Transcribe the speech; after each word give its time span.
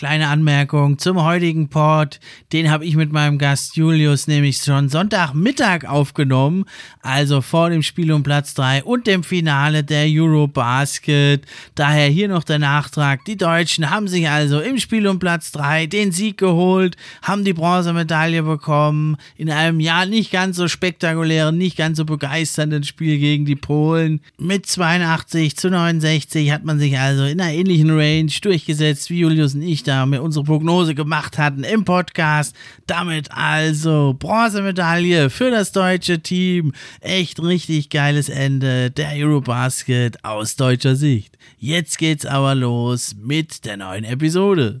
Kleine 0.00 0.28
Anmerkung 0.28 0.96
zum 0.96 1.22
heutigen 1.22 1.68
Pod. 1.68 2.20
Den 2.54 2.70
habe 2.70 2.86
ich 2.86 2.96
mit 2.96 3.12
meinem 3.12 3.36
Gast 3.36 3.76
Julius 3.76 4.28
nämlich 4.28 4.56
schon 4.56 4.88
Sonntagmittag 4.88 5.84
aufgenommen. 5.84 6.64
Also 7.02 7.42
vor 7.42 7.68
dem 7.68 7.82
Spiel 7.82 8.10
um 8.10 8.22
Platz 8.22 8.54
3 8.54 8.84
und 8.84 9.06
dem 9.06 9.22
Finale 9.22 9.84
der 9.84 10.06
Eurobasket. 10.08 11.44
Daher 11.74 12.08
hier 12.08 12.28
noch 12.28 12.44
der 12.44 12.58
Nachtrag. 12.58 13.26
Die 13.26 13.36
Deutschen 13.36 13.90
haben 13.90 14.08
sich 14.08 14.26
also 14.26 14.60
im 14.60 14.78
Spiel 14.78 15.06
um 15.06 15.18
Platz 15.18 15.52
3 15.52 15.84
den 15.84 16.12
Sieg 16.12 16.38
geholt, 16.38 16.96
haben 17.20 17.44
die 17.44 17.52
Bronzemedaille 17.52 18.42
bekommen. 18.42 19.18
In 19.36 19.50
einem 19.50 19.80
ja 19.80 20.06
nicht 20.06 20.30
ganz 20.30 20.56
so 20.56 20.66
spektakulären, 20.66 21.58
nicht 21.58 21.76
ganz 21.76 21.98
so 21.98 22.06
begeisternden 22.06 22.84
Spiel 22.84 23.18
gegen 23.18 23.44
die 23.44 23.54
Polen. 23.54 24.22
Mit 24.38 24.64
82 24.64 25.58
zu 25.58 25.68
69 25.68 26.52
hat 26.52 26.64
man 26.64 26.78
sich 26.78 26.98
also 26.98 27.24
in 27.24 27.38
einer 27.38 27.52
ähnlichen 27.52 27.90
Range 27.90 28.32
durchgesetzt 28.40 29.10
wie 29.10 29.18
Julius 29.18 29.54
und 29.54 29.60
ich 29.60 29.89
da 29.90 30.06
mir 30.06 30.22
unsere 30.22 30.44
Prognose 30.44 30.94
gemacht 30.94 31.36
hatten 31.36 31.64
im 31.64 31.84
Podcast. 31.84 32.54
Damit 32.86 33.32
also 33.32 34.14
Bronzemedaille 34.16 35.30
für 35.30 35.50
das 35.50 35.72
deutsche 35.72 36.20
Team. 36.20 36.72
Echt 37.00 37.42
richtig 37.42 37.90
geiles 37.90 38.28
Ende 38.28 38.92
der 38.92 39.10
Eurobasket 39.16 40.24
aus 40.24 40.54
deutscher 40.54 40.94
Sicht. 40.94 41.36
Jetzt 41.58 41.98
geht's 41.98 42.24
aber 42.24 42.54
los 42.54 43.16
mit 43.18 43.64
der 43.64 43.78
neuen 43.78 44.04
Episode. 44.04 44.80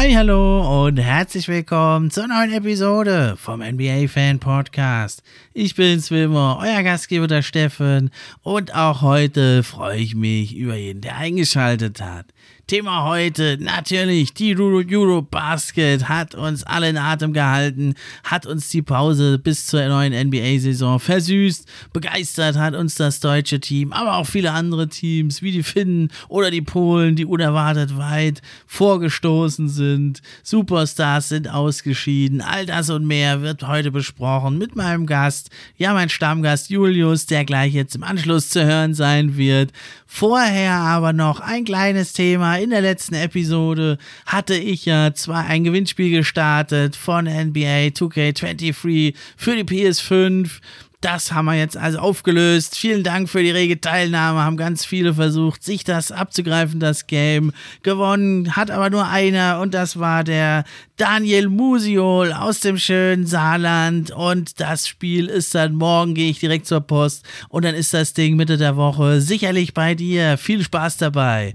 Hi, 0.00 0.12
hallo 0.12 0.84
und 0.84 0.96
herzlich 0.98 1.48
willkommen 1.48 2.12
zur 2.12 2.28
neuen 2.28 2.52
Episode 2.52 3.34
vom 3.36 3.58
NBA 3.58 4.06
Fan 4.06 4.38
Podcast. 4.38 5.24
Ich 5.54 5.74
bin's 5.74 6.12
wie 6.12 6.22
immer, 6.22 6.60
euer 6.62 6.84
Gastgeber 6.84 7.26
der 7.26 7.42
Steffen 7.42 8.12
und 8.44 8.76
auch 8.76 9.02
heute 9.02 9.64
freue 9.64 9.98
ich 9.98 10.14
mich 10.14 10.54
über 10.54 10.76
jeden, 10.76 11.00
der 11.00 11.16
eingeschaltet 11.16 12.00
hat. 12.00 12.26
Thema 12.68 13.04
heute 13.04 13.56
natürlich 13.58 14.34
die 14.34 14.54
Euro, 14.54 14.82
Euro 14.92 15.26
hat 15.32 16.34
uns 16.34 16.64
alle 16.64 16.90
in 16.90 16.98
Atem 16.98 17.32
gehalten, 17.32 17.94
hat 18.24 18.44
uns 18.44 18.68
die 18.68 18.82
Pause 18.82 19.38
bis 19.38 19.66
zur 19.66 19.88
neuen 19.88 20.12
NBA-Saison 20.12 21.00
versüßt, 21.00 21.66
begeistert 21.94 22.58
hat 22.58 22.74
uns 22.74 22.96
das 22.96 23.20
deutsche 23.20 23.58
Team, 23.58 23.94
aber 23.94 24.18
auch 24.18 24.26
viele 24.26 24.52
andere 24.52 24.86
Teams 24.86 25.40
wie 25.40 25.50
die 25.50 25.62
Finnen 25.62 26.10
oder 26.28 26.50
die 26.50 26.60
Polen, 26.60 27.16
die 27.16 27.24
unerwartet 27.24 27.96
weit 27.96 28.42
vorgestoßen 28.66 29.70
sind. 29.70 30.20
Superstars 30.42 31.30
sind 31.30 31.48
ausgeschieden. 31.48 32.42
All 32.42 32.66
das 32.66 32.90
und 32.90 33.06
mehr 33.06 33.40
wird 33.40 33.66
heute 33.66 33.90
besprochen 33.90 34.58
mit 34.58 34.76
meinem 34.76 35.06
Gast, 35.06 35.48
ja, 35.78 35.94
mein 35.94 36.10
Stammgast 36.10 36.68
Julius, 36.68 37.24
der 37.24 37.46
gleich 37.46 37.72
jetzt 37.72 37.96
im 37.96 38.02
Anschluss 38.02 38.50
zu 38.50 38.62
hören 38.66 38.92
sein 38.92 39.38
wird. 39.38 39.72
Vorher 40.06 40.74
aber 40.74 41.14
noch 41.14 41.40
ein 41.40 41.64
kleines 41.64 42.12
Thema 42.12 42.57
in 42.58 42.70
der 42.70 42.80
letzten 42.80 43.14
Episode 43.14 43.98
hatte 44.26 44.54
ich 44.54 44.84
ja 44.84 45.14
zwar 45.14 45.46
ein 45.46 45.64
Gewinnspiel 45.64 46.10
gestartet 46.10 46.96
von 46.96 47.24
NBA 47.24 47.88
2K23 47.94 49.14
für 49.36 49.56
die 49.56 49.64
PS5. 49.64 50.60
Das 51.00 51.30
haben 51.30 51.44
wir 51.44 51.54
jetzt 51.54 51.76
also 51.76 52.00
aufgelöst. 52.00 52.76
Vielen 52.76 53.04
Dank 53.04 53.28
für 53.28 53.40
die 53.40 53.52
rege 53.52 53.80
Teilnahme. 53.80 54.42
Haben 54.42 54.56
ganz 54.56 54.84
viele 54.84 55.14
versucht, 55.14 55.62
sich 55.62 55.84
das 55.84 56.10
abzugreifen, 56.10 56.80
das 56.80 57.06
Game. 57.06 57.52
Gewonnen 57.84 58.56
hat 58.56 58.72
aber 58.72 58.90
nur 58.90 59.06
einer 59.06 59.60
und 59.60 59.74
das 59.74 60.00
war 60.00 60.24
der 60.24 60.64
Daniel 60.96 61.48
Musiol 61.48 62.32
aus 62.32 62.58
dem 62.60 62.78
schönen 62.78 63.26
Saarland. 63.26 64.10
Und 64.10 64.58
das 64.58 64.88
Spiel 64.88 65.26
ist 65.26 65.54
dann 65.54 65.76
morgen, 65.76 66.14
gehe 66.14 66.30
ich 66.30 66.40
direkt 66.40 66.66
zur 66.66 66.80
Post 66.80 67.24
und 67.48 67.64
dann 67.64 67.76
ist 67.76 67.94
das 67.94 68.12
Ding 68.12 68.34
Mitte 68.34 68.56
der 68.56 68.74
Woche 68.74 69.20
sicherlich 69.20 69.74
bei 69.74 69.94
dir. 69.94 70.36
Viel 70.36 70.64
Spaß 70.64 70.96
dabei. 70.96 71.54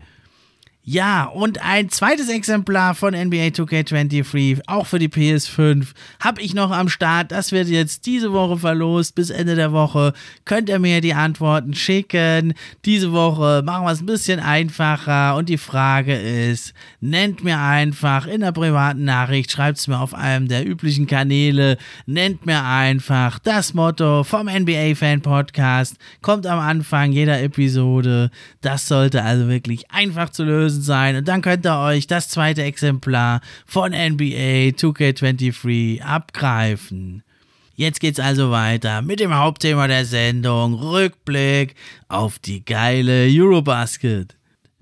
Ja, 0.86 1.24
und 1.24 1.62
ein 1.62 1.88
zweites 1.88 2.28
Exemplar 2.28 2.94
von 2.94 3.14
NBA 3.14 3.54
2K23, 3.54 4.64
auch 4.68 4.86
für 4.86 5.00
die 5.00 5.08
PS5, 5.08 5.88
habe 6.20 6.42
ich 6.42 6.54
noch 6.54 6.72
am 6.72 6.90
Start. 6.90 7.32
Das 7.32 7.54
wird 7.54 7.70
jetzt 7.70 8.06
diese 8.06 8.34
Woche 8.34 8.58
verlost. 8.58 9.16
Bis 9.16 9.30
Ende 9.30 9.56
der 9.56 9.72
Woche 9.72 10.12
könnt 10.44 10.68
ihr 10.68 10.80
mir 10.80 11.00
die 11.00 11.14
Antworten 11.14 11.74
schicken. 11.74 12.54
Diese 12.84 13.14
Woche 13.14 13.62
machen 13.64 13.86
wir 13.86 13.94
es 13.94 14.02
ein 14.02 14.08
bisschen 14.08 14.42
einfacher. 14.42 15.38
Und 15.38 15.48
die 15.48 15.58
Frage 15.58 16.18
ist, 16.18 16.74
nennt 17.00 17.46
mir 17.46 17.60
einfach 17.60 18.28
in 18.28 18.42
der 18.42 18.52
privaten 18.52 19.06
Nachricht, 19.06 19.52
schreibt 19.52 19.78
es 19.78 19.88
mir 19.88 20.02
auf 20.02 20.14
einem 20.14 20.50
der 20.50 20.68
üblichen 20.68 21.08
Kanäle, 21.08 21.78
nennt 22.08 22.46
mir 22.46 22.62
einfach 22.62 23.40
das 23.40 23.74
Motto 23.74 24.26
vom 24.26 24.48
NBA 24.48 24.96
Fan 24.96 25.22
Podcast. 25.22 25.96
Kommt 26.22 26.46
am 26.46 26.60
Anfang 26.60 27.14
jeder 27.14 27.42
Episode. 27.42 28.32
Das 28.60 28.90
sollte 28.90 29.24
also 29.24 29.48
wirklich 29.48 29.90
einfach 29.90 30.30
zu 30.30 30.44
lösen 30.44 30.73
gewesen 30.74 30.82
sein. 30.84 31.16
Und 31.16 31.28
dann 31.28 31.42
könnt 31.42 31.66
ihr 31.66 31.80
euch 31.80 32.08
das 32.08 32.30
zweite 32.30 32.64
Exemplar 32.64 33.42
von 33.66 33.92
NBA 33.92 34.76
2K23 34.76 36.02
abgreifen. 36.02 37.24
Jetzt 37.76 38.00
geht's 38.00 38.20
also 38.20 38.52
weiter 38.52 39.02
mit 39.02 39.20
dem 39.20 39.34
Hauptthema 39.34 39.88
der 39.88 40.06
Sendung: 40.06 40.76
Rückblick 40.76 41.76
auf 42.08 42.40
die 42.40 42.64
geile 42.64 43.28
Eurobasket. 43.28 44.36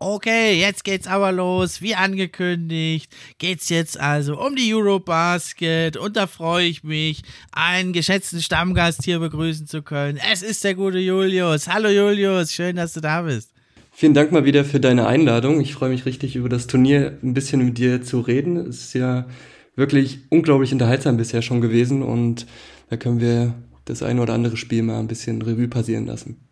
Okay, 0.00 0.60
jetzt 0.60 0.84
geht's 0.84 1.08
aber 1.08 1.32
los. 1.32 1.82
Wie 1.82 1.96
angekündigt, 1.96 3.12
geht's 3.38 3.68
jetzt 3.68 3.98
also 3.98 4.40
um 4.40 4.54
die 4.54 4.72
Eurobasket 4.72 5.96
und 5.96 6.16
da 6.16 6.28
freue 6.28 6.66
ich 6.66 6.84
mich, 6.84 7.22
einen 7.50 7.92
geschätzten 7.92 8.40
Stammgast 8.40 9.02
hier 9.04 9.18
begrüßen 9.18 9.66
zu 9.66 9.82
können. 9.82 10.20
Es 10.32 10.42
ist 10.42 10.62
der 10.62 10.76
gute 10.76 10.98
Julius. 10.98 11.66
Hallo 11.66 11.88
Julius, 11.88 12.52
schön, 12.52 12.76
dass 12.76 12.92
du 12.92 13.00
da 13.00 13.22
bist. 13.22 13.50
Vielen 13.90 14.14
Dank 14.14 14.30
mal 14.30 14.44
wieder 14.44 14.64
für 14.64 14.78
deine 14.78 15.08
Einladung. 15.08 15.60
Ich 15.60 15.74
freue 15.74 15.90
mich 15.90 16.06
richtig 16.06 16.36
über 16.36 16.48
das 16.48 16.68
Turnier 16.68 17.18
ein 17.24 17.34
bisschen 17.34 17.64
mit 17.64 17.76
dir 17.78 18.00
zu 18.00 18.20
reden. 18.20 18.56
Es 18.56 18.84
ist 18.84 18.94
ja 18.94 19.26
wirklich 19.74 20.20
unglaublich 20.28 20.70
unterhaltsam 20.70 21.16
bisher 21.16 21.42
schon 21.42 21.60
gewesen 21.60 22.04
und 22.04 22.46
da 22.88 22.96
können 22.96 23.20
wir 23.20 23.54
das 23.84 24.04
eine 24.04 24.22
oder 24.22 24.34
andere 24.34 24.56
Spiel 24.56 24.84
mal 24.84 25.00
ein 25.00 25.08
bisschen 25.08 25.42
Revue 25.42 25.66
passieren 25.66 26.06
lassen. 26.06 26.47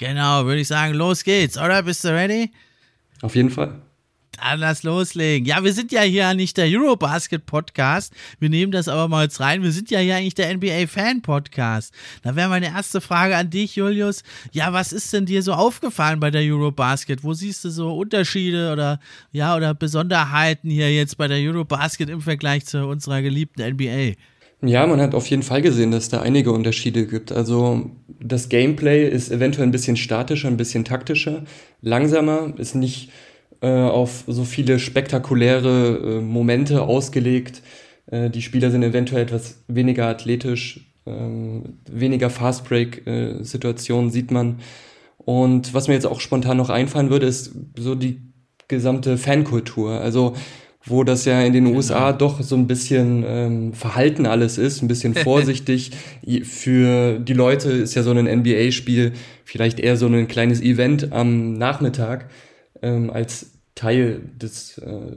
Genau, 0.00 0.46
würde 0.46 0.62
ich 0.62 0.68
sagen, 0.68 0.94
los 0.94 1.24
geht's, 1.24 1.58
oder? 1.58 1.82
Bist 1.82 2.04
du 2.04 2.08
ready? 2.08 2.50
Auf 3.20 3.36
jeden 3.36 3.50
Fall. 3.50 3.82
Dann 4.30 4.58
lass 4.58 4.82
loslegen. 4.82 5.46
Ja, 5.46 5.62
wir 5.62 5.74
sind 5.74 5.92
ja 5.92 6.00
hier 6.00 6.32
nicht 6.32 6.56
der 6.56 6.68
Eurobasket 6.68 7.44
Podcast. 7.44 8.14
Wir 8.38 8.48
nehmen 8.48 8.72
das 8.72 8.88
aber 8.88 9.08
mal 9.08 9.24
jetzt 9.24 9.40
rein. 9.40 9.62
Wir 9.62 9.72
sind 9.72 9.90
ja 9.90 9.98
hier 9.98 10.16
eigentlich 10.16 10.32
der 10.32 10.56
NBA 10.56 10.86
Fan 10.86 11.20
Podcast. 11.20 11.92
Da 12.22 12.34
wäre 12.34 12.48
meine 12.48 12.68
erste 12.68 13.02
Frage 13.02 13.36
an 13.36 13.50
dich, 13.50 13.76
Julius. 13.76 14.22
Ja, 14.52 14.72
was 14.72 14.94
ist 14.94 15.12
denn 15.12 15.26
dir 15.26 15.42
so 15.42 15.52
aufgefallen 15.52 16.18
bei 16.18 16.30
der 16.30 16.50
Eurobasket? 16.50 17.22
Wo 17.22 17.34
siehst 17.34 17.62
du 17.66 17.68
so 17.68 17.94
Unterschiede 17.94 18.72
oder 18.72 19.00
ja 19.32 19.54
oder 19.54 19.74
Besonderheiten 19.74 20.70
hier 20.70 20.90
jetzt 20.94 21.18
bei 21.18 21.28
der 21.28 21.36
Eurobasket 21.36 22.08
im 22.08 22.22
Vergleich 22.22 22.64
zu 22.64 22.86
unserer 22.86 23.20
geliebten 23.20 23.60
NBA? 23.74 24.14
Ja, 24.62 24.86
man 24.86 25.00
hat 25.00 25.14
auf 25.14 25.26
jeden 25.26 25.42
Fall 25.42 25.62
gesehen, 25.62 25.90
dass 25.90 26.10
da 26.10 26.20
einige 26.20 26.52
Unterschiede 26.52 27.06
gibt. 27.06 27.32
Also 27.32 27.90
das 28.20 28.50
Gameplay 28.50 29.08
ist 29.08 29.30
eventuell 29.30 29.66
ein 29.66 29.70
bisschen 29.70 29.96
statischer, 29.96 30.48
ein 30.48 30.58
bisschen 30.58 30.84
taktischer, 30.84 31.44
langsamer, 31.80 32.52
ist 32.58 32.74
nicht 32.74 33.10
äh, 33.62 33.70
auf 33.70 34.24
so 34.26 34.44
viele 34.44 34.78
spektakuläre 34.78 36.18
äh, 36.18 36.20
Momente 36.20 36.82
ausgelegt. 36.82 37.62
Äh, 38.06 38.28
die 38.28 38.42
Spieler 38.42 38.70
sind 38.70 38.82
eventuell 38.82 39.22
etwas 39.22 39.64
weniger 39.66 40.06
athletisch, 40.08 40.92
ähm, 41.06 41.78
weniger 41.90 42.28
Fast-Break-Situationen 42.28 44.10
sieht 44.10 44.30
man. 44.30 44.60
Und 45.16 45.72
was 45.72 45.88
mir 45.88 45.94
jetzt 45.94 46.06
auch 46.06 46.20
spontan 46.20 46.58
noch 46.58 46.68
einfallen 46.68 47.08
würde, 47.08 47.26
ist 47.26 47.54
so 47.78 47.94
die 47.94 48.20
gesamte 48.68 49.16
Fankultur. 49.16 50.00
Also 50.00 50.34
wo 50.84 51.04
das 51.04 51.24
ja 51.24 51.40
in 51.42 51.52
den 51.52 51.64
genau. 51.64 51.76
USA 51.76 52.12
doch 52.12 52.40
so 52.42 52.56
ein 52.56 52.66
bisschen 52.66 53.24
ähm, 53.26 53.72
verhalten 53.74 54.26
alles 54.26 54.58
ist, 54.58 54.82
ein 54.82 54.88
bisschen 54.88 55.14
vorsichtig. 55.14 55.92
Für 56.44 57.18
die 57.18 57.34
Leute 57.34 57.70
ist 57.70 57.94
ja 57.94 58.02
so 58.02 58.10
ein 58.12 58.26
NBA-Spiel 58.26 59.12
vielleicht 59.44 59.78
eher 59.78 59.96
so 59.96 60.06
ein 60.06 60.28
kleines 60.28 60.60
Event 60.60 61.12
am 61.12 61.54
Nachmittag 61.54 62.30
ähm, 62.82 63.10
als 63.10 63.52
Teil 63.74 64.20
des 64.36 64.78
äh, 64.78 65.16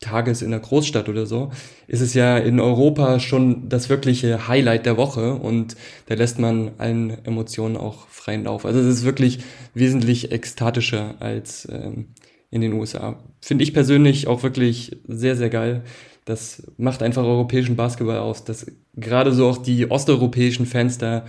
Tages 0.00 0.42
in 0.42 0.50
der 0.50 0.60
Großstadt 0.60 1.08
oder 1.08 1.24
so, 1.24 1.50
ist 1.86 2.02
es 2.02 2.12
ja 2.12 2.36
in 2.36 2.60
Europa 2.60 3.18
schon 3.20 3.68
das 3.68 3.88
wirkliche 3.88 4.48
Highlight 4.48 4.84
der 4.84 4.96
Woche 4.98 5.34
und 5.34 5.76
da 6.06 6.14
lässt 6.14 6.38
man 6.38 6.72
allen 6.76 7.24
Emotionen 7.24 7.76
auch 7.76 8.06
freien 8.08 8.44
Lauf. 8.44 8.66
Also 8.66 8.80
es 8.80 8.86
ist 8.86 9.04
wirklich 9.04 9.38
wesentlich 9.72 10.30
ekstatischer 10.30 11.14
als 11.20 11.66
ähm, 11.72 12.08
in 12.54 12.60
den 12.60 12.72
USA. 12.72 13.18
Finde 13.40 13.64
ich 13.64 13.74
persönlich 13.74 14.28
auch 14.28 14.44
wirklich 14.44 14.96
sehr, 15.08 15.34
sehr 15.34 15.50
geil. 15.50 15.82
Das 16.24 16.70
macht 16.76 17.02
einfach 17.02 17.24
europäischen 17.24 17.74
Basketball 17.74 18.18
aus, 18.18 18.44
dass 18.44 18.66
gerade 18.94 19.32
so 19.32 19.48
auch 19.48 19.58
die 19.58 19.90
osteuropäischen 19.90 20.64
Fans 20.64 20.96
da 20.96 21.26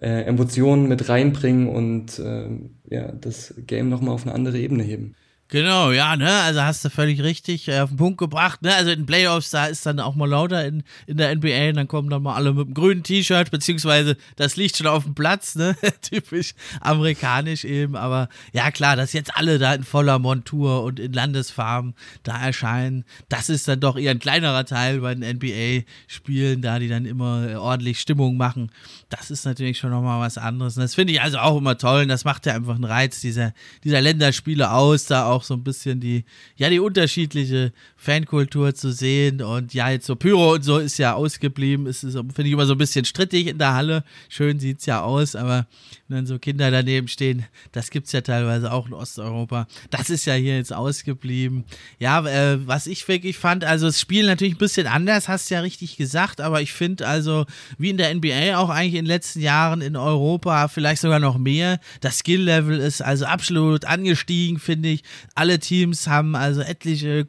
äh, 0.00 0.24
Emotionen 0.24 0.88
mit 0.88 1.08
reinbringen 1.08 1.68
und 1.68 2.18
äh, 2.18 2.48
ja, 2.90 3.12
das 3.12 3.54
Game 3.68 3.88
nochmal 3.88 4.14
auf 4.14 4.26
eine 4.26 4.34
andere 4.34 4.58
Ebene 4.58 4.82
heben. 4.82 5.14
Genau, 5.48 5.92
ja, 5.92 6.16
ne, 6.16 6.30
also 6.40 6.62
hast 6.62 6.84
du 6.86 6.90
völlig 6.90 7.22
richtig 7.22 7.68
äh, 7.68 7.80
auf 7.80 7.90
den 7.90 7.98
Punkt 7.98 8.16
gebracht, 8.16 8.62
ne, 8.62 8.74
also 8.74 8.90
in 8.90 9.04
Playoffs, 9.04 9.50
da 9.50 9.66
ist 9.66 9.84
dann 9.84 10.00
auch 10.00 10.14
mal 10.14 10.28
lauter 10.28 10.64
in, 10.64 10.82
in 11.06 11.18
der 11.18 11.36
NBA 11.36 11.68
und 11.68 11.76
dann 11.76 11.86
kommen 11.86 12.08
dann 12.08 12.22
mal 12.22 12.34
alle 12.34 12.54
mit 12.54 12.68
dem 12.68 12.74
grünen 12.74 13.02
T-Shirt, 13.02 13.50
beziehungsweise 13.50 14.16
das 14.36 14.56
liegt 14.56 14.78
schon 14.78 14.86
auf 14.86 15.04
dem 15.04 15.14
Platz, 15.14 15.54
ne, 15.54 15.76
typisch 16.00 16.54
amerikanisch 16.80 17.64
eben, 17.64 17.94
aber 17.94 18.30
ja 18.54 18.70
klar, 18.70 18.96
dass 18.96 19.12
jetzt 19.12 19.36
alle 19.36 19.58
da 19.58 19.74
in 19.74 19.84
voller 19.84 20.18
Montur 20.18 20.82
und 20.82 20.98
in 20.98 21.12
Landesfarben 21.12 21.94
da 22.22 22.40
erscheinen, 22.42 23.04
das 23.28 23.50
ist 23.50 23.68
dann 23.68 23.80
doch 23.80 23.98
eher 23.98 24.12
ein 24.12 24.20
kleinerer 24.20 24.64
Teil 24.64 25.00
bei 25.00 25.14
den 25.14 25.36
NBA-Spielen, 25.36 26.62
da 26.62 26.78
die 26.78 26.88
dann 26.88 27.04
immer 27.04 27.50
äh, 27.50 27.54
ordentlich 27.56 28.00
Stimmung 28.00 28.38
machen, 28.38 28.72
das 29.10 29.30
ist 29.30 29.44
natürlich 29.44 29.76
schon 29.78 29.90
nochmal 29.90 30.20
was 30.20 30.38
anderes. 30.38 30.76
Und 30.78 30.82
das 30.84 30.94
finde 30.94 31.12
ich 31.12 31.20
also 31.20 31.36
auch 31.38 31.58
immer 31.58 31.76
toll 31.76 32.02
und 32.02 32.08
das 32.08 32.24
macht 32.24 32.46
ja 32.46 32.54
einfach 32.54 32.76
einen 32.76 32.84
Reiz 32.84 33.20
dieser, 33.20 33.52
dieser 33.84 34.00
Länderspiele 34.00 34.72
aus, 34.72 35.04
da 35.04 35.26
auch 35.26 35.33
auch 35.34 35.44
so 35.44 35.54
ein 35.54 35.64
bisschen 35.64 36.00
die, 36.00 36.24
ja, 36.56 36.70
die 36.70 36.80
unterschiedliche 36.80 37.72
Fankultur 38.04 38.74
zu 38.74 38.92
sehen. 38.92 39.42
Und 39.42 39.72
ja, 39.72 39.90
jetzt 39.90 40.06
so 40.06 40.14
Pyro 40.14 40.54
und 40.54 40.62
so 40.62 40.78
ist 40.78 40.98
ja 40.98 41.14
ausgeblieben. 41.14 41.86
Ist, 41.86 42.04
ist 42.04 42.14
finde 42.14 42.44
ich 42.44 42.52
immer 42.52 42.66
so 42.66 42.74
ein 42.74 42.78
bisschen 42.78 43.04
strittig 43.04 43.46
in 43.46 43.58
der 43.58 43.74
Halle. 43.74 44.04
Schön 44.28 44.60
sieht 44.60 44.80
es 44.80 44.86
ja 44.86 45.02
aus, 45.02 45.34
aber 45.34 45.66
wenn 46.08 46.26
so 46.26 46.38
Kinder 46.38 46.70
daneben 46.70 47.08
stehen, 47.08 47.46
das 47.72 47.90
gibt 47.90 48.06
es 48.06 48.12
ja 48.12 48.20
teilweise 48.20 48.72
auch 48.72 48.86
in 48.86 48.92
Osteuropa. 48.92 49.66
Das 49.90 50.10
ist 50.10 50.26
ja 50.26 50.34
hier 50.34 50.56
jetzt 50.56 50.72
ausgeblieben. 50.72 51.64
Ja, 51.98 52.24
äh, 52.26 52.66
was 52.66 52.86
ich 52.86 53.08
wirklich 53.08 53.38
fand, 53.38 53.64
also 53.64 53.86
das 53.86 53.98
Spiel 53.98 54.26
natürlich 54.26 54.54
ein 54.54 54.58
bisschen 54.58 54.86
anders, 54.86 55.28
hast 55.28 55.50
du 55.50 55.54
ja 55.54 55.60
richtig 55.60 55.96
gesagt, 55.96 56.40
aber 56.40 56.60
ich 56.60 56.72
finde 56.72 57.08
also, 57.08 57.46
wie 57.78 57.90
in 57.90 57.96
der 57.96 58.14
NBA 58.14 58.56
auch 58.58 58.68
eigentlich 58.68 58.94
in 58.94 59.04
den 59.04 59.06
letzten 59.06 59.40
Jahren 59.40 59.80
in 59.80 59.96
Europa, 59.96 60.68
vielleicht 60.68 61.00
sogar 61.00 61.20
noch 61.20 61.38
mehr, 61.38 61.80
das 62.00 62.18
Skill-Level 62.18 62.78
ist 62.78 63.00
also 63.00 63.24
absolut 63.24 63.86
angestiegen, 63.86 64.58
finde 64.58 64.90
ich. 64.90 65.02
Alle 65.34 65.58
Teams 65.58 66.06
haben 66.06 66.36
also 66.36 66.60
etliche 66.60 67.24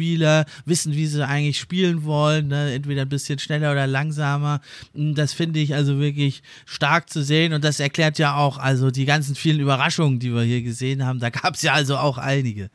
Go-To-Spieler, 0.00 0.46
wissen, 0.64 0.94
wie 0.94 1.06
sie 1.06 1.26
eigentlich 1.26 1.58
spielen 1.58 2.04
wollen, 2.04 2.48
ne? 2.48 2.72
entweder 2.72 3.02
ein 3.02 3.08
bisschen 3.08 3.38
schneller 3.38 3.72
oder 3.72 3.86
langsamer. 3.86 4.60
Hm, 4.94 5.14
das 5.14 5.32
finde 5.32 5.60
ich 5.60 5.74
also 5.74 5.98
wirklich 5.98 6.42
stark 6.64 7.10
zu 7.10 7.22
sehen 7.22 7.52
und 7.52 7.64
das 7.64 7.80
erklärt 7.80 8.18
ja 8.18 8.36
auch 8.36 8.58
also 8.58 8.90
die 8.90 9.04
ganzen 9.04 9.34
vielen 9.34 9.60
Überraschungen, 9.60 10.18
die 10.18 10.32
wir 10.32 10.42
hier 10.42 10.62
gesehen 10.62 11.04
haben. 11.04 11.20
Da 11.20 11.30
gab 11.30 11.54
es 11.54 11.62
ja 11.62 11.74
also 11.74 11.96
auch 11.96 12.18
einige. 12.18 12.70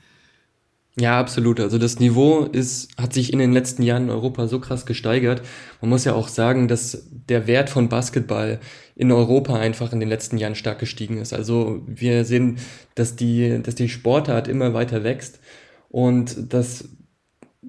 Ja, 0.97 1.19
absolut. 1.19 1.59
Also 1.59 1.77
das 1.77 1.99
Niveau 1.99 2.45
ist, 2.45 2.89
hat 2.97 3.11
sich 3.13 3.33
in 3.33 3.39
den 3.39 3.51
letzten 3.51 3.83
Jahren 3.83 4.03
in 4.03 4.09
Europa 4.09 4.47
so 4.47 4.61
krass 4.61 4.85
gesteigert. 4.85 5.41
Man 5.81 5.89
muss 5.89 6.05
ja 6.05 6.13
auch 6.13 6.29
sagen, 6.29 6.69
dass 6.69 7.09
der 7.11 7.47
Wert 7.47 7.69
von 7.69 7.89
Basketball 7.89 8.61
in 8.95 9.11
Europa 9.11 9.55
einfach 9.55 9.91
in 9.91 9.99
den 9.99 10.07
letzten 10.07 10.37
Jahren 10.37 10.55
stark 10.55 10.79
gestiegen 10.79 11.17
ist. 11.17 11.33
Also 11.33 11.81
wir 11.85 12.23
sehen, 12.23 12.59
dass 12.95 13.17
die, 13.17 13.61
dass 13.61 13.75
die 13.75 13.89
Sportart 13.89 14.47
immer 14.47 14.73
weiter 14.73 15.03
wächst 15.03 15.41
und 15.89 16.53
dass 16.53 16.89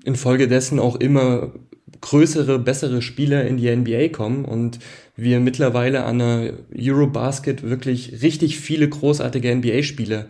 infolgedessen 0.07 0.79
auch 0.79 0.97
immer 0.97 1.53
größere, 2.01 2.59
bessere 2.59 3.03
Spieler 3.03 3.47
in 3.47 3.57
die 3.57 3.75
NBA 3.75 4.09
kommen 4.09 4.45
und 4.45 4.79
wir 5.17 5.41
mittlerweile 5.41 6.05
an 6.05 6.19
der 6.19 6.53
Eurobasket 6.79 7.63
wirklich 7.63 8.23
richtig 8.23 8.59
viele 8.59 8.89
großartige 8.89 9.55
NBA-Spieler 9.55 10.27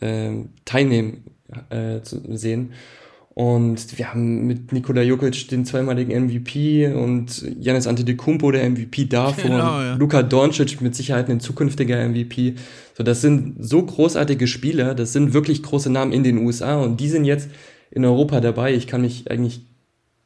äh, 0.00 0.30
teilnehmen 0.64 1.24
äh, 1.70 2.00
zu 2.02 2.20
sehen. 2.36 2.72
Und 3.34 3.96
wir 3.96 4.10
haben 4.10 4.46
mit 4.46 4.72
Nikola 4.72 5.02
Jokic 5.02 5.48
den 5.48 5.64
zweimaligen 5.64 6.26
MVP 6.26 6.92
und 6.92 7.44
Janis 7.60 7.86
Antetokounmpo 7.86 8.50
der 8.50 8.68
MVP 8.68 9.04
davor. 9.04 9.44
Genau, 9.44 9.80
ja. 9.80 9.94
Luka 9.94 10.22
Doncic 10.22 10.80
mit 10.80 10.96
Sicherheit 10.96 11.30
ein 11.30 11.38
zukünftiger 11.38 12.06
MVP. 12.08 12.56
So, 12.94 13.04
das 13.04 13.20
sind 13.20 13.54
so 13.60 13.82
großartige 13.82 14.46
Spieler, 14.48 14.94
das 14.94 15.12
sind 15.12 15.32
wirklich 15.32 15.62
große 15.62 15.90
Namen 15.90 16.12
in 16.12 16.24
den 16.24 16.38
USA 16.38 16.76
und 16.82 17.00
die 17.00 17.08
sind 17.08 17.24
jetzt 17.24 17.48
in 17.90 18.04
Europa 18.04 18.40
dabei. 18.40 18.74
Ich 18.74 18.86
kann 18.86 19.02
mich 19.02 19.30
eigentlich 19.30 19.62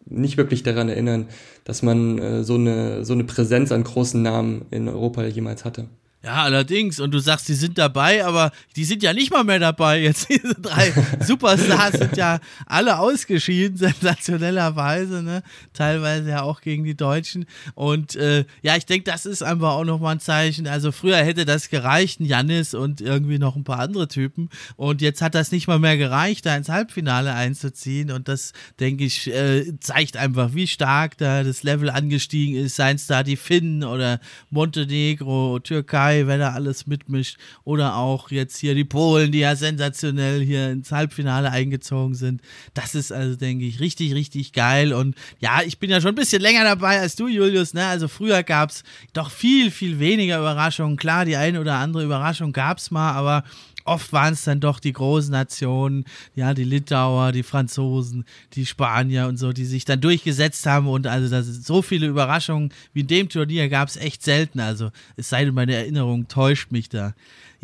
nicht 0.06 0.36
wirklich 0.36 0.62
daran 0.62 0.88
erinnern, 0.88 1.28
dass 1.64 1.82
man 1.82 2.18
äh, 2.18 2.44
so, 2.44 2.54
eine, 2.54 3.04
so 3.04 3.14
eine 3.14 3.24
Präsenz 3.24 3.72
an 3.72 3.84
großen 3.84 4.20
Namen 4.20 4.66
in 4.70 4.88
Europa 4.88 5.24
jemals 5.24 5.64
hatte. 5.64 5.86
Ja, 6.24 6.42
allerdings. 6.44 7.00
Und 7.00 7.10
du 7.10 7.18
sagst, 7.18 7.48
die 7.48 7.54
sind 7.54 7.76
dabei, 7.76 8.24
aber 8.24 8.50
die 8.76 8.86
sind 8.86 9.02
ja 9.02 9.12
nicht 9.12 9.30
mal 9.30 9.44
mehr 9.44 9.58
dabei. 9.58 10.00
Jetzt 10.00 10.28
diese 10.30 10.54
drei 10.54 10.90
Superstars 11.20 11.98
sind 11.98 12.16
ja 12.16 12.40
alle 12.64 12.98
ausgeschieden, 12.98 13.76
sensationellerweise, 13.76 15.22
ne? 15.22 15.42
Teilweise 15.74 16.30
ja 16.30 16.40
auch 16.40 16.62
gegen 16.62 16.84
die 16.84 16.96
Deutschen. 16.96 17.44
Und 17.74 18.16
äh, 18.16 18.46
ja, 18.62 18.74
ich 18.76 18.86
denke, 18.86 19.10
das 19.10 19.26
ist 19.26 19.42
einfach 19.42 19.72
auch 19.72 19.84
nochmal 19.84 20.14
ein 20.14 20.20
Zeichen. 20.20 20.66
Also 20.66 20.92
früher 20.92 21.18
hätte 21.18 21.44
das 21.44 21.68
gereicht, 21.68 22.20
ein 22.20 22.24
Janis 22.24 22.72
und 22.72 23.02
irgendwie 23.02 23.38
noch 23.38 23.54
ein 23.54 23.64
paar 23.64 23.80
andere 23.80 24.08
Typen. 24.08 24.48
Und 24.76 25.02
jetzt 25.02 25.20
hat 25.20 25.34
das 25.34 25.52
nicht 25.52 25.66
mal 25.66 25.78
mehr 25.78 25.98
gereicht, 25.98 26.46
da 26.46 26.56
ins 26.56 26.70
Halbfinale 26.70 27.34
einzuziehen. 27.34 28.10
Und 28.10 28.28
das, 28.28 28.54
denke 28.80 29.04
ich, 29.04 29.26
äh, 29.26 29.78
zeigt 29.78 30.16
einfach, 30.16 30.54
wie 30.54 30.68
stark 30.68 31.18
da 31.18 31.42
das 31.42 31.64
Level 31.64 31.90
angestiegen 31.90 32.56
ist. 32.56 32.76
Seien 32.76 32.96
es 32.96 33.06
da 33.06 33.22
die 33.22 33.36
Finnen 33.36 33.84
oder 33.84 34.20
Montenegro, 34.48 35.58
Türkei 35.58 36.13
dabei, 36.14 36.26
wenn 36.26 36.40
er 36.40 36.54
alles 36.54 36.86
mitmischt. 36.86 37.36
Oder 37.64 37.96
auch 37.96 38.30
jetzt 38.30 38.58
hier 38.58 38.74
die 38.74 38.84
Polen, 38.84 39.32
die 39.32 39.40
ja 39.40 39.56
sensationell 39.56 40.40
hier 40.40 40.70
ins 40.70 40.92
Halbfinale 40.92 41.50
eingezogen 41.50 42.14
sind. 42.14 42.40
Das 42.74 42.94
ist 42.94 43.12
also, 43.12 43.36
denke 43.36 43.64
ich, 43.64 43.80
richtig, 43.80 44.14
richtig 44.14 44.52
geil. 44.52 44.92
Und 44.92 45.14
ja, 45.40 45.62
ich 45.64 45.78
bin 45.78 45.90
ja 45.90 46.00
schon 46.00 46.10
ein 46.10 46.14
bisschen 46.14 46.42
länger 46.42 46.64
dabei 46.64 47.00
als 47.00 47.16
du, 47.16 47.28
Julius. 47.28 47.74
Ne? 47.74 47.84
Also 47.86 48.08
früher 48.08 48.42
gab 48.42 48.70
es 48.70 48.84
doch 49.12 49.30
viel, 49.30 49.70
viel 49.70 49.98
weniger 49.98 50.38
Überraschungen. 50.38 50.96
Klar, 50.96 51.24
die 51.24 51.36
eine 51.36 51.60
oder 51.60 51.74
andere 51.74 52.04
Überraschung 52.04 52.52
gab 52.52 52.78
es 52.78 52.90
mal, 52.90 53.12
aber 53.12 53.44
oft 53.84 54.12
waren 54.12 54.32
es 54.32 54.44
dann 54.44 54.60
doch 54.60 54.80
die 54.80 54.92
großen 54.92 55.30
Nationen, 55.30 56.04
ja, 56.34 56.54
die 56.54 56.64
Litauer, 56.64 57.32
die 57.32 57.42
Franzosen, 57.42 58.24
die 58.54 58.66
Spanier 58.66 59.26
und 59.26 59.36
so, 59.36 59.52
die 59.52 59.64
sich 59.64 59.84
dann 59.84 60.00
durchgesetzt 60.00 60.66
haben 60.66 60.88
und 60.88 61.06
also 61.06 61.28
das 61.28 61.46
so 61.46 61.82
viele 61.82 62.06
Überraschungen 62.06 62.72
wie 62.92 63.00
in 63.00 63.06
dem 63.06 63.28
Turnier 63.28 63.68
gab 63.68 63.88
es 63.88 63.96
echt 63.96 64.22
selten. 64.22 64.60
Also 64.60 64.90
es 65.16 65.28
sei 65.28 65.44
denn, 65.44 65.54
meine 65.54 65.74
Erinnerung 65.74 66.28
täuscht 66.28 66.72
mich 66.72 66.88
da. 66.88 67.14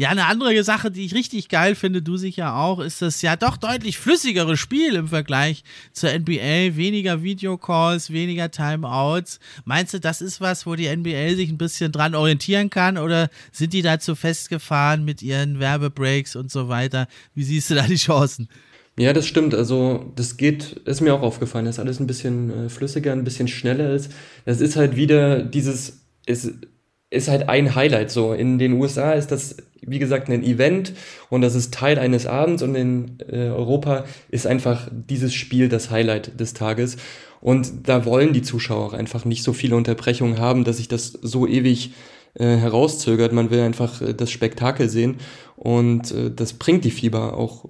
Ja, 0.01 0.09
eine 0.09 0.25
andere 0.25 0.65
Sache, 0.65 0.91
die 0.91 1.05
ich 1.05 1.15
richtig 1.15 1.51
geil 1.51 1.75
finde, 1.75 2.01
du 2.01 2.17
sicher 2.17 2.57
auch, 2.57 2.79
ist 2.79 3.03
das 3.03 3.21
ja 3.21 3.37
doch 3.37 3.59
deutlich 3.59 3.99
flüssigere 3.99 4.57
Spiel 4.57 4.95
im 4.95 5.09
Vergleich 5.09 5.63
zur 5.93 6.11
NBA. 6.11 6.75
Weniger 6.75 7.23
Videocalls, 7.23 8.11
weniger 8.11 8.51
Timeouts. 8.51 9.41
Meinst 9.67 9.93
du, 9.93 10.01
das 10.01 10.23
ist 10.23 10.41
was, 10.41 10.65
wo 10.65 10.75
die 10.75 10.89
NBA 10.89 11.35
sich 11.35 11.51
ein 11.51 11.59
bisschen 11.59 11.93
dran 11.93 12.15
orientieren 12.15 12.71
kann 12.71 12.97
oder 12.97 13.29
sind 13.53 13.75
die 13.75 13.83
dazu 13.83 14.15
festgefahren 14.15 15.05
mit 15.05 15.21
ihren 15.21 15.61
Werbebreaks 15.61 16.35
und 16.35 16.51
so 16.51 16.71
weiter? 16.71 17.07
Wie 17.35 17.45
siehst 17.45 17.69
du 17.69 17.75
da 17.75 17.83
die 17.83 17.97
Chancen? 17.97 18.49
Ja, 18.97 19.13
das 19.13 19.27
stimmt. 19.27 19.55
Also 19.55 20.11
das 20.17 20.39
geht, 20.39 20.81
ist 20.87 21.03
mir 21.03 21.13
auch 21.13 21.21
aufgefallen, 21.21 21.67
dass 21.67 21.79
alles 21.79 22.01
ein 22.01 22.07
bisschen 22.07 22.69
äh, 22.69 22.69
flüssiger, 22.71 23.13
ein 23.13 23.25
bisschen 23.25 23.49
schneller 23.49 23.93
ist. 23.93 24.11
Das 24.47 24.63
ist 24.63 24.77
halt 24.77 24.97
wieder 24.97 25.43
dieses, 25.43 26.01
ist, 26.25 26.55
ist 27.11 27.29
halt 27.29 27.49
ein 27.49 27.75
Highlight 27.75 28.11
so. 28.11 28.33
In 28.33 28.59
den 28.59 28.75
USA 28.75 29.13
ist 29.13 29.33
das, 29.33 29.57
wie 29.83 29.99
gesagt, 29.99 30.29
ein 30.29 30.45
Event 30.45 30.93
und 31.29 31.43
das 31.43 31.55
ist 31.55 31.75
Teil 31.75 31.99
eines 31.99 32.27
Abends 32.27 32.63
und 32.63 32.75
in 32.77 33.19
äh, 33.29 33.49
Europa 33.49 34.05
ist 34.29 34.47
einfach 34.47 34.89
dieses 34.93 35.35
Spiel 35.35 35.69
das 35.69 35.91
Highlight 35.91 36.39
des 36.39 36.55
Tages. 36.55 36.97
Und 37.41 37.89
da 37.89 38.05
wollen 38.05 38.33
die 38.33 38.43
Zuschauer 38.43 38.87
auch 38.87 38.93
einfach 38.93 39.25
nicht 39.25 39.43
so 39.43 39.53
viele 39.53 39.75
Unterbrechungen 39.75 40.39
haben, 40.39 40.65
dass 40.65 40.77
sich 40.77 40.89
das 40.89 41.09
so 41.09 41.47
ewig 41.47 41.93
äh, 42.35 42.45
herauszögert. 42.45 43.33
Man 43.33 43.51
will 43.51 43.61
einfach 43.61 44.01
äh, 44.03 44.15
das 44.15 44.31
Spektakel 44.31 44.89
sehen 44.89 45.17
und 45.57 46.13
äh, 46.13 46.31
das 46.31 46.53
bringt 46.53 46.85
die 46.85 46.91
Fieber 46.91 47.37
auch 47.37 47.65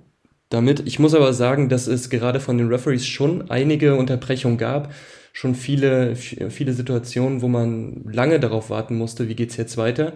damit. 0.51 0.83
Ich 0.87 0.99
muss 0.99 1.15
aber 1.15 1.33
sagen, 1.33 1.69
dass 1.69 1.87
es 1.87 2.11
gerade 2.11 2.41
von 2.41 2.59
den 2.59 2.69
Referees 2.69 3.07
schon 3.07 3.51
einige 3.51 3.95
Unterbrechungen 3.95 4.59
gab, 4.59 4.93
schon 5.33 5.55
viele, 5.55 6.17
viele 6.17 6.73
Situationen, 6.73 7.41
wo 7.41 7.49
man 7.49 8.05
lange 8.05 8.41
darauf 8.41 8.71
warten 8.71 8.97
musste, 8.97 9.29
wie 9.29 9.35
geht's 9.35 9.57
jetzt 9.57 9.77
weiter. 9.77 10.13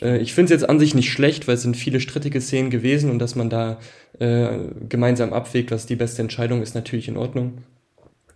Ja, 0.00 0.06
äh, 0.08 0.18
ich 0.18 0.34
finde 0.34 0.52
es 0.52 0.60
jetzt 0.60 0.68
an 0.68 0.78
sich 0.78 0.94
nicht 0.94 1.10
schlecht, 1.10 1.48
weil 1.48 1.54
es 1.54 1.62
sind 1.62 1.76
viele 1.76 2.00
strittige 2.00 2.40
Szenen 2.40 2.70
gewesen 2.70 3.10
und 3.10 3.18
dass 3.18 3.34
man 3.34 3.50
da 3.50 3.78
äh, 4.18 4.58
gemeinsam 4.88 5.32
abwägt, 5.32 5.70
was 5.70 5.86
die 5.86 5.96
beste 5.96 6.22
Entscheidung 6.22 6.62
ist, 6.62 6.74
natürlich 6.74 7.08
in 7.08 7.16
Ordnung. 7.16 7.58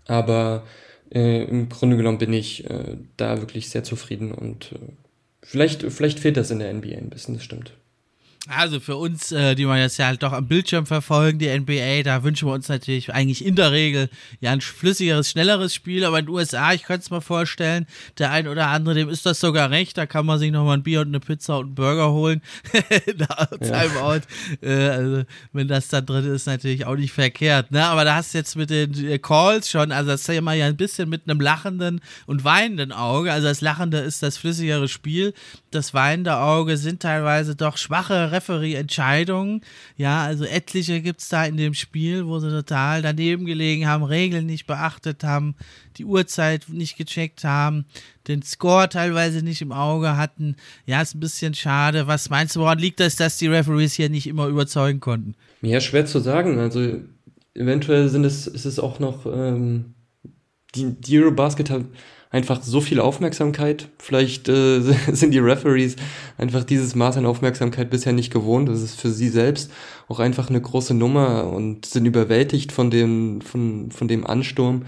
Aber 0.07 0.65
äh, 1.13 1.45
im 1.45 1.69
Grunde 1.69 1.97
genommen 1.97 2.19
bin 2.19 2.33
ich 2.33 2.69
äh, 2.69 2.97
da 3.17 3.41
wirklich 3.41 3.69
sehr 3.69 3.85
zufrieden 3.85 4.33
und 4.33 4.73
äh, 4.73 4.93
vielleicht, 5.43 5.83
vielleicht 5.83 6.21
fehlt 6.21 6.37
das 6.37 6.51
in 6.51 6.59
der 6.59 6.73
NBA 6.73 6.97
ein 6.97 7.11
bisschen, 7.11 7.35
das 7.35 7.45
stimmt. 7.45 7.75
Also 8.47 8.79
für 8.79 8.97
uns, 8.97 9.33
äh, 9.33 9.55
die 9.55 9.65
man 9.65 9.79
jetzt 9.79 9.97
ja 9.97 10.07
halt 10.07 10.23
doch 10.23 10.33
am 10.33 10.47
Bildschirm 10.47 10.85
verfolgen, 10.85 11.39
die 11.39 11.49
NBA, 11.49 12.03
da 12.03 12.23
wünschen 12.25 12.47
wir 12.47 12.53
uns 12.53 12.69
natürlich 12.69 13.13
eigentlich 13.15 13.43
in 13.43 13.57
der 13.57 13.73
Regel 13.73 14.11
ja 14.41 14.51
ein 14.51 14.61
flüssigeres, 14.61 15.31
schnelleres 15.31 15.75
Spiel. 15.75 16.05
Aber 16.05 16.19
in 16.19 16.27
den 16.27 16.35
USA, 16.35 16.75
ich 16.75 16.83
könnte 16.83 17.05
es 17.05 17.11
mir 17.11 17.23
vorstellen, 17.23 17.87
der 18.19 18.33
ein 18.33 18.47
oder 18.47 18.67
andere, 18.67 18.95
dem 18.97 19.09
ist 19.09 19.25
das 19.25 19.41
sogar 19.41 19.71
recht. 19.71 19.97
Da 19.97 20.05
kann 20.05 20.27
man 20.27 20.39
sich 20.39 20.53
nochmal 20.53 20.77
ein 20.77 20.83
Bier 20.83 21.01
und 21.01 21.09
eine 21.09 21.21
Pizza 21.21 21.57
und 21.57 21.67
einen 21.67 21.75
Burger 21.75 22.13
holen. 22.13 22.43
da 23.17 23.47
Timeout. 23.47 24.21
Ja. 24.61 24.69
Äh, 24.69 24.89
also, 24.91 25.25
wenn 25.55 25.69
das 25.69 25.89
da 25.89 26.03
drin 26.03 26.27
ist, 26.27 26.47
natürlich 26.47 26.85
auch 26.85 26.97
nicht 26.97 27.13
verkehrt. 27.13 27.71
Ne? 27.71 27.83
Aber 27.83 28.05
da 28.05 28.17
hast 28.17 28.35
du 28.35 28.39
jetzt 28.39 28.57
mit 28.57 28.69
den 28.69 28.93
äh, 29.09 29.19
Calls 29.19 29.71
schon, 29.71 29.91
also 29.91 30.11
das 30.11 30.21
ist 30.21 30.29
ja 30.29 30.43
mal 30.43 30.55
ja 30.55 30.67
ein 30.67 30.77
bisschen 30.77 31.09
mit 31.09 31.23
einem 31.27 31.41
lachenden 31.41 32.03
und 32.27 32.45
weinenden 32.45 32.93
Auge. 32.93 33.33
Also 33.33 33.49
das 33.49 33.63
Lachende 33.63 34.01
ist 34.01 34.23
das 34.23 34.37
flüssigere 34.37 34.87
Spiel. 34.89 35.33
Das 35.75 35.93
weinende 35.93 36.37
Auge 36.37 36.77
sind 36.77 37.03
teilweise 37.03 37.57
doch 37.57 37.77
schwache 37.77 38.31
Referee-Entscheidungen. 38.31 39.63
Ja, 39.97 40.23
also 40.23 40.45
etliche 40.45 41.01
gibt 41.01 41.21
es 41.21 41.29
da 41.29 41.45
in 41.45 41.57
dem 41.57 41.75
Spiel, 41.75 42.27
wo 42.27 42.39
sie 42.39 42.49
total 42.49 43.03
daneben 43.03 43.45
gelegen 43.45 43.89
haben, 43.89 44.05
Regeln 44.05 44.47
nicht 44.47 44.67
beachtet 44.67 45.25
haben, 45.25 45.57
die 45.97 46.05
Uhrzeit 46.05 46.69
nicht 46.69 46.97
gecheckt 46.97 47.43
haben, 47.43 47.87
den 48.29 48.43
Score 48.43 48.89
teilweise 48.89 49.43
nicht 49.43 49.63
im 49.63 49.73
Auge 49.73 50.17
hatten. 50.17 50.55
Ja, 50.87 51.03
ist 51.03 51.17
ein 51.17 51.21
bisschen 51.21 51.55
schade. 51.55 52.07
Was 52.07 52.31
meinst 52.31 52.55
du, 52.55 52.61
woran 52.61 52.79
liegt 52.79 53.01
das, 53.01 53.17
dass 53.17 53.39
die 53.39 53.49
Referees 53.49 53.95
hier 53.95 54.11
nicht 54.11 54.29
immer 54.29 54.47
überzeugen 54.47 55.01
konnten? 55.01 55.35
Ja, 55.61 55.81
schwer 55.81 56.07
zu 56.07 56.21
sagen. 56.21 56.61
Also 56.61 57.01
eventuell 57.55 58.09
sind 58.09 58.25
es, 58.25 58.47
ist 58.47 58.65
es 58.65 58.79
auch 58.79 59.01
noch 59.01 59.27
ähm, 59.27 59.95
die, 60.77 60.93
die 60.93 61.19
Eurobasket 61.19 61.71
einfach 62.35 62.63
so 62.63 62.81
viel 62.81 62.99
Aufmerksamkeit. 62.99 63.89
Vielleicht 63.99 64.49
äh, 64.49 64.81
sind 65.13 65.31
die 65.31 65.39
Referees 65.39 65.95
einfach 66.37 66.65
dieses 66.65 66.97
Maß 66.97 67.17
an 67.17 67.27
Aufmerksamkeit 67.27 67.91
bisher 67.91 68.13
nicht 68.13 68.33
gewohnt. 68.33 68.69
Das 68.69 68.83
ist 68.83 69.01
für 69.01 69.11
sie 69.11 69.29
selbst 69.29 69.71
auch 70.09 70.19
einfach 70.19 70.51
eine 70.51 70.61
große 70.61 70.95
Nummer 70.95 71.47
und 71.47 71.87
sind 71.87 72.07
überwältigt 72.07 72.73
von 72.73 72.91
dem, 72.91 73.41
von, 73.41 73.93
von 73.93 74.09
dem 74.09 74.27
Ansturm, 74.27 74.83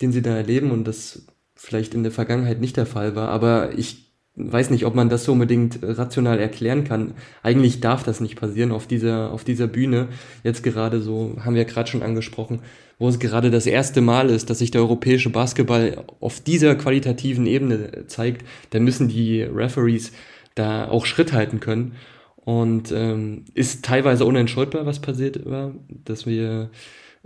den 0.00 0.12
sie 0.12 0.22
da 0.22 0.36
erleben 0.36 0.70
und 0.70 0.84
das 0.84 1.22
vielleicht 1.56 1.92
in 1.92 2.04
der 2.04 2.12
Vergangenheit 2.12 2.60
nicht 2.60 2.76
der 2.76 2.86
Fall 2.86 3.16
war. 3.16 3.30
Aber 3.30 3.76
ich 3.76 4.06
weiß 4.36 4.70
nicht, 4.70 4.86
ob 4.86 4.94
man 4.94 5.08
das 5.08 5.24
so 5.24 5.32
unbedingt 5.32 5.80
rational 5.82 6.38
erklären 6.38 6.84
kann. 6.84 7.14
Eigentlich 7.42 7.80
darf 7.80 8.04
das 8.04 8.20
nicht 8.20 8.36
passieren 8.36 8.70
auf 8.70 8.86
dieser, 8.86 9.32
auf 9.32 9.42
dieser 9.42 9.66
Bühne. 9.66 10.08
Jetzt 10.44 10.62
gerade 10.62 11.00
so, 11.00 11.36
haben 11.40 11.56
wir 11.56 11.64
gerade 11.64 11.90
schon 11.90 12.02
angesprochen, 12.04 12.60
wo 12.98 13.08
es 13.08 13.18
gerade 13.18 13.50
das 13.50 13.66
erste 13.66 14.00
Mal 14.00 14.30
ist, 14.30 14.48
dass 14.48 14.58
sich 14.60 14.70
der 14.70 14.80
europäische 14.80 15.30
Basketball 15.30 16.04
auf 16.20 16.40
dieser 16.40 16.74
qualitativen 16.74 17.46
Ebene 17.46 18.06
zeigt, 18.06 18.46
dann 18.70 18.84
müssen 18.84 19.08
die 19.08 19.42
Referees 19.42 20.12
da 20.54 20.88
auch 20.88 21.04
Schritt 21.04 21.32
halten 21.32 21.60
können. 21.60 21.92
Und 22.36 22.92
ähm, 22.92 23.44
ist 23.54 23.84
teilweise 23.84 24.24
unentschuldbar, 24.24 24.86
was 24.86 25.00
passiert 25.00 25.44
war, 25.46 25.74
dass 25.88 26.26
wir, 26.26 26.70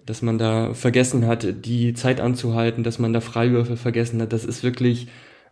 dass 0.05 0.23
man 0.23 0.39
da 0.39 0.73
vergessen 0.73 1.27
hat, 1.27 1.47
die 1.67 1.93
Zeit 1.93 2.21
anzuhalten, 2.21 2.85
dass 2.85 2.99
man 2.99 3.13
da 3.13 3.21
Freiwürfe 3.21 3.77
vergessen 3.77 4.21
hat. 4.23 4.33
Das 4.33 4.47
ist 4.47 4.63
wirklich 4.63 5.09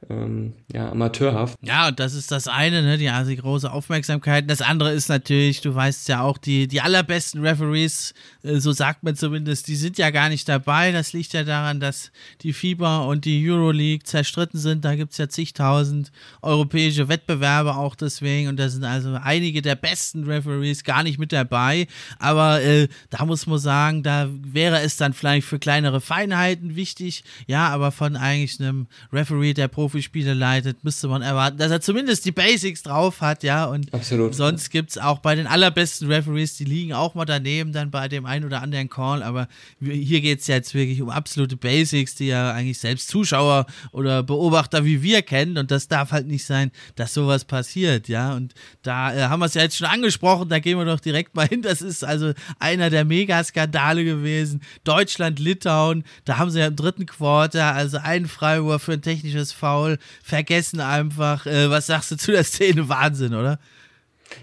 ähm, 0.09 0.55
ja, 0.73 0.91
amateurhaft. 0.91 1.59
Ja, 1.61 1.89
und 1.89 1.99
das 1.99 2.15
ist 2.15 2.31
das 2.31 2.47
eine, 2.47 2.83
ne, 2.83 2.99
die, 2.99 3.09
also 3.09 3.31
die 3.31 3.37
große 3.37 3.71
Aufmerksamkeit. 3.71 4.49
Das 4.49 4.63
andere 4.63 4.93
ist 4.93 5.09
natürlich, 5.09 5.61
du 5.61 5.75
weißt 5.75 6.09
ja 6.09 6.23
auch, 6.23 6.39
die, 6.39 6.69
die 6.69 6.81
allerbesten 6.81 7.45
Referees, 7.45 8.15
äh, 8.43 8.57
so 8.57 8.73
sagt 8.73 9.03
man 9.03 9.17
zumindest, 9.17 9.67
die 9.67 9.77
sind 9.77 9.99
ja 9.99 10.11
gar 10.11 10.29
nicht 10.29 10.49
dabei. 10.49 10.93
Das 10.93 11.13
liegt 11.13 11.33
ja 11.33 11.43
daran, 11.43 11.81
dass 11.81 12.13
die 12.43 12.53
FIBA 12.53 13.03
und 13.03 13.25
die 13.25 13.51
Euroleague 13.51 14.05
zerstritten 14.05 14.59
sind. 14.61 14.85
Da 14.85 14.95
gibt 14.95 15.13
es 15.13 15.19
ja 15.19 15.29
zigtausend 15.29 16.13
europäische 16.43 17.09
Wettbewerbe 17.09 17.75
auch 17.75 17.97
deswegen. 17.97 18.49
Und 18.49 18.59
da 18.59 18.69
sind 18.69 18.85
also 18.85 19.19
einige 19.21 19.63
der 19.63 19.77
besten 19.77 20.25
Referees 20.25 20.85
gar 20.85 21.03
nicht 21.03 21.19
mit 21.19 21.33
dabei. 21.33 21.89
Aber 22.19 22.63
äh, 22.63 22.89
da 23.11 23.25
muss 23.25 23.47
man 23.47 23.59
sagen, 23.59 24.03
da 24.05 24.29
wäre 24.31 24.81
es 24.81 24.97
dann 24.97 25.13
vielleicht 25.13 25.47
für 25.47 25.59
kleinere 25.59 26.01
Feinheiten 26.01 26.77
wichtig. 26.77 27.25
Ja, 27.47 27.69
aber 27.69 27.91
von 27.91 28.17
eigentlich 28.17 28.61
einem 28.61 28.87
Referee, 29.13 29.55
der 29.55 29.69
Profi 29.69 29.88
Profispiele 29.89 30.35
leitet, 30.35 30.85
müsste 30.85 31.09
man 31.09 31.23
erwarten, 31.23 31.57
dass 31.57 31.71
er 31.71 31.81
zumindest 31.81 32.27
die 32.27 32.33
Basics 32.33 32.83
drauf 32.83 33.23
hat, 33.23 33.43
ja. 33.43 33.65
Und 33.65 33.93
Absolut. 33.95 34.35
sonst 34.35 34.69
gibt 34.69 34.91
es 34.91 34.99
auch 34.99 35.21
bei 35.21 35.35
den 35.35 35.47
allerbesten 35.47 36.09
Referees, 36.09 36.59
die 36.59 36.65
liegen 36.65 36.93
auch 36.93 37.15
mal 37.15 37.25
daneben, 37.25 37.73
dann 37.73 37.91
bei 37.91 38.07
dem 38.07 38.27
einen 38.27 38.45
oder 38.45 38.61
anderen 38.61 38.91
Call. 38.91 39.23
Aber 39.23 39.49
hier 39.81 40.21
geht 40.21 40.41
es 40.41 40.47
jetzt 40.47 40.75
wirklich 40.75 41.01
um 41.01 41.09
absolute 41.09 41.57
Basics, 41.57 42.17
die 42.17 42.27
ja 42.27 42.53
eigentlich 42.53 42.79
selbst 42.79 43.09
Zuschauer 43.09 43.65
oder 43.91 44.23
Beobachter 44.23 44.85
wie 44.85 45.03
wir 45.03 45.23
kennen. 45.23 45.57
Und 45.57 45.71
das 45.71 45.89
darf 45.89 46.13
halt 46.13 46.27
nicht 46.27 46.45
sein, 46.45 46.71
dass 46.97 47.15
sowas 47.15 47.47
passiert, 47.47 48.09
ja. 48.09 48.35
Und 48.35 48.53
da 48.83 49.15
äh, 49.15 49.23
haben 49.23 49.41
wir 49.41 49.47
es 49.47 49.55
ja 49.55 49.63
jetzt 49.63 49.79
schon 49.79 49.87
angesprochen, 49.87 50.51
da 50.51 50.59
gehen 50.59 50.77
wir 50.77 50.85
doch 50.85 51.01
direkt 51.01 51.35
mal 51.35 51.49
hin. 51.49 51.63
Das 51.63 51.81
ist 51.81 52.05
also 52.05 52.35
einer 52.59 52.91
der 52.91 53.07
Megaskandale 53.07 54.05
gewesen. 54.05 54.61
Deutschland, 54.85 55.39
Litauen, 55.39 56.05
da 56.27 56.37
haben 56.37 56.51
sie 56.51 56.61
ja 56.61 56.67
im 56.67 56.77
dritten 56.77 57.07
Quarter 57.07 57.75
also 57.75 57.97
einen 57.97 58.29
Freiwurf 58.29 58.83
für 58.83 58.93
ein 58.93 59.03
technisches 59.03 59.53
Foul 59.53 59.78
Foul, 59.79 59.99
vergessen 60.23 60.81
einfach. 60.81 61.47
Äh, 61.47 61.71
was 61.71 61.87
sagst 61.87 62.11
du 62.11 62.17
zu 62.17 62.33
der 62.33 62.45
Szene? 62.45 62.89
Wahnsinn, 62.89 63.35
oder? 63.35 63.59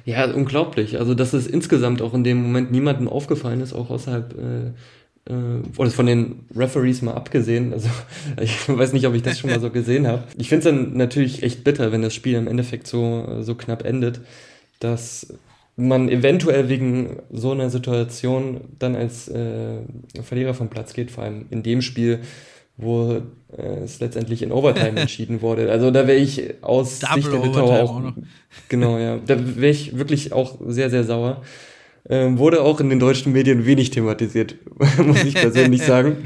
Ja, 0.06 0.25
unglaublich. 0.32 0.98
Also, 0.98 1.13
dass 1.13 1.34
es 1.34 1.46
insgesamt 1.48 2.01
auch 2.01 2.13
in 2.13 2.24
dem 2.24 2.42
Moment 2.42 2.72
niemandem 2.72 3.08
aufgefallen 3.08 3.62
ist, 3.62 3.74
auch 3.74 3.89
außerhalb, 3.89 4.34
äh, 4.34 5.32
äh, 5.32 5.62
oder 5.77 5.92
von 5.92 6.06
den 6.06 6.46
Referees 6.56 7.01
mal 7.01 7.13
abgesehen. 7.13 7.74
Also, 7.74 7.89
ich 8.42 8.68
weiß 8.68 8.94
nicht, 8.94 9.06
ob 9.06 9.13
ich 9.13 9.22
das 9.22 9.39
schon 9.39 9.50
mal 9.50 9.60
so 9.60 9.70
gesehen 9.70 10.08
habe. 10.08 10.24
Ich 10.38 10.50
finde 10.50 10.70
es 10.70 10.75
dann 10.75 10.98
natürlich 10.98 11.44
echt 11.44 11.63
bitter, 11.63 11.92
wenn 11.92 12.01
das 12.01 12.15
Spiel 12.15 12.36
im 12.36 12.48
Endeffekt 12.48 12.88
so, 12.88 13.42
so 13.42 13.56
knapp 13.56 13.86
endet, 13.86 14.22
dass 14.80 15.27
man 15.77 16.08
eventuell 16.08 16.70
wegen 16.70 17.18
so 17.30 17.51
einer 17.51 17.70
Situation 17.70 18.62
dann 18.80 18.96
als 18.96 19.27
äh, 19.27 19.80
Verlierer 20.24 20.54
vom 20.54 20.70
Platz 20.70 20.94
geht, 20.94 21.12
vor 21.12 21.25
allem 21.25 21.48
in 21.50 21.63
dem 21.63 21.82
Spiel, 21.82 22.22
wo 22.77 23.22
es 23.58 24.00
letztendlich 24.00 24.42
in 24.42 24.52
Overtime 24.52 25.00
entschieden 25.02 25.42
wurde. 25.42 25.72
Also 25.72 25.92
da 25.92 26.08
wäre 26.08 26.18
ich 26.18 26.56
aus 26.62 27.00
Double 27.00 27.22
Sicht 27.22 27.34
der 27.34 27.42
Litauer 27.42 27.84
auch, 27.84 27.96
auch 27.96 28.14
genau, 28.70 28.98
ja, 28.98 29.18
da 29.26 29.38
wäre 29.58 29.72
ich 29.72 29.98
wirklich 29.98 30.34
auch 30.34 30.58
sehr, 30.68 30.90
sehr 30.90 31.04
sauer. 31.04 31.42
Ähm, 32.08 32.38
wurde 32.38 32.62
auch 32.62 32.80
in 32.80 32.90
den 32.90 33.00
deutschen 33.00 33.34
Medien 33.34 33.66
wenig 33.66 33.90
thematisiert, 33.90 34.56
muss 35.04 35.24
ich 35.24 35.34
persönlich 35.34 35.82
sagen. 35.86 36.18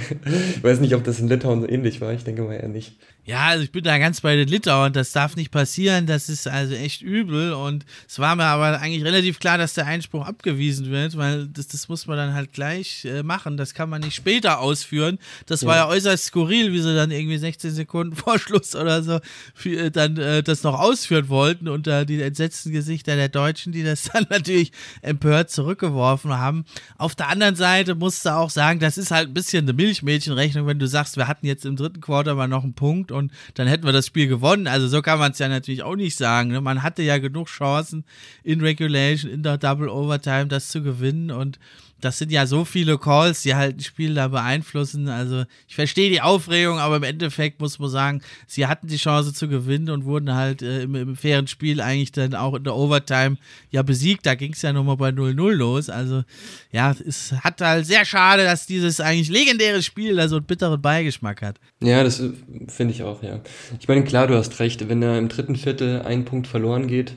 Ich 0.56 0.62
weiß 0.62 0.82
nicht, 0.82 0.94
ob 0.94 1.06
das 1.06 1.22
in 1.22 1.30
Litauen 1.30 1.62
so 1.62 1.70
ähnlich 1.70 2.02
war. 2.02 2.12
Ich 2.12 2.26
denke 2.26 2.42
mal 2.42 2.56
eher 2.56 2.68
nicht. 2.68 2.98
Ja, 3.30 3.50
also 3.50 3.64
ich 3.64 3.72
bin 3.72 3.84
da 3.84 4.00
ganz 4.00 4.22
bei 4.22 4.36
den 4.36 4.48
Litauen. 4.48 4.92
Das 4.92 5.12
darf 5.12 5.36
nicht 5.36 5.52
passieren. 5.52 6.08
Das 6.08 6.30
ist 6.30 6.48
also 6.48 6.74
echt 6.74 7.04
übel. 7.04 7.54
Und 7.54 7.86
es 8.08 8.18
war 8.18 8.36
mir 8.36 8.46
aber 8.46 8.82
eigentlich 8.82 9.04
relativ 9.04 9.38
klar, 9.38 9.60
dass 9.60 9.76
der 9.76 9.86
Einspruch 9.86 10.26
abgewiesen 10.26 10.90
wird, 10.90 11.16
weil 11.16 11.46
das, 11.46 11.68
das 11.68 11.90
muss 11.90 12.08
man 12.08 12.18
dann 12.18 12.34
halt 12.34 12.54
gleich 12.54 13.06
äh, 13.06 13.22
machen. 13.22 13.56
Das 13.56 13.76
kann 13.76 13.88
man 13.88 14.02
nicht 14.02 14.16
später 14.16 14.60
ausführen. 14.60 15.20
Das 15.46 15.62
ja. 15.62 15.68
war 15.68 15.76
ja 15.76 15.88
äußerst 15.90 16.26
skurril, 16.26 16.74
wie 16.74 16.80
sie 16.80 16.96
dann 16.96 17.12
irgendwie 17.12 17.38
16 17.38 17.70
Sekunden 17.70 18.16
vor 18.16 18.40
Schluss 18.40 18.76
oder 18.76 19.04
so 19.04 19.20
für, 19.54 19.78
äh, 19.78 19.92
dann 19.92 20.18
äh, 20.18 20.42
das 20.42 20.64
noch 20.64 20.80
ausführen 20.80 21.30
wollten 21.30 21.68
unter 21.68 22.06
die 22.06 22.20
entsetzten 22.20 22.72
Gesichter 22.72 23.16
der 23.16 23.30
Deutschen, 23.30 23.72
die 23.72 23.84
das 23.84 24.06
dann 24.12 24.26
natürlich 24.32 24.72
empört 25.04 25.52
zurückgeworfen 25.52 26.36
haben. 26.36 26.66
Auf 26.98 27.14
der 27.14 27.30
anderen 27.30 27.56
Seite 27.56 27.94
musst 27.94 28.26
du 28.26 28.36
auch 28.36 28.50
sagen, 28.50 28.80
das 28.80 28.98
ist 28.98 29.12
halt 29.12 29.28
ein 29.28 29.34
bisschen 29.36 29.66
eine 29.66 29.74
Milchmädchenrechnung, 29.74 30.66
wenn 30.66 30.80
du 30.80 30.88
sagst, 30.88 31.16
wir 31.16 31.28
hatten 31.28 31.46
jetzt 31.46 31.64
im 31.64 31.76
dritten 31.76 32.02
Quarter 32.02 32.34
mal 32.34 32.48
noch 32.48 32.64
einen 32.64 32.74
Punkt 32.74 33.12
und 33.12 33.19
dann 33.54 33.68
hätten 33.68 33.86
wir 33.86 33.92
das 33.92 34.08
Spiel 34.08 34.28
gewonnen. 34.28 34.68
Also 34.68 34.88
so 34.88 35.02
kann 35.02 35.20
man 35.20 35.34
es 35.34 35.40
ja 35.40 35.50
natürlich 35.50 35.84
auch 35.84 35.96
nicht 35.96 36.16
sagen. 36.16 36.52
Ne? 36.52 36.62
Man 36.62 36.82
hatte 36.82 37.04
ja 37.04 37.18
genug 37.18 37.48
Chancen 37.48 38.06
in 38.44 38.62
Regulation, 38.62 39.30
in 39.32 39.44
der 39.44 39.58
Double 39.58 39.90
Overtime 39.90 40.48
das 40.48 40.70
zu 40.70 40.82
gewinnen 40.82 41.32
und 41.32 41.60
das 42.02 42.18
sind 42.18 42.32
ja 42.32 42.46
so 42.46 42.66
viele 42.66 42.98
Calls, 42.98 43.42
die 43.42 43.56
halt 43.56 43.78
ein 43.78 43.82
Spiel 43.82 44.14
da 44.14 44.28
beeinflussen. 44.28 45.10
Also 45.10 45.44
ich 45.68 45.76
verstehe 45.76 46.10
die 46.10 46.22
Aufregung, 46.22 46.80
aber 46.80 46.98
im 46.98 47.04
Endeffekt 47.04 47.60
muss 47.60 47.80
man 47.80 47.90
sagen, 47.90 48.22
sie 48.48 48.68
hatten 48.68 48.88
die 48.88 48.98
Chance 48.98 49.34
zu 49.34 49.48
gewinnen 49.48 49.90
und 49.90 50.06
wurden 50.06 50.34
halt 50.34 50.62
äh, 50.62 50.84
im, 50.84 50.96
im, 50.96 51.16
fairen 51.16 51.48
Spiel 51.48 51.82
eigentlich 51.82 52.12
dann 52.12 52.36
auch 52.36 52.56
in 52.56 52.64
der 52.64 52.76
Overtime 52.76 53.38
ja 53.72 53.82
besiegt. 53.82 54.26
Da 54.26 54.36
ging 54.36 54.54
es 54.54 54.62
ja 54.62 54.74
nochmal 54.74 54.98
bei 54.98 55.10
0-0 55.10 55.52
los. 55.52 55.90
Also 55.90 56.24
ja, 56.72 56.96
es 57.06 57.34
hat 57.34 57.62
halt 57.62 57.86
sehr 57.86 58.06
schade, 58.06 58.44
dass 58.44 58.66
dieses 58.66 59.02
eigentlich 59.02 59.30
legendäre 59.30 59.82
Spiel 59.84 60.16
da 60.16 60.28
so 60.28 60.38
einen 60.38 60.46
bitteren 60.46 60.82
Beigeschmack 60.82 61.42
hat. 61.42 61.60
Ja, 61.82 62.04
das 62.04 62.20
äh, 62.20 62.32
finde 62.68 62.94
ich 62.94 63.04
auch, 63.04 63.24
ja. 63.24 63.40
Ich 63.80 63.88
meine, 63.88 64.04
klar, 64.04 64.28
du 64.28 64.36
hast 64.36 64.60
recht, 64.60 64.88
wenn 64.88 65.02
da 65.02 65.18
im 65.18 65.30
dritten 65.30 65.56
Viertel 65.56 66.02
ein 66.02 66.26
Punkt 66.26 66.48
verloren 66.48 66.88
geht, 66.88 67.16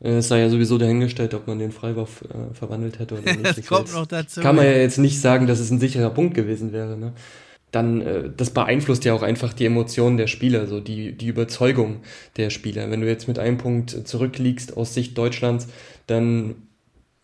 es 0.00 0.28
sei 0.28 0.40
ja 0.40 0.50
sowieso 0.50 0.76
dahingestellt, 0.76 1.34
ob 1.34 1.46
man 1.46 1.58
den 1.58 1.72
Freiwurf 1.72 2.22
äh, 2.22 2.54
verwandelt 2.54 2.98
hätte 2.98 3.14
oder 3.14 3.32
nicht. 3.36 3.58
das 3.58 3.66
kommt 3.66 3.92
noch 3.94 4.06
dazu. 4.06 4.40
Kann 4.40 4.56
man 4.56 4.66
ja 4.66 4.72
jetzt 4.72 4.98
nicht 4.98 5.20
sagen, 5.20 5.46
dass 5.46 5.60
es 5.60 5.70
ein 5.70 5.80
sicherer 5.80 6.10
Punkt 6.10 6.34
gewesen 6.34 6.72
wäre. 6.72 6.96
Ne? 6.96 7.12
Dann, 7.70 8.00
äh, 8.00 8.30
das 8.36 8.50
beeinflusst 8.50 9.04
ja 9.04 9.14
auch 9.14 9.22
einfach 9.22 9.52
die 9.52 9.66
Emotionen 9.66 10.16
der 10.16 10.26
Spieler, 10.26 10.66
so 10.66 10.80
die, 10.80 11.12
die 11.16 11.28
Überzeugung 11.28 12.00
der 12.36 12.50
Spieler. 12.50 12.90
Wenn 12.90 13.00
du 13.00 13.08
jetzt 13.08 13.28
mit 13.28 13.38
einem 13.38 13.58
Punkt 13.58 14.06
zurückliegst 14.06 14.76
aus 14.76 14.94
Sicht 14.94 15.16
Deutschlands, 15.16 15.68
dann 16.06 16.56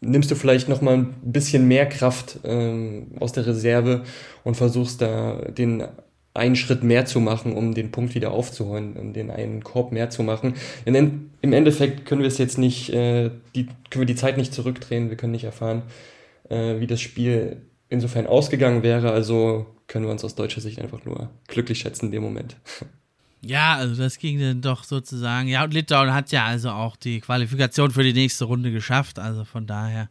nimmst 0.00 0.30
du 0.30 0.34
vielleicht 0.34 0.68
noch 0.68 0.80
mal 0.80 0.96
ein 0.96 1.14
bisschen 1.22 1.68
mehr 1.68 1.86
Kraft 1.86 2.38
ähm, 2.44 3.08
aus 3.20 3.32
der 3.32 3.46
Reserve 3.46 4.04
und 4.44 4.56
versuchst 4.56 5.02
da 5.02 5.34
den 5.50 5.84
einen 6.34 6.56
Schritt 6.56 6.84
mehr 6.84 7.06
zu 7.06 7.20
machen, 7.20 7.54
um 7.54 7.74
den 7.74 7.90
Punkt 7.90 8.14
wieder 8.14 8.30
aufzuholen, 8.30 8.96
um 8.96 9.12
den 9.12 9.30
einen 9.30 9.64
Korb 9.64 9.92
mehr 9.92 10.10
zu 10.10 10.22
machen. 10.22 10.54
In, 10.84 11.30
Im 11.40 11.52
Endeffekt 11.52 12.06
können 12.06 12.20
wir 12.20 12.28
es 12.28 12.38
jetzt 12.38 12.58
nicht, 12.58 12.90
äh, 12.90 13.30
die, 13.54 13.66
können 13.90 14.02
wir 14.02 14.06
die 14.06 14.14
Zeit 14.14 14.36
nicht 14.36 14.54
zurückdrehen, 14.54 15.10
wir 15.10 15.16
können 15.16 15.32
nicht 15.32 15.44
erfahren, 15.44 15.82
äh, 16.48 16.78
wie 16.78 16.86
das 16.86 17.00
Spiel 17.00 17.62
insofern 17.88 18.26
ausgegangen 18.26 18.82
wäre, 18.82 19.10
also 19.10 19.66
können 19.88 20.04
wir 20.04 20.12
uns 20.12 20.24
aus 20.24 20.36
deutscher 20.36 20.60
Sicht 20.60 20.80
einfach 20.80 21.04
nur 21.04 21.30
glücklich 21.48 21.80
schätzen 21.80 22.06
in 22.06 22.12
dem 22.12 22.22
Moment. 22.22 22.56
Ja, 23.42 23.74
also 23.76 24.00
das 24.00 24.18
ging 24.18 24.38
dann 24.38 24.60
doch 24.60 24.84
sozusagen. 24.84 25.48
Ja, 25.48 25.64
und 25.64 25.74
Litauen 25.74 26.12
hat 26.12 26.30
ja 26.30 26.44
also 26.44 26.70
auch 26.70 26.94
die 26.94 27.20
Qualifikation 27.20 27.90
für 27.90 28.04
die 28.04 28.12
nächste 28.12 28.44
Runde 28.44 28.70
geschafft, 28.70 29.18
also 29.18 29.44
von 29.44 29.66
daher 29.66 30.08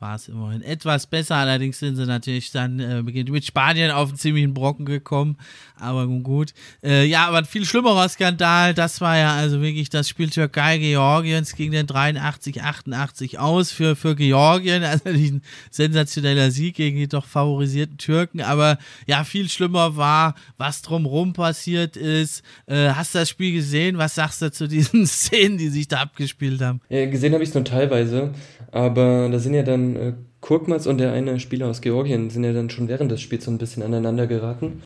war 0.00 0.14
es 0.14 0.28
immerhin 0.28 0.62
etwas 0.62 1.06
besser. 1.06 1.36
Allerdings 1.36 1.78
sind 1.78 1.96
sie 1.96 2.06
natürlich 2.06 2.50
dann 2.52 2.78
äh, 2.78 3.02
mit 3.02 3.44
Spanien 3.44 3.90
auf 3.90 4.10
einen 4.10 4.18
ziemlichen 4.18 4.54
Brocken 4.54 4.86
gekommen. 4.86 5.36
Aber 5.76 6.06
gut. 6.06 6.52
Äh, 6.82 7.04
ja, 7.06 7.26
aber 7.26 7.38
ein 7.38 7.44
viel 7.44 7.64
schlimmerer 7.64 8.08
Skandal, 8.08 8.74
das 8.74 9.00
war 9.00 9.16
ja 9.16 9.34
also 9.34 9.60
wirklich 9.60 9.90
das 9.90 10.08
Spiel 10.08 10.30
Türkei-Georgiens 10.30 11.54
ging 11.54 11.72
den 11.72 11.86
83-88 11.86 13.38
aus 13.38 13.72
für, 13.72 13.96
für 13.96 14.14
Georgien. 14.14 14.84
Also 14.88 15.10
ein 15.10 15.42
sensationeller 15.70 16.50
Sieg 16.50 16.76
gegen 16.76 16.96
die 16.96 17.08
doch 17.08 17.26
favorisierten 17.26 17.98
Türken. 17.98 18.40
Aber 18.40 18.78
ja, 19.06 19.22
viel 19.22 19.48
schlimmer 19.48 19.96
war, 19.96 20.34
was 20.56 20.82
drumherum 20.82 21.34
passiert 21.34 21.96
ist. 21.96 22.42
Äh, 22.66 22.90
hast 22.90 23.14
du 23.14 23.18
das 23.18 23.28
Spiel 23.28 23.52
gesehen? 23.52 23.98
Was 23.98 24.14
sagst 24.14 24.40
du 24.40 24.50
zu 24.50 24.66
diesen 24.66 25.06
Szenen, 25.06 25.58
die 25.58 25.68
sich 25.68 25.88
da 25.88 25.98
abgespielt 25.98 26.60
haben? 26.62 26.80
Ja, 26.88 27.06
gesehen 27.06 27.34
habe 27.34 27.42
ich 27.42 27.50
es 27.50 27.54
nur 27.54 27.64
teilweise. 27.64 28.32
Aber 28.70 29.28
da 29.30 29.38
sind 29.38 29.54
ja 29.54 29.62
dann 29.62 29.87
äh, 29.96 30.12
Kurkmaz 30.40 30.86
und 30.86 30.98
der 30.98 31.12
eine 31.12 31.40
Spieler 31.40 31.66
aus 31.68 31.80
Georgien 31.80 32.30
sind 32.30 32.44
ja 32.44 32.52
dann 32.52 32.70
schon 32.70 32.88
während 32.88 33.10
des 33.10 33.20
Spiels 33.20 33.44
so 33.44 33.50
ein 33.50 33.58
bisschen 33.58 33.82
aneinander 33.82 34.26
geraten. 34.26 34.82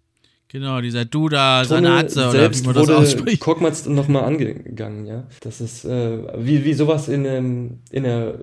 Genau, 0.49 0.83
dieser 0.83 1.07
Duda 1.07 1.65
Sanatze 1.65 2.29
oder 2.29 2.55
wie 2.55 2.63
man 2.63 2.75
das 2.75 2.91
ausspricht. 2.91 3.41
Korkmaz 3.41 3.87
nochmal 3.87 4.25
angegangen, 4.25 5.07
ja. 5.07 5.25
Das 5.41 5.63
ist, 5.63 5.87
äh, 5.87 6.19
wie, 6.37 6.65
wie 6.65 6.75
sowas 6.75 7.09
in, 7.09 7.25
ähm, 7.25 7.79
in 7.91 8.05
einer 8.05 8.35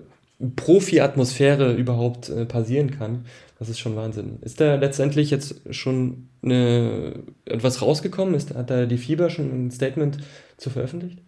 Profi-Atmosphäre 0.56 1.74
überhaupt 1.74 2.30
äh, 2.30 2.46
passieren 2.46 2.92
kann. 2.92 3.26
Das 3.60 3.70
ist 3.70 3.80
schon 3.80 3.96
Wahnsinn. 3.96 4.40
Ist 4.42 4.62
da 4.62 4.76
letztendlich 4.76 5.30
jetzt 5.30 5.62
schon 5.70 6.30
eine, 6.42 7.14
etwas 7.46 7.82
rausgekommen? 7.82 8.34
Ist, 8.34 8.56
hat 8.56 8.70
da 8.70 8.86
die 8.86 8.98
Fieber 8.98 9.30
schon 9.30 9.68
ein 9.68 9.72
Statement 9.72 10.18
zu 10.58 10.70
veröffentlicht? 10.70 11.20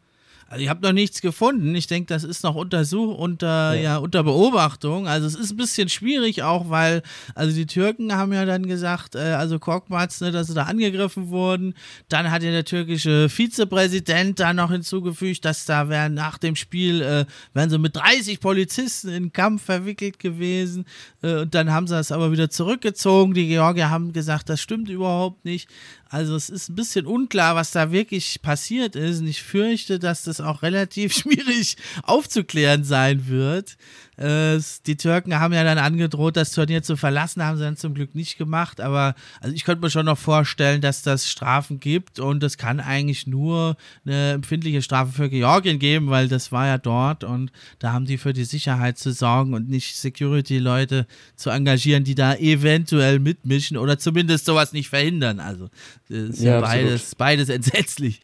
Also 0.52 0.64
ich 0.64 0.70
habe 0.70 0.86
noch 0.86 0.92
nichts 0.92 1.22
gefunden. 1.22 1.74
Ich 1.76 1.88
denke, 1.88 2.14
das 2.14 2.26
ist 2.26 2.44
noch 2.44 2.56
untersucht 2.56 3.18
unter 3.18 3.74
ja. 3.74 3.82
ja. 3.82 3.98
unter 3.98 4.22
Beobachtung. 4.22 5.08
Also 5.08 5.26
es 5.26 5.36
ist 5.36 5.52
ein 5.52 5.56
bisschen 5.56 5.88
schwierig 5.88 6.44
auch, 6.44 6.70
weil 6.70 7.04
also 7.36 7.56
die 7.56 7.66
Türken 7.66 8.14
haben 8.14 8.34
ja 8.34 8.44
dann 8.44 8.68
gesagt, 8.68 9.16
äh, 9.16 9.20
also 9.20 9.60
Korkmaz, 9.60 10.20
ne, 10.20 10.32
dass 10.34 10.48
sie 10.48 10.54
da 10.54 10.64
angegriffen 10.64 11.30
wurden. 11.30 11.74
Dann 12.10 12.32
hat 12.32 12.44
ja 12.44 12.52
der 12.52 12.66
türkische 12.66 13.30
Vizepräsident 13.30 14.42
da 14.42 14.54
noch 14.54 14.72
hinzugefügt, 14.72 15.46
dass 15.46 15.64
da 15.64 15.88
wären 15.88 16.16
nach 16.16 16.38
dem 16.38 16.58
Spiel 16.58 17.02
äh, 17.02 17.26
wären 17.54 17.70
sie 17.70 17.78
mit 17.78 17.96
30 17.96 18.42
Polizisten 18.42 19.08
in 19.08 19.32
Kampf 19.32 19.64
verwickelt 19.64 20.20
gewesen. 20.20 20.84
Äh, 21.22 21.44
und 21.44 21.56
dann 21.56 21.72
haben 21.72 21.88
sie 21.88 21.96
das 21.96 22.12
aber 22.12 22.34
wieder 22.34 22.50
zurückgezogen. 22.50 23.34
Die 23.34 23.48
Georgier 23.48 23.90
haben 23.90 24.12
gesagt, 24.12 24.50
das 24.50 24.60
stimmt 24.60 24.90
überhaupt 24.90 25.46
nicht. 25.46 25.70
Also 26.12 26.36
es 26.36 26.50
ist 26.50 26.68
ein 26.68 26.76
bisschen 26.76 27.06
unklar, 27.06 27.56
was 27.56 27.72
da 27.72 27.94
wirklich 27.94 28.42
passiert 28.42 28.98
ist. 28.98 29.22
Und 29.22 29.28
ich 29.28 29.42
fürchte, 29.42 29.98
dass 29.98 30.24
das 30.24 30.42
auch 30.42 30.62
relativ 30.62 31.14
schwierig 31.18 31.78
aufzuklären 32.04 32.84
sein 32.84 33.30
wird. 33.30 33.78
Äh, 34.22 34.62
die 34.86 34.98
Türken 34.98 35.40
haben 35.40 35.54
ja 35.54 35.64
dann 35.64 35.80
angedroht, 35.80 36.38
das 36.38 36.52
Turnier 36.52 36.84
zu 36.84 36.96
verlassen, 36.96 37.44
haben 37.44 37.58
sie 37.58 37.64
dann 37.64 37.78
zum 37.78 37.96
Glück 37.96 38.14
nicht 38.14 38.38
gemacht. 38.38 38.80
Aber 38.80 39.16
also 39.40 39.56
ich 39.56 39.64
könnte 39.64 39.82
mir 39.82 39.90
schon 39.90 40.06
noch 40.06 40.18
vorstellen, 40.18 40.80
dass 40.82 41.02
das 41.02 41.30
Strafen 41.30 41.80
gibt 41.80 42.20
und 42.20 42.44
es 42.44 42.58
kann 42.58 42.80
eigentlich 42.80 43.26
nur 43.26 43.78
eine 44.06 44.34
empfindliche 44.34 44.82
Strafe 44.82 45.12
für 45.12 45.30
Georgien 45.30 45.80
geben, 45.80 46.10
weil 46.10 46.28
das 46.28 46.52
war 46.52 46.68
ja 46.68 46.78
dort 46.78 47.24
und 47.24 47.52
da 47.80 47.94
haben 47.94 48.06
die 48.06 48.18
für 48.18 48.34
die 48.34 48.44
Sicherheit 48.44 48.98
zu 48.98 49.12
sorgen 49.12 49.54
und 49.54 49.70
nicht 49.70 49.96
Security-Leute 49.96 51.08
zu 51.36 51.50
engagieren, 51.50 52.04
die 52.04 52.16
da 52.16 52.36
eventuell 52.36 53.20
mitmischen 53.20 53.78
oder 53.78 53.98
zumindest 53.98 54.46
sowas 54.46 54.72
nicht 54.72 54.90
verhindern. 54.90 55.40
Also 55.40 55.70
ist 56.10 56.42
ja, 56.42 56.56
ja 56.56 56.62
beides, 56.62 57.16
beides 57.16 57.50
entsetzlich. 57.50 58.22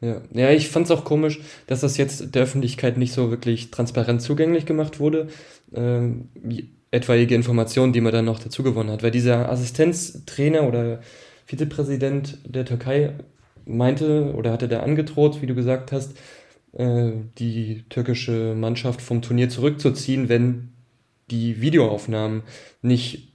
Ja, 0.00 0.22
ja 0.32 0.50
ich 0.50 0.68
fand 0.68 0.86
es 0.86 0.90
auch 0.90 1.04
komisch, 1.04 1.40
dass 1.66 1.80
das 1.80 1.96
jetzt 1.96 2.34
der 2.34 2.42
Öffentlichkeit 2.42 2.96
nicht 2.98 3.12
so 3.12 3.30
wirklich 3.30 3.70
transparent 3.70 4.22
zugänglich 4.22 4.66
gemacht 4.66 5.00
wurde. 5.00 5.28
Ähm, 5.74 6.28
etwaige 6.90 7.34
Informationen, 7.34 7.92
die 7.92 8.00
man 8.00 8.12
dann 8.12 8.24
noch 8.24 8.38
dazu 8.38 8.62
gewonnen 8.62 8.90
hat. 8.90 9.02
Weil 9.02 9.10
dieser 9.10 9.50
Assistenztrainer 9.50 10.66
oder 10.66 11.00
Vizepräsident 11.46 12.38
der 12.44 12.64
Türkei 12.64 13.14
meinte 13.66 14.34
oder 14.34 14.52
hatte 14.52 14.68
da 14.68 14.80
angedroht, 14.80 15.42
wie 15.42 15.46
du 15.46 15.54
gesagt 15.54 15.92
hast, 15.92 16.16
äh, 16.72 17.10
die 17.38 17.84
türkische 17.88 18.54
Mannschaft 18.54 19.02
vom 19.02 19.22
Turnier 19.22 19.48
zurückzuziehen, 19.48 20.28
wenn 20.28 20.70
die 21.30 21.60
Videoaufnahmen 21.60 22.42
nicht 22.80 23.34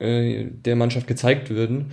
äh, 0.00 0.46
der 0.46 0.74
Mannschaft 0.74 1.06
gezeigt 1.06 1.50
würden, 1.50 1.92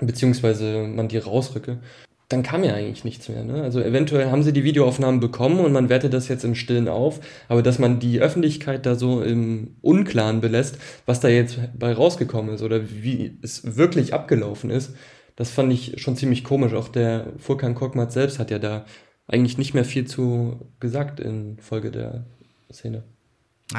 beziehungsweise 0.00 0.86
man 0.86 1.08
die 1.08 1.18
rausrücke 1.18 1.78
dann 2.28 2.42
kam 2.42 2.64
ja 2.64 2.74
eigentlich 2.74 3.04
nichts 3.04 3.28
mehr. 3.28 3.44
Ne? 3.44 3.62
Also 3.62 3.80
eventuell 3.80 4.30
haben 4.30 4.42
sie 4.42 4.52
die 4.52 4.64
Videoaufnahmen 4.64 5.20
bekommen 5.20 5.60
und 5.60 5.72
man 5.72 5.88
wertet 5.88 6.14
das 6.14 6.28
jetzt 6.28 6.44
im 6.44 6.54
Stillen 6.54 6.88
auf, 6.88 7.20
aber 7.48 7.62
dass 7.62 7.78
man 7.78 8.00
die 8.00 8.20
Öffentlichkeit 8.20 8.86
da 8.86 8.94
so 8.94 9.22
im 9.22 9.76
Unklaren 9.82 10.40
belässt, 10.40 10.78
was 11.06 11.20
da 11.20 11.28
jetzt 11.28 11.58
bei 11.78 11.92
rausgekommen 11.92 12.54
ist 12.54 12.62
oder 12.62 12.80
wie 12.90 13.38
es 13.42 13.76
wirklich 13.76 14.14
abgelaufen 14.14 14.70
ist, 14.70 14.94
das 15.36 15.50
fand 15.50 15.72
ich 15.72 16.00
schon 16.00 16.16
ziemlich 16.16 16.44
komisch. 16.44 16.72
Auch 16.74 16.88
der 16.88 17.32
Furkan 17.38 17.74
Korkmaz 17.74 18.14
selbst 18.14 18.38
hat 18.38 18.50
ja 18.50 18.58
da 18.58 18.84
eigentlich 19.26 19.58
nicht 19.58 19.74
mehr 19.74 19.84
viel 19.84 20.06
zu 20.06 20.70
gesagt 20.80 21.20
in 21.20 21.58
Folge 21.58 21.90
der 21.90 22.24
Szene. 22.72 23.04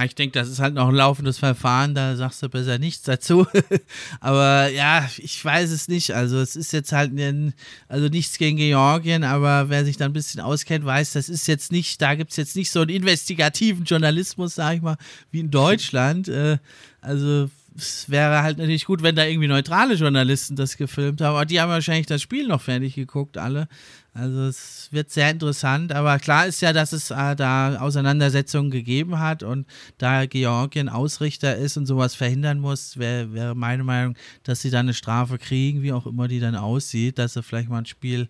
Ich 0.04 0.16
denke, 0.16 0.38
das 0.38 0.50
ist 0.50 0.60
halt 0.60 0.74
noch 0.74 0.90
ein 0.90 0.96
laufendes 0.96 1.38
Verfahren, 1.38 1.94
da 1.94 2.16
sagst 2.16 2.42
du 2.42 2.50
besser 2.50 2.80
nichts 2.80 3.04
dazu. 3.04 3.46
aber 4.20 4.68
ja, 4.70 5.08
ich 5.18 5.46
weiß 5.46 5.70
es 5.70 5.88
nicht. 5.88 6.12
Also 6.12 6.40
es 6.40 6.56
ist 6.56 6.74
jetzt 6.74 6.92
halt, 6.92 7.14
ein, 7.14 7.54
also 7.88 8.08
nichts 8.08 8.40
gegen 8.40 8.58
Georgien, 8.58 9.24
aber 9.24 9.70
wer 9.70 9.86
sich 9.86 9.96
da 9.96 10.06
ein 10.06 10.14
bisschen 10.14 10.42
auskennt, 10.42 10.86
weiß, 10.86 11.14
das 11.14 11.30
ist 11.30 11.48
jetzt 11.48 11.72
nicht, 11.72 12.02
da 12.02 12.16
gibt 12.16 12.32
es 12.32 12.38
jetzt 12.38 12.56
nicht 12.56 12.72
so 12.72 12.82
einen 12.82 12.90
investigativen 12.90 13.86
Journalismus, 13.86 14.56
sag 14.56 14.78
ich 14.78 14.82
mal, 14.82 14.98
wie 15.30 15.42
in 15.42 15.52
Deutschland. 15.52 16.28
Äh, 16.30 16.58
also 17.00 17.50
es 17.78 18.10
wäre 18.10 18.42
halt 18.42 18.58
natürlich 18.58 18.86
gut, 18.86 19.04
wenn 19.04 19.16
da 19.16 19.26
irgendwie 19.26 19.48
neutrale 19.48 19.94
Journalisten 19.94 20.56
das 20.56 20.78
gefilmt 20.78 21.22
haben. 21.22 21.36
Aber 21.36 21.46
die 21.46 21.62
haben 21.62 21.70
wahrscheinlich 21.70 22.08
das 22.08 22.22
Spiel 22.22 22.48
noch 22.48 22.62
fertig 22.62 22.96
geguckt, 22.96 23.38
alle. 23.38 23.68
Also 24.18 24.44
es 24.44 24.88
wird 24.92 25.12
sehr 25.12 25.30
interessant. 25.30 25.92
Aber 25.92 26.18
klar 26.20 26.48
ist 26.48 26.62
ja, 26.62 26.72
dass 26.72 26.94
es 26.94 27.12
äh, 27.12 27.36
da 27.36 27.76
Auseinandersetzungen 27.80 28.72
gegeben 28.72 29.20
hat 29.20 29.44
und 29.44 29.68
da 29.98 30.26
Georgien 30.26 30.88
Ausrichter 30.88 31.58
ist 31.58 31.76
und 31.76 31.86
sowas 31.86 32.16
verhindern 32.16 32.60
muss, 32.60 32.98
wäre 32.98 33.34
wär 33.34 33.56
meine 33.56 33.84
Meinung, 33.84 34.16
dass 34.44 34.62
sie 34.62 34.70
da 34.70 34.80
eine 34.80 34.94
Strafe 34.94 35.38
kriegen, 35.38 35.82
wie 35.82 35.92
auch 35.92 36.08
immer 36.08 36.30
die 36.30 36.40
dann 36.40 36.56
aussieht, 36.56 37.20
dass 37.20 37.34
sie 37.34 37.44
vielleicht 37.44 37.68
mal 37.68 37.80
ein 37.80 37.86
Spiel 37.86 38.30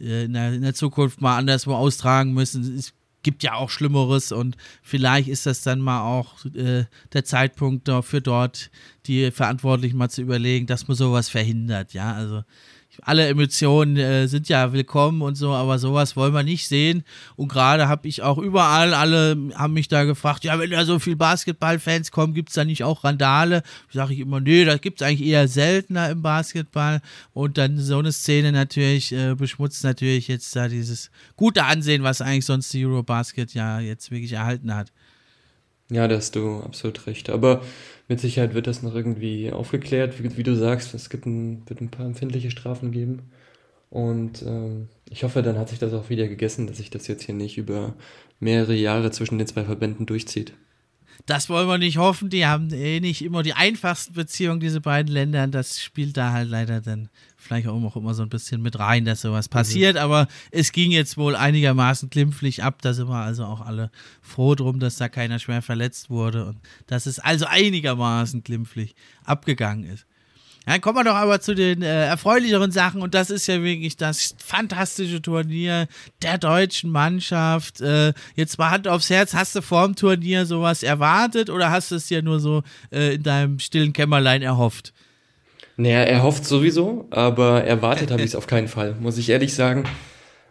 äh, 0.00 0.24
in 0.24 0.32
der, 0.32 0.52
in 0.52 0.62
der 0.62 0.74
Zukunft 0.74 1.20
mal 1.20 1.38
anderswo 1.38 1.74
austragen 1.74 2.32
müssen. 2.32 2.76
Es 2.76 2.92
gibt 3.22 3.44
ja 3.44 3.54
auch 3.54 3.70
Schlimmeres 3.70 4.32
und 4.32 4.56
vielleicht 4.82 5.28
ist 5.28 5.46
das 5.46 5.62
dann 5.62 5.78
mal 5.78 6.02
auch 6.02 6.44
äh, 6.56 6.86
der 7.12 7.24
Zeitpunkt 7.24 7.86
dafür 7.86 8.20
dort, 8.20 8.72
die 9.06 9.30
Verantwortlichen 9.30 9.96
mal 9.96 10.10
zu 10.10 10.22
überlegen, 10.22 10.66
dass 10.66 10.88
man 10.88 10.96
sowas 10.96 11.28
verhindert. 11.28 11.92
Ja, 11.92 12.14
also 12.14 12.42
alle 13.02 13.26
Emotionen 13.28 13.96
äh, 13.96 14.26
sind 14.28 14.48
ja 14.48 14.72
willkommen 14.72 15.22
und 15.22 15.34
so, 15.34 15.52
aber 15.52 15.78
sowas 15.78 16.16
wollen 16.16 16.34
wir 16.34 16.42
nicht 16.42 16.68
sehen. 16.68 17.04
Und 17.36 17.48
gerade 17.48 17.88
habe 17.88 18.08
ich 18.08 18.22
auch 18.22 18.38
überall, 18.38 18.94
alle 18.94 19.36
haben 19.54 19.74
mich 19.74 19.88
da 19.88 20.04
gefragt, 20.04 20.44
ja, 20.44 20.58
wenn 20.58 20.70
da 20.70 20.84
so 20.84 20.98
viel 20.98 21.16
Basketballfans 21.16 22.10
kommen, 22.10 22.34
gibt 22.34 22.50
es 22.50 22.54
da 22.54 22.64
nicht 22.64 22.84
auch 22.84 23.04
Randale? 23.04 23.62
Sage 23.92 24.14
ich 24.14 24.20
immer, 24.20 24.40
nee, 24.40 24.64
das 24.64 24.80
gibt 24.80 25.00
es 25.00 25.06
eigentlich 25.06 25.28
eher 25.28 25.48
seltener 25.48 26.10
im 26.10 26.22
Basketball. 26.22 27.00
Und 27.32 27.58
dann 27.58 27.78
so 27.78 27.98
eine 27.98 28.12
Szene 28.12 28.52
natürlich 28.52 29.12
äh, 29.12 29.34
beschmutzt 29.34 29.84
natürlich 29.84 30.28
jetzt 30.28 30.54
da 30.54 30.68
dieses 30.68 31.10
gute 31.36 31.64
Ansehen, 31.64 32.02
was 32.02 32.20
eigentlich 32.20 32.46
sonst 32.46 32.72
die 32.72 32.84
Eurobasket 32.84 33.54
ja 33.54 33.80
jetzt 33.80 34.10
wirklich 34.10 34.32
erhalten 34.32 34.74
hat. 34.74 34.92
Ja, 35.90 36.06
da 36.08 36.16
hast 36.16 36.36
du 36.36 36.60
absolut 36.60 37.06
recht. 37.06 37.30
Aber 37.30 37.62
mit 38.08 38.20
Sicherheit 38.20 38.54
wird 38.54 38.66
das 38.66 38.82
noch 38.82 38.94
irgendwie 38.94 39.50
aufgeklärt. 39.52 40.22
Wie, 40.22 40.36
wie 40.36 40.42
du 40.42 40.54
sagst, 40.56 40.94
es 40.94 41.10
gibt 41.10 41.26
ein, 41.26 41.68
wird 41.68 41.80
ein 41.80 41.90
paar 41.90 42.06
empfindliche 42.06 42.50
Strafen 42.50 42.92
geben. 42.92 43.30
Und 43.90 44.42
ähm, 44.42 44.88
ich 45.10 45.24
hoffe, 45.24 45.42
dann 45.42 45.58
hat 45.58 45.68
sich 45.68 45.80
das 45.80 45.92
auch 45.94 46.10
wieder 46.10 46.28
gegessen, 46.28 46.66
dass 46.68 46.76
sich 46.78 46.90
das 46.90 47.08
jetzt 47.08 47.24
hier 47.24 47.34
nicht 47.34 47.58
über 47.58 47.94
mehrere 48.38 48.74
Jahre 48.74 49.10
zwischen 49.10 49.38
den 49.38 49.48
zwei 49.48 49.64
Verbänden 49.64 50.06
durchzieht. 50.06 50.54
Das 51.26 51.48
wollen 51.48 51.68
wir 51.68 51.78
nicht 51.78 51.98
hoffen. 51.98 52.30
Die 52.30 52.46
haben 52.46 52.72
eh 52.72 53.00
nicht 53.00 53.22
immer 53.22 53.42
die 53.42 53.52
einfachsten 53.52 54.14
Beziehungen, 54.14 54.60
diese 54.60 54.80
beiden 54.80 55.12
Länder. 55.12 55.46
Das 55.46 55.82
spielt 55.82 56.16
da 56.16 56.32
halt 56.32 56.48
leider 56.48 56.80
dann 56.80 57.08
vielleicht 57.36 57.68
auch 57.68 57.96
immer 57.96 58.14
so 58.14 58.22
ein 58.22 58.28
bisschen 58.28 58.62
mit 58.62 58.78
rein, 58.78 59.04
dass 59.04 59.22
sowas 59.22 59.48
mhm. 59.48 59.52
passiert. 59.52 59.94
Mhm. 59.94 60.00
Aber 60.00 60.28
es 60.50 60.72
ging 60.72 60.90
jetzt 60.90 61.16
wohl 61.16 61.36
einigermaßen 61.36 62.10
glimpflich 62.10 62.62
ab. 62.62 62.82
Da 62.82 62.92
sind 62.92 63.08
wir 63.08 63.16
also 63.16 63.44
auch 63.44 63.60
alle 63.60 63.90
froh 64.22 64.54
drum, 64.54 64.80
dass 64.80 64.96
da 64.96 65.08
keiner 65.08 65.38
schwer 65.38 65.62
verletzt 65.62 66.10
wurde 66.10 66.46
und 66.46 66.58
dass 66.86 67.06
es 67.06 67.18
also 67.18 67.46
einigermaßen 67.46 68.42
glimpflich 68.42 68.94
abgegangen 69.24 69.84
ist. 69.84 70.06
Dann 70.70 70.80
kommen 70.80 70.98
wir 70.98 71.02
doch 71.02 71.16
aber 71.16 71.40
zu 71.40 71.52
den 71.52 71.82
äh, 71.82 72.06
erfreulicheren 72.06 72.70
Sachen 72.70 73.02
und 73.02 73.12
das 73.12 73.30
ist 73.30 73.48
ja 73.48 73.60
wirklich 73.60 73.96
das 73.96 74.36
fantastische 74.38 75.20
Turnier 75.20 75.88
der 76.22 76.38
deutschen 76.38 76.92
Mannschaft. 76.92 77.80
Äh, 77.80 78.12
jetzt 78.36 78.56
mal 78.56 78.70
Hand 78.70 78.86
aufs 78.86 79.10
Herz, 79.10 79.34
hast 79.34 79.56
du 79.56 79.62
vor 79.62 79.84
dem 79.84 79.96
Turnier 79.96 80.46
sowas 80.46 80.84
erwartet 80.84 81.50
oder 81.50 81.72
hast 81.72 81.90
du 81.90 81.96
es 81.96 82.06
dir 82.06 82.22
nur 82.22 82.38
so 82.38 82.62
äh, 82.92 83.16
in 83.16 83.24
deinem 83.24 83.58
stillen 83.58 83.92
Kämmerlein 83.92 84.42
erhofft? 84.42 84.92
Naja, 85.76 86.02
er 86.02 86.22
hofft 86.22 86.44
sowieso, 86.44 87.08
aber 87.10 87.64
erwartet 87.64 88.12
habe 88.12 88.22
ich 88.22 88.28
es 88.28 88.34
auf 88.36 88.46
keinen 88.46 88.68
Fall, 88.68 88.94
muss 89.00 89.18
ich 89.18 89.28
ehrlich 89.28 89.54
sagen. 89.54 89.82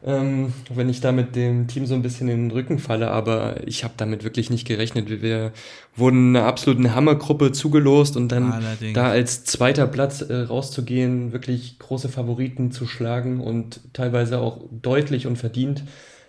Ähm, 0.01 0.53
wenn 0.73 0.87
ich 0.87 1.01
da 1.01 1.11
mit 1.11 1.35
dem 1.35 1.67
Team 1.67 1.85
so 1.85 1.93
ein 1.93 2.01
bisschen 2.01 2.29
in 2.29 2.47
den 2.47 2.51
Rücken 2.51 2.79
falle, 2.79 3.11
aber 3.11 3.67
ich 3.67 3.83
habe 3.83 3.95
damit 3.97 4.23
wirklich 4.23 4.49
nicht 4.49 4.65
gerechnet. 4.65 5.09
Wir 5.21 5.51
wurden 5.95 6.35
einer 6.35 6.45
absoluten 6.45 6.95
Hammergruppe 6.95 7.51
zugelost 7.51 8.15
und 8.15 8.31
dann 8.31 8.51
Allerdings. 8.51 8.93
da 8.93 9.09
als 9.09 9.43
zweiter 9.43 9.87
Platz 9.87 10.21
äh, 10.21 10.33
rauszugehen, 10.33 11.33
wirklich 11.33 11.79
große 11.79 12.07
Favoriten 12.07 12.71
zu 12.71 12.87
schlagen 12.87 13.41
und 13.41 13.81
teilweise 13.91 14.39
auch 14.39 14.61
deutlich 14.71 15.27
und 15.27 15.35
verdient, 15.35 15.83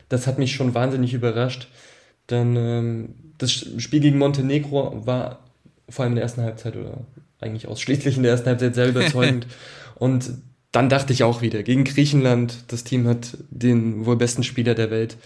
das 0.08 0.26
hat 0.26 0.40
mich 0.40 0.52
schon 0.52 0.74
wahnsinnig 0.74 1.14
überrascht. 1.14 1.68
Dann 2.26 2.56
ähm, 2.56 3.14
das 3.38 3.52
Spiel 3.52 4.00
gegen 4.00 4.18
Montenegro 4.18 5.06
war 5.06 5.44
vor 5.88 6.04
allem 6.04 6.12
in 6.12 6.16
der 6.16 6.24
ersten 6.24 6.42
Halbzeit 6.42 6.76
oder 6.76 7.06
eigentlich 7.38 7.68
ausschließlich 7.68 8.16
in 8.16 8.24
der 8.24 8.32
ersten 8.32 8.48
Halbzeit 8.48 8.74
sehr 8.74 8.88
überzeugend. 8.90 9.46
und 9.94 10.32
dann 10.72 10.88
dachte 10.88 11.12
ich 11.12 11.24
auch 11.24 11.42
wieder, 11.42 11.62
gegen 11.62 11.84
Griechenland, 11.84 12.64
das 12.68 12.84
Team 12.84 13.08
hat 13.08 13.36
den 13.50 14.06
wohl 14.06 14.16
besten 14.16 14.44
Spieler 14.44 14.74
der 14.74 14.90
Welt 14.90 15.16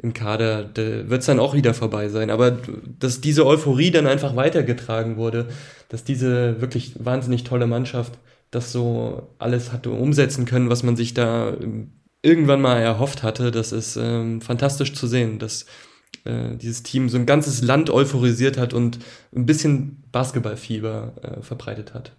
im 0.00 0.12
Kader, 0.12 0.64
da 0.64 1.08
wird 1.08 1.20
es 1.20 1.26
dann 1.26 1.40
auch 1.40 1.54
wieder 1.54 1.74
vorbei 1.74 2.08
sein. 2.08 2.30
Aber 2.30 2.58
dass 2.98 3.20
diese 3.20 3.46
Euphorie 3.46 3.90
dann 3.90 4.06
einfach 4.06 4.36
weitergetragen 4.36 5.16
wurde, 5.16 5.48
dass 5.88 6.04
diese 6.04 6.60
wirklich 6.60 6.92
wahnsinnig 6.98 7.44
tolle 7.44 7.66
Mannschaft 7.66 8.18
das 8.50 8.72
so 8.72 9.34
alles 9.38 9.72
hatte 9.72 9.90
umsetzen 9.90 10.44
können, 10.44 10.70
was 10.70 10.82
man 10.82 10.96
sich 10.96 11.14
da 11.14 11.56
irgendwann 12.22 12.60
mal 12.60 12.78
erhofft 12.78 13.22
hatte, 13.22 13.50
das 13.50 13.72
ist 13.72 13.96
ähm, 13.96 14.40
fantastisch 14.40 14.92
zu 14.94 15.06
sehen, 15.06 15.38
dass 15.38 15.66
äh, 16.24 16.56
dieses 16.56 16.82
Team 16.82 17.08
so 17.08 17.18
ein 17.18 17.26
ganzes 17.26 17.62
Land 17.62 17.90
euphorisiert 17.90 18.58
hat 18.58 18.74
und 18.74 18.98
ein 19.34 19.46
bisschen 19.46 20.02
Basketballfieber 20.12 21.12
äh, 21.22 21.42
verbreitet 21.42 21.94
hat. 21.94 22.12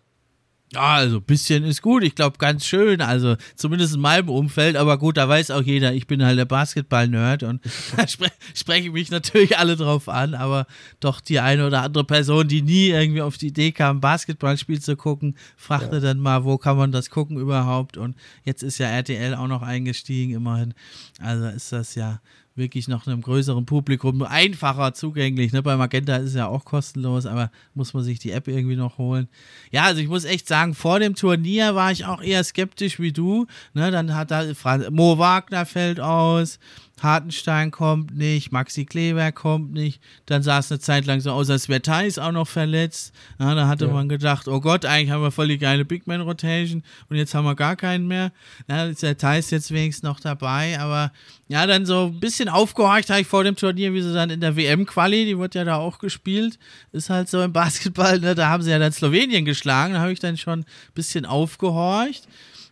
Ja, 0.71 0.95
also 0.95 1.17
ein 1.17 1.23
bisschen 1.23 1.63
ist 1.63 1.82
gut. 1.82 2.03
Ich 2.03 2.13
glaube, 2.13 2.38
ganz 2.38 2.63
schön. 2.63 3.01
Also 3.01 3.38
zumindest 3.55 3.95
in 3.95 4.01
meinem 4.01 4.29
Umfeld. 4.29 4.75
Aber 4.75 4.99
gut, 4.99 5.17
da 5.17 5.27
weiß 5.27 5.49
auch 5.49 5.63
jeder, 5.63 5.93
ich 5.93 6.05
bin 6.05 6.23
halt 6.23 6.38
der 6.38 6.45
Basketball-Nerd 6.45 7.41
und 7.41 7.62
da 7.97 8.08
spre 8.08 8.27
spreche 8.53 8.91
mich 8.91 9.10
natürlich 9.10 9.58
alle 9.58 9.75
drauf 9.75 10.08
an. 10.08 10.36
Aber 10.36 10.67
doch 10.99 11.21
die 11.21 11.39
eine 11.39 11.65
oder 11.65 11.82
andere 11.82 12.03
Person, 12.03 12.47
die 12.47 12.62
nie 12.62 12.89
irgendwie 12.89 13.23
auf 13.23 13.38
die 13.38 13.47
Idee 13.47 13.71
kam, 13.71 13.99
Basketballspiel 13.99 14.79
zu 14.79 14.95
gucken, 14.95 15.36
fragte 15.58 15.95
ja. 15.95 16.01
dann 16.01 16.19
mal, 16.19 16.43
wo 16.43 16.60
kann 16.60 16.77
man 16.77 16.91
das 16.91 17.10
gucken 17.10 17.38
überhaupt? 17.38 17.97
Und 17.97 18.15
jetzt 18.43 18.62
ist 18.62 18.77
ja 18.77 18.88
RTL 18.88 19.34
auch 19.34 19.47
noch 19.47 19.63
eingestiegen, 19.63 20.36
immerhin. 20.36 20.75
Also 21.19 21.47
ist 21.47 21.71
das 21.71 21.95
ja 21.95 22.21
wirklich 22.60 22.88
noch 22.88 23.08
einem 23.08 23.22
größeren 23.22 23.65
Publikum 23.65 24.22
einfacher 24.22 24.93
zugänglich. 24.93 25.52
Ne? 25.52 25.63
Bei 25.63 25.76
Magenta 25.76 26.17
ist 26.17 26.30
es 26.30 26.34
ja 26.36 26.48
auch 26.48 26.65
kostenlos, 26.65 27.26
aber 27.26 27.50
muss 27.74 27.95
man 27.95 28.04
sich 28.04 28.19
die 28.19 28.32
App 28.32 28.48
irgendwie 28.48 28.76
noch 28.76 29.00
holen. 29.00 29.28
Ja, 29.72 29.86
also 29.86 30.02
ich 30.02 30.08
muss 30.08 30.26
echt 30.26 30.48
sagen, 30.48 30.76
vor 30.76 31.00
dem 31.00 31.15
Turnier 31.15 31.74
war 31.74 31.91
ich 31.91 32.06
auch 32.06 32.22
eher 32.22 32.43
skeptisch 32.43 33.00
wie 33.00 33.12
du. 33.12 33.48
Ne? 33.74 33.89
Dann 33.89 34.13
hat 34.13 34.30
da 34.30 34.43
Mo 34.91 35.17
Wagner 35.17 35.65
fällt 35.65 36.00
aus. 36.00 36.60
Hartenstein 37.04 37.72
kommt 37.72 38.16
nicht, 38.16 38.52
Maxi 38.52 38.86
Kleber 38.86 39.32
kommt 39.32 39.74
nicht. 39.74 40.02
Dann 40.26 40.44
sah 40.44 40.60
es 40.60 40.72
eine 40.72 40.80
Zeit 40.80 41.06
lang 41.06 41.20
so 41.22 41.32
aus, 41.32 41.50
als 41.50 41.70
wäre 41.70 41.82
Thais 41.82 42.18
auch 42.18 42.32
noch 42.32 42.48
verletzt. 42.48 43.14
Ja, 43.40 43.56
da 43.56 43.68
hatte 43.68 43.86
ja. 43.86 43.92
man 43.92 44.10
gedacht, 44.10 44.48
oh 44.48 44.60
Gott, 44.60 44.86
eigentlich 44.86 45.12
haben 45.12 45.22
wir 45.22 45.32
voll 45.32 45.48
die 45.48 45.58
geile 45.58 45.86
Big 45.86 46.08
Man 46.08 46.22
Rotation 46.22 46.84
und 47.10 47.18
jetzt 47.18 47.34
haben 47.34 47.46
wir 47.46 47.56
gar 47.56 47.76
keinen 47.76 48.08
mehr. 48.08 48.32
Ja, 48.68 48.86
ist 48.86 49.04
der 49.04 49.18
Thais 49.18 49.50
jetzt 49.52 49.72
wenigstens 49.72 50.04
noch 50.04 50.20
dabei, 50.20 50.80
aber 50.80 51.12
ja, 51.48 51.66
dann 51.66 51.86
so 51.86 52.06
ein 52.08 52.20
bisschen 52.20 52.50
aufgehorcht 52.50 53.10
habe 53.10 53.22
ich 53.22 53.28
vor 53.28 53.44
dem 53.44 53.56
Turnier, 53.56 53.94
wie 53.94 54.02
sie 54.02 54.14
dann 54.14 54.30
in 54.30 54.42
der 54.42 54.56
WM-Quali, 54.56 55.26
die 55.26 55.38
wird 55.38 55.56
ja 55.56 55.64
da 55.64 55.78
auch 55.78 56.00
gespielt, 56.00 56.60
ist 56.92 57.10
halt 57.10 57.30
so 57.30 57.42
im 57.42 57.54
Basketball, 57.54 58.20
ne, 58.20 58.36
da 58.36 58.50
haben 58.50 58.64
sie 58.64 58.72
ja 58.72 58.80
dann 58.80 58.92
Slowenien 58.92 59.46
geschlagen, 59.46 59.94
da 59.94 60.02
habe 60.02 60.14
ich 60.14 60.20
dann 60.20 60.38
schon 60.38 60.60
ein 60.60 60.66
bisschen 60.94 61.26
aufgehorcht. 61.26 62.28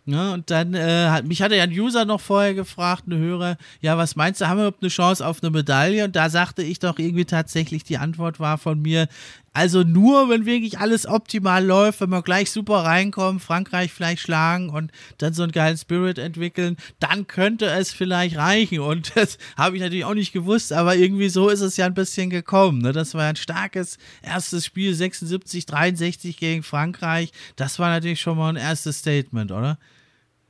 Ja, 0.09 0.33
und 0.33 0.49
dann 0.51 0.73
äh, 0.73 1.09
hat 1.09 1.25
mich 1.25 1.41
hatte 1.41 1.57
ja 1.57 1.63
ein 1.63 1.77
User 1.77 2.05
noch 2.05 2.21
vorher 2.21 2.53
gefragt, 2.53 3.07
ein 3.07 3.17
Hörer, 3.17 3.57
ja, 3.81 3.97
was 3.97 4.15
meinst 4.15 4.39
du, 4.39 4.47
haben 4.47 4.57
wir 4.57 4.67
überhaupt 4.67 4.81
eine 4.81 4.89
Chance 4.89 5.25
auf 5.25 5.43
eine 5.43 5.51
Medaille? 5.51 6.05
Und 6.05 6.15
da 6.15 6.29
sagte 6.29 6.63
ich 6.63 6.79
doch 6.79 6.97
irgendwie 6.97 7.25
tatsächlich, 7.25 7.83
die 7.83 7.97
Antwort 7.97 8.39
war 8.39 8.57
von 8.57 8.81
mir, 8.81 9.09
also 9.51 9.83
nur, 9.83 10.29
wenn 10.29 10.45
wirklich 10.45 10.79
alles 10.79 11.05
optimal 11.05 11.65
läuft, 11.65 11.99
wenn 11.99 12.11
wir 12.11 12.21
gleich 12.21 12.51
super 12.51 12.85
reinkommen, 12.85 13.41
Frankreich 13.41 13.91
vielleicht 13.91 14.21
schlagen 14.21 14.69
und 14.69 14.91
dann 15.17 15.33
so 15.33 15.43
einen 15.43 15.51
geilen 15.51 15.77
Spirit 15.77 16.19
entwickeln, 16.19 16.77
dann 16.99 17.27
könnte 17.27 17.65
es 17.65 17.91
vielleicht 17.91 18.37
reichen. 18.37 18.79
Und 18.79 19.11
das 19.15 19.37
habe 19.57 19.75
ich 19.75 19.81
natürlich 19.81 20.05
auch 20.05 20.13
nicht 20.13 20.31
gewusst, 20.31 20.71
aber 20.71 20.95
irgendwie 20.95 21.27
so 21.27 21.49
ist 21.49 21.59
es 21.59 21.75
ja 21.75 21.85
ein 21.85 21.95
bisschen 21.95 22.29
gekommen. 22.29 22.81
Ne? 22.81 22.93
Das 22.93 23.13
war 23.13 23.25
ein 23.25 23.35
starkes 23.35 23.97
erstes 24.21 24.65
Spiel, 24.65 24.93
76, 24.93 25.65
63 25.65 26.37
gegen 26.37 26.63
Frankreich. 26.63 27.33
Das 27.57 27.77
war 27.77 27.89
natürlich 27.89 28.21
schon 28.21 28.37
mal 28.37 28.49
ein 28.49 28.55
erstes 28.55 28.99
Statement, 28.99 29.51
oder? 29.51 29.77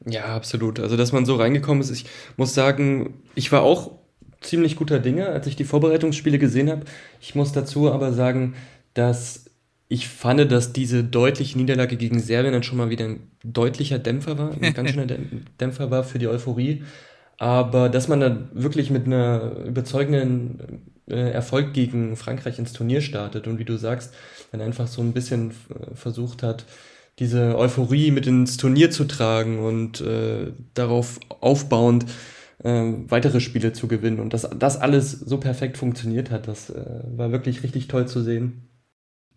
Ja, 0.05 0.36
absolut. 0.36 0.79
Also, 0.79 0.95
dass 0.95 1.12
man 1.12 1.25
so 1.25 1.36
reingekommen 1.36 1.81
ist, 1.81 1.91
ich 1.91 2.05
muss 2.38 2.53
sagen, 2.53 3.23
ich 3.36 3.51
war 3.51 3.63
auch 3.63 3.91
ziemlich 4.41 4.75
guter 4.75 4.99
Dinge, 4.99 5.27
als 5.27 5.47
ich 5.47 5.55
die 5.55 5.63
Vorbereitungsspiele 5.63 6.39
gesehen 6.39 6.69
habe. 6.69 6.86
Ich 7.19 7.36
muss 7.36 7.51
dazu 7.51 7.91
aber 7.91 8.13
sagen, 8.13 8.55
dass 8.93 9.45
ich 9.89 10.07
fand, 10.10 10.51
dass 10.51 10.73
diese 10.73 11.03
deutliche 11.03 11.57
Niederlage 11.57 11.95
gegen 11.95 12.19
Serbien 12.19 12.53
dann 12.53 12.63
schon 12.63 12.77
mal 12.77 12.89
wieder 12.89 13.05
ein 13.05 13.31
deutlicher 13.43 13.99
Dämpfer 13.99 14.38
war, 14.38 14.51
ein 14.51 14.73
ganz 14.73 14.91
schöner 14.91 15.07
Dämpfer 15.60 15.91
war 15.91 16.03
für 16.03 16.19
die 16.19 16.27
Euphorie. 16.27 16.83
Aber 17.38 17.89
dass 17.89 18.07
man 18.07 18.19
dann 18.19 18.49
wirklich 18.53 18.89
mit 18.89 19.05
einer 19.05 19.55
überzeugenden 19.65 20.91
äh, 21.07 21.31
Erfolg 21.31 21.73
gegen 21.73 22.17
Frankreich 22.17 22.60
ins 22.60 22.73
Turnier 22.73 23.01
startet 23.01 23.47
und 23.47 23.60
wie 23.60 23.65
du 23.65 23.77
sagst, 23.77 24.13
dann 24.51 24.62
einfach 24.62 24.88
so 24.88 25.01
ein 25.01 25.13
bisschen 25.13 25.51
äh, 25.51 25.95
versucht 25.95 26.43
hat, 26.43 26.65
diese 27.19 27.58
Euphorie 27.58 28.12
mit 28.12 28.27
ins 28.27 28.58
Turnier 28.58 28.91
zu 28.91 29.06
tragen 29.06 29.60
und 29.60 30.01
äh, 30.01 30.51
darauf 30.73 31.19
aufbauend 31.41 32.06
äh, 32.63 32.84
weitere 33.08 33.39
Spiele 33.39 33.73
zu 33.73 33.88
gewinnen. 33.88 34.19
Und 34.19 34.34
dass 34.34 34.47
das 34.58 34.77
alles 34.77 35.12
so 35.12 35.38
perfekt 35.38 35.77
funktioniert 35.77 36.32
hat, 36.32 36.47
das 36.47 36.69
äh, 36.69 37.03
war 37.15 37.32
wirklich 37.32 37.63
richtig 37.63 37.88
toll 37.88 38.08
zu 38.08 38.21
sehen. 38.21 38.67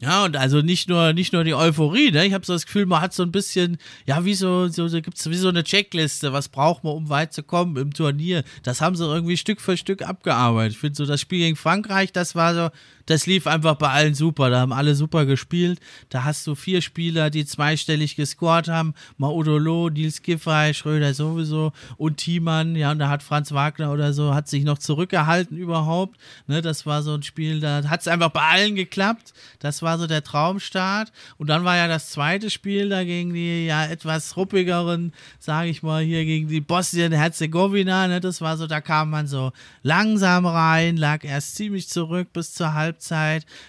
Ja, 0.02 0.24
und 0.24 0.34
also 0.38 0.62
nicht 0.62 0.88
nur, 0.88 1.12
nicht 1.12 1.34
nur 1.34 1.44
die 1.44 1.52
Euphorie, 1.52 2.10
ne? 2.10 2.24
Ich 2.24 2.32
habe 2.32 2.46
so 2.46 2.54
das 2.54 2.64
Gefühl, 2.64 2.86
man 2.86 3.02
hat 3.02 3.12
so 3.12 3.22
ein 3.22 3.32
bisschen, 3.32 3.76
ja, 4.06 4.24
wie 4.24 4.32
so, 4.32 4.66
so, 4.68 4.88
so 4.88 5.02
gibt 5.02 5.18
es 5.18 5.28
wie 5.28 5.36
so 5.36 5.48
eine 5.48 5.62
Checkliste, 5.62 6.32
was 6.32 6.48
braucht 6.48 6.84
man, 6.84 6.94
um 6.94 7.10
weit 7.10 7.34
zu 7.34 7.42
kommen 7.42 7.76
im 7.76 7.92
Turnier. 7.92 8.42
Das 8.62 8.80
haben 8.80 8.96
sie 8.96 9.04
irgendwie 9.04 9.36
Stück 9.36 9.60
für 9.60 9.76
Stück 9.76 10.00
abgearbeitet. 10.00 10.72
Ich 10.72 10.78
finde 10.78 10.96
so, 10.96 11.04
das 11.04 11.20
Spiel 11.20 11.40
gegen 11.40 11.56
Frankreich, 11.56 12.12
das 12.12 12.34
war 12.34 12.54
so, 12.54 12.70
das 13.10 13.26
lief 13.26 13.48
einfach 13.48 13.74
bei 13.74 13.88
allen 13.88 14.14
super. 14.14 14.50
Da 14.50 14.60
haben 14.60 14.72
alle 14.72 14.94
super 14.94 15.26
gespielt. 15.26 15.80
Da 16.10 16.22
hast 16.22 16.46
du 16.46 16.54
vier 16.54 16.80
Spieler, 16.80 17.28
die 17.28 17.44
zweistellig 17.44 18.14
gescored 18.14 18.68
haben. 18.68 18.94
Maudolo, 19.16 19.90
Nils 19.90 20.22
Giffey, 20.22 20.72
Schröder 20.74 21.12
sowieso 21.12 21.72
und 21.96 22.18
Thiemann. 22.18 22.76
Ja, 22.76 22.92
und 22.92 23.00
da 23.00 23.08
hat 23.08 23.24
Franz 23.24 23.50
Wagner 23.50 23.90
oder 23.90 24.12
so, 24.12 24.32
hat 24.32 24.46
sich 24.46 24.62
noch 24.62 24.78
zurückgehalten 24.78 25.56
überhaupt. 25.56 26.20
Ne, 26.46 26.62
das 26.62 26.86
war 26.86 27.02
so 27.02 27.12
ein 27.14 27.24
Spiel, 27.24 27.58
da 27.58 27.82
hat 27.88 28.02
es 28.02 28.06
einfach 28.06 28.30
bei 28.30 28.42
allen 28.42 28.76
geklappt. 28.76 29.32
Das 29.58 29.82
war 29.82 29.98
so 29.98 30.06
der 30.06 30.22
Traumstart. 30.22 31.10
Und 31.36 31.48
dann 31.48 31.64
war 31.64 31.76
ja 31.76 31.88
das 31.88 32.10
zweite 32.10 32.48
Spiel 32.48 32.90
da 32.90 33.02
gegen 33.02 33.34
die 33.34 33.66
ja 33.66 33.86
etwas 33.86 34.36
ruppigeren, 34.36 35.12
sage 35.40 35.68
ich 35.68 35.82
mal, 35.82 36.04
hier 36.04 36.24
gegen 36.24 36.46
die 36.46 36.60
Bosnien-Herzegowina. 36.60 38.06
Ne, 38.06 38.20
das 38.20 38.40
war 38.40 38.56
so, 38.56 38.68
da 38.68 38.80
kam 38.80 39.10
man 39.10 39.26
so 39.26 39.50
langsam 39.82 40.46
rein, 40.46 40.96
lag 40.96 41.24
erst 41.24 41.56
ziemlich 41.56 41.88
zurück 41.88 42.32
bis 42.32 42.54
zur 42.54 42.72
Halbzeit 42.72 42.99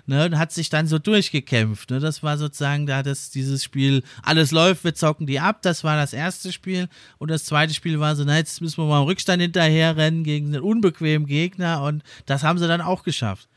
ne, 0.06 0.26
und 0.26 0.38
hat 0.38 0.52
sich 0.52 0.70
dann 0.70 0.88
so 0.88 1.00
durchgekämpft. 1.00 1.90
Ne. 1.90 2.00
Das 2.00 2.24
war 2.24 2.38
sozusagen 2.38 2.86
da 2.86 3.04
das, 3.04 3.30
dieses 3.30 3.64
Spiel, 3.64 4.04
alles 4.24 4.52
läuft, 4.52 4.84
wir 4.84 4.94
zocken 4.94 5.28
die 5.28 5.40
ab. 5.40 5.62
Das 5.62 5.84
war 5.84 5.96
das 5.96 6.14
erste 6.14 6.52
Spiel. 6.52 6.88
Und 7.18 7.32
das 7.32 7.46
zweite 7.46 7.74
Spiel 7.74 8.00
war 8.00 8.16
so, 8.16 8.24
na, 8.24 8.38
jetzt 8.38 8.62
müssen 8.62 8.78
wir 8.78 8.88
mal 8.88 9.02
im 9.02 9.08
Rückstand 9.08 9.42
hinterher 9.42 9.98
rennen 9.98 10.24
gegen 10.24 10.48
einen 10.48 10.64
unbequemen 10.64 11.28
Gegner. 11.28 11.84
Und 11.84 12.04
das 12.26 12.44
haben 12.44 12.60
sie 12.60 12.68
dann 12.68 12.82
auch 12.82 13.04
geschafft. 13.04 13.48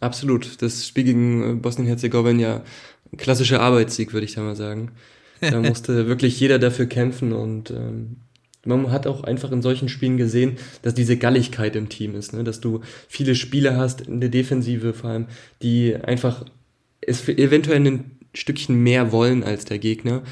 Absolut. 0.00 0.60
Das 0.62 0.86
Spiel 0.86 1.04
gegen 1.04 1.50
äh, 1.50 1.54
Bosnien-Herzegowina 1.54 2.40
ja 2.40 2.62
ein 3.12 3.16
klassischer 3.16 3.60
Arbeitssieg, 3.60 4.12
würde 4.12 4.26
ich 4.26 4.34
da 4.34 4.42
mal 4.42 4.56
sagen. 4.56 4.92
Da 5.40 5.60
musste 5.60 6.06
wirklich 6.06 6.38
jeder 6.40 6.58
dafür 6.58 6.86
kämpfen 6.86 7.32
und 7.32 7.70
ähm, 7.70 8.16
man 8.64 8.90
hat 8.90 9.06
auch 9.06 9.24
einfach 9.24 9.52
in 9.52 9.62
solchen 9.62 9.88
Spielen 9.88 10.16
gesehen, 10.16 10.56
dass 10.82 10.94
diese 10.94 11.16
Galligkeit 11.16 11.76
im 11.76 11.88
Team 11.88 12.14
ist, 12.14 12.32
ne? 12.32 12.44
dass 12.44 12.60
du 12.60 12.80
viele 13.08 13.34
Spieler 13.34 13.76
hast 13.76 14.02
in 14.02 14.20
der 14.20 14.30
Defensive 14.30 14.94
vor 14.94 15.10
allem, 15.10 15.26
die 15.62 15.96
einfach 15.96 16.44
es 17.00 17.28
eventuell 17.28 17.84
ein 17.84 18.18
Stückchen 18.34 18.82
mehr 18.82 19.12
wollen 19.12 19.44
als 19.44 19.64
der 19.64 19.78
Gegner. 19.78 20.22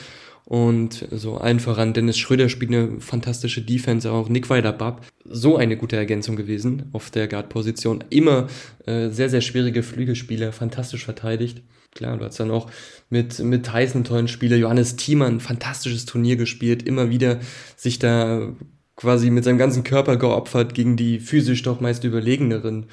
Und 0.45 1.07
so 1.11 1.37
allen 1.37 1.61
voran, 1.61 1.95
Dennis 1.95 2.19
Schröder 2.19 2.49
spielt 2.49 2.73
eine 2.73 3.01
fantastische 3.01 3.63
Defense, 3.63 4.11
auch 4.11 4.29
Nick 4.29 4.51
Weiler-Bab. 4.51 5.07
So 5.25 5.57
eine 5.57 5.77
gute 5.77 5.97
Ergänzung 5.97 6.37
gewesen 6.37 6.91
auf 6.93 7.11
der 7.11 7.29
Guard-Position. 7.29 8.05
Immer 8.11 8.49
äh, 8.87 9.09
sehr, 9.11 9.31
sehr 9.31 9.41
schwierige 9.41 9.83
Flügelspieler, 9.83 10.53
fantastisch 10.53 11.05
verteidigt. 11.05 11.63
Klar, 11.95 12.17
du 12.17 12.25
hast 12.25 12.41
dann 12.41 12.51
auch 12.51 12.71
mit, 13.11 13.39
mit 13.41 13.67
Tyson 13.67 13.97
einen 13.97 14.05
tollen 14.05 14.29
Spieler, 14.29 14.57
Johannes 14.57 14.97
Thiemann, 14.97 15.41
fantastisches 15.41 16.07
Turnier 16.07 16.37
gespielt, 16.37 16.83
immer 16.83 17.11
wieder 17.11 17.41
sich 17.77 17.99
da 17.99 18.55
quasi 18.97 19.31
mit 19.31 19.45
seinem 19.45 19.59
ganzen 19.59 19.85
Körper 19.85 20.17
geopfert 20.17 20.75
gegen 20.75 20.97
die 20.97 21.21
physisch 21.21 21.63
doch 21.63 21.81
meist 21.81 22.05
überlegeneren 22.05 22.87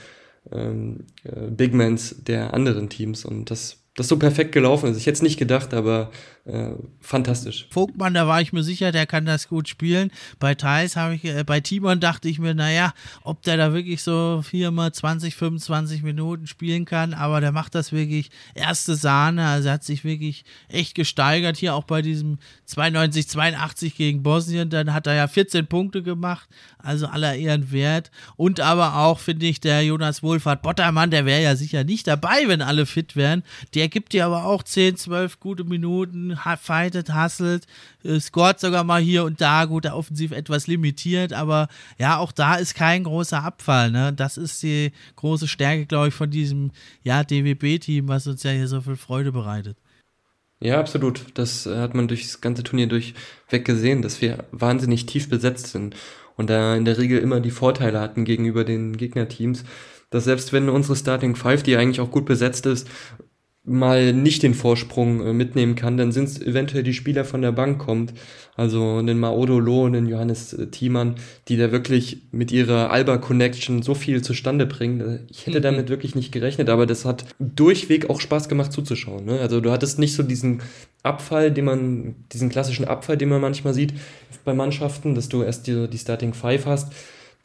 ähm, 0.52 1.06
äh, 1.24 1.50
Bigmans 1.50 2.24
der 2.24 2.54
anderen 2.54 2.90
Teams. 2.90 3.26
Und 3.26 3.52
das 3.52 3.79
das 4.00 4.08
so 4.08 4.18
perfekt 4.18 4.54
gelaufen 4.54 4.90
ist. 4.90 4.98
Ich 4.98 5.06
hätte 5.06 5.18
es 5.18 5.22
nicht 5.22 5.38
gedacht, 5.38 5.74
aber 5.74 6.10
äh, 6.46 6.72
fantastisch. 7.02 7.68
Vogtmann, 7.70 8.14
da 8.14 8.26
war 8.26 8.42
ich 8.42 8.54
mir 8.54 8.64
sicher, 8.64 8.94
der 8.94 9.06
kann 9.06 9.26
das 9.26 9.50
gut 9.50 9.68
spielen. 9.68 10.10
Bei 10.40 10.56
Thais 10.56 10.96
habe 10.96 11.16
ich, 11.16 11.26
äh, 11.26 11.44
bei 11.44 11.60
Timon 11.60 12.00
dachte 12.00 12.30
ich 12.30 12.40
mir, 12.40 12.54
naja, 12.54 12.94
ob 13.24 13.42
der 13.44 13.58
da 13.58 13.74
wirklich 13.74 14.02
so 14.02 14.42
viermal 14.42 14.94
20, 14.94 15.36
25 15.36 16.02
Minuten 16.02 16.48
spielen 16.48 16.86
kann, 16.86 17.14
aber 17.14 17.42
der 17.42 17.52
macht 17.52 17.76
das 17.76 17.92
wirklich 17.92 18.32
erste 18.56 18.96
Sahne, 18.96 19.46
also 19.46 19.70
hat 19.70 19.84
sich 19.84 20.06
wirklich 20.06 20.46
echt 20.70 20.96
gesteigert. 20.96 21.58
Hier 21.58 21.76
auch 21.76 21.84
bei 21.84 22.02
diesem 22.02 22.40
92, 22.66 23.28
82 23.28 23.96
gegen 23.98 24.24
Bosnien, 24.24 24.70
dann 24.70 24.94
hat 24.94 25.08
er 25.08 25.16
ja 25.16 25.28
14 25.28 25.68
Punkte 25.68 26.04
gemacht, 26.04 26.48
also 26.78 27.08
aller 27.08 27.36
Ehren 27.36 27.72
wert. 27.74 28.12
Und 28.38 28.62
aber 28.62 28.96
auch, 28.96 29.20
finde 29.20 29.46
ich, 29.46 29.60
der 29.60 29.84
Jonas 29.84 30.24
Wohlfahrt 30.24 30.62
Bottermann, 30.62 31.12
der 31.12 31.26
wäre 31.26 31.44
ja 31.44 31.58
sicher 31.58 31.84
nicht 31.84 32.08
dabei, 32.08 32.48
wenn 32.48 32.62
alle 32.62 32.86
fit 32.86 33.18
wären. 33.18 33.44
Der 33.74 33.89
gibt 33.90 34.14
dir 34.14 34.26
aber 34.26 34.46
auch 34.46 34.64
10, 34.64 34.98
12 34.98 35.40
gute 35.40 35.64
Minuten, 35.64 36.38
fightet, 36.62 37.14
hustelt, 37.14 37.66
äh, 38.04 38.20
scoret 38.20 38.60
sogar 38.60 38.84
mal 38.84 39.02
hier 39.02 39.24
und 39.24 39.42
da, 39.42 39.66
gut, 39.66 39.86
offensiv 39.86 40.32
etwas 40.32 40.68
limitiert, 40.68 41.34
aber 41.34 41.68
ja, 41.98 42.18
auch 42.18 42.32
da 42.32 42.56
ist 42.56 42.76
kein 42.76 43.04
großer 43.04 43.44
Abfall. 43.44 43.92
Ne? 43.92 44.14
Das 44.14 44.38
ist 44.38 44.62
die 44.64 44.92
große 45.16 45.48
Stärke, 45.48 45.86
glaube 45.86 46.10
ich, 46.10 46.14
von 46.14 46.30
diesem 46.30 46.72
ja, 47.04 47.24
DWB-Team, 47.24 48.08
was 48.08 48.28
uns 48.28 48.44
ja 48.44 48.52
hier 48.52 48.68
so 48.68 48.82
viel 48.82 48.96
Freude 48.96 49.32
bereitet. 49.32 49.78
Ja, 50.62 50.80
absolut. 50.80 51.26
Das 51.36 51.66
hat 51.66 51.96
man 51.96 52.08
durch 52.10 52.24
das 52.24 52.42
ganze 52.42 52.64
Turnier 52.64 52.88
durchweg 52.88 53.64
gesehen, 53.64 54.02
dass 54.02 54.22
wir 54.22 54.44
wahnsinnig 54.52 55.06
tief 55.06 55.30
besetzt 55.30 55.68
sind 55.68 55.96
und 56.36 56.50
da 56.50 56.76
in 56.76 56.84
der 56.84 56.98
Regel 56.98 57.20
immer 57.20 57.40
die 57.40 57.52
Vorteile 57.52 58.02
hatten 58.02 58.26
gegenüber 58.26 58.66
den 58.66 58.98
Gegnerteams 58.98 59.64
dass 60.10 60.24
selbst 60.24 60.54
wenn 60.54 60.70
unsere 60.70 60.96
Starting 60.96 61.36
Five, 61.36 61.64
die 61.64 61.78
eigentlich 61.78 62.02
auch 62.02 62.12
gut 62.12 62.26
besetzt 62.26 62.66
ist, 62.66 62.88
mal 63.70 64.14
nicht 64.14 64.44
den 64.44 64.54
Vorsprung 64.54 65.26
äh, 65.26 65.34
mitnehmen 65.34 65.76
kann, 65.76 65.96
dann 65.96 66.12
sind 66.12 66.28
es 66.28 66.42
eventuell 66.42 66.84
die 66.84 66.94
Spieler 66.94 67.24
von 67.24 67.42
der 67.42 67.52
Bank 67.52 67.80
kommt. 67.80 68.14
Also 68.56 68.98
einen 68.98 69.20
Maodo 69.20 69.60
Loh, 69.60 69.86
einen 69.86 70.08
Johannes 70.08 70.54
äh, 70.54 70.68
Thiemann, 70.68 71.16
die 71.48 71.56
da 71.56 71.72
wirklich 71.72 72.24
mit 72.32 72.52
ihrer 72.52 72.92
Alba-Connection 72.92 73.84
so 73.84 73.94
viel 73.94 74.22
zustande 74.22 74.66
bringen. 74.66 75.02
Äh, 75.02 75.20
ich 75.30 75.46
hätte 75.46 75.60
mhm. 75.60 75.64
damit 75.64 75.90
wirklich 75.90 76.16
nicht 76.16 76.32
gerechnet, 76.32 76.70
aber 76.70 76.86
das 76.86 77.06
hat 77.06 77.26
durchweg 77.40 78.10
auch 78.10 78.20
Spaß 78.20 78.50
gemacht 78.50 78.74
zuzuschauen. 78.74 79.26
Ne? 79.26 79.40
Also 79.40 79.62
du 79.62 79.72
hattest 79.72 80.00
nicht 80.00 80.16
so 80.16 80.24
diesen 80.24 80.62
Abfall, 81.04 81.52
den 81.52 81.66
man, 81.66 82.16
diesen 82.34 82.50
klassischen 82.50 82.86
Abfall, 82.86 83.18
den 83.18 83.30
man 83.30 83.40
manchmal 83.40 83.74
sieht 83.74 83.94
bei 84.44 84.54
Mannschaften, 84.54 85.16
dass 85.16 85.30
du 85.30 85.44
erst 85.44 85.68
die, 85.68 85.88
die 85.88 85.98
Starting 85.98 86.34
Five 86.34 86.66
hast 86.66 86.92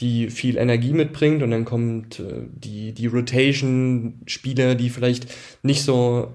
die 0.00 0.30
viel 0.30 0.56
Energie 0.56 0.92
mitbringt 0.92 1.42
und 1.42 1.50
dann 1.50 1.64
kommt 1.64 2.20
äh, 2.20 2.46
die, 2.52 2.92
die 2.92 3.06
Rotation-Spieler, 3.06 4.74
die 4.74 4.90
vielleicht 4.90 5.26
nicht 5.62 5.82
so 5.82 6.32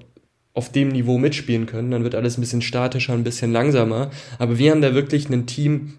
auf 0.54 0.72
dem 0.72 0.89
Niveau 0.89 1.17
mitspielen 1.17 1.65
können, 1.65 1.91
dann 1.91 2.04
wird 2.04 2.15
alles 2.15 2.38
ein 2.38 2.41
bisschen 2.41 2.62
statischer, 2.62 3.13
ein 3.13 3.24
bisschen 3.24 3.52
langsamer. 3.52 4.12
Aber 4.39 4.58
wir 4.58 4.72
haben 4.72 4.82
da 4.82 4.93
wirklich 4.93 5.30
ein 5.30 5.45
Team, 5.45 5.93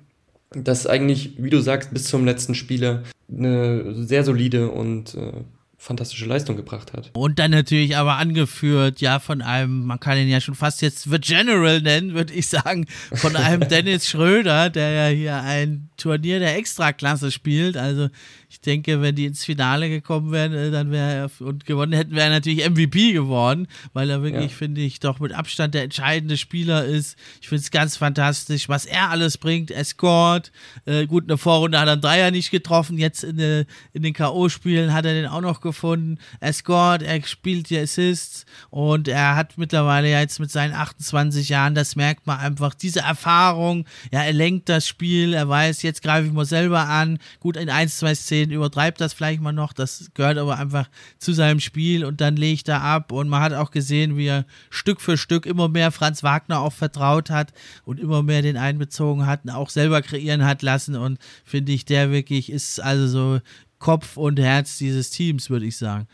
das 0.51 0.87
eigentlich, 0.87 1.35
wie 1.39 1.51
du 1.51 1.61
sagst, 1.61 1.93
bis 1.93 2.05
zum 2.05 2.25
letzten 2.25 2.55
Spieler 2.55 3.05
eine 3.31 3.95
sehr 3.95 4.25
solide 4.25 4.71
und 4.71 5.15
äh, 5.15 5.33
fantastische 5.81 6.27
Leistung 6.27 6.57
gebracht 6.57 6.93
hat. 6.93 7.11
Und 7.15 7.39
dann 7.39 7.53
natürlich 7.53 7.97
aber 7.97 8.17
angeführt, 8.17 9.01
ja, 9.01 9.19
von 9.19 9.41
einem, 9.41 9.87
man 9.87 9.99
kann 9.99 10.19
ihn 10.19 10.29
ja 10.29 10.39
schon 10.39 10.55
fast 10.55 10.83
jetzt 10.83 11.05
The 11.11 11.19
General 11.19 11.81
nennen, 11.81 12.13
würde 12.13 12.35
ich 12.35 12.49
sagen, 12.49 12.87
von 13.15 13.35
einem 13.35 13.67
Dennis 13.69 14.07
Schröder, 14.07 14.69
der 14.69 14.91
ja 14.91 15.07
hier 15.09 15.37
ein 15.37 15.89
Turnier 15.97 16.39
der 16.39 16.55
Extraklasse 16.59 17.33
spielt. 17.33 17.79
Also 17.79 18.11
ich 18.51 18.61
denke, 18.61 19.01
wenn 19.01 19.15
die 19.15 19.27
ins 19.27 19.45
Finale 19.45 19.89
gekommen 19.89 20.33
wären, 20.33 20.53
äh, 20.53 20.73
dann 20.73 20.91
wäre 20.91 21.31
und 21.39 21.65
gewonnen 21.67 21.93
hätten, 21.93 22.17
wäre 22.17 22.25
er 22.25 22.31
natürlich 22.31 22.69
MVP 22.69 23.13
geworden, 23.13 23.69
weil 23.93 24.11
er 24.11 24.25
wirklich, 24.25 24.51
ja. 24.51 24.57
finde 24.57 24.81
ich, 24.81 24.99
doch 24.99 25.21
mit 25.21 25.33
Abstand 25.33 25.73
der 25.73 25.85
entscheidende 25.85 26.37
Spieler 26.37 26.85
ist. 26.85 27.17
Ich 27.41 27.49
finde 27.49 27.63
es 27.63 27.71
ganz 27.71 27.97
fantastisch, 27.97 28.69
was 28.69 28.87
er 28.87 29.11
alles 29.11 29.39
bringt. 29.39 29.73
Scored. 29.85 30.51
Äh, 30.85 31.07
gut, 31.07 31.25
eine 31.31 31.39
Vorrunde 31.39 31.79
hat 31.79 31.87
er 31.87 31.93
einen 31.93 32.01
Dreier 32.01 32.33
nicht 32.33 32.51
getroffen. 32.51 32.99
Jetzt 32.99 33.23
in, 33.23 33.37
de, 33.37 33.67
in 33.93 34.03
den 34.03 34.15
K.O.-Spielen 34.15 34.93
hat 34.93 35.05
er 35.05 35.15
den 35.15 35.27
auch 35.27 35.43
noch 35.43 35.61
gefunden. 35.61 36.19
Scored, 36.53 37.03
er 37.03 37.23
spielt 37.25 37.71
die 37.71 37.79
Assists 37.79 38.47
und 38.71 39.07
er 39.07 39.37
hat 39.37 39.59
mittlerweile 39.59 40.11
ja 40.11 40.19
jetzt 40.19 40.41
mit 40.41 40.51
seinen 40.51 40.75
28 40.75 41.49
Jahren, 41.49 41.77
das 41.77 41.95
merkt 41.95 42.27
man 42.27 42.41
einfach, 42.41 42.75
diese 42.75 43.01
Erfahrung. 43.01 43.85
Ja, 44.11 44.25
er 44.25 44.33
lenkt 44.33 44.69
das 44.69 44.89
Spiel, 44.89 45.35
er 45.35 45.49
weiß, 45.49 45.83
jetzt 45.83 46.03
greife 46.03 46.27
ich 46.27 46.33
mal 46.33 46.45
selber 46.45 46.89
an. 46.89 47.21
Gut, 47.39 47.57
in 47.57 47.71
1, 47.71 47.99
2 47.99 48.15
Szenen 48.17 48.40
den 48.41 48.51
übertreibt 48.51 49.01
das 49.01 49.13
vielleicht 49.13 49.41
mal 49.41 49.53
noch, 49.53 49.73
das 49.73 50.11
gehört 50.15 50.39
aber 50.39 50.59
einfach 50.59 50.89
zu 51.19 51.33
seinem 51.33 51.61
Spiel 51.61 52.05
und 52.05 52.21
dann 52.21 52.37
legt 52.37 52.69
er 52.69 52.83
ab. 52.83 53.13
Und 53.13 53.29
man 53.29 53.43
hat 53.43 53.53
auch 53.53 53.71
gesehen, 53.71 54.17
wie 54.17 54.27
er 54.27 54.47
Stück 54.71 55.01
für 55.01 55.17
Stück 55.17 55.47
immer 55.47 55.69
mehr 55.69 55.91
Franz 55.93 56.23
Wagner 56.23 56.61
auch 56.61 56.73
vertraut 56.73 57.31
hat 57.31 57.53
und 57.85 58.01
immer 58.01 58.23
mehr 58.23 58.43
den 58.43 58.57
einbezogen 58.57 59.27
hat 59.27 59.45
und 59.45 59.51
auch 59.51 59.71
selber 59.71 60.03
kreieren 60.03 60.45
hat 60.45 60.63
lassen. 60.63 60.97
Und 60.97 61.19
finde 61.45 61.73
ich, 61.73 61.85
der 61.85 62.11
wirklich 62.11 62.51
ist 62.51 62.81
also 62.81 63.07
so 63.07 63.41
Kopf 63.79 64.17
und 64.17 64.39
Herz 64.39 64.79
dieses 64.79 65.11
Teams, 65.11 65.51
würde 65.51 65.67
ich 65.67 65.77
sagen. 65.77 66.07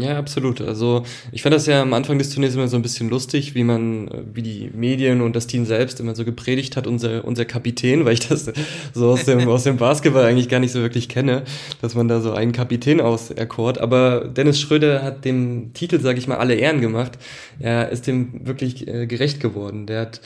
Ja, 0.00 0.18
absolut. 0.18 0.60
Also 0.60 1.02
ich 1.32 1.42
fand 1.42 1.54
das 1.54 1.66
ja 1.66 1.82
am 1.82 1.92
Anfang 1.92 2.18
des 2.18 2.30
Turniers 2.30 2.54
immer 2.54 2.68
so 2.68 2.76
ein 2.76 2.82
bisschen 2.82 3.10
lustig, 3.10 3.54
wie 3.54 3.64
man, 3.64 4.08
äh, 4.08 4.22
wie 4.32 4.42
die 4.42 4.70
Medien 4.74 5.20
und 5.20 5.36
das 5.36 5.46
Team 5.46 5.66
selbst 5.66 6.00
immer 6.00 6.14
so 6.14 6.24
gepredigt 6.24 6.76
hat, 6.76 6.86
unser, 6.86 7.24
unser 7.24 7.44
Kapitän, 7.44 8.04
weil 8.04 8.14
ich 8.14 8.26
das 8.26 8.50
so 8.94 9.10
aus 9.10 9.24
dem, 9.24 9.48
aus 9.48 9.64
dem 9.64 9.76
Basketball 9.76 10.24
eigentlich 10.24 10.48
gar 10.48 10.60
nicht 10.60 10.72
so 10.72 10.80
wirklich 10.80 11.08
kenne, 11.08 11.42
dass 11.80 11.94
man 11.94 12.08
da 12.08 12.20
so 12.20 12.32
einen 12.32 12.52
Kapitän 12.52 13.00
auserkort. 13.00 13.78
Aber 13.78 14.28
Dennis 14.28 14.60
Schröder 14.60 15.02
hat 15.02 15.24
dem 15.24 15.72
Titel, 15.74 16.00
sage 16.00 16.18
ich 16.18 16.26
mal, 16.26 16.38
alle 16.38 16.54
Ehren 16.54 16.80
gemacht. 16.80 17.18
Er 17.58 17.90
ist 17.90 18.06
dem 18.06 18.46
wirklich 18.46 18.88
äh, 18.88 19.06
gerecht 19.06 19.40
geworden. 19.40 19.86
Der 19.86 20.00
hat 20.00 20.20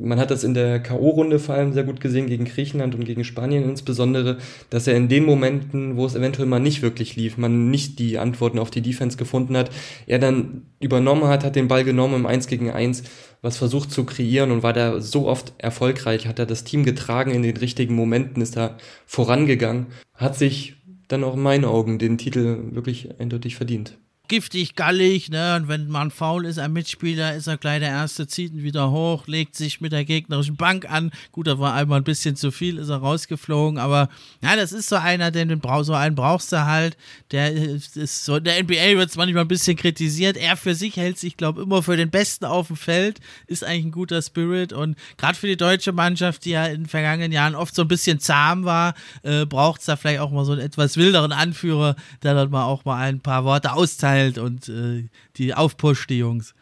man 0.00 0.18
hat 0.18 0.30
das 0.30 0.44
in 0.44 0.54
der 0.54 0.80
K.O.-Runde 0.80 1.38
vor 1.38 1.54
allem 1.54 1.72
sehr 1.72 1.84
gut 1.84 2.00
gesehen, 2.00 2.26
gegen 2.26 2.46
Griechenland 2.46 2.94
und 2.94 3.04
gegen 3.04 3.22
Spanien 3.22 3.64
insbesondere, 3.64 4.38
dass 4.70 4.86
er 4.86 4.96
in 4.96 5.08
den 5.08 5.24
Momenten, 5.24 5.96
wo 5.96 6.06
es 6.06 6.14
eventuell 6.14 6.48
mal 6.48 6.58
nicht 6.58 6.82
wirklich 6.82 7.16
lief, 7.16 7.36
man 7.36 7.70
nicht 7.70 7.98
die 7.98 8.18
Antworten 8.18 8.58
auf 8.58 8.70
die 8.70 8.80
Defense 8.80 9.16
gefunden 9.16 9.56
hat, 9.56 9.70
er 10.06 10.18
dann 10.18 10.62
übernommen 10.80 11.24
hat, 11.24 11.44
hat 11.44 11.54
den 11.54 11.68
Ball 11.68 11.84
genommen 11.84 12.14
im 12.14 12.26
1 12.26 12.46
gegen 12.46 12.70
1, 12.70 13.02
was 13.42 13.58
versucht 13.58 13.90
zu 13.90 14.04
kreieren 14.04 14.50
und 14.50 14.62
war 14.62 14.72
da 14.72 15.00
so 15.00 15.28
oft 15.28 15.52
erfolgreich, 15.58 16.26
hat 16.26 16.38
er 16.38 16.46
das 16.46 16.64
Team 16.64 16.84
getragen 16.84 17.32
in 17.32 17.42
den 17.42 17.56
richtigen 17.56 17.94
Momenten, 17.94 18.42
ist 18.42 18.56
da 18.56 18.78
vorangegangen, 19.06 19.86
hat 20.14 20.36
sich 20.36 20.76
dann 21.08 21.24
auch 21.24 21.34
in 21.34 21.42
meinen 21.42 21.64
Augen 21.64 21.98
den 21.98 22.18
Titel 22.18 22.72
wirklich 22.72 23.20
eindeutig 23.20 23.56
verdient 23.56 23.98
giftig, 24.30 24.76
gallig, 24.76 25.28
ne? 25.28 25.56
Und 25.56 25.66
wenn 25.66 25.88
man 25.88 26.12
faul 26.12 26.46
ist, 26.46 26.60
ein 26.60 26.72
Mitspieler, 26.72 27.34
ist 27.34 27.48
er 27.48 27.58
gleich 27.58 27.80
der 27.80 27.88
Erste, 27.88 28.28
zieht 28.28 28.52
ihn 28.52 28.62
wieder 28.62 28.92
hoch, 28.92 29.26
legt 29.26 29.56
sich 29.56 29.80
mit 29.80 29.90
der 29.90 30.04
gegnerischen 30.04 30.56
Bank 30.56 30.88
an. 30.88 31.10
Gut, 31.32 31.48
da 31.48 31.58
war 31.58 31.74
einmal 31.74 31.98
ein 32.00 32.04
bisschen 32.04 32.36
zu 32.36 32.52
viel, 32.52 32.78
ist 32.78 32.90
er 32.90 32.98
rausgeflogen, 32.98 33.80
aber 33.80 34.08
ja, 34.40 34.54
das 34.54 34.70
ist 34.70 34.88
so 34.88 34.94
einer, 34.94 35.32
den, 35.32 35.60
so 35.82 35.94
einen 35.94 36.14
brauchst 36.14 36.52
du 36.52 36.64
halt. 36.64 36.96
Der 37.32 37.52
ist 37.52 38.24
so, 38.24 38.38
der 38.38 38.62
NBA 38.62 38.96
wird 38.96 39.10
es 39.10 39.16
manchmal 39.16 39.42
ein 39.42 39.48
bisschen 39.48 39.76
kritisiert. 39.76 40.36
Er 40.36 40.56
für 40.56 40.76
sich 40.76 40.96
hält 40.96 41.18
sich, 41.18 41.36
glaube 41.36 41.60
ich, 41.60 41.66
immer 41.66 41.82
für 41.82 41.96
den 41.96 42.10
Besten 42.10 42.44
auf 42.44 42.68
dem 42.68 42.76
Feld, 42.76 43.18
ist 43.48 43.64
eigentlich 43.64 43.86
ein 43.86 43.90
guter 43.90 44.22
Spirit 44.22 44.72
und 44.72 44.96
gerade 45.18 45.36
für 45.36 45.48
die 45.48 45.56
deutsche 45.56 45.90
Mannschaft, 45.90 46.44
die 46.44 46.50
ja 46.50 46.66
in 46.66 46.82
den 46.82 46.88
vergangenen 46.88 47.32
Jahren 47.32 47.56
oft 47.56 47.74
so 47.74 47.82
ein 47.82 47.88
bisschen 47.88 48.20
zahm 48.20 48.64
war, 48.64 48.94
äh, 49.24 49.44
braucht 49.44 49.80
es 49.80 49.86
da 49.86 49.96
vielleicht 49.96 50.20
auch 50.20 50.30
mal 50.30 50.44
so 50.44 50.52
einen 50.52 50.60
etwas 50.60 50.96
wilderen 50.96 51.32
Anführer, 51.32 51.96
der 52.22 52.34
dann 52.34 52.50
mal 52.50 52.64
auch 52.64 52.84
mal 52.84 52.96
ein 52.96 53.18
paar 53.18 53.44
Worte 53.44 53.72
austeilt 53.72 54.19
halt 54.20 54.38
und 54.38 54.68
äh, 54.68 55.08
die 55.36 55.54
aufpusht, 55.54 56.10
die 56.10 56.18
Jungs. 56.18 56.54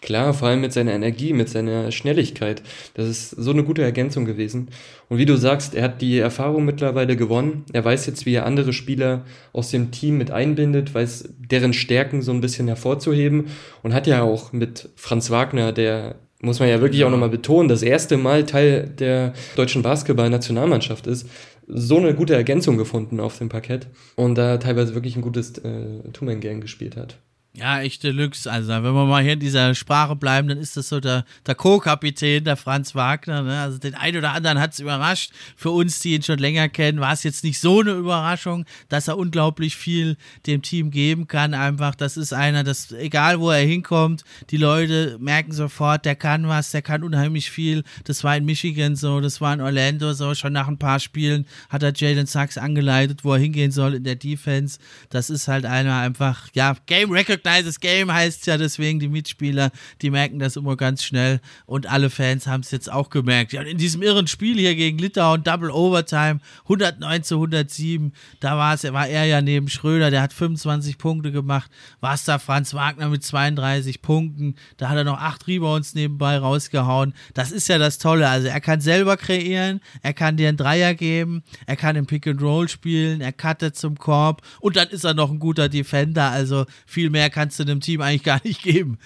Klar, 0.00 0.32
vor 0.32 0.48
allem 0.48 0.62
mit 0.62 0.72
seiner 0.72 0.92
Energie, 0.92 1.34
mit 1.34 1.50
seiner 1.50 1.92
Schnelligkeit. 1.92 2.62
Das 2.94 3.06
ist 3.06 3.30
so 3.30 3.50
eine 3.50 3.64
gute 3.64 3.82
Ergänzung 3.82 4.24
gewesen. 4.24 4.68
Und 5.10 5.18
wie 5.18 5.26
du 5.26 5.36
sagst, 5.36 5.74
er 5.74 5.84
hat 5.84 6.00
die 6.00 6.18
Erfahrung 6.18 6.64
mittlerweile 6.64 7.16
gewonnen. 7.16 7.64
Er 7.72 7.84
weiß 7.84 8.06
jetzt, 8.06 8.24
wie 8.24 8.34
er 8.34 8.46
andere 8.46 8.72
Spieler 8.72 9.26
aus 9.52 9.70
dem 9.70 9.90
Team 9.90 10.16
mit 10.16 10.30
einbindet, 10.30 10.94
weiß 10.94 11.28
deren 11.38 11.74
Stärken 11.74 12.22
so 12.22 12.32
ein 12.32 12.40
bisschen 12.40 12.66
hervorzuheben 12.66 13.48
und 13.82 13.92
hat 13.92 14.06
ja 14.06 14.22
auch 14.22 14.52
mit 14.52 14.88
Franz 14.96 15.30
Wagner, 15.30 15.72
der 15.72 16.16
muss 16.42 16.58
man 16.58 16.70
ja 16.70 16.80
wirklich 16.80 17.04
auch 17.04 17.10
nochmal 17.10 17.28
betonen, 17.28 17.68
das 17.68 17.82
erste 17.82 18.16
Mal 18.16 18.46
Teil 18.46 18.88
der 18.98 19.34
deutschen 19.56 19.82
Basketball-Nationalmannschaft 19.82 21.06
ist, 21.06 21.28
so 21.72 21.98
eine 21.98 22.14
gute 22.14 22.34
Ergänzung 22.34 22.76
gefunden 22.76 23.20
auf 23.20 23.38
dem 23.38 23.48
Parkett 23.48 23.88
und 24.16 24.36
da 24.36 24.58
teilweise 24.58 24.94
wirklich 24.94 25.16
ein 25.16 25.22
gutes 25.22 25.58
äh, 25.58 26.02
Two-Man-Gang 26.12 26.60
gespielt 26.60 26.96
hat. 26.96 27.18
Ja, 27.52 27.80
echt 27.80 28.04
Deluxe. 28.04 28.48
Also, 28.48 28.68
wenn 28.68 28.84
wir 28.84 29.06
mal 29.06 29.24
hier 29.24 29.32
in 29.32 29.40
dieser 29.40 29.74
Sprache 29.74 30.14
bleiben, 30.14 30.46
dann 30.46 30.58
ist 30.58 30.76
das 30.76 30.88
so 30.88 31.00
der, 31.00 31.24
der 31.46 31.56
Co-Kapitän, 31.56 32.44
der 32.44 32.56
Franz 32.56 32.94
Wagner. 32.94 33.42
Ne? 33.42 33.58
Also, 33.60 33.78
den 33.78 33.96
einen 33.96 34.18
oder 34.18 34.32
anderen 34.34 34.60
hat 34.60 34.72
es 34.72 34.78
überrascht. 34.78 35.32
Für 35.56 35.70
uns, 35.70 35.98
die 35.98 36.14
ihn 36.14 36.22
schon 36.22 36.38
länger 36.38 36.68
kennen, 36.68 37.00
war 37.00 37.12
es 37.12 37.24
jetzt 37.24 37.42
nicht 37.42 37.58
so 37.58 37.80
eine 37.80 37.90
Überraschung, 37.90 38.66
dass 38.88 39.08
er 39.08 39.18
unglaublich 39.18 39.74
viel 39.74 40.16
dem 40.46 40.62
Team 40.62 40.92
geben 40.92 41.26
kann. 41.26 41.52
Einfach, 41.52 41.96
das 41.96 42.16
ist 42.16 42.32
einer, 42.32 42.62
das, 42.62 42.92
egal 42.92 43.40
wo 43.40 43.50
er 43.50 43.66
hinkommt, 43.66 44.22
die 44.50 44.56
Leute 44.56 45.16
merken 45.18 45.50
sofort, 45.50 46.04
der 46.04 46.14
kann 46.14 46.46
was, 46.46 46.70
der 46.70 46.82
kann 46.82 47.02
unheimlich 47.02 47.50
viel. 47.50 47.82
Das 48.04 48.22
war 48.22 48.36
in 48.36 48.44
Michigan 48.44 48.94
so, 48.94 49.20
das 49.20 49.40
war 49.40 49.52
in 49.54 49.60
Orlando 49.60 50.12
so. 50.12 50.36
Schon 50.36 50.52
nach 50.52 50.68
ein 50.68 50.78
paar 50.78 51.00
Spielen 51.00 51.46
hat 51.68 51.82
er 51.82 51.92
Jalen 51.96 52.26
Sachs 52.26 52.58
angeleitet, 52.58 53.24
wo 53.24 53.32
er 53.32 53.40
hingehen 53.40 53.72
soll 53.72 53.94
in 53.94 54.04
der 54.04 54.14
Defense. 54.14 54.78
Das 55.08 55.30
ist 55.30 55.48
halt 55.48 55.66
einer 55.66 55.98
einfach, 55.98 56.48
ja, 56.54 56.76
Game 56.86 57.10
Record 57.10 57.39
Recognizes 57.40 57.80
Game 57.80 58.12
heißt 58.12 58.46
ja 58.46 58.56
deswegen, 58.56 59.00
die 59.00 59.08
Mitspieler, 59.08 59.70
die 60.02 60.10
merken 60.10 60.38
das 60.38 60.56
immer 60.56 60.76
ganz 60.76 61.02
schnell 61.02 61.40
und 61.66 61.86
alle 61.90 62.10
Fans 62.10 62.46
haben 62.46 62.60
es 62.60 62.70
jetzt 62.70 62.90
auch 62.90 63.10
gemerkt. 63.10 63.52
Ja, 63.52 63.62
in 63.62 63.78
diesem 63.78 64.02
irren 64.02 64.26
Spiel 64.26 64.58
hier 64.58 64.74
gegen 64.74 64.98
Litauen, 64.98 65.42
Double 65.42 65.70
Overtime, 65.70 66.40
109 66.64 67.22
zu 67.22 67.36
107, 67.36 68.12
da 68.40 68.56
war 68.56 68.70
war 68.92 69.08
er 69.08 69.24
ja 69.24 69.40
neben 69.40 69.68
Schröder, 69.68 70.10
der 70.10 70.22
hat 70.22 70.32
25 70.32 70.98
Punkte 70.98 71.32
gemacht, 71.32 71.70
war 72.00 72.14
es 72.14 72.24
da 72.24 72.38
Franz 72.38 72.74
Wagner 72.74 73.08
mit 73.08 73.24
32 73.24 74.02
Punkten, 74.02 74.54
da 74.76 74.88
hat 74.88 74.96
er 74.96 75.04
noch 75.04 75.18
acht 75.18 75.46
Rebounds 75.46 75.94
nebenbei 75.94 76.38
rausgehauen. 76.38 77.14
Das 77.34 77.50
ist 77.52 77.68
ja 77.68 77.78
das 77.78 77.98
Tolle, 77.98 78.28
also 78.28 78.48
er 78.48 78.60
kann 78.60 78.80
selber 78.80 79.16
kreieren, 79.16 79.80
er 80.02 80.12
kann 80.12 80.36
dir 80.36 80.48
einen 80.48 80.56
Dreier 80.56 80.94
geben, 80.94 81.42
er 81.66 81.76
kann 81.76 81.96
im 81.96 82.06
Pick 82.06 82.26
and 82.26 82.42
Roll 82.42 82.68
spielen, 82.68 83.20
er 83.20 83.32
cuttet 83.32 83.76
zum 83.76 83.98
Korb 83.98 84.42
und 84.60 84.76
dann 84.76 84.88
ist 84.88 85.04
er 85.04 85.14
noch 85.14 85.30
ein 85.30 85.38
guter 85.38 85.68
Defender, 85.68 86.30
also 86.30 86.66
viel 86.86 87.10
mehr 87.10 87.29
kannst 87.30 87.58
du 87.58 87.64
dem 87.64 87.80
Team 87.80 88.00
eigentlich 88.00 88.22
gar 88.24 88.40
nicht 88.44 88.62
geben. 88.62 88.98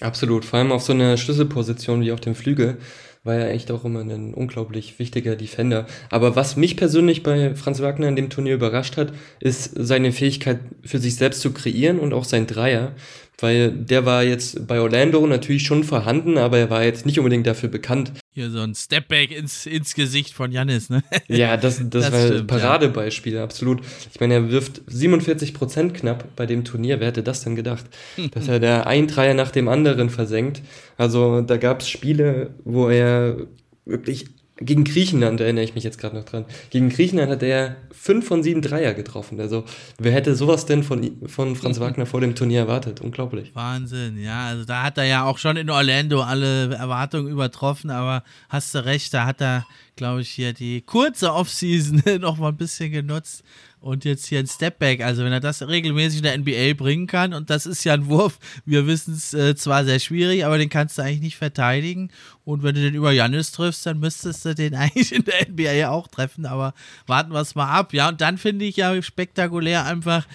Absolut, 0.00 0.44
vor 0.44 0.58
allem 0.58 0.72
auf 0.72 0.82
so 0.82 0.92
einer 0.92 1.16
Schlüsselposition 1.16 2.00
wie 2.00 2.12
auf 2.12 2.20
dem 2.20 2.34
Flügel 2.34 2.78
war 3.24 3.34
er 3.36 3.50
echt 3.50 3.70
auch 3.70 3.84
immer 3.84 4.00
ein 4.00 4.34
unglaublich 4.34 4.98
wichtiger 4.98 5.36
Defender. 5.36 5.86
Aber 6.10 6.34
was 6.34 6.56
mich 6.56 6.76
persönlich 6.76 7.22
bei 7.22 7.54
Franz 7.54 7.80
Wagner 7.80 8.08
in 8.08 8.16
dem 8.16 8.30
Turnier 8.30 8.54
überrascht 8.54 8.96
hat, 8.96 9.12
ist 9.38 9.70
seine 9.76 10.10
Fähigkeit 10.10 10.58
für 10.84 10.98
sich 10.98 11.14
selbst 11.14 11.40
zu 11.40 11.52
kreieren 11.52 12.00
und 12.00 12.14
auch 12.14 12.24
sein 12.24 12.48
Dreier 12.48 12.96
weil 13.38 13.70
der 13.70 14.06
war 14.06 14.22
jetzt 14.22 14.66
bei 14.66 14.80
Orlando 14.80 15.26
natürlich 15.26 15.64
schon 15.64 15.84
vorhanden, 15.84 16.38
aber 16.38 16.58
er 16.58 16.70
war 16.70 16.84
jetzt 16.84 17.06
nicht 17.06 17.18
unbedingt 17.18 17.46
dafür 17.46 17.68
bekannt. 17.68 18.12
Hier 18.34 18.50
so 18.50 18.60
ein 18.60 18.74
Stepback 18.74 19.30
ins, 19.30 19.66
ins 19.66 19.94
Gesicht 19.94 20.32
von 20.32 20.52
Janis, 20.52 20.88
ne? 20.88 21.02
Ja, 21.28 21.56
das, 21.56 21.78
das, 21.78 22.10
das 22.10 22.12
war 22.12 22.38
ein 22.38 22.46
Paradebeispiel, 22.46 23.34
ja. 23.34 23.44
absolut. 23.44 23.82
Ich 24.12 24.20
meine, 24.20 24.34
er 24.34 24.50
wirft 24.50 24.82
47 24.86 25.54
Prozent 25.54 25.94
knapp 25.94 26.34
bei 26.36 26.46
dem 26.46 26.64
Turnier. 26.64 27.00
Wer 27.00 27.08
hätte 27.08 27.22
das 27.22 27.42
denn 27.42 27.56
gedacht? 27.56 27.84
Dass 28.32 28.48
er 28.48 28.60
da 28.60 28.82
ein 28.84 29.06
Dreier 29.06 29.34
nach 29.34 29.50
dem 29.50 29.68
anderen 29.68 30.08
versenkt. 30.08 30.62
Also 30.96 31.42
da 31.42 31.56
gab 31.56 31.80
es 31.80 31.88
Spiele, 31.88 32.54
wo 32.64 32.88
er 32.88 33.36
wirklich 33.84 34.26
gegen 34.64 34.84
Griechenland 34.84 35.40
erinnere 35.40 35.64
ich 35.64 35.74
mich 35.74 35.84
jetzt 35.84 35.98
gerade 35.98 36.16
noch 36.16 36.24
dran. 36.24 36.44
Gegen 36.70 36.88
Griechenland 36.88 37.30
hat 37.30 37.42
er 37.42 37.76
fünf 37.90 38.26
von 38.26 38.42
sieben 38.42 38.62
Dreier 38.62 38.94
getroffen. 38.94 39.40
Also, 39.40 39.64
wer 39.98 40.12
hätte 40.12 40.34
sowas 40.34 40.66
denn 40.66 40.82
von, 40.82 41.18
von 41.26 41.56
Franz 41.56 41.80
Wagner 41.80 42.06
vor 42.06 42.20
dem 42.20 42.34
Turnier 42.34 42.60
erwartet? 42.60 43.00
Unglaublich. 43.00 43.54
Wahnsinn, 43.54 44.18
ja. 44.18 44.46
Also, 44.46 44.64
da 44.64 44.82
hat 44.82 44.98
er 44.98 45.04
ja 45.04 45.24
auch 45.24 45.38
schon 45.38 45.56
in 45.56 45.70
Orlando 45.70 46.22
alle 46.22 46.74
Erwartungen 46.74 47.30
übertroffen, 47.30 47.90
aber 47.90 48.22
hast 48.48 48.74
du 48.74 48.84
recht, 48.84 49.12
da 49.14 49.26
hat 49.26 49.40
er, 49.40 49.66
glaube 49.96 50.22
ich, 50.22 50.30
hier 50.30 50.52
die 50.52 50.80
kurze 50.80 51.32
Offseason 51.32 52.02
noch 52.20 52.38
mal 52.38 52.48
ein 52.48 52.56
bisschen 52.56 52.92
genutzt 52.92 53.44
und 53.82 54.04
jetzt 54.04 54.26
hier 54.26 54.38
ein 54.38 54.46
Stepback. 54.46 55.02
Also 55.02 55.24
wenn 55.24 55.32
er 55.32 55.40
das 55.40 55.66
regelmäßig 55.66 56.18
in 56.18 56.22
der 56.22 56.38
NBA 56.38 56.74
bringen 56.74 57.06
kann, 57.06 57.34
und 57.34 57.50
das 57.50 57.66
ist 57.66 57.84
ja 57.84 57.94
ein 57.94 58.06
Wurf, 58.06 58.38
wir 58.64 58.86
wissen 58.86 59.14
es 59.14 59.34
äh, 59.34 59.56
zwar 59.56 59.84
sehr 59.84 59.98
schwierig, 59.98 60.44
aber 60.44 60.56
den 60.56 60.68
kannst 60.68 60.96
du 60.96 61.02
eigentlich 61.02 61.20
nicht 61.20 61.36
verteidigen. 61.36 62.10
Und 62.44 62.62
wenn 62.62 62.74
du 62.74 62.80
den 62.80 62.94
über 62.94 63.12
Janis 63.12 63.50
triffst, 63.52 63.84
dann 63.84 63.98
müsstest 63.98 64.44
du 64.44 64.54
den 64.54 64.74
eigentlich 64.76 65.12
in 65.12 65.24
der 65.24 65.48
NBA 65.48 65.88
auch 65.88 66.06
treffen. 66.06 66.46
Aber 66.46 66.74
warten 67.06 67.32
wir 67.32 67.40
es 67.40 67.54
mal 67.54 67.70
ab. 67.70 67.92
Ja, 67.92 68.08
und 68.08 68.20
dann 68.20 68.38
finde 68.38 68.64
ich 68.64 68.76
ja 68.76 69.02
spektakulär 69.02 69.84
einfach, 69.84 70.26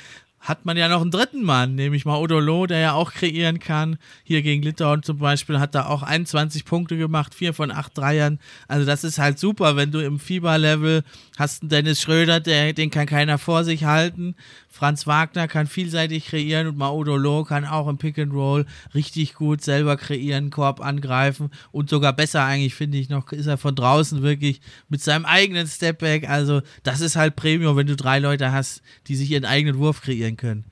hat 0.47 0.65
man 0.65 0.77
ja 0.77 0.87
noch 0.87 1.01
einen 1.01 1.11
dritten 1.11 1.43
Mann, 1.43 1.75
nämlich 1.75 2.05
mal 2.05 2.17
Odolo, 2.17 2.67
der 2.67 2.79
ja 2.79 2.93
auch 2.93 3.11
kreieren 3.11 3.59
kann. 3.59 3.97
Hier 4.23 4.41
gegen 4.41 4.63
Litauen 4.63 5.03
zum 5.03 5.17
Beispiel 5.17 5.59
hat 5.59 5.75
er 5.75 5.89
auch 5.89 6.03
21 6.03 6.63
Punkte 6.63 6.97
gemacht, 6.97 7.35
vier 7.35 7.53
von 7.53 7.69
acht 7.69 7.97
Dreiern. 7.97 8.39
Also 8.69 8.85
das 8.85 9.03
ist 9.03 9.19
halt 9.19 9.39
super, 9.39 9.75
wenn 9.75 9.91
du 9.91 9.99
im 9.99 10.19
Fieberlevel 10.19 11.03
hast 11.37 11.63
einen 11.63 11.69
Dennis 11.69 12.01
Schröder, 12.01 12.39
der, 12.39 12.71
den 12.71 12.91
kann 12.91 13.07
keiner 13.07 13.37
vor 13.37 13.65
sich 13.65 13.83
halten. 13.83 14.35
Franz 14.77 15.07
Wagner 15.07 15.47
kann 15.47 15.65
vielseitig 15.65 16.27
kreieren 16.27 16.67
und 16.67 16.77
Maudolo 16.77 17.43
kann 17.43 17.65
auch 17.65 17.87
im 17.87 17.97
Pick 17.97 18.19
and 18.19 18.31
Roll 18.31 18.67
richtig 18.93 19.33
gut 19.33 19.63
selber 19.63 19.97
kreieren, 19.97 20.51
Korb 20.51 20.81
angreifen 20.81 21.49
und 21.71 21.89
sogar 21.89 22.13
besser 22.13 22.43
eigentlich, 22.43 22.75
finde 22.75 22.99
ich 22.99 23.09
noch, 23.09 23.31
ist 23.31 23.47
er 23.47 23.57
von 23.57 23.73
draußen 23.73 24.21
wirklich 24.21 24.61
mit 24.87 25.01
seinem 25.01 25.25
eigenen 25.25 25.65
Stepback. 25.65 26.29
Also 26.29 26.61
das 26.83 27.01
ist 27.01 27.15
halt 27.15 27.35
Premium, 27.35 27.75
wenn 27.75 27.87
du 27.87 27.95
drei 27.95 28.19
Leute 28.19 28.51
hast, 28.51 28.83
die 29.07 29.15
sich 29.15 29.31
ihren 29.31 29.45
eigenen 29.45 29.79
Wurf 29.79 30.01
kreieren 30.01 30.37
können. 30.37 30.65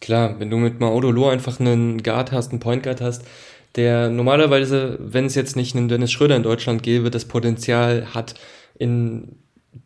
Klar, 0.00 0.40
wenn 0.40 0.50
du 0.50 0.56
mit 0.56 0.80
Maudolo 0.80 1.28
einfach 1.28 1.60
einen 1.60 2.02
Guard 2.02 2.32
hast, 2.32 2.50
einen 2.50 2.58
Point 2.58 2.82
Guard 2.82 3.00
hast, 3.00 3.22
der 3.76 4.10
normalerweise, 4.10 4.98
wenn 5.00 5.26
es 5.26 5.36
jetzt 5.36 5.54
nicht 5.54 5.76
einen 5.76 5.88
Dennis 5.88 6.10
Schröder 6.10 6.34
in 6.34 6.42
Deutschland 6.42 6.82
gäbe, 6.82 7.08
das 7.12 7.26
Potenzial 7.26 8.08
hat, 8.14 8.34
in 8.76 9.36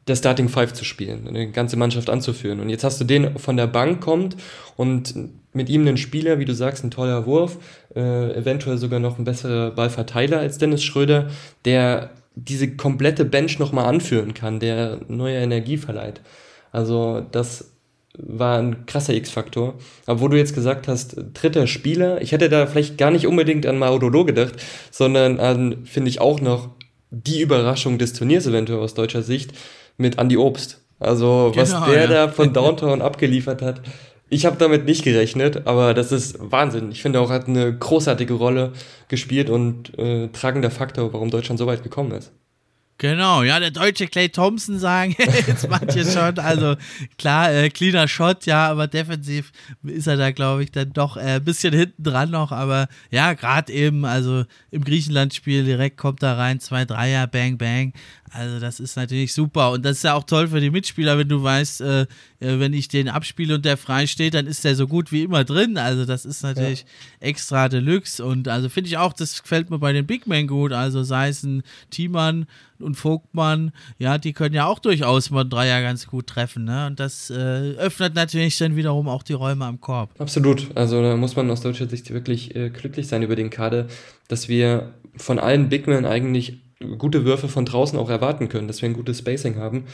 der 0.07 0.17
Starting 0.17 0.49
Five 0.49 0.73
zu 0.73 0.85
spielen, 0.85 1.27
eine 1.29 1.51
ganze 1.51 1.77
Mannschaft 1.77 2.11
anzuführen. 2.11 2.61
Und 2.61 2.69
jetzt 2.69 2.85
hast 2.85 3.01
du 3.01 3.05
den 3.05 3.39
von 3.39 3.57
der 3.57 3.67
Bank 3.67 4.01
kommt 4.01 4.37
und 4.77 5.15
mit 5.53 5.69
ihm 5.69 5.83
einen 5.83 5.97
Spieler, 5.97 6.39
wie 6.39 6.45
du 6.45 6.55
sagst, 6.55 6.85
ein 6.85 6.91
toller 6.91 7.27
Wurf, 7.27 7.59
äh, 7.95 8.35
eventuell 8.35 8.79
sogar 8.79 9.01
noch 9.01 9.19
ein 9.19 9.25
besserer 9.25 9.71
Ballverteiler 9.71 10.39
als 10.39 10.59
Dennis 10.59 10.83
Schröder, 10.83 11.29
der 11.65 12.11
diese 12.35 12.77
komplette 12.77 13.25
Bench 13.25 13.59
nochmal 13.59 13.87
anführen 13.87 14.35
kann, 14.35 14.61
der 14.61 15.01
neue 15.09 15.37
Energie 15.37 15.77
verleiht. 15.77 16.21
Also 16.71 17.27
das 17.33 17.73
war 18.17 18.59
ein 18.59 18.87
krasser 18.87 19.15
X-Faktor. 19.15 19.75
Aber 20.07 20.21
wo 20.21 20.29
du 20.29 20.37
jetzt 20.37 20.55
gesagt 20.55 20.89
hast, 20.89 21.17
dritter 21.35 21.67
Spieler, 21.67 22.21
ich 22.21 22.33
hätte 22.33 22.49
da 22.49 22.67
vielleicht 22.67 22.99
gar 22.99 23.11
nicht 23.11 23.27
unbedingt 23.27 23.67
an 23.67 23.79
Maudolo 23.79 24.25
gedacht, 24.25 24.55
sondern 24.91 25.41
an, 25.41 25.85
finde 25.85 26.11
ich 26.11 26.21
auch 26.21 26.41
noch, 26.41 26.71
die 27.11 27.41
Überraschung 27.41 27.99
des 27.99 28.13
Turniers 28.13 28.47
eventuell 28.47 28.81
aus 28.81 28.95
deutscher 28.95 29.23
Sicht 29.23 29.53
mit 29.99 30.19
Andy 30.19 30.37
Obst. 30.37 30.81
Also 30.99 31.53
was 31.55 31.71
genau, 31.71 31.87
der 31.87 32.01
ja. 32.03 32.07
da 32.07 32.29
von 32.29 32.53
Downtown 32.55 33.03
abgeliefert 33.03 33.63
hat, 33.63 33.83
ich 34.31 34.45
habe 34.45 34.57
damit 34.59 34.85
nicht 34.85 35.05
gerechnet, 35.05 35.67
aber 35.67 35.95
das 35.95 36.13
ist 36.13 36.37
Wahnsinn. 36.39 36.91
Ich 36.91 37.03
finde 37.03 37.21
auch, 37.21 37.31
er 37.31 37.37
hat 37.37 37.49
eine 37.49 37.77
großartige 37.77 38.35
Rolle 38.35 38.73
gespielt 39.09 39.49
und 39.49 39.99
äh, 39.99 40.29
tragender 40.29 40.71
Faktor, 40.71 41.13
warum 41.13 41.31
Deutschland 41.31 41.59
so 41.59 41.67
weit 41.67 41.83
gekommen 41.83 42.13
ist. 42.13 42.33
Genau, 43.01 43.45
ja, 43.45 43.61
der 43.61 43.71
deutsche 43.71 44.09
Clay 44.09 44.29
Thompson 44.29 44.81
sagen 44.81 45.15
jetzt 45.47 45.69
manche 45.71 46.05
schon. 46.05 46.37
Also 46.41 46.75
klar, 47.17 47.53
äh, 47.53 47.71
cleaner 47.71 48.09
Shot, 48.09 48.45
ja, 48.45 48.69
aber 48.69 48.89
defensiv 48.89 49.53
ist 49.85 50.09
er 50.09 50.17
da, 50.17 50.33
glaube 50.33 50.65
ich, 50.65 50.73
dann 50.73 50.93
doch 50.93 51.17
äh, 51.17 51.37
ein 51.37 51.45
bisschen 51.45 51.73
hinten 51.73 52.03
dran 52.03 52.31
noch. 52.31 52.51
Aber 52.51 52.89
ja, 53.13 53.35
gerade 53.35 53.73
eben, 53.73 54.05
also 54.05 54.45
im 54.73 54.83
Griechenland-Spiel 54.83 55.65
direkt 55.65 55.97
kommt 55.97 56.25
da 56.25 56.35
rein, 56.35 56.59
zwei 56.59 56.85
Dreier, 56.85 57.29
bang, 57.29 57.57
bang. 57.57 57.93
Also 58.33 58.61
das 58.61 58.81
ist 58.81 58.97
natürlich 58.97 59.33
super 59.33 59.73
und 59.73 59.85
das 59.85 59.99
ist 59.99 60.05
ja 60.05 60.15
auch 60.15 60.25
toll 60.25 60.49
für 60.49 60.61
die 60.61 60.71
Mitspieler, 60.71 61.19
wenn 61.19 61.29
du 61.29 61.43
weißt, 61.43 61.81
äh, 61.81 62.03
äh 62.03 62.07
wenn 62.39 62.73
ich 62.73 62.89
den 62.89 63.09
abspiele 63.09 63.55
und 63.55 63.65
der 63.65 63.77
frei 63.77 64.07
steht, 64.07 64.35
dann 64.35 64.47
ist 64.47 64.65
der 64.65 64.75
so 64.75 64.87
gut 64.87 65.13
wie 65.13 65.23
immer 65.23 65.45
drin. 65.45 65.79
Also 65.79 66.05
das 66.05 66.25
ist 66.25 66.43
natürlich 66.43 66.81
ja. 67.21 67.29
extra 67.29 67.69
Deluxe 67.69 68.25
und 68.25 68.49
also 68.49 68.69
finde 68.69 68.89
ich 68.89 68.99
auch, 68.99 69.13
das 69.13 69.43
gefällt 69.43 69.71
mir 69.71 69.79
bei 69.79 69.93
den 69.93 70.07
Big 70.07 70.27
Men 70.27 70.47
gut. 70.47 70.73
Also 70.73 71.03
sei 71.03 71.29
es 71.29 71.43
ein 71.43 71.63
Thiemann 71.91 72.47
und 72.81 72.95
Vogtmann, 72.95 73.73
ja, 73.99 74.19
die 74.19 74.33
können 74.33 74.55
ja 74.55 74.67
auch 74.67 74.79
durchaus 74.79 75.31
mal 75.31 75.45
Dreier 75.45 75.83
ganz 75.83 76.07
gut 76.07 76.27
treffen. 76.27 76.65
Ne? 76.65 76.87
Und 76.87 77.01
das 77.01 77.31
äh, 77.31 77.75
öffnet 77.77 78.15
natürlich 78.15 78.59
dann 78.59 78.77
wiederum 78.77 79.09
auch 79.09 79.23
die 79.23 79.33
Räume 79.33 79.65
am 79.65 79.81
Korb. 79.81 80.11
Absolut. 80.19 80.67
Also 80.77 81.03
da 81.03 81.17
muss 81.17 81.37
man 81.37 81.51
aus 81.51 81.61
deutscher 81.61 81.89
Sicht 81.89 82.11
wirklich 82.13 82.55
äh, 82.55 82.71
glücklich 82.71 83.09
sein 83.09 83.23
über 83.23 83.37
den 83.37 83.51
Kader, 83.51 83.87
dass 84.29 84.49
wir 84.49 84.95
von 85.17 85.39
allen 85.39 85.69
Big 85.69 85.87
Men 85.87 86.05
eigentlich 86.05 86.59
gute 86.99 87.25
Würfe 87.25 87.49
von 87.49 87.65
draußen 87.65 87.99
auch 87.99 88.11
erwarten 88.11 88.49
können, 88.49 88.69
dass 88.69 88.83
wir 88.83 88.89
ein 88.89 88.95
gutes 88.95 89.19
Spacing 89.19 89.57
haben. 89.57 89.85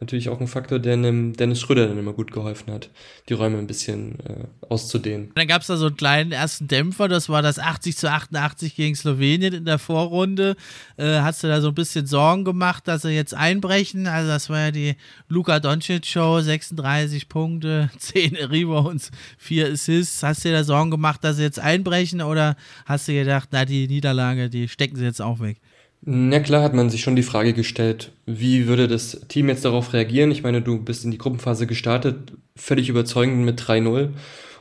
Natürlich 0.00 0.30
auch 0.30 0.40
ein 0.40 0.46
Faktor, 0.48 0.78
der 0.78 0.94
einem 0.94 1.34
Dennis 1.34 1.60
Schröder 1.60 1.86
dann 1.86 1.98
immer 1.98 2.14
gut 2.14 2.32
geholfen 2.32 2.72
hat, 2.72 2.88
die 3.28 3.34
Räume 3.34 3.58
ein 3.58 3.66
bisschen 3.66 4.18
äh, 4.20 4.46
auszudehnen. 4.66 5.30
Dann 5.34 5.46
gab 5.46 5.60
es 5.60 5.66
da 5.66 5.76
so 5.76 5.88
einen 5.88 5.96
kleinen 5.98 6.32
ersten 6.32 6.68
Dämpfer, 6.68 7.06
das 7.06 7.28
war 7.28 7.42
das 7.42 7.58
80 7.58 7.98
zu 7.98 8.10
88 8.10 8.74
gegen 8.74 8.94
Slowenien 8.94 9.52
in 9.52 9.66
der 9.66 9.78
Vorrunde. 9.78 10.56
Äh, 10.96 11.20
hast 11.20 11.44
du 11.44 11.48
da 11.48 11.60
so 11.60 11.68
ein 11.68 11.74
bisschen 11.74 12.06
Sorgen 12.06 12.46
gemacht, 12.46 12.88
dass 12.88 13.02
sie 13.02 13.10
jetzt 13.10 13.34
einbrechen? 13.34 14.06
Also 14.06 14.30
das 14.30 14.48
war 14.48 14.60
ja 14.60 14.70
die 14.70 14.96
Luka 15.28 15.60
Doncic 15.60 16.06
Show, 16.06 16.40
36 16.40 17.28
Punkte, 17.28 17.90
10 17.98 18.36
Rebounds, 18.36 19.10
4 19.36 19.72
Assists. 19.72 20.22
Hast 20.22 20.46
du 20.46 20.48
dir 20.48 20.54
da 20.54 20.64
Sorgen 20.64 20.90
gemacht, 20.90 21.22
dass 21.22 21.36
sie 21.36 21.42
jetzt 21.42 21.60
einbrechen 21.60 22.22
oder 22.22 22.56
hast 22.86 23.06
du 23.06 23.12
gedacht, 23.12 23.50
na 23.52 23.66
die 23.66 23.86
Niederlage, 23.86 24.48
die 24.48 24.66
stecken 24.66 24.96
sie 24.96 25.04
jetzt 25.04 25.20
auch 25.20 25.40
weg? 25.40 25.60
Na 26.02 26.40
klar 26.40 26.62
hat 26.62 26.72
man 26.72 26.88
sich 26.88 27.02
schon 27.02 27.14
die 27.14 27.22
Frage 27.22 27.52
gestellt, 27.52 28.12
wie 28.24 28.66
würde 28.66 28.88
das 28.88 29.20
Team 29.28 29.48
jetzt 29.48 29.66
darauf 29.66 29.92
reagieren? 29.92 30.30
Ich 30.30 30.42
meine, 30.42 30.62
du 30.62 30.78
bist 30.82 31.04
in 31.04 31.10
die 31.10 31.18
Gruppenphase 31.18 31.66
gestartet, 31.66 32.32
völlig 32.56 32.88
überzeugend 32.88 33.44
mit 33.44 33.60
3-0 33.60 34.08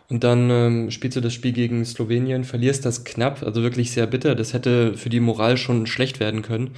und 0.10 0.24
dann 0.26 0.50
ähm, 0.50 0.92
spielst 0.92 1.16
du 1.16 1.22
das 1.22 1.34
Spiel 1.34 1.54
gegen 1.54 1.86
Slowenien, 1.86 2.44
verlierst 2.44 2.86
das 2.86 3.06
knapp, 3.06 3.42
also 3.44 3.64
wirklich 3.64 3.92
sehr 3.92 4.06
bitter. 4.06 4.36
Das 4.36 4.54
hätte 4.54 4.98
für 4.98 5.10
die 5.10 5.22
Moral 5.22 5.56
schon 5.56 5.88
schlecht 5.88 6.20
werden 6.20 6.42
können. 6.42 6.72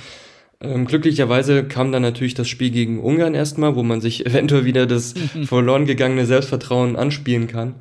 Ähm, 0.59 0.86
glücklicherweise 0.86 1.64
kam 1.64 1.91
dann 1.91 2.03
natürlich 2.03 2.36
das 2.36 2.47
Spiel 2.47 2.70
gegen 2.70 2.99
Ungarn 2.99 3.34
erstmal, 3.34 3.76
wo 3.76 3.82
man 3.82 3.99
sich 3.99 4.26
eventuell 4.28 4.66
wieder 4.66 4.86
das 4.86 5.16
verloren 5.45 5.88
gegangene 5.88 6.28
Selbstvertrauen 6.28 6.97
anspielen 6.97 7.47
kann. 7.47 7.76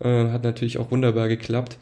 Äh, 0.00 0.28
hat 0.30 0.44
natürlich 0.44 0.76
auch 0.76 0.90
wunderbar 0.90 1.28
geklappt. 1.28 1.78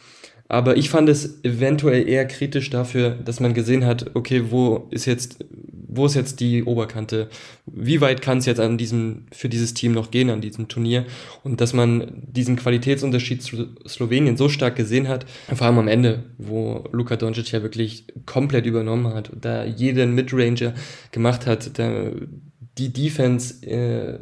Aber 0.48 0.78
ich 0.78 0.88
fand 0.88 1.10
es 1.10 1.44
eventuell 1.44 2.08
eher 2.08 2.26
kritisch 2.26 2.70
dafür, 2.70 3.10
dass 3.10 3.38
man 3.38 3.52
gesehen 3.52 3.84
hat, 3.84 4.14
okay, 4.14 4.44
wo 4.48 4.88
ist 4.90 5.04
jetzt, 5.04 5.44
wo 5.50 6.06
ist 6.06 6.14
jetzt 6.14 6.40
die 6.40 6.64
Oberkante? 6.64 7.28
Wie 7.66 8.00
weit 8.00 8.22
kann 8.22 8.38
es 8.38 8.46
jetzt 8.46 8.58
an 8.58 8.78
diesem, 8.78 9.26
für 9.30 9.50
dieses 9.50 9.74
Team 9.74 9.92
noch 9.92 10.10
gehen, 10.10 10.30
an 10.30 10.40
diesem 10.40 10.68
Turnier? 10.68 11.04
Und 11.44 11.60
dass 11.60 11.74
man 11.74 12.22
diesen 12.26 12.56
Qualitätsunterschied 12.56 13.42
zu 13.42 13.66
Slowenien 13.86 14.38
so 14.38 14.48
stark 14.48 14.76
gesehen 14.76 15.08
hat, 15.08 15.26
vor 15.54 15.66
allem 15.66 15.78
am 15.78 15.88
Ende, 15.88 16.24
wo 16.38 16.82
Luka 16.92 17.16
Doncic 17.16 17.52
ja 17.52 17.62
wirklich 17.62 18.06
komplett 18.24 18.64
übernommen 18.64 19.12
hat, 19.12 19.30
da 19.38 19.64
jeden 19.64 20.14
Midranger 20.14 20.72
gemacht 21.12 21.46
hat, 21.46 21.78
da 21.78 22.10
die 22.78 22.92
Defense 22.92 23.66
äh, 23.66 24.18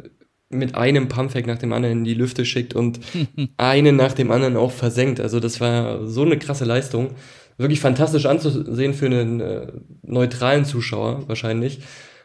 mit 0.48 0.74
einem 0.74 1.08
Pumpfake 1.08 1.46
nach 1.46 1.58
dem 1.58 1.72
anderen 1.72 1.98
in 1.98 2.04
die 2.04 2.14
Lüfte 2.14 2.44
schickt 2.44 2.74
und 2.74 3.00
einen 3.56 3.96
nach 3.96 4.12
dem 4.12 4.30
anderen 4.30 4.56
auch 4.56 4.72
versenkt. 4.72 5.20
Also 5.20 5.40
das 5.40 5.60
war 5.60 6.06
so 6.06 6.22
eine 6.22 6.38
krasse 6.38 6.64
Leistung. 6.64 7.10
Wirklich 7.58 7.80
fantastisch 7.80 8.26
anzusehen 8.26 8.94
für 8.94 9.06
einen 9.06 9.40
äh, 9.40 9.66
neutralen 10.02 10.64
Zuschauer 10.64 11.26
wahrscheinlich. 11.26 11.80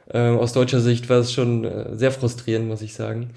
Äh, 0.10 0.20
aus 0.20 0.54
deutscher 0.54 0.82
Sicht 0.82 1.10
war 1.10 1.20
es 1.20 1.32
schon 1.32 1.64
äh, 1.64 1.96
sehr 1.96 2.12
frustrierend, 2.12 2.68
muss 2.68 2.82
ich 2.82 2.94
sagen. 2.94 3.30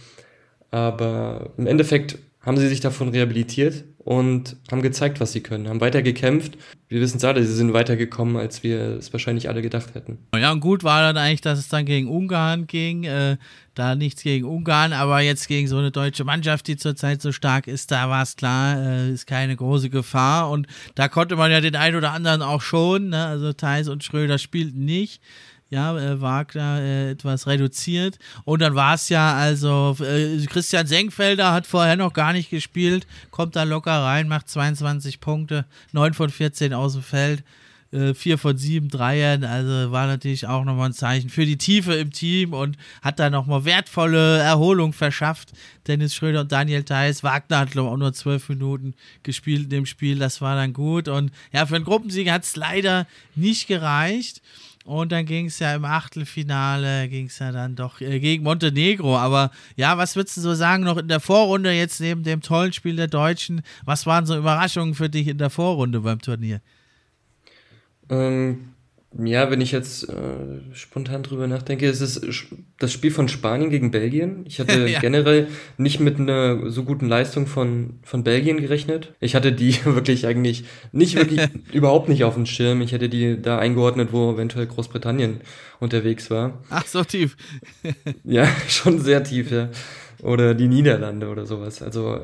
Aber 0.71 1.53
im 1.57 1.67
Endeffekt 1.67 2.19
haben 2.41 2.57
sie 2.57 2.69
sich 2.69 2.81
davon 2.81 3.11
rehabilitiert 3.11 3.85
und 4.05 4.57
haben 4.71 4.83
gezeigt, 4.83 5.19
was 5.21 5.33
sie 5.33 5.41
können, 5.41 5.69
haben 5.69 5.81
weiter 5.81 6.03
gekämpft. 6.03 6.59
Wir 6.89 7.01
wissen 7.01 7.17
es 7.17 7.25
alle, 7.25 7.43
sie 7.43 7.55
sind 7.55 7.73
weitergekommen, 7.73 8.37
als 8.37 8.63
wir 8.63 8.81
es 8.99 9.13
wahrscheinlich 9.13 9.49
alle 9.49 9.63
gedacht 9.63 9.95
hätten. 9.95 10.19
Ja, 10.37 10.53
und 10.53 10.61
gut 10.61 10.85
war 10.85 11.01
dann 11.01 11.17
eigentlich, 11.17 11.41
dass 11.41 11.59
es 11.59 11.69
dann 11.69 11.87
gegen 11.87 12.09
Ungarn 12.09 12.67
ging. 12.67 13.05
Äh, 13.05 13.39
da 13.75 13.97
nichts 13.97 14.23
gegen 14.23 14.45
Ungarn, 14.45 14.93
aber 14.93 15.21
jetzt 15.21 15.49
gegen 15.49 15.67
so 15.67 15.79
eine 15.79 15.91
deutsche 15.91 16.23
Mannschaft, 16.23 16.69
die 16.69 16.77
zurzeit 16.77 17.21
so 17.21 17.33
stark 17.33 17.67
ist, 17.67 17.91
da 17.91 18.09
war 18.09 18.23
es 18.23 18.37
klar, 18.37 18.79
äh, 18.79 19.11
ist 19.11 19.27
keine 19.27 19.57
große 19.57 19.91
Gefahr. 19.91 20.51
Und 20.51 20.69
da 20.95 21.09
konnte 21.09 21.35
man 21.35 21.51
ja 21.51 21.61
den 21.61 21.75
einen 21.75 21.97
oder 21.97 22.13
anderen 22.13 22.43
auch 22.43 22.63
schon. 22.63 23.09
Ne? 23.09 23.25
Also 23.25 23.53
Thais 23.53 23.89
und 23.89 24.05
Schröder 24.05 24.39
spielten 24.39 24.85
nicht 24.85 25.21
ja, 25.71 25.97
äh, 25.99 26.21
Wagner 26.21 26.81
äh, 26.81 27.11
etwas 27.11 27.47
reduziert. 27.47 28.19
Und 28.45 28.61
dann 28.61 28.75
war 28.75 28.95
es 28.95 29.09
ja, 29.09 29.35
also 29.35 29.97
äh, 30.01 30.45
Christian 30.47 30.87
Senkfelder 30.87 31.53
hat 31.53 31.67
vorher 31.67 31.97
noch 31.97 32.13
gar 32.13 32.33
nicht 32.33 32.51
gespielt, 32.51 33.07
kommt 33.31 33.57
da 33.57 33.65
locker 33.65 34.03
rein, 34.03 34.29
macht 34.29 34.49
22 34.49 35.21
Punkte, 35.21 35.65
9 35.93 36.15
von 36.15 36.31
14 36.31 36.75
aus 36.75 36.93
dem 36.93 37.03
Feld. 37.03 37.43
4 37.95 38.35
äh, 38.35 38.37
von 38.37 38.57
7 38.57 38.89
Dreiern, 38.89 39.45
also 39.45 39.93
war 39.93 40.09
natürlich 40.09 40.49
auch 40.49 40.65
nochmal 40.65 40.89
ein 40.89 40.93
Zeichen 40.93 41.31
für 41.31 41.47
die 41.47 41.59
Tiefe 41.59 41.95
im 41.95 42.11
Team 42.11 42.53
und 42.53 42.77
hat 43.03 43.21
da 43.21 43.31
nochmal 43.31 43.65
wertvolle 43.65 44.39
Erholung 44.39 44.93
verschafft. 44.93 45.53
Dennis 45.87 46.15
Schröder 46.15 46.41
und 46.41 46.51
Daniel 46.51 46.83
Theiss. 46.83 47.23
Wagner 47.23 47.59
hat, 47.59 47.77
auch 47.77 47.97
nur 47.97 48.13
12 48.13 48.49
Minuten 48.49 48.95
gespielt 49.23 49.65
in 49.65 49.71
dem 49.71 49.87
Spiel, 49.87 50.19
das 50.19 50.41
war 50.41 50.57
dann 50.57 50.73
gut. 50.73 51.07
Und 51.07 51.31
ja, 51.53 51.67
für 51.67 51.77
einen 51.77 51.85
Gruppensieg 51.85 52.31
hat 52.31 52.43
es 52.43 52.57
leider 52.57 53.07
nicht 53.37 53.69
gereicht. 53.69 54.43
Und 54.85 55.13
dann 55.13 55.25
ging 55.25 55.47
es 55.47 55.59
ja 55.61 55.75
im 55.75 55.87
Achtelfinale, 55.87 57.09
ging 57.09 57.27
es 57.27 57.39
ja 57.39 57.53
dann 57.53 57.75
doch 57.75 58.03
äh, 58.03 58.21
gegen 58.21 58.45
Montenegro. 58.45 59.17
Aber 59.17 59.51
ja, 59.77 59.97
was 59.97 60.15
würdest 60.15 60.37
du 60.37 60.43
so 60.43 60.55
sagen, 60.55 60.85
noch 60.85 60.99
in 60.99 61.09
der 61.09 61.21
Vorrunde, 61.21 61.73
jetzt 61.73 62.01
neben 62.01 62.23
dem 62.23 62.43
tollen 62.43 62.75
Spiel 62.75 62.97
der 62.97 63.09
Deutschen, 63.09 63.63
was 63.87 64.05
waren 64.05 64.27
so 64.27 64.37
Überraschungen 64.37 64.95
für 64.95 65.09
dich 65.09 65.27
in 65.27 65.39
der 65.39 65.49
Vorrunde 65.49 66.01
beim 66.01 66.21
Turnier? 66.21 66.61
Ähm, 68.11 68.74
ja, 69.23 69.51
wenn 69.51 69.61
ich 69.61 69.71
jetzt 69.71 70.09
äh, 70.09 70.15
spontan 70.73 71.23
drüber 71.23 71.47
nachdenke, 71.47 71.87
ist 71.87 72.01
es 72.01 72.21
das 72.79 72.93
Spiel 72.93 73.11
von 73.11 73.29
Spanien 73.29 73.71
gegen 73.71 73.91
Belgien. 73.91 74.45
Ich 74.47 74.59
hatte 74.59 74.87
ja. 74.89 74.99
generell 75.01 75.49
nicht 75.77 76.01
mit 76.01 76.19
einer 76.19 76.71
so 76.71 76.83
guten 76.85 77.09
Leistung 77.09 77.47
von, 77.47 78.01
von 78.03 78.25
Belgien 78.25 78.61
gerechnet. 78.61 79.15
Ich 79.21 79.35
hatte 79.35 79.53
die 79.53 79.77
wirklich 79.85 80.27
eigentlich 80.27 80.65
nicht 80.93 81.17
wirklich 81.17 81.41
überhaupt 81.73 82.09
nicht 82.09 82.25
auf 82.25 82.35
dem 82.35 82.47
Schirm. 82.47 82.81
Ich 82.83 82.93
hätte 82.93 83.09
die 83.09 83.41
da 83.41 83.59
eingeordnet, 83.59 84.09
wo 84.13 84.33
eventuell 84.33 84.67
Großbritannien 84.67 85.41
unterwegs 85.79 86.31
war. 86.31 86.63
Ach, 86.71 86.87
so 86.87 87.05
tief. 87.05 87.37
ja, 88.25 88.49
schon 88.69 89.01
sehr 89.01 89.23
tief, 89.23 89.51
ja. 89.51 89.69
Oder 90.23 90.55
die 90.55 90.69
Niederlande 90.69 91.29
oder 91.29 91.47
sowas. 91.47 91.83
Also 91.83 92.21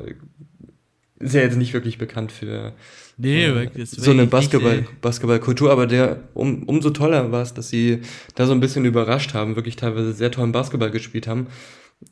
ist 1.21 1.33
ja 1.33 1.41
jetzt 1.41 1.57
nicht 1.57 1.73
wirklich 1.73 1.97
bekannt 1.97 2.31
für 2.31 2.73
nee, 3.17 3.45
äh, 3.45 3.69
so 3.85 4.11
eine 4.11 4.25
Basketball, 4.25 4.85
Basketballkultur, 5.01 5.71
aber 5.71 5.87
der 5.87 6.23
um, 6.33 6.63
umso 6.63 6.89
toller 6.89 7.31
war 7.31 7.41
es, 7.41 7.53
dass 7.53 7.69
sie 7.69 8.01
da 8.35 8.45
so 8.45 8.53
ein 8.53 8.59
bisschen 8.59 8.85
überrascht 8.85 9.33
haben, 9.33 9.55
wirklich 9.55 9.75
teilweise 9.75 10.13
sehr 10.13 10.31
tollen 10.31 10.51
Basketball 10.51 10.91
gespielt 10.91 11.27
haben. 11.27 11.47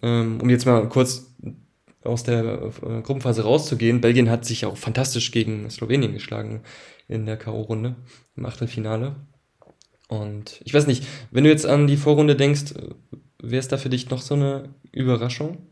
Ähm, 0.02 0.40
um 0.42 0.50
jetzt 0.50 0.66
mal 0.66 0.88
kurz 0.88 1.34
aus 2.04 2.24
der 2.24 2.72
äh, 2.84 3.02
Gruppenphase 3.02 3.44
rauszugehen, 3.44 4.02
Belgien 4.02 4.30
hat 4.30 4.46
sich 4.46 4.66
auch 4.66 4.78
fantastisch 4.78 5.32
gegen 5.32 5.70
Slowenien 5.70 6.14
geschlagen 6.14 6.62
in 7.08 7.26
der 7.26 7.38
K.O.-Runde, 7.38 7.96
im 8.36 8.46
Achtelfinale. 8.46 9.16
Und 10.08 10.60
ich 10.64 10.74
weiß 10.74 10.88
nicht, 10.88 11.06
wenn 11.32 11.44
du 11.44 11.50
jetzt 11.50 11.66
an 11.66 11.88
die 11.88 11.98
Vorrunde 11.98 12.36
denkst, 12.36 12.74
wäre 13.42 13.60
es 13.60 13.68
da 13.68 13.78
für 13.78 13.90
dich 13.90 14.10
noch 14.10 14.22
so 14.22 14.36
eine 14.36 14.70
Überraschung? 14.92 15.69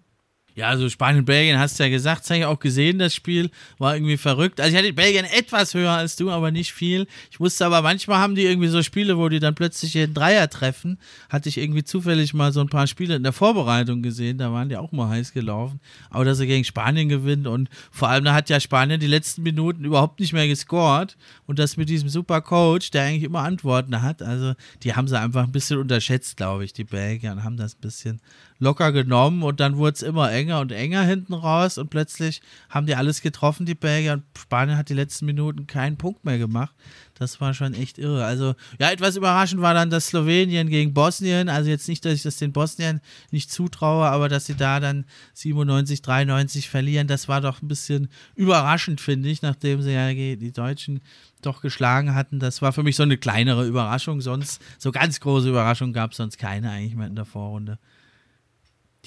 Ja, 0.58 0.70
also 0.70 0.89
Spanien, 0.89 1.24
Belgien, 1.24 1.60
hast 1.60 1.78
du 1.78 1.84
ja 1.84 1.89
gesagt, 1.89 2.24
das 2.24 2.32
habe 2.32 2.39
ich 2.39 2.45
auch 2.45 2.58
gesehen, 2.58 2.97
das 2.97 3.14
Spiel 3.14 3.51
war 3.78 3.95
irgendwie 3.95 4.18
verrückt. 4.18 4.60
Also 4.60 4.76
ich 4.76 4.84
hatte 4.84 4.91
Belgien 4.91 5.24
etwas 5.26 5.76
höher 5.76 5.91
als 5.91 6.16
du, 6.16 6.32
aber 6.32 6.49
nicht 6.49 6.74
viel. 6.74 7.05
Ich 7.30 7.39
wusste 7.39 7.68
aber, 7.68 7.84
manchmal 7.84 8.18
haben 8.18 8.34
die 8.34 8.41
irgendwie 8.41 8.68
so 8.68 8.82
Spiele, 8.82 9.20
wo 9.20 9.30
die 9.30 9.39
dann 9.39 9.53
plötzlich 9.53 9.91
den 9.91 10.16
Dreier 10.16 10.49
treffen. 10.49 10.97
Hatte 11.30 11.47
ich 11.47 11.60
irgendwie 11.60 11.84
zufällig 11.84 12.34
mal 12.34 12.51
so 12.51 12.62
ein 12.62 12.70
paar 12.70 12.88
Spiele 12.88 13.18
in 13.18 13.22
der 13.22 13.34
Vorbereitung 13.34 14.01
gesehen, 14.01 14.39
da 14.39 14.51
waren 14.51 14.68
die 14.68 14.78
auch 14.78 14.91
mal 14.91 15.10
heiß 15.10 15.32
gelaufen. 15.32 15.80
Aber 16.10 16.26
dass 16.26 16.39
sie 16.39 16.47
gegen 16.47 16.64
Spanien 16.64 17.08
gewinnen 17.08 17.45
und 17.45 17.70
vor 17.91 18.10
allem, 18.10 18.26
da 18.26 18.34
hat 18.34 18.49
ja 18.49 18.60
Spanien 18.60 18.99
die 18.99 19.05
letzten 19.05 19.43
Minuten 19.43 19.86
überhaupt 19.86 20.20
nicht 20.20 20.34
mehr 20.34 20.47
gescored 20.47 21.18
und 21.45 21.60
das 21.60 21.78
mit 21.78 21.88
diesem 21.88 22.10
super 22.10 22.41
Coach, 22.41 22.89
der 22.89 23.03
eigentlich 23.03 23.26
immer 23.26 23.43
Antworten 23.43 24.01
hat. 24.01 24.24
Also 24.24 24.55
die 24.82 24.95
haben 24.95 25.08
sie 25.08 25.20
einfach 25.20 25.43
ein 25.43 25.51
bisschen 25.51 25.78
unterschätzt, 25.78 26.36
glaube 26.36 26.66
ich, 26.66 26.74
die 26.74 26.84
Belgier, 26.84 27.34
und 27.34 27.43
haben 27.43 27.58
das 27.58 27.76
ein 27.76 27.82
bisschen 27.82 28.22
locker 28.60 28.91
genommen 28.91 29.43
und 29.43 29.60
dann 29.60 29.78
wurde 29.78 29.93
es 29.93 30.01
immer 30.01 30.32
enger 30.32 30.60
und 30.60 30.72
enger 30.72 31.03
hinten 31.03 31.34
raus 31.34 31.78
und 31.78 31.89
plötzlich 31.89 32.41
haben 32.70 32.88
die 32.88 32.95
alles 32.95 33.22
getroffen, 33.22 33.66
die 33.66 33.76
Belgier, 33.76 34.14
und 34.14 34.24
Spanien 34.38 34.78
hat 34.78 34.89
die 34.89 34.93
letzten 34.93 35.26
Minuten 35.26 35.68
keinen 35.68 35.97
Punkt 35.97 36.26
mehr 36.26 36.38
gemacht. 36.38 36.74
Das 37.14 37.41
war 37.41 37.53
schon 37.53 37.74
echt 37.74 37.97
irre. 37.97 38.26
Also, 38.26 38.53
ja, 38.80 38.91
etwas 38.91 39.16
überraschend 39.16 39.62
war 39.62 39.74
dann 39.74 39.89
das 39.89 40.08
Slowenien 40.08 40.70
gegen 40.70 40.93
Bosnien. 40.93 41.49
Also 41.49 41.70
jetzt 41.70 41.88
nicht, 41.88 42.05
dass 42.05 42.14
ich 42.14 42.22
das 42.22 42.38
den 42.38 42.51
Bosnien 42.51 43.01
nicht 43.32 43.51
zutraue, 43.51 44.05
aber 44.05 44.30
dass 44.30 44.45
sie 44.45 44.55
da 44.55 44.80
dann 44.80 45.05
97, 45.34 46.03
93 46.03 46.70
verlieren, 46.70 47.08
das 47.08 47.28
war 47.28 47.41
doch 47.41 47.62
ein 47.62 47.68
bisschen 47.68 48.10
überraschend, 48.36 49.01
finde 49.01 49.30
ich, 49.30 49.41
nachdem 49.41 49.82
sie 49.82 49.93
ja 49.93 50.14
die 50.14 50.51
Deutschen 50.51 51.01
doch 51.41 51.62
geschlagen 51.62 52.14
hatten. 52.14 52.39
Das 52.39 52.62
war 52.62 52.74
für 52.74 52.84
mich 52.84 52.95
so 52.95 53.03
eine 53.03 53.18
kleinere 53.18 53.66
Überraschung. 53.66 54.22
Sonst, 54.22 54.62
so 54.78 54.91
ganz 54.91 55.20
große 55.20 55.49
Überraschung 55.49 55.93
gab 55.93 56.12
es 56.12 56.18
sonst 56.18 56.38
keine 56.38 56.70
eigentlich 56.70 56.95
mehr 56.95 57.08
in 57.08 57.16
der 57.16 57.26
Vorrunde. 57.26 57.80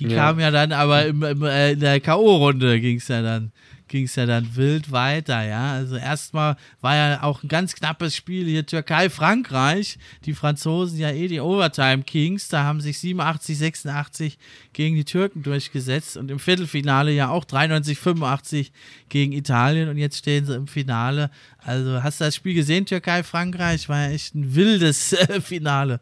Die 0.00 0.08
ja. 0.08 0.16
kam 0.16 0.40
ja 0.40 0.50
dann 0.50 0.72
aber 0.72 1.06
im, 1.06 1.22
im, 1.22 1.42
äh, 1.42 1.72
in 1.72 1.80
der 1.80 2.00
K.O.-Runde 2.00 2.80
ging 2.80 2.96
es 2.96 3.08
ja 3.08 3.22
dann 3.22 3.52
ging 3.90 4.04
es 4.04 4.14
ja 4.14 4.24
dann 4.24 4.56
wild 4.56 4.92
weiter, 4.92 5.44
ja. 5.44 5.72
Also 5.72 5.96
erstmal 5.96 6.56
war 6.80 6.94
ja 6.94 7.22
auch 7.22 7.42
ein 7.42 7.48
ganz 7.48 7.74
knappes 7.74 8.14
Spiel 8.16 8.46
hier 8.46 8.64
Türkei-Frankreich. 8.64 9.98
Die 10.24 10.32
Franzosen 10.32 10.98
ja 10.98 11.10
eh 11.10 11.28
die 11.28 11.40
Overtime 11.40 12.04
Kings, 12.04 12.48
da 12.48 12.62
haben 12.62 12.80
sich 12.80 12.98
87, 13.00 13.58
86 13.58 14.38
gegen 14.72 14.94
die 14.94 15.04
Türken 15.04 15.42
durchgesetzt 15.42 16.16
und 16.16 16.30
im 16.30 16.38
Viertelfinale 16.38 17.10
ja 17.10 17.28
auch 17.28 17.44
93, 17.44 17.98
85 17.98 18.72
gegen 19.08 19.32
Italien 19.32 19.88
und 19.88 19.98
jetzt 19.98 20.18
stehen 20.18 20.46
sie 20.46 20.54
im 20.54 20.68
Finale. 20.68 21.30
Also 21.58 22.02
hast 22.02 22.20
du 22.20 22.24
das 22.24 22.36
Spiel 22.36 22.54
gesehen, 22.54 22.86
Türkei-Frankreich? 22.86 23.88
War 23.88 24.06
ja 24.06 24.10
echt 24.12 24.34
ein 24.34 24.54
wildes 24.54 25.12
äh, 25.12 25.40
Finale. 25.40 26.00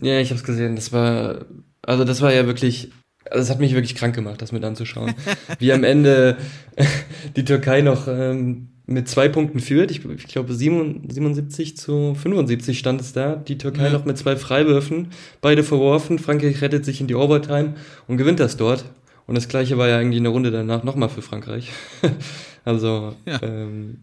Ja, 0.00 0.18
ich 0.18 0.30
habe 0.30 0.40
es 0.40 0.44
gesehen. 0.44 0.74
Das 0.74 0.92
war, 0.92 1.46
also 1.82 2.04
das 2.04 2.20
war 2.20 2.32
ja 2.34 2.46
wirklich 2.46 2.90
also 3.32 3.44
es 3.44 3.50
hat 3.50 3.60
mich 3.60 3.74
wirklich 3.74 3.94
krank 3.94 4.14
gemacht, 4.14 4.42
das 4.42 4.52
mit 4.52 4.64
anzuschauen. 4.64 5.14
Wie 5.58 5.72
am 5.72 5.84
Ende 5.84 6.36
die 7.36 7.44
Türkei 7.44 7.80
noch 7.80 8.06
ähm, 8.08 8.68
mit 8.86 9.08
zwei 9.08 9.28
Punkten 9.28 9.60
führt. 9.60 9.90
Ich, 9.90 10.04
ich 10.04 10.26
glaube 10.26 10.54
77 10.54 11.76
zu 11.76 12.14
75 12.14 12.78
stand 12.78 13.00
es 13.00 13.12
da. 13.12 13.36
Die 13.36 13.58
Türkei 13.58 13.86
ja. 13.86 13.92
noch 13.92 14.04
mit 14.04 14.18
zwei 14.18 14.36
Freiwürfen, 14.36 15.08
beide 15.40 15.64
verworfen. 15.64 16.18
Frankreich 16.18 16.60
rettet 16.60 16.84
sich 16.84 17.00
in 17.00 17.06
die 17.06 17.14
Overtime 17.14 17.74
und 18.06 18.16
gewinnt 18.16 18.40
das 18.40 18.56
dort. 18.56 18.84
Und 19.26 19.36
das 19.36 19.48
gleiche 19.48 19.78
war 19.78 19.88
ja 19.88 19.98
eigentlich 19.98 20.18
in 20.18 20.24
der 20.24 20.32
Runde 20.32 20.50
danach 20.50 20.82
nochmal 20.82 21.08
für 21.08 21.22
Frankreich. 21.22 21.70
also 22.64 23.14
ja. 23.24 23.40
ähm, 23.42 23.98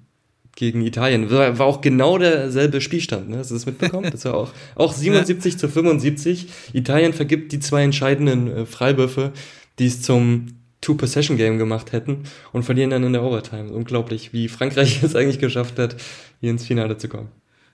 gegen 0.60 0.82
Italien. 0.82 1.32
War, 1.32 1.58
war 1.58 1.66
auch 1.66 1.80
genau 1.80 2.18
derselbe 2.18 2.82
Spielstand, 2.82 3.30
ne? 3.30 3.38
Hast 3.38 3.50
du 3.50 3.56
das 3.56 3.66
mitbekommen? 3.66 4.10
Das 4.12 4.26
war 4.26 4.36
auch, 4.36 4.52
auch 4.76 4.94
77 4.96 5.58
zu 5.58 5.70
75. 5.70 6.48
Italien 6.74 7.14
vergibt 7.14 7.54
die 7.54 7.60
zwei 7.60 7.82
entscheidenden 7.84 8.52
äh, 8.52 8.66
Freiwürfe, 8.66 9.32
die 9.80 9.88
es 9.88 10.02
zum 10.02 10.48
Two-Possession-Game 10.82 11.58
gemacht 11.58 11.94
hätten 11.94 12.24
und 12.52 12.64
verlieren 12.64 12.90
dann 12.90 13.04
in 13.04 13.14
der 13.14 13.24
Overtime. 13.24 13.72
Unglaublich, 13.72 14.34
wie 14.34 14.50
Frankreich 14.50 15.00
es 15.04 15.16
eigentlich 15.16 15.40
geschafft 15.40 15.80
hat, 15.80 15.96
hier 16.42 16.52
ins 16.52 16.66
Finale 16.66 16.98
zu 16.98 17.08
kommen. 17.08 17.30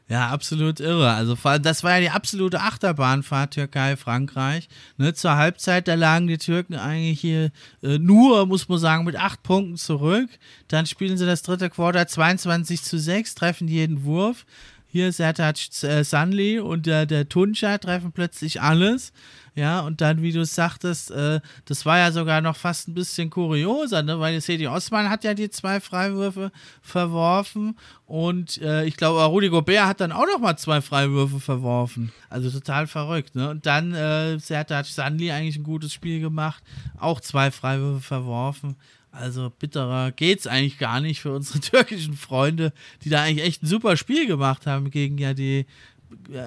Ja, 0.08 0.30
absolut 0.30 0.80
irre. 0.80 1.14
Also 1.14 1.36
das 1.58 1.84
war 1.84 1.96
ja 1.96 2.00
die 2.00 2.10
absolute 2.12 2.62
Achterbahnfahrt 2.62 3.56
Türkei-Frankreich. 3.56 4.70
Ne, 4.98 5.16
zur 5.16 5.36
Halbzeit, 5.36 5.88
da 5.88 5.96
lagen 5.96 6.28
die 6.28 6.38
Türken 6.38 6.76
eigentlich 6.76 7.20
hier 7.20 7.52
äh, 7.82 7.98
nur, 7.98 8.46
muss 8.46 8.70
man 8.70 8.78
sagen, 8.78 9.06
mit 9.06 9.16
acht 9.16 9.42
Punkten 9.42 9.78
zurück. 9.78 10.30
Dann 10.68 10.86
spielen 10.86 11.18
sie 11.18 11.26
das 11.26 11.42
dritte 11.42 11.72
Quarter 11.72 12.06
22 12.06 12.84
zu 12.84 13.00
6, 13.00 13.34
treffen 13.34 13.68
jeden 13.68 14.04
Wurf. 14.04 14.46
Hier 14.88 15.12
Sertac 15.12 15.58
äh, 15.84 16.04
Sanli 16.04 16.60
und 16.60 16.86
der, 16.86 17.08
der 17.08 17.28
Tunca 17.28 17.80
treffen 17.80 18.12
plötzlich 18.12 18.62
alles. 18.62 19.12
Ja, 19.56 19.80
und 19.80 20.02
dann, 20.02 20.22
wie 20.22 20.34
du 20.34 20.42
es 20.42 20.54
sagtest, 20.54 21.12
äh, 21.12 21.40
das 21.64 21.86
war 21.86 21.98
ja 21.98 22.12
sogar 22.12 22.42
noch 22.42 22.58
fast 22.58 22.90
ein 22.90 22.94
bisschen 22.94 23.30
kurioser, 23.30 24.04
ne? 24.04 24.20
weil 24.20 24.40
Sedi 24.42 24.68
Osman 24.68 25.10
hat 25.10 25.24
ja 25.24 25.34
die 25.34 25.50
zwei 25.50 25.80
Freiwürfe 25.80 26.52
verworfen 26.82 27.78
und 28.06 28.58
äh, 28.62 28.84
ich 28.84 28.98
glaube, 28.98 29.24
Rudi 29.24 29.48
Gobert 29.48 29.86
hat 29.86 30.02
dann 30.02 30.12
auch 30.12 30.26
noch 30.26 30.40
mal 30.40 30.58
zwei 30.58 30.82
Freiwürfe 30.82 31.40
verworfen. 31.40 32.12
Also 32.30 32.52
total 32.52 32.86
verrückt. 32.86 33.36
Ne? 33.36 33.50
Und 33.50 33.66
dann 33.66 33.94
äh, 33.94 34.38
Sertac 34.40 34.88
Sandli 34.88 35.32
eigentlich 35.32 35.56
ein 35.56 35.64
gutes 35.64 35.94
Spiel 35.94 36.20
gemacht, 36.20 36.62
auch 37.00 37.22
zwei 37.22 37.50
Freiwürfe 37.50 38.02
verworfen. 38.02 38.76
Also 39.10 39.50
bitterer 39.50 40.12
geht's 40.12 40.46
eigentlich 40.46 40.78
gar 40.78 41.00
nicht 41.00 41.22
für 41.22 41.32
unsere 41.32 41.60
türkischen 41.62 42.16
Freunde, 42.16 42.74
die 43.06 43.10
da 43.10 43.24
eigentlich 43.24 43.46
echt 43.46 43.64
ein 43.64 43.68
super 43.68 43.96
Spiel 43.96 44.28
gemacht 44.28 44.68
haben 44.68 44.92
gegen 44.92 45.18
ja 45.18 45.34
die 45.34 45.66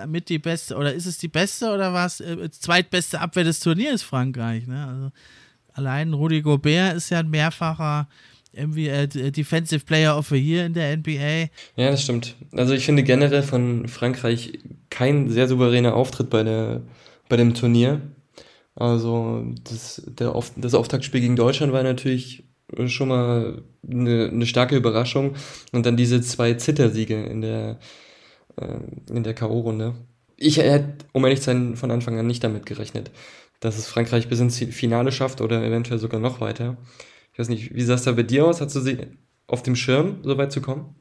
mit 0.07 0.29
die 0.29 0.39
beste, 0.39 0.77
oder 0.77 0.93
ist 0.93 1.07
es 1.07 1.19
die 1.19 1.29
beste 1.29 1.73
oder 1.73 1.93
was? 1.93 2.21
Äh, 2.21 2.51
zweitbeste 2.51 3.21
Abwehr 3.21 3.45
des 3.45 3.61
Turniers 3.61 4.03
Frankreich. 4.03 4.67
Ne? 4.67 4.87
Also 4.87 5.11
allein 5.73 6.13
Rudi 6.13 6.43
Gobert 6.43 6.97
ist 6.97 7.11
ja 7.11 7.21
ein 7.21 7.31
mehrfacher 7.31 8.09
irgendwie 8.53 8.89
äh, 8.89 9.07
Defensive 9.07 9.85
Player 9.85 10.17
of 10.17 10.29
the 10.29 10.37
Year 10.37 10.67
in 10.67 10.75
der 10.75 10.97
NBA. 10.97 11.51
Ja, 11.77 11.91
das 11.91 12.03
stimmt. 12.03 12.35
Also 12.53 12.75
ich 12.75 12.85
finde 12.85 13.03
generell 13.03 13.43
von 13.43 13.89
Frankreich 13.89 14.59
kein 14.91 15.31
sehr 15.31 15.49
souveräner 15.49 15.95
Auftritt 15.95 16.31
bei, 16.31 16.43
der, 16.43 16.83
bei 17.29 17.37
dem 17.37 17.55
Turnier. 17.55 18.01
Also 18.75 19.45
das, 19.65 20.03
der, 20.07 20.35
das 20.57 20.75
Auftaktspiel 20.75 21.21
gegen 21.21 21.37
Deutschland 21.37 21.73
war 21.73 21.83
natürlich 21.83 22.45
schon 22.87 23.09
mal 23.09 23.63
eine, 23.89 24.31
eine 24.33 24.47
starke 24.47 24.77
Überraschung. 24.77 25.35
Und 25.73 25.87
dann 25.87 25.97
diese 25.97 26.21
zwei 26.21 26.55
Zittersiege 26.55 27.25
in 27.25 27.41
der 27.41 27.79
äh, 28.61 29.13
in 29.13 29.23
der 29.23 29.35
K.O.-Runde. 29.35 29.95
Ich 30.37 30.59
hätte, 30.59 31.05
um 31.13 31.25
ehrlich 31.25 31.41
zu 31.41 31.47
sein, 31.47 31.77
von 31.77 31.91
Anfang 31.91 32.19
an 32.19 32.27
nicht 32.27 32.45
damit 32.45 32.67
gerechnet, 32.67 33.11
dass 33.61 33.77
es 33.77 33.89
Frankreich 33.89 34.29
bis 34.29 34.41
ins 34.41 34.59
Finale 34.59 35.11
schafft 35.11 35.41
oder 35.41 35.65
eventuell 35.65 35.99
sogar 35.99 36.21
noch 36.21 36.41
weiter. 36.41 36.77
Ich 37.33 37.39
weiß 37.39 37.49
nicht, 37.49 37.75
wie 37.75 37.83
sah 37.83 37.95
es 37.95 38.03
da 38.03 38.13
bei 38.13 38.23
dir 38.23 38.47
aus? 38.47 38.61
Hast 38.61 38.77
du 38.77 38.81
sie 38.81 38.99
auf 39.47 39.63
dem 39.63 39.77
Schirm, 39.77 40.19
so 40.23 40.37
weit 40.39 40.53
zu 40.53 40.61
kommen? 40.61 40.95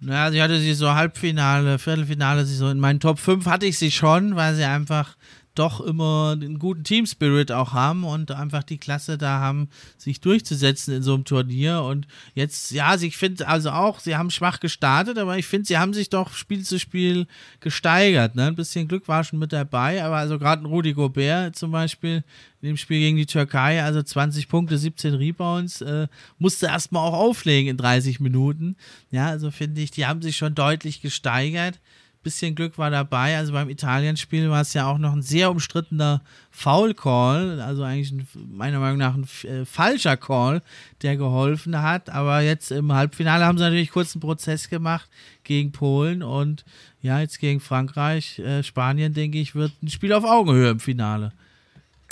Ja, 0.00 0.30
sie 0.30 0.40
hatte 0.40 0.58
sie 0.58 0.72
so 0.72 0.94
Halbfinale, 0.94 1.78
Viertelfinale, 1.78 2.46
sie 2.46 2.56
so 2.56 2.70
in 2.70 2.80
meinen 2.80 3.00
Top 3.00 3.18
5 3.18 3.44
hatte 3.44 3.66
ich 3.66 3.78
sie 3.78 3.90
schon, 3.90 4.34
weil 4.34 4.54
sie 4.54 4.64
einfach 4.64 5.16
doch 5.54 5.80
immer 5.80 6.30
einen 6.32 6.58
guten 6.58 6.84
Team-Spirit 6.84 7.50
auch 7.50 7.72
haben 7.72 8.04
und 8.04 8.30
einfach 8.30 8.62
die 8.62 8.78
Klasse 8.78 9.18
da 9.18 9.40
haben, 9.40 9.68
sich 9.98 10.20
durchzusetzen 10.20 10.94
in 10.94 11.02
so 11.02 11.14
einem 11.14 11.24
Turnier. 11.24 11.82
Und 11.82 12.06
jetzt, 12.34 12.70
ja, 12.70 12.94
ich 12.94 13.16
finde 13.16 13.48
also 13.48 13.70
auch, 13.70 14.00
sie 14.00 14.16
haben 14.16 14.30
schwach 14.30 14.60
gestartet, 14.60 15.18
aber 15.18 15.38
ich 15.38 15.46
finde, 15.46 15.66
sie 15.66 15.78
haben 15.78 15.92
sich 15.92 16.08
doch 16.08 16.34
Spiel 16.34 16.62
zu 16.62 16.78
Spiel 16.78 17.26
gesteigert. 17.60 18.36
Ne? 18.36 18.46
Ein 18.46 18.56
bisschen 18.56 18.86
Glück 18.86 19.08
war 19.08 19.24
schon 19.24 19.38
mit 19.38 19.52
dabei, 19.52 20.04
aber 20.04 20.16
also 20.16 20.38
gerade 20.38 20.62
ein 20.62 20.66
Rudi 20.66 20.92
Gobert 20.92 21.56
zum 21.56 21.72
Beispiel 21.72 22.22
in 22.62 22.68
dem 22.68 22.76
Spiel 22.76 23.00
gegen 23.00 23.16
die 23.16 23.26
Türkei, 23.26 23.82
also 23.82 24.02
20 24.02 24.48
Punkte, 24.48 24.76
17 24.76 25.14
Rebounds, 25.14 25.80
äh, 25.80 26.08
musste 26.38 26.66
erstmal 26.66 27.06
auch 27.08 27.14
auflegen 27.14 27.70
in 27.70 27.76
30 27.76 28.20
Minuten. 28.20 28.76
Ja, 29.10 29.28
also 29.28 29.50
finde 29.50 29.80
ich, 29.80 29.90
die 29.90 30.06
haben 30.06 30.20
sich 30.20 30.36
schon 30.36 30.54
deutlich 30.54 31.00
gesteigert 31.00 31.80
bisschen 32.22 32.54
Glück 32.54 32.78
war 32.78 32.90
dabei. 32.90 33.36
Also 33.36 33.52
beim 33.52 33.68
Italien-Spiel 33.68 34.50
war 34.50 34.60
es 34.60 34.74
ja 34.74 34.86
auch 34.86 34.98
noch 34.98 35.12
ein 35.12 35.22
sehr 35.22 35.50
umstrittener 35.50 36.22
Foul-Call, 36.50 37.60
also 37.60 37.82
eigentlich 37.82 38.12
ein, 38.12 38.26
meiner 38.50 38.78
Meinung 38.78 38.98
nach 38.98 39.14
ein 39.14 39.26
äh, 39.48 39.64
falscher 39.64 40.16
Call, 40.16 40.62
der 41.02 41.16
geholfen 41.16 41.80
hat. 41.80 42.10
Aber 42.10 42.40
jetzt 42.40 42.70
im 42.70 42.92
Halbfinale 42.92 43.44
haben 43.44 43.58
sie 43.58 43.64
natürlich 43.64 43.90
kurz 43.90 44.14
einen 44.14 44.20
Prozess 44.20 44.68
gemacht 44.68 45.08
gegen 45.44 45.72
Polen 45.72 46.22
und 46.22 46.64
ja, 47.02 47.20
jetzt 47.20 47.38
gegen 47.38 47.60
Frankreich, 47.60 48.38
äh, 48.38 48.62
Spanien, 48.62 49.14
denke 49.14 49.38
ich, 49.38 49.54
wird 49.54 49.72
ein 49.82 49.88
Spiel 49.88 50.12
auf 50.12 50.24
Augenhöhe 50.24 50.70
im 50.70 50.80
Finale. 50.80 51.32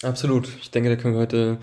Absolut. 0.03 0.49
Ich 0.61 0.71
denke, 0.71 0.89
da 0.89 0.97
können 0.97 1.15
wir 1.15 1.21
heute 1.21 1.59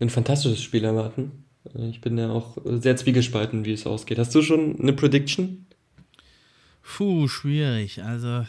ein 0.00 0.10
fantastisches 0.10 0.62
Spiel 0.62 0.84
erwarten. 0.84 1.44
Ich 1.90 2.00
bin 2.00 2.16
ja 2.16 2.30
auch 2.30 2.56
sehr 2.64 2.96
zwiegespalten, 2.96 3.64
wie 3.64 3.72
es 3.72 3.86
ausgeht. 3.86 4.18
Hast 4.18 4.34
du 4.34 4.40
schon 4.40 4.80
eine 4.80 4.94
Prediction? 4.94 5.66
Puh, 6.96 7.28
schwierig. 7.28 8.02
Also 8.02 8.44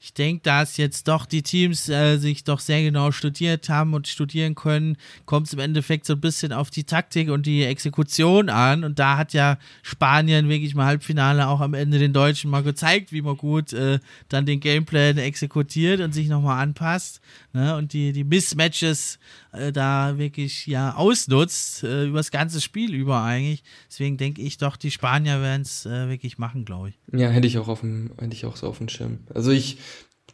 ich 0.00 0.12
denke, 0.12 0.42
da 0.42 0.62
es 0.62 0.76
jetzt 0.76 1.08
doch 1.08 1.24
die 1.24 1.42
Teams 1.42 1.88
äh, 1.88 2.18
sich 2.18 2.44
doch 2.44 2.60
sehr 2.60 2.82
genau 2.82 3.10
studiert 3.10 3.70
haben 3.70 3.94
und 3.94 4.06
studieren 4.06 4.54
können, 4.54 4.98
kommt 5.24 5.46
es 5.46 5.54
im 5.54 5.60
Endeffekt 5.60 6.04
so 6.04 6.12
ein 6.12 6.20
bisschen 6.20 6.52
auf 6.52 6.68
die 6.68 6.84
Taktik 6.84 7.30
und 7.30 7.46
die 7.46 7.64
Exekution 7.64 8.50
an. 8.50 8.84
Und 8.84 8.98
da 8.98 9.16
hat 9.16 9.32
ja 9.32 9.56
Spanien 9.82 10.48
wirklich 10.48 10.74
mal 10.74 10.84
Halbfinale 10.84 11.48
auch 11.48 11.60
am 11.60 11.72
Ende 11.72 11.98
den 11.98 12.12
Deutschen 12.12 12.50
mal 12.50 12.62
gezeigt, 12.62 13.12
wie 13.12 13.22
man 13.22 13.38
gut 13.38 13.72
äh, 13.72 13.98
dann 14.28 14.44
den 14.44 14.60
Gameplan 14.60 15.16
exekutiert 15.16 16.00
und 16.00 16.12
sich 16.12 16.28
nochmal 16.28 16.62
anpasst. 16.62 17.22
Ne? 17.54 17.74
Und 17.76 17.94
die, 17.94 18.12
die 18.12 18.24
Mismatches 18.24 19.18
äh, 19.54 19.72
da 19.72 20.18
wirklich 20.18 20.66
ja 20.66 20.94
ausnutzt, 20.94 21.84
äh, 21.84 22.06
über 22.06 22.18
das 22.18 22.30
ganze 22.30 22.60
Spiel 22.60 22.94
über 22.94 23.22
eigentlich. 23.22 23.62
Deswegen 23.88 24.16
denke 24.16 24.42
ich 24.42 24.58
doch, 24.58 24.76
die 24.76 24.90
Spanier 24.90 25.40
werden 25.40 25.62
es 25.62 25.86
äh, 25.86 26.08
wirklich 26.08 26.38
machen, 26.38 26.64
glaube 26.64 26.90
ich. 26.90 26.98
Ja, 27.12 27.28
hätte 27.28 27.46
ich 27.46 27.58
auch 27.58 27.68
auf 27.68 27.80
dem, 27.80 28.12
hätte 28.18 28.34
ich 28.34 28.46
auch 28.46 28.56
so 28.56 28.66
auf 28.66 28.78
dem 28.78 28.88
Schirm. 28.88 29.20
Also 29.32 29.50
ich 29.50 29.78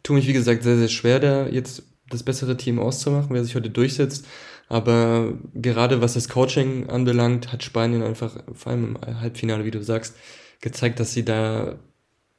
tue 0.03 0.15
mich, 0.15 0.27
wie 0.27 0.33
gesagt, 0.33 0.63
sehr, 0.63 0.77
sehr 0.77 0.89
schwer, 0.89 1.19
da 1.19 1.47
jetzt 1.47 1.83
das 2.09 2.23
bessere 2.23 2.57
Team 2.57 2.79
auszumachen, 2.79 3.33
wer 3.33 3.43
sich 3.43 3.55
heute 3.55 3.69
durchsetzt. 3.69 4.27
Aber 4.67 5.33
gerade 5.53 6.01
was 6.01 6.13
das 6.13 6.29
Coaching 6.29 6.89
anbelangt, 6.89 7.51
hat 7.51 7.63
Spanien 7.63 8.03
einfach, 8.03 8.41
vor 8.53 8.71
allem 8.71 8.97
im 9.03 9.19
Halbfinale, 9.19 9.65
wie 9.65 9.71
du 9.71 9.83
sagst, 9.83 10.15
gezeigt, 10.61 10.99
dass 10.99 11.13
sie 11.13 11.25
da 11.25 11.77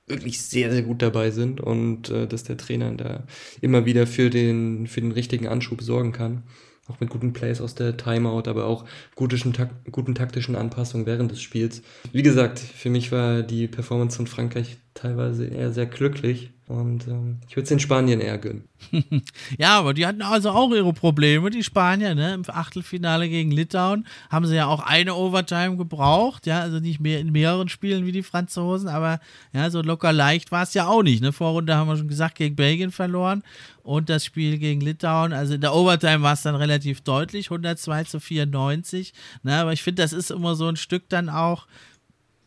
wirklich 0.06 0.40
sehr, 0.40 0.70
sehr 0.72 0.82
gut 0.82 1.02
dabei 1.02 1.30
sind 1.30 1.60
und 1.60 2.10
äh, 2.10 2.26
dass 2.26 2.44
der 2.44 2.56
Trainer 2.56 2.92
da 2.92 3.24
immer 3.60 3.84
wieder 3.84 4.06
für 4.06 4.30
den, 4.30 4.86
für 4.86 5.00
den 5.00 5.12
richtigen 5.12 5.46
Anschub 5.48 5.82
sorgen 5.82 6.12
kann. 6.12 6.42
Auch 6.88 7.00
mit 7.00 7.10
guten 7.10 7.32
Plays 7.32 7.60
aus 7.60 7.74
der 7.74 7.96
Timeout, 7.96 8.48
aber 8.48 8.66
auch 8.66 8.84
guten, 9.14 9.54
guten 9.90 10.14
taktischen 10.14 10.56
Anpassungen 10.56 11.06
während 11.06 11.30
des 11.30 11.40
Spiels. 11.40 11.82
Wie 12.12 12.22
gesagt, 12.22 12.58
für 12.58 12.90
mich 12.90 13.12
war 13.12 13.42
die 13.42 13.68
Performance 13.68 14.16
von 14.16 14.26
Frankreich 14.26 14.78
teilweise 14.94 15.46
eher 15.46 15.72
sehr 15.72 15.86
glücklich 15.86 16.50
und 16.72 17.06
ähm, 17.06 17.36
ich 17.46 17.54
würde 17.54 17.64
es 17.64 17.68
den 17.68 17.80
Spaniern 17.80 18.20
eher 18.20 18.38
gönnen. 18.38 18.64
ja, 19.58 19.78
aber 19.78 19.92
die 19.92 20.06
hatten 20.06 20.22
also 20.22 20.50
auch 20.50 20.72
ihre 20.72 20.94
Probleme, 20.94 21.50
die 21.50 21.62
Spanier, 21.62 22.14
ne? 22.14 22.32
Im 22.32 22.44
Achtelfinale 22.48 23.28
gegen 23.28 23.50
Litauen 23.50 24.06
haben 24.30 24.46
sie 24.46 24.56
ja 24.56 24.66
auch 24.66 24.80
eine 24.80 25.14
Overtime 25.14 25.76
gebraucht, 25.76 26.46
ja, 26.46 26.60
also 26.60 26.80
nicht 26.80 26.98
mehr 26.98 27.20
in 27.20 27.30
mehreren 27.30 27.68
Spielen 27.68 28.06
wie 28.06 28.12
die 28.12 28.22
Franzosen, 28.22 28.88
aber 28.88 29.20
ja, 29.52 29.68
so 29.68 29.82
locker 29.82 30.14
leicht 30.14 30.50
war 30.50 30.62
es 30.62 30.72
ja 30.72 30.86
auch 30.86 31.02
nicht, 31.02 31.22
ne? 31.22 31.32
Vorrunde 31.32 31.76
haben 31.76 31.88
wir 31.88 31.96
schon 31.98 32.08
gesagt, 32.08 32.36
gegen 32.36 32.56
Belgien 32.56 32.90
verloren 32.90 33.42
und 33.82 34.08
das 34.08 34.24
Spiel 34.24 34.56
gegen 34.56 34.80
Litauen, 34.80 35.34
also 35.34 35.54
in 35.54 35.60
der 35.60 35.74
Overtime 35.74 36.22
war 36.22 36.32
es 36.32 36.42
dann 36.42 36.54
relativ 36.54 37.02
deutlich, 37.02 37.50
102 37.50 38.04
zu 38.04 38.18
94, 38.18 39.12
ne? 39.42 39.56
Aber 39.56 39.74
ich 39.74 39.82
finde, 39.82 40.00
das 40.00 40.14
ist 40.14 40.30
immer 40.30 40.54
so 40.54 40.68
ein 40.68 40.76
Stück 40.76 41.10
dann 41.10 41.28
auch, 41.28 41.66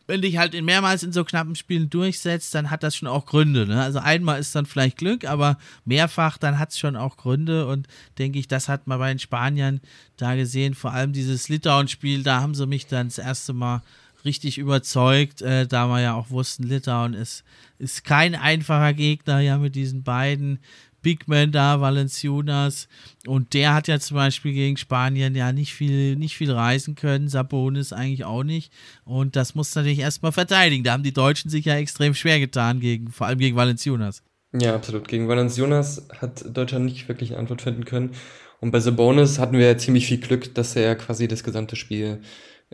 wenn 0.06 0.22
dich 0.22 0.38
halt 0.38 0.54
in 0.54 0.64
mehrmals 0.64 1.02
in 1.02 1.12
so 1.12 1.24
knappen 1.24 1.54
Spielen 1.54 1.90
durchsetzt, 1.90 2.54
dann 2.54 2.70
hat 2.70 2.82
das 2.82 2.96
schon 2.96 3.08
auch 3.08 3.26
Gründe. 3.26 3.66
Ne? 3.66 3.82
Also 3.82 3.98
einmal 3.98 4.38
ist 4.38 4.54
dann 4.54 4.66
vielleicht 4.66 4.98
Glück, 4.98 5.24
aber 5.24 5.58
mehrfach, 5.84 6.38
dann 6.38 6.58
hat 6.58 6.70
es 6.70 6.78
schon 6.78 6.96
auch 6.96 7.16
Gründe. 7.16 7.66
Und 7.66 7.88
denke 8.18 8.38
ich, 8.38 8.48
das 8.48 8.68
hat 8.68 8.86
man 8.86 8.98
bei 8.98 9.08
den 9.08 9.18
Spaniern 9.18 9.80
da 10.16 10.34
gesehen. 10.36 10.74
Vor 10.74 10.92
allem 10.92 11.12
dieses 11.12 11.48
Litauen-Spiel, 11.48 12.22
da 12.22 12.40
haben 12.40 12.54
sie 12.54 12.66
mich 12.66 12.86
dann 12.86 13.08
das 13.08 13.18
erste 13.18 13.52
Mal 13.52 13.82
richtig 14.24 14.58
überzeugt, 14.58 15.40
äh, 15.40 15.66
da 15.66 15.86
wir 15.86 16.00
ja 16.00 16.14
auch 16.14 16.30
wussten, 16.30 16.64
Litauen 16.64 17.14
ist, 17.14 17.44
ist 17.78 18.04
kein 18.04 18.34
einfacher 18.34 18.92
Gegner, 18.92 19.40
ja, 19.40 19.56
mit 19.56 19.74
diesen 19.74 20.02
beiden 20.02 20.58
Big 21.06 21.28
Man 21.28 21.52
da, 21.52 21.80
Valenciunas. 21.80 22.88
Und 23.28 23.54
der 23.54 23.74
hat 23.74 23.86
ja 23.86 24.00
zum 24.00 24.16
Beispiel 24.16 24.52
gegen 24.52 24.76
Spanien 24.76 25.36
ja 25.36 25.52
nicht 25.52 25.72
viel, 25.72 26.16
nicht 26.16 26.36
viel 26.36 26.50
reisen 26.50 26.96
können. 26.96 27.28
Sabonis 27.28 27.92
eigentlich 27.92 28.24
auch 28.24 28.42
nicht. 28.42 28.72
Und 29.04 29.36
das 29.36 29.54
muss 29.54 29.72
natürlich 29.76 30.00
erstmal 30.00 30.32
verteidigen. 30.32 30.82
Da 30.82 30.90
haben 30.90 31.04
die 31.04 31.12
Deutschen 31.12 31.48
sich 31.48 31.66
ja 31.66 31.76
extrem 31.76 32.12
schwer 32.12 32.40
getan, 32.40 32.80
gegen, 32.80 33.12
vor 33.12 33.28
allem 33.28 33.38
gegen 33.38 33.54
Valenciunas. 33.54 34.24
Ja, 34.52 34.74
absolut. 34.74 35.06
Gegen 35.06 35.28
Valenciunas 35.28 36.08
hat 36.20 36.44
Deutschland 36.52 36.86
nicht 36.86 37.06
wirklich 37.06 37.30
eine 37.30 37.38
Antwort 37.38 37.62
finden 37.62 37.84
können. 37.84 38.10
Und 38.58 38.72
bei 38.72 38.80
Sabonis 38.80 39.38
hatten 39.38 39.58
wir 39.58 39.66
ja 39.66 39.78
ziemlich 39.78 40.08
viel 40.08 40.18
Glück, 40.18 40.56
dass 40.56 40.74
er 40.74 40.96
quasi 40.96 41.28
das 41.28 41.44
gesamte 41.44 41.76
Spiel 41.76 42.20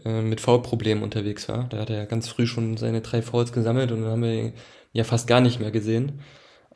äh, 0.07 0.22
mit 0.22 0.41
Foulproblemen 0.41 1.05
unterwegs 1.05 1.51
war. 1.51 1.64
Da 1.68 1.80
hat 1.80 1.91
er 1.91 2.07
ganz 2.07 2.28
früh 2.28 2.47
schon 2.47 2.78
seine 2.78 3.03
drei 3.03 3.20
Fouls 3.20 3.53
gesammelt 3.53 3.93
und 3.93 4.01
dann 4.01 4.12
haben 4.12 4.22
wir 4.22 4.33
ihn 4.33 4.53
ja 4.95 5.05
fast 5.05 5.26
gar 5.26 5.43
nicht 5.43 5.61
mehr 5.61 5.70
gesehen 5.70 6.22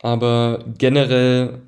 aber 0.01 0.63
generell 0.77 1.59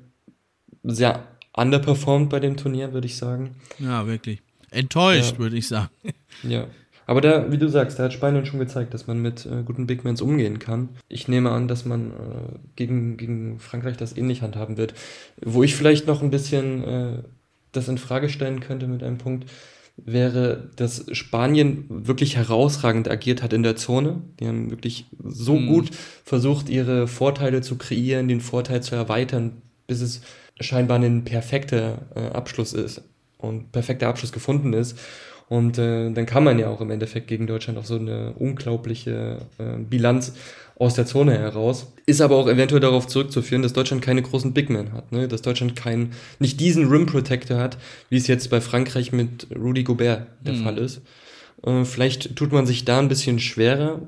sehr 0.82 1.22
underperformed 1.56 2.30
bei 2.30 2.40
dem 2.40 2.56
Turnier, 2.56 2.92
würde 2.92 3.06
ich 3.06 3.16
sagen. 3.16 3.56
Ja, 3.78 4.06
wirklich. 4.06 4.40
Enttäuscht, 4.70 5.32
ja. 5.32 5.38
würde 5.38 5.56
ich 5.56 5.68
sagen. 5.68 5.90
Ja. 6.42 6.68
Aber 7.06 7.20
da, 7.20 7.50
wie 7.50 7.58
du 7.58 7.68
sagst, 7.68 7.98
da 7.98 8.04
hat 8.04 8.12
Spanien 8.12 8.46
schon 8.46 8.60
gezeigt, 8.60 8.94
dass 8.94 9.08
man 9.08 9.20
mit 9.20 9.44
äh, 9.44 9.64
guten 9.64 9.88
Bigmans 9.88 10.22
umgehen 10.22 10.60
kann. 10.60 10.90
Ich 11.08 11.26
nehme 11.26 11.50
an, 11.50 11.66
dass 11.66 11.84
man 11.84 12.12
äh, 12.12 12.58
gegen, 12.76 13.16
gegen 13.16 13.58
Frankreich 13.58 13.96
das 13.96 14.16
ähnlich 14.16 14.42
handhaben 14.42 14.76
wird. 14.76 14.94
Wo 15.44 15.64
ich 15.64 15.74
vielleicht 15.74 16.06
noch 16.06 16.22
ein 16.22 16.30
bisschen 16.30 16.84
äh, 16.84 17.22
das 17.72 17.88
in 17.88 17.98
Frage 17.98 18.28
stellen 18.28 18.60
könnte 18.60 18.86
mit 18.86 19.02
einem 19.02 19.18
Punkt, 19.18 19.50
wäre, 20.06 20.70
dass 20.76 21.06
Spanien 21.12 21.84
wirklich 21.88 22.36
herausragend 22.36 23.08
agiert 23.08 23.42
hat 23.42 23.52
in 23.52 23.62
der 23.62 23.76
Zone. 23.76 24.22
Die 24.38 24.46
haben 24.46 24.70
wirklich 24.70 25.06
so 25.22 25.56
mhm. 25.56 25.66
gut 25.68 25.90
versucht, 26.24 26.68
ihre 26.68 27.06
Vorteile 27.06 27.60
zu 27.60 27.76
kreieren, 27.76 28.28
den 28.28 28.40
Vorteil 28.40 28.82
zu 28.82 28.94
erweitern, 28.94 29.62
bis 29.86 30.00
es 30.00 30.20
scheinbar 30.60 30.98
ein 30.98 31.24
perfekter 31.24 32.06
äh, 32.14 32.20
Abschluss 32.28 32.72
ist 32.72 33.02
und 33.38 33.72
perfekter 33.72 34.08
Abschluss 34.08 34.32
gefunden 34.32 34.72
ist. 34.72 34.98
Und 35.50 35.78
äh, 35.78 36.12
dann 36.12 36.26
kann 36.26 36.44
man 36.44 36.60
ja 36.60 36.68
auch 36.68 36.80
im 36.80 36.92
Endeffekt 36.92 37.26
gegen 37.26 37.48
Deutschland 37.48 37.76
auf 37.76 37.84
so 37.84 37.96
eine 37.96 38.34
unglaubliche 38.34 39.38
äh, 39.58 39.78
Bilanz 39.78 40.32
aus 40.76 40.94
der 40.94 41.06
Zone 41.06 41.36
heraus. 41.36 41.92
Ist 42.06 42.20
aber 42.20 42.36
auch 42.36 42.46
eventuell 42.46 42.80
darauf 42.80 43.08
zurückzuführen, 43.08 43.60
dass 43.60 43.72
Deutschland 43.72 44.00
keine 44.00 44.22
großen 44.22 44.54
Big 44.54 44.70
Men 44.70 44.92
hat, 44.92 45.10
ne? 45.10 45.26
dass 45.26 45.42
Deutschland 45.42 45.74
kein, 45.74 46.12
nicht 46.38 46.60
diesen 46.60 46.86
Rim 46.86 47.06
Protector 47.06 47.58
hat, 47.58 47.78
wie 48.10 48.16
es 48.16 48.28
jetzt 48.28 48.48
bei 48.48 48.60
Frankreich 48.60 49.10
mit 49.10 49.48
Rudy 49.52 49.82
Gobert 49.82 50.28
der 50.40 50.54
mhm. 50.54 50.62
Fall 50.62 50.78
ist. 50.78 51.02
Äh, 51.64 51.84
vielleicht 51.84 52.36
tut 52.36 52.52
man 52.52 52.64
sich 52.64 52.84
da 52.84 53.00
ein 53.00 53.08
bisschen 53.08 53.40
schwerer. 53.40 54.02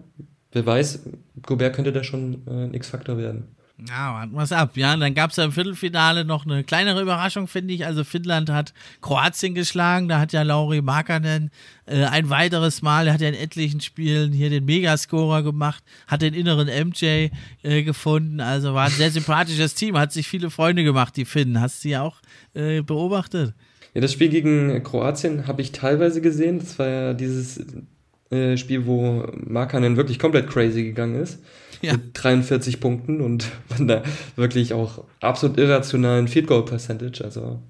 Wer 0.53 0.65
weiß, 0.65 1.01
Gobert 1.45 1.75
könnte 1.75 1.93
da 1.93 2.05
schon 2.05 2.43
äh, 2.47 2.67
ein 2.67 2.75
X-Faktor 2.75 3.19
werden. 3.19 3.49
Ja, 3.89 4.13
warten 4.15 4.33
wir 4.33 4.43
es 4.43 4.53
ab. 4.53 4.77
Ja, 4.77 4.97
dann 4.97 5.15
gab 5.15 5.31
es 5.31 5.37
ja 5.37 5.45
im 5.45 5.53
Viertelfinale 5.53 6.25
noch 6.25 6.47
eine 6.47 6.63
kleinere 6.63 7.03
Überraschung, 7.03 7.49
finde 7.49 7.75
ich. 7.75 7.85
Also 7.85 8.05
Finnland 8.05 8.51
hat 8.51 8.75
Kroatien 9.01 9.55
geschlagen. 9.55 10.09
Da 10.09 10.21
hat 10.21 10.33
ja 10.33 10.43
Lauri 10.43 10.83
Markkanen 10.83 11.51
äh, 11.87 12.05
ein 12.05 12.31
weiteres 12.31 12.83
Mal, 12.83 13.07
er 13.07 13.15
hat 13.15 13.21
ja 13.21 13.29
in 13.29 13.35
etlichen 13.35 13.81
Spielen 13.81 14.33
hier 14.33 14.51
den 14.51 14.65
Megascorer 14.65 15.43
gemacht, 15.43 15.83
hat 16.07 16.23
den 16.23 16.35
inneren 16.35 16.69
MJ 16.69 17.31
äh, 17.63 17.83
gefunden. 17.83 18.41
Also 18.41 18.75
war 18.75 18.87
ein 18.87 18.93
sehr 18.93 19.11
sympathisches 19.11 19.75
Team, 19.75 19.99
hat 19.99 20.13
sich 20.13 20.29
viele 20.29 20.51
Freunde 20.51 20.85
gemacht, 20.85 21.17
die 21.17 21.25
Finnen. 21.25 21.61
Hast 21.61 21.85
du 21.85 21.89
ja 21.89 22.03
auch 22.03 22.17
äh, 22.55 22.83
beobachtet? 22.83 23.55
Ja, 23.95 24.01
das 24.01 24.13
Spiel 24.13 24.29
gegen 24.29 24.83
Kroatien 24.85 25.47
habe 25.47 25.61
ich 25.61 25.73
teilweise 25.73 26.21
gesehen. 26.21 26.61
Das 26.61 26.79
war 26.79 26.87
ja 26.87 27.15
dieses 27.15 27.65
äh, 28.31 28.57
Spiel, 28.57 28.87
wo 28.87 29.27
Markkanen 29.45 29.97
wirklich 29.97 30.19
komplett 30.19 30.49
crazy 30.49 30.85
gegangen 30.85 31.21
ist 31.21 31.41
ja. 31.87 31.93
mit 31.93 32.11
43 32.15 32.81
Punkten 32.81 33.21
und 33.21 33.45
von 33.69 33.89
da 33.89 34.03
wirklich 34.37 34.73
auch 34.73 35.05
absolut 35.21 35.59
irrationalen 35.59 36.29
Field 36.29 36.47
Goal 36.47 36.65
Percentage. 36.65 37.25
Also 37.25 37.61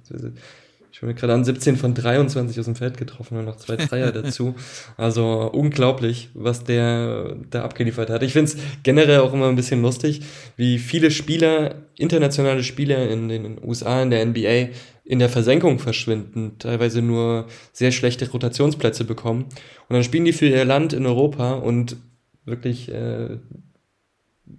ich 0.92 1.00
bin 1.00 1.08
mir 1.08 1.14
gerade 1.14 1.32
an 1.32 1.44
17 1.44 1.76
von 1.76 1.94
23 1.94 2.58
aus 2.60 2.66
dem 2.66 2.76
Feld 2.76 2.98
getroffen 2.98 3.38
und 3.38 3.46
noch 3.46 3.56
zwei 3.56 3.76
Dreier 3.76 4.12
dazu. 4.12 4.54
Also 4.96 5.50
unglaublich, 5.52 6.28
was 6.34 6.64
der 6.64 7.36
da 7.50 7.64
abgeliefert 7.64 8.10
hat. 8.10 8.22
Ich 8.22 8.34
finde 8.34 8.52
es 8.52 8.58
generell 8.82 9.20
auch 9.20 9.32
immer 9.32 9.48
ein 9.48 9.56
bisschen 9.56 9.82
lustig, 9.82 10.20
wie 10.56 10.78
viele 10.78 11.10
Spieler, 11.10 11.76
internationale 11.96 12.62
Spieler 12.62 13.08
in 13.08 13.28
den 13.28 13.58
USA, 13.64 14.02
in 14.02 14.10
der 14.10 14.24
NBA, 14.26 14.68
in 15.04 15.18
der 15.18 15.28
Versenkung 15.28 15.78
verschwinden, 15.78 16.56
teilweise 16.58 17.02
nur 17.02 17.46
sehr 17.72 17.90
schlechte 17.90 18.30
Rotationsplätze 18.30 19.04
bekommen. 19.04 19.46
Und 19.88 19.94
dann 19.94 20.04
spielen 20.04 20.24
die 20.24 20.32
für 20.32 20.46
ihr 20.46 20.64
Land 20.64 20.92
in 20.92 21.06
Europa 21.06 21.54
und 21.54 21.96
wirklich 22.44 22.90
äh, 22.90 23.38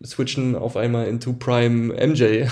switchen 0.05 0.55
auf 0.55 0.77
einmal 0.77 1.07
into 1.07 1.33
Prime 1.33 1.93
MJ. 1.93 2.47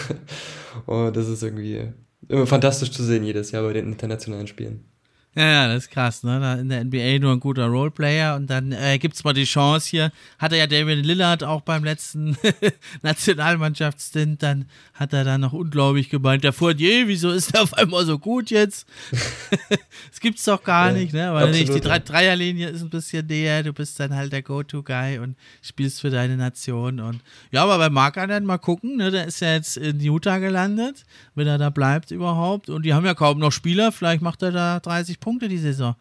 Und 0.85 1.15
das 1.15 1.27
ist 1.27 1.43
irgendwie 1.43 1.91
immer 2.27 2.47
fantastisch 2.47 2.91
zu 2.91 3.03
sehen 3.03 3.23
jedes 3.23 3.51
Jahr 3.51 3.63
bei 3.63 3.73
den 3.73 3.87
internationalen 3.87 4.47
Spielen. 4.47 4.85
Ja, 5.33 5.45
ja, 5.45 5.67
das 5.69 5.85
ist 5.85 5.91
krass, 5.91 6.23
ne? 6.23 6.57
in 6.59 6.67
der 6.67 6.83
NBA 6.83 7.19
nur 7.19 7.31
ein 7.31 7.39
guter 7.39 7.67
Roleplayer 7.67 8.35
und 8.35 8.49
dann 8.49 8.73
äh, 8.73 8.97
gibt 8.99 9.15
es 9.15 9.23
mal 9.23 9.31
die 9.31 9.45
Chance 9.45 9.89
hier. 9.89 10.11
Hatte 10.37 10.57
ja 10.57 10.67
David 10.67 11.05
Lillard 11.05 11.45
auch 11.45 11.61
beim 11.61 11.85
letzten 11.85 12.35
Nationalmannschaftsstint, 13.01 14.43
dann 14.43 14.65
hat 14.93 15.13
er 15.13 15.23
da 15.23 15.37
noch 15.37 15.53
unglaublich 15.53 16.09
gemeint, 16.09 16.43
der 16.43 16.51
Fournier, 16.51 17.07
wieso 17.07 17.29
ist 17.31 17.53
er 17.53 17.61
auf 17.63 17.73
einmal 17.75 18.05
so 18.05 18.19
gut 18.19 18.51
jetzt? 18.51 18.85
das 20.09 20.19
gibt's 20.19 20.43
doch 20.43 20.61
gar 20.65 20.87
ja, 20.87 20.97
nicht, 20.97 21.13
ne? 21.13 21.33
Weil 21.33 21.51
nicht, 21.51 21.73
die 21.73 21.79
Dre 21.79 22.01
Dreierlinie 22.01 22.67
ist 22.67 22.81
ein 22.81 22.89
bisschen 22.89 23.25
näher, 23.25 23.63
du 23.63 23.71
bist 23.71 24.01
dann 24.01 24.13
halt 24.13 24.33
der 24.33 24.41
Go-To-Guy 24.41 25.19
und 25.19 25.37
spielst 25.61 26.01
für 26.01 26.09
deine 26.09 26.35
Nation 26.35 26.99
und 26.99 27.21
ja, 27.51 27.63
aber 27.63 27.77
bei 27.77 27.89
Mark 27.89 28.15
dann 28.15 28.43
mal 28.43 28.57
gucken, 28.57 28.97
ne? 28.97 29.11
Der 29.11 29.27
ist 29.27 29.39
ja 29.39 29.53
jetzt 29.53 29.77
in 29.77 30.01
Utah 30.01 30.39
gelandet, 30.39 31.05
wenn 31.35 31.47
er 31.47 31.57
da 31.57 31.69
bleibt 31.69 32.11
überhaupt 32.11 32.69
und 32.69 32.83
die 32.83 32.93
haben 32.93 33.05
ja 33.05 33.13
kaum 33.13 33.39
noch 33.39 33.53
Spieler, 33.53 33.93
vielleicht 33.93 34.21
macht 34.21 34.41
er 34.41 34.51
da 34.51 34.81
30 34.81 35.20
Punkte 35.21 35.47
die 35.47 35.57
Saison. 35.57 35.95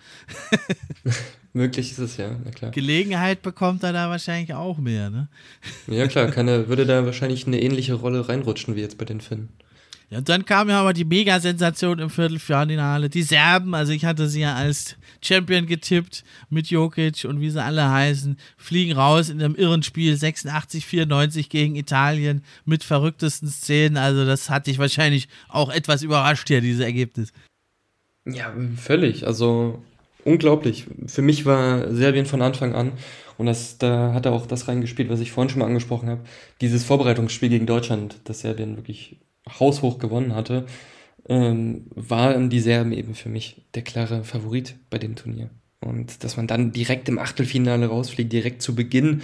Möglich 1.52 1.92
ist 1.92 1.98
es 1.98 2.16
ja, 2.16 2.36
na 2.44 2.50
klar. 2.50 2.72
Gelegenheit 2.72 3.42
bekommt 3.42 3.84
er 3.84 3.92
da 3.92 4.10
wahrscheinlich 4.10 4.54
auch 4.54 4.78
mehr, 4.78 5.10
ne? 5.10 5.28
Ja 5.86 6.08
klar, 6.08 6.26
kann 6.28 6.48
er, 6.48 6.68
würde 6.68 6.86
da 6.86 7.04
wahrscheinlich 7.04 7.46
eine 7.46 7.60
ähnliche 7.60 7.94
Rolle 7.94 8.28
reinrutschen 8.28 8.74
wie 8.74 8.80
jetzt 8.80 8.98
bei 8.98 9.04
den 9.04 9.20
Finnen. 9.20 9.50
Ja, 10.10 10.18
und 10.18 10.28
dann 10.28 10.44
kam 10.44 10.68
ja 10.68 10.80
aber 10.80 10.92
die 10.92 11.04
Mega-Sensation 11.04 12.00
im 12.00 12.10
Viertelfinale. 12.10 13.08
Die 13.08 13.22
Serben, 13.22 13.76
also 13.76 13.92
ich 13.92 14.04
hatte 14.04 14.28
sie 14.28 14.40
ja 14.40 14.56
als 14.56 14.96
Champion 15.22 15.66
getippt 15.66 16.24
mit 16.48 16.66
Jokic 16.66 17.24
und 17.26 17.40
wie 17.40 17.50
sie 17.50 17.62
alle 17.62 17.88
heißen, 17.88 18.36
fliegen 18.56 18.92
raus 18.92 19.28
in 19.28 19.40
einem 19.40 19.54
irren 19.54 19.84
Spiel 19.84 20.16
86, 20.16 20.84
94 20.84 21.48
gegen 21.48 21.76
Italien 21.76 22.42
mit 22.64 22.82
verrücktesten 22.82 23.48
Szenen. 23.48 23.96
Also 23.96 24.24
das 24.24 24.50
hat 24.50 24.66
dich 24.66 24.78
wahrscheinlich 24.78 25.28
auch 25.48 25.70
etwas 25.70 26.02
überrascht 26.02 26.48
hier, 26.48 26.60
dieses 26.60 26.80
Ergebnis. 26.80 27.32
Ja, 28.32 28.52
völlig. 28.76 29.26
Also 29.26 29.82
unglaublich. 30.24 30.86
Für 31.06 31.22
mich 31.22 31.46
war 31.46 31.92
Serbien 31.92 32.26
von 32.26 32.42
Anfang 32.42 32.74
an, 32.74 32.92
und 33.40 33.46
das, 33.46 33.78
da 33.78 34.12
hat 34.12 34.26
er 34.26 34.32
auch 34.32 34.44
das 34.44 34.68
reingespielt, 34.68 35.08
was 35.08 35.20
ich 35.20 35.32
vorhin 35.32 35.48
schon 35.48 35.60
mal 35.60 35.66
angesprochen 35.66 36.10
habe, 36.10 36.20
dieses 36.60 36.84
Vorbereitungsspiel 36.84 37.48
gegen 37.48 37.64
Deutschland, 37.64 38.16
das 38.24 38.40
Serbien 38.40 38.76
wirklich 38.76 39.16
haushoch 39.48 39.98
gewonnen 39.98 40.34
hatte, 40.34 40.66
ähm, 41.26 41.86
waren 41.94 42.50
die 42.50 42.60
Serben 42.60 42.92
eben 42.92 43.14
für 43.14 43.30
mich 43.30 43.62
der 43.74 43.80
klare 43.80 44.24
Favorit 44.24 44.74
bei 44.90 44.98
dem 44.98 45.16
Turnier. 45.16 45.48
Und 45.80 46.22
dass 46.22 46.36
man 46.36 46.48
dann 46.48 46.72
direkt 46.72 47.08
im 47.08 47.18
Achtelfinale 47.18 47.86
rausfliegt, 47.86 48.30
direkt 48.30 48.60
zu 48.60 48.74
Beginn 48.74 49.22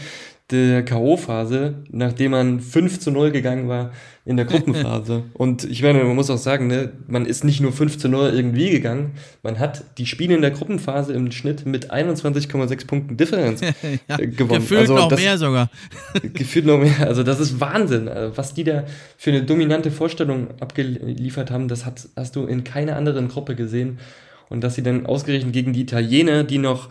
der 0.52 0.84
K.O.-Phase, 0.84 1.74
nachdem 1.90 2.30
man 2.30 2.60
5 2.60 3.00
zu 3.00 3.10
0 3.10 3.32
gegangen 3.32 3.68
war 3.68 3.90
in 4.24 4.36
der 4.36 4.46
Gruppenphase. 4.46 5.24
und 5.34 5.64
ich 5.64 5.82
meine, 5.82 6.04
man 6.04 6.14
muss 6.14 6.30
auch 6.30 6.38
sagen, 6.38 6.68
ne, 6.68 6.92
man 7.08 7.26
ist 7.26 7.42
nicht 7.42 7.60
nur 7.60 7.72
5 7.72 7.98
zu 7.98 8.08
0 8.08 8.32
irgendwie 8.32 8.70
gegangen, 8.70 9.12
man 9.42 9.58
hat 9.58 9.82
die 9.98 10.06
Spiele 10.06 10.36
in 10.36 10.42
der 10.42 10.52
Gruppenphase 10.52 11.12
im 11.14 11.32
Schnitt 11.32 11.66
mit 11.66 11.92
21,6 11.92 12.86
Punkten 12.86 13.16
Differenz 13.16 13.60
ja, 14.08 14.18
äh, 14.18 14.28
gewonnen. 14.28 14.60
Gefühlt 14.60 14.82
also 14.82 14.94
noch 14.94 15.08
das, 15.08 15.20
mehr 15.20 15.36
sogar. 15.36 15.68
gefühlt 16.32 16.66
noch 16.66 16.78
mehr. 16.78 17.08
Also 17.08 17.24
das 17.24 17.40
ist 17.40 17.60
Wahnsinn. 17.60 18.08
Also 18.08 18.36
was 18.36 18.54
die 18.54 18.62
da 18.62 18.84
für 19.16 19.30
eine 19.30 19.42
dominante 19.42 19.90
Vorstellung 19.90 20.48
abgeliefert 20.60 21.50
haben, 21.50 21.66
das 21.66 21.84
hat, 21.84 22.08
hast 22.14 22.36
du 22.36 22.46
in 22.46 22.62
keiner 22.62 22.94
anderen 22.94 23.26
Gruppe 23.26 23.56
gesehen. 23.56 23.98
Und 24.48 24.62
dass 24.62 24.76
sie 24.76 24.84
dann 24.84 25.06
ausgerechnet 25.06 25.52
gegen 25.52 25.72
die 25.72 25.80
Italiener, 25.80 26.44
die 26.44 26.58
noch 26.58 26.88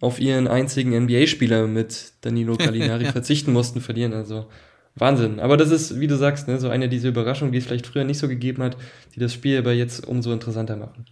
auf 0.00 0.20
ihren 0.20 0.48
einzigen 0.48 0.96
NBA-Spieler 1.04 1.66
mit 1.66 2.12
Danilo 2.20 2.56
Gallinari 2.56 3.04
verzichten 3.12 3.52
mussten, 3.52 3.80
verlieren. 3.80 4.12
Also 4.12 4.46
Wahnsinn. 4.94 5.40
Aber 5.40 5.56
das 5.56 5.70
ist, 5.70 6.00
wie 6.00 6.06
du 6.06 6.16
sagst, 6.16 6.48
ne, 6.48 6.58
so 6.58 6.68
eine 6.68 6.88
dieser 6.88 7.10
Überraschungen, 7.10 7.52
die 7.52 7.58
es 7.58 7.66
vielleicht 7.66 7.86
früher 7.86 8.04
nicht 8.04 8.18
so 8.18 8.28
gegeben 8.28 8.62
hat, 8.62 8.76
die 9.14 9.20
das 9.20 9.32
Spiel 9.32 9.58
aber 9.58 9.72
jetzt 9.72 10.06
umso 10.06 10.32
interessanter 10.32 10.76
machen. 10.76 11.04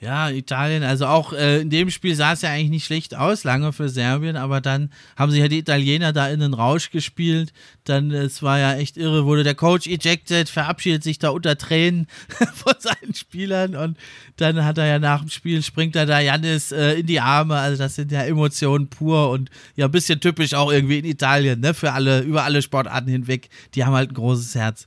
Ja, 0.00 0.28
Italien, 0.28 0.82
also 0.82 1.06
auch 1.06 1.32
äh, 1.32 1.60
in 1.60 1.70
dem 1.70 1.88
Spiel 1.88 2.14
sah 2.14 2.32
es 2.32 2.42
ja 2.42 2.50
eigentlich 2.50 2.68
nicht 2.68 2.84
schlecht 2.84 3.14
aus, 3.14 3.44
lange 3.44 3.72
für 3.72 3.88
Serbien, 3.88 4.36
aber 4.36 4.60
dann 4.60 4.90
haben 5.16 5.30
sich 5.30 5.40
ja 5.40 5.48
die 5.48 5.60
Italiener 5.60 6.12
da 6.12 6.28
in 6.28 6.40
den 6.40 6.52
Rausch 6.52 6.90
gespielt. 6.90 7.54
Dann, 7.84 8.10
es 8.10 8.42
war 8.42 8.58
ja 8.58 8.74
echt 8.74 8.98
irre, 8.98 9.24
wurde 9.24 9.44
der 9.44 9.54
Coach 9.54 9.86
ejected, 9.86 10.50
verabschiedet 10.50 11.04
sich 11.04 11.18
da 11.20 11.30
unter 11.30 11.56
Tränen 11.56 12.08
von 12.54 12.74
seinen 12.78 13.14
Spielern 13.14 13.76
und 13.76 13.96
dann 14.36 14.64
hat 14.64 14.78
er 14.78 14.86
ja 14.86 14.98
nach 14.98 15.20
dem 15.20 15.30
Spiel, 15.30 15.62
springt 15.62 15.96
er 15.96 16.06
da 16.06 16.20
Jannis 16.20 16.72
äh, 16.72 16.94
in 16.94 17.06
die 17.06 17.20
Arme. 17.20 17.56
Also, 17.56 17.78
das 17.78 17.94
sind 17.94 18.12
ja 18.12 18.24
Emotionen 18.24 18.88
pur 18.88 19.30
und 19.30 19.48
ja, 19.76 19.86
ein 19.86 19.92
bisschen 19.92 20.20
typisch 20.20 20.54
auch 20.54 20.70
irgendwie 20.70 20.98
in 20.98 21.04
Italien, 21.06 21.60
ne, 21.60 21.72
für 21.72 21.92
alle, 21.92 22.20
über 22.20 22.44
alle 22.44 22.60
Sportarten 22.60 23.08
hinweg. 23.08 23.48
Die 23.74 23.84
haben 23.84 23.94
halt 23.94 24.10
ein 24.10 24.14
großes 24.14 24.54
Herz. 24.56 24.86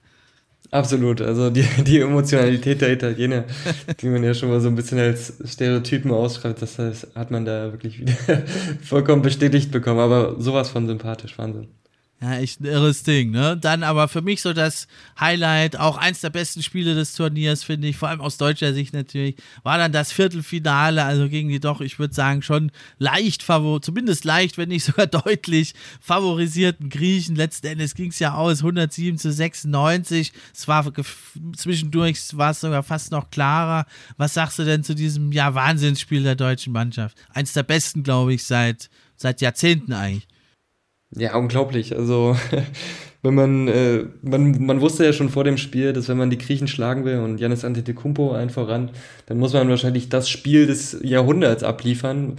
Absolut, 0.72 1.22
also 1.22 1.49
die, 1.49 1.63
die 1.84 1.99
Emotionalität 1.99 2.82
der 2.82 2.91
Italiener, 2.91 3.45
die 4.01 4.07
man 4.07 4.24
ja 4.24 4.34
schon 4.34 4.49
mal 4.49 4.59
so 4.59 4.68
ein 4.68 4.76
bisschen 4.76 4.99
als 4.99 5.34
Stereotypen 5.45 6.11
ausschreibt, 6.11 6.61
das 6.61 6.78
heißt, 6.78 7.15
hat 7.15 7.32
man 7.32 7.45
da 7.45 7.72
wirklich 7.72 7.99
wieder 7.99 8.13
vollkommen 8.82 9.22
bestätigt 9.22 9.72
bekommen, 9.72 9.99
aber 9.99 10.39
sowas 10.39 10.70
von 10.70 10.88
sympathisch, 10.88 11.38
Wahnsinn. 11.38 11.68
Ja, 12.20 12.34
echt 12.38 12.61
ein 12.61 12.65
irres 12.65 13.03
Ding, 13.03 13.30
ne? 13.30 13.55
Dann 13.55 13.84
aber 13.84 14.07
für 14.07 14.24
mich 14.24 14.41
so 14.41 14.51
das 14.51 14.88
Highlight, 15.20 15.78
auch 15.78 15.97
eins 15.97 16.22
der 16.22 16.32
besten 16.32 16.63
Spiele 16.63 16.95
des 16.95 17.13
Turniers, 17.13 17.63
finde 17.63 17.88
ich, 17.88 17.97
vor 17.97 18.09
allem 18.09 18.22
aus 18.22 18.38
deutscher 18.38 18.74
Sicht 18.74 18.91
natürlich, 18.93 19.36
war 19.61 19.78
dann 19.78 19.91
das 19.91 20.11
Viertelfinale, 20.11 21.03
also 21.03 21.30
gegen 21.30 21.49
die 21.49 21.59
doch, 21.59 21.80
ich 21.80 21.99
würde 21.99 22.15
sagen, 22.15 22.41
schon 22.41 22.72
leicht, 22.97 23.43
zumindest 23.43 24.26
leicht, 24.26 24.57
wenn 24.57 24.70
nicht 24.70 24.84
sogar 24.84 25.05
deutlich 25.26 25.76
favorisierten 26.01 26.89
Griechen. 26.89 27.36
Letzten 27.36 27.68
Endes 27.68 27.93
ging 27.93 28.09
es 28.09 28.18
ja 28.18 28.34
aus, 28.34 28.59
107 28.61 29.20
zu 29.20 29.32
96. 29.32 30.34
Es 30.55 30.68
war 30.68 30.91
zwischendurch 31.55 32.36
war 32.36 32.49
es 32.49 32.61
sogar 32.61 32.82
fast 32.82 33.11
noch 33.11 33.30
klarer. 33.30 33.86
Was 34.18 34.34
sagst 34.34 34.57
du 34.57 34.65
denn 34.65 34.84
zu 34.84 34.95
diesem, 34.95 35.32
ja, 35.32 35.53
Wahnsinnsspiel 35.53 36.24
der 36.24 36.36
deutschen 36.36 36.74
Mannschaft? 36.74 37.15
Eins 37.32 37.53
der 37.53 37.61
besten, 37.61 38.01
glaube 38.01 38.34
ich, 38.34 38.43
seit, 38.43 38.89
seit 39.18 39.39
Jahrzehnten 39.41 39.93
eigentlich. 39.93 40.28
Ja, 41.11 41.35
unglaublich. 41.35 41.95
Also, 41.95 42.35
wenn 43.21 43.33
man, 43.33 43.67
äh, 43.67 44.05
man, 44.21 44.65
man 44.65 44.81
wusste 44.81 45.05
ja 45.05 45.13
schon 45.13 45.29
vor 45.29 45.43
dem 45.43 45.57
Spiel, 45.57 45.93
dass 45.93 46.09
wenn 46.09 46.17
man 46.17 46.29
die 46.29 46.37
Griechen 46.37 46.67
schlagen 46.67 47.05
will 47.05 47.19
und 47.19 47.39
Janis 47.39 47.63
Antetokounmpo 47.65 48.33
ein 48.33 48.49
voran, 48.49 48.91
dann 49.25 49.37
muss 49.37 49.53
man 49.53 49.69
wahrscheinlich 49.69 50.09
das 50.09 50.29
Spiel 50.29 50.67
des 50.67 50.97
Jahrhunderts 51.01 51.63
abliefern. 51.63 52.35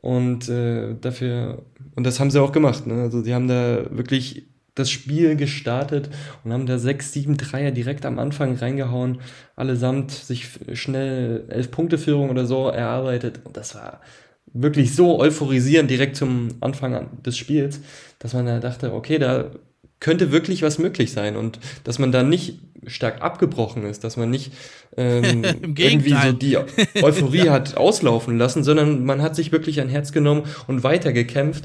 Und 0.00 0.48
äh, 0.48 0.94
dafür, 1.00 1.64
und 1.94 2.04
das 2.04 2.18
haben 2.18 2.30
sie 2.30 2.40
auch 2.40 2.52
gemacht. 2.52 2.86
Ne? 2.86 3.02
Also, 3.02 3.22
die 3.22 3.34
haben 3.34 3.48
da 3.48 3.84
wirklich 3.90 4.46
das 4.74 4.90
Spiel 4.90 5.36
gestartet 5.36 6.08
und 6.44 6.52
haben 6.52 6.66
da 6.66 6.78
sechs, 6.78 7.12
sieben 7.12 7.36
Dreier 7.36 7.72
direkt 7.72 8.06
am 8.06 8.18
Anfang 8.18 8.56
reingehauen, 8.56 9.20
allesamt 9.54 10.10
sich 10.10 10.48
schnell 10.72 11.44
elf 11.48 11.70
Punkte 11.70 11.98
Führung 11.98 12.30
oder 12.30 12.46
so 12.46 12.68
erarbeitet. 12.68 13.40
Und 13.44 13.56
das 13.56 13.74
war 13.74 14.00
wirklich 14.46 14.94
so 14.94 15.18
euphorisierend 15.18 15.90
direkt 15.90 16.16
zum 16.16 16.48
Anfang 16.60 17.22
des 17.22 17.36
Spiels, 17.36 17.80
dass 18.18 18.34
man 18.34 18.46
da 18.46 18.58
dachte, 18.60 18.92
okay, 18.92 19.18
da 19.18 19.50
könnte 20.00 20.32
wirklich 20.32 20.62
was 20.62 20.78
möglich 20.78 21.12
sein 21.12 21.36
und 21.36 21.60
dass 21.84 21.98
man 21.98 22.10
da 22.12 22.22
nicht 22.22 22.58
stark 22.86 23.22
abgebrochen 23.22 23.84
ist, 23.84 24.02
dass 24.02 24.16
man 24.16 24.30
nicht 24.30 24.52
ähm, 24.96 25.44
irgendwie 25.76 26.14
so 26.20 26.32
die 26.32 26.56
Euphorie 27.02 27.50
hat 27.50 27.76
auslaufen 27.76 28.36
lassen, 28.36 28.64
sondern 28.64 29.04
man 29.04 29.22
hat 29.22 29.36
sich 29.36 29.52
wirklich 29.52 29.80
ein 29.80 29.88
Herz 29.88 30.12
genommen 30.12 30.42
und 30.66 30.82
weitergekämpft, 30.82 31.64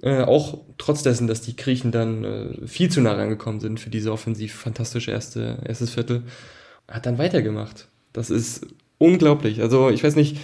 äh, 0.00 0.22
auch 0.22 0.60
trotz 0.78 1.02
dessen, 1.02 1.26
dass 1.26 1.42
die 1.42 1.56
Griechen 1.56 1.90
dann 1.90 2.24
äh, 2.24 2.66
viel 2.66 2.88
zu 2.88 3.00
nah 3.00 3.14
rangekommen 3.14 3.60
sind 3.60 3.80
für 3.80 3.90
diese 3.90 4.12
offensiv 4.12 4.54
fantastische 4.54 5.10
erste, 5.10 5.58
erstes 5.66 5.90
Viertel, 5.90 6.22
hat 6.86 7.06
dann 7.06 7.18
weitergemacht. 7.18 7.88
Das 8.12 8.30
ist 8.30 8.66
unglaublich. 8.98 9.60
Also 9.60 9.90
ich 9.90 10.04
weiß 10.04 10.14
nicht, 10.14 10.36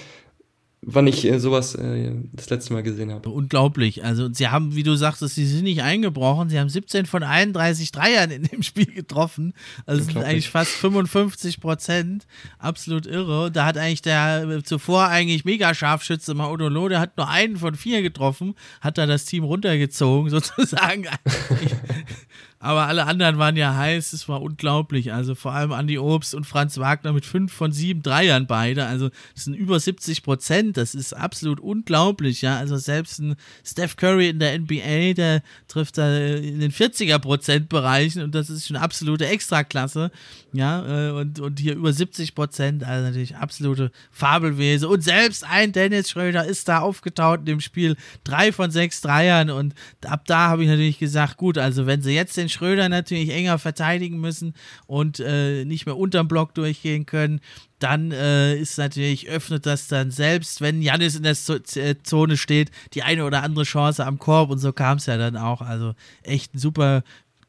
wann 0.83 1.07
ich 1.07 1.25
äh, 1.25 1.39
sowas 1.41 1.75
äh, 1.75 2.13
das 2.33 2.51
letzte 2.51 2.73
Mal 2.73 2.83
gesehen 2.83 3.13
habe. 3.13 3.29
Unglaublich. 3.29 4.05
Also 4.05 4.33
sie 4.33 4.49
haben, 4.49 4.75
wie 4.75 4.83
du 4.83 4.95
sagtest, 4.95 5.35
sie 5.35 5.47
sind 5.47 5.65
nicht 5.65 5.83
eingebrochen. 5.83 6.49
Sie 6.49 6.59
haben 6.59 6.69
17 6.69 7.07
von 7.07 7.23
31 7.23 7.93
Dreiern 7.93 8.31
in 8.31 8.45
dem 8.45 8.63
Spiel 8.63 8.87
getroffen. 8.87 9.55
Also 9.87 10.05
sind 10.05 10.19
eigentlich 10.19 10.51
fast 10.51 10.71
55 10.73 11.61
Prozent. 11.61 12.27
Absolut 12.59 13.07
irre. 13.07 13.51
Da 13.51 13.67
hat 13.67 13.77
eigentlich 13.77 14.03
der 14.03 14.49
äh, 14.49 14.63
zuvor 14.63 15.09
eigentlich 15.09 15.45
mega 15.45 15.75
Scharfschütze 15.75 16.35
Maudolo, 16.35 16.89
der 16.89 17.01
hat 17.01 17.17
nur 17.17 17.29
einen 17.29 17.57
von 17.57 17.75
vier 17.75 18.03
getroffen, 18.03 18.55
hat 18.81 18.99
da 18.99 19.07
das 19.07 19.25
Team 19.25 19.45
runtergezogen 19.45 20.31
sozusagen. 20.31 21.07
Aber 22.61 22.87
alle 22.87 23.07
anderen 23.07 23.39
waren 23.39 23.57
ja 23.57 23.77
heiß, 23.77 24.13
es 24.13 24.29
war 24.29 24.43
unglaublich. 24.43 25.13
Also 25.13 25.37
vor 25.37 25.53
allem 25.53 25.71
Andi 25.71 25.99
Obst 25.99 26.35
und 26.35 26.45
Franz 26.45 26.79
Wagner 26.79 27.13
mit 27.13 27.25
fünf 27.25 27.53
von 27.53 27.71
sieben 27.71 28.03
Dreiern 28.03 28.49
beide. 28.49 28.87
Also 28.87 29.11
das 29.35 29.45
sind 29.45 29.55
über 29.55 29.79
70 29.79 30.25
Prozent. 30.25 30.77
Das 30.77 30.97
ist 30.97 31.13
absolut 31.13 31.61
unglaublich, 31.61 32.43
ja. 32.43 32.59
Also 32.59 32.77
selbst 32.77 33.21
ein 33.21 33.37
Steph 33.65 33.97
Curry 33.97 34.31
in 34.31 34.41
der 34.41 34.59
NBA, 34.59 35.15
der 35.15 35.43
trifft 35.69 35.99
da 35.99 36.19
in 36.19 36.59
den 36.59 36.73
40er 36.73 37.21
Prozent 37.21 37.69
Bereichen 37.69 38.23
und 38.23 38.35
das 38.35 38.51
ist 38.51 38.67
schon 38.67 38.77
absolute 38.77 39.27
Extraklasse. 39.27 40.11
Ja, 40.53 41.09
äh, 41.09 41.11
und, 41.11 41.41
und 41.41 41.61
hier 41.61 41.75
über 41.75 41.93
70 41.93 42.35
Prozent, 42.35 42.83
also 42.83 43.07
natürlich 43.07 43.37
absolute 43.37 43.91
Fabelwese. 44.11 44.89
Und 44.89 45.03
selbst 45.03 45.45
ein 45.45 45.73
Dennis 45.73 46.11
Schröder 46.11 46.47
ist 46.47 46.69
da 46.69 46.79
aufgetaucht 46.79 47.41
in 47.41 47.47
dem 47.47 47.61
Spiel. 47.61 47.97
Drei 48.25 48.51
von 48.51 48.71
sechs 48.71 49.03
Dreiern 49.03 49.51
und 49.51 49.75
ab 50.07 50.25
da 50.27 50.49
habe 50.49 50.63
ich 50.63 50.71
natürlich 50.71 50.99
gesagt, 50.99 51.37
gut, 51.37 51.59
also 51.59 51.87
wenn 51.87 52.01
sie 52.01 52.15
jetzt 52.15 52.37
den 52.37 52.49
Schröder 52.49 52.89
natürlich 52.89 53.31
enger 53.31 53.59
verteidigen 53.59 54.21
müssen 54.21 54.55
und 54.87 55.21
äh, 55.21 55.67
nicht 55.67 55.85
mehr 55.85 55.99
unterm 55.99 56.29
Block 56.29 56.55
durchgehen 56.55 57.05
können, 57.05 57.41
dann 57.79 58.11
äh, 58.11 58.57
ist 58.57 58.79
natürlich, 58.79 59.29
öffnet 59.29 59.67
das 59.67 59.87
dann 59.87 60.11
selbst, 60.11 60.61
wenn 60.61 60.83
Janis 60.83 61.15
in 61.15 61.23
der 61.23 61.37
äh, 61.77 61.95
Zone 62.03 62.37
steht, 62.37 62.71
die 62.95 63.03
eine 63.03 63.25
oder 63.25 63.43
andere 63.43 63.65
Chance 63.65 64.05
am 64.05 64.19
Korb 64.19 64.51
und 64.51 64.59
so 64.59 64.73
kam 64.73 64.97
es 64.97 65.07
ja 65.07 65.17
dann 65.17 65.37
auch. 65.37 65.61
Also 65.61 65.95
echt 66.23 66.55
ein 66.55 66.59
super 66.59 67.03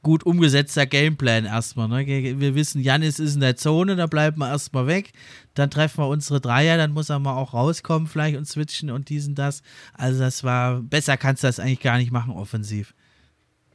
gut 0.10 0.26
umgesetzter 0.26 0.88
Gameplan 0.88 1.46
erstmal. 1.46 1.88
Ne? 1.88 2.08
Wir 2.40 2.56
wissen, 2.56 2.82
Janis 2.82 3.20
ist 3.20 3.36
in 3.36 3.42
der 3.42 3.56
Zone, 3.56 3.96
da 3.96 4.08
bleiben 4.08 4.40
wir 4.40 4.50
erstmal 4.50 4.88
weg. 4.88 5.12
Dann 5.54 5.70
treffen 5.70 6.00
wir 6.00 6.08
unsere 6.08 6.42
Dreier, 6.42 6.78
dann 6.78 6.94
muss 6.94 7.12
er 7.12 7.20
mal 7.20 7.36
auch 7.36 7.54
rauskommen, 7.54 8.08
vielleicht 8.08 8.36
und 8.36 8.48
switchen 8.48 8.90
und 8.90 9.10
diesen, 9.10 9.36
das. 9.36 9.62
Also, 9.94 10.22
das 10.22 10.44
war, 10.44 10.82
besser 10.82 11.16
kannst 11.16 11.44
du 11.44 11.48
das 11.48 11.60
eigentlich 11.60 11.82
gar 11.82 12.00
nicht 12.00 12.12
machen, 12.12 12.34
offensiv. 12.34 12.96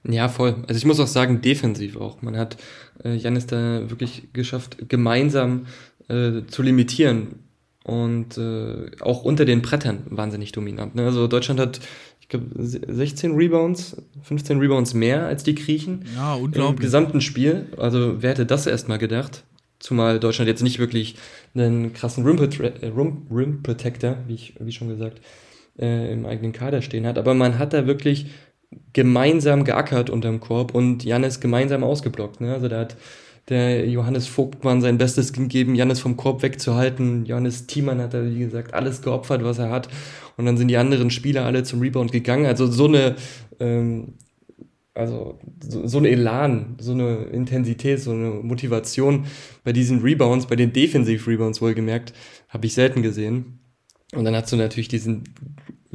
Ja, 0.03 0.29
voll. 0.29 0.57
Also 0.67 0.77
ich 0.77 0.85
muss 0.85 0.99
auch 0.99 1.07
sagen, 1.07 1.41
defensiv 1.41 1.97
auch. 1.97 2.21
Man 2.21 2.37
hat 2.37 2.57
äh, 3.05 3.15
Janis 3.15 3.47
da 3.47 3.89
wirklich 3.89 4.33
geschafft, 4.33 4.89
gemeinsam 4.89 5.67
äh, 6.09 6.43
zu 6.49 6.63
limitieren 6.63 7.45
und 7.85 8.39
äh, 8.39 8.91
auch 9.01 9.23
unter 9.23 9.45
den 9.45 9.63
Brettern 9.63 10.03
wahnsinnig 10.07 10.51
dominant. 10.51 10.97
Ne? 10.97 11.05
Also 11.05 11.29
Deutschland 11.29 11.61
hat 11.61 11.81
ich 12.25 12.29
glaube, 12.31 12.47
16 12.57 13.35
Rebounds, 13.35 13.99
15 14.23 14.59
Rebounds 14.59 14.95
mehr 14.95 15.27
als 15.27 15.45
die 15.45 15.55
Griechen. 15.55 16.07
Ja, 16.17 16.33
unglaublich. 16.33 16.77
Im 16.79 16.83
gesamten 16.83 17.21
Spiel. 17.21 17.67
Also, 17.77 18.23
wer 18.23 18.31
hätte 18.31 18.47
das 18.47 18.67
erstmal 18.67 18.97
gedacht? 18.97 19.45
Zumal 19.79 20.19
Deutschland 20.19 20.49
jetzt 20.49 20.63
nicht 20.63 20.79
wirklich 20.79 21.17
einen 21.55 21.93
krassen 21.93 22.25
Rim, 22.25 22.39
äh, 22.39 22.87
Rim 22.87 23.63
Protector, 23.63 24.17
wie, 24.27 24.35
ich, 24.37 24.55
wie 24.59 24.73
schon 24.73 24.89
gesagt, 24.89 25.21
äh, 25.79 26.11
im 26.15 26.25
eigenen 26.25 26.53
Kader 26.53 26.81
stehen 26.81 27.07
hat. 27.07 27.19
Aber 27.19 27.35
man 27.35 27.59
hat 27.59 27.75
da 27.75 27.87
wirklich 27.87 28.29
gemeinsam 28.95 29.65
geackert 29.65 30.09
unterm 30.09 30.41
Korb 30.41 30.75
und 30.75 31.05
Janis 31.05 31.41
gemeinsam 31.41 31.85
ausgeblockt. 31.85 32.41
Ne? 32.41 32.55
Also 32.55 32.69
da 32.69 32.81
hat 32.81 32.97
der 33.49 33.89
Johannes 33.89 34.27
Vogtmann 34.27 34.81
sein 34.81 34.99
Bestes 34.99 35.33
gegeben, 35.33 35.75
Janis 35.75 36.01
vom 36.01 36.17
Korb 36.17 36.43
wegzuhalten. 36.43 37.27
Johannes 37.27 37.67
Thiemann 37.67 38.01
hat 38.01 38.15
da, 38.15 38.25
wie 38.25 38.39
gesagt, 38.39 38.73
alles 38.73 39.03
geopfert, 39.03 39.45
was 39.45 39.59
er 39.59 39.71
hat. 39.71 39.89
Und 40.37 40.47
dann 40.47 40.57
sind 40.57 40.69
die 40.69 40.77
anderen 40.77 41.11
Spieler 41.11 41.45
alle 41.45 41.63
zum 41.63 41.81
Rebound 41.81 42.11
gegangen. 42.11 42.47
Also 42.47 42.67
so 42.67 42.87
eine, 42.87 43.17
ähm, 43.61 44.15
also 44.95 45.39
so, 45.63 45.87
so 45.87 45.99
ein 45.99 46.07
Elan, 46.07 46.77
so 46.81 46.93
eine 46.93 47.25
Intensität, 47.25 48.01
so 48.01 48.13
eine 48.13 48.31
Motivation 48.31 49.27
bei 49.63 49.73
diesen 49.73 50.01
Rebounds, 50.01 50.47
bei 50.47 50.57
den 50.57 50.73
Defensiv-Rebounds 50.73 51.61
wohlgemerkt, 51.61 52.15
habe 52.49 52.67
ich 52.67 52.75
selten 52.75 53.03
gesehen. 53.03 53.59
Und 54.15 54.25
dann 54.25 54.35
hast 54.35 54.53
du 54.53 54.57
natürlich 54.57 54.89
diesen 54.89 55.25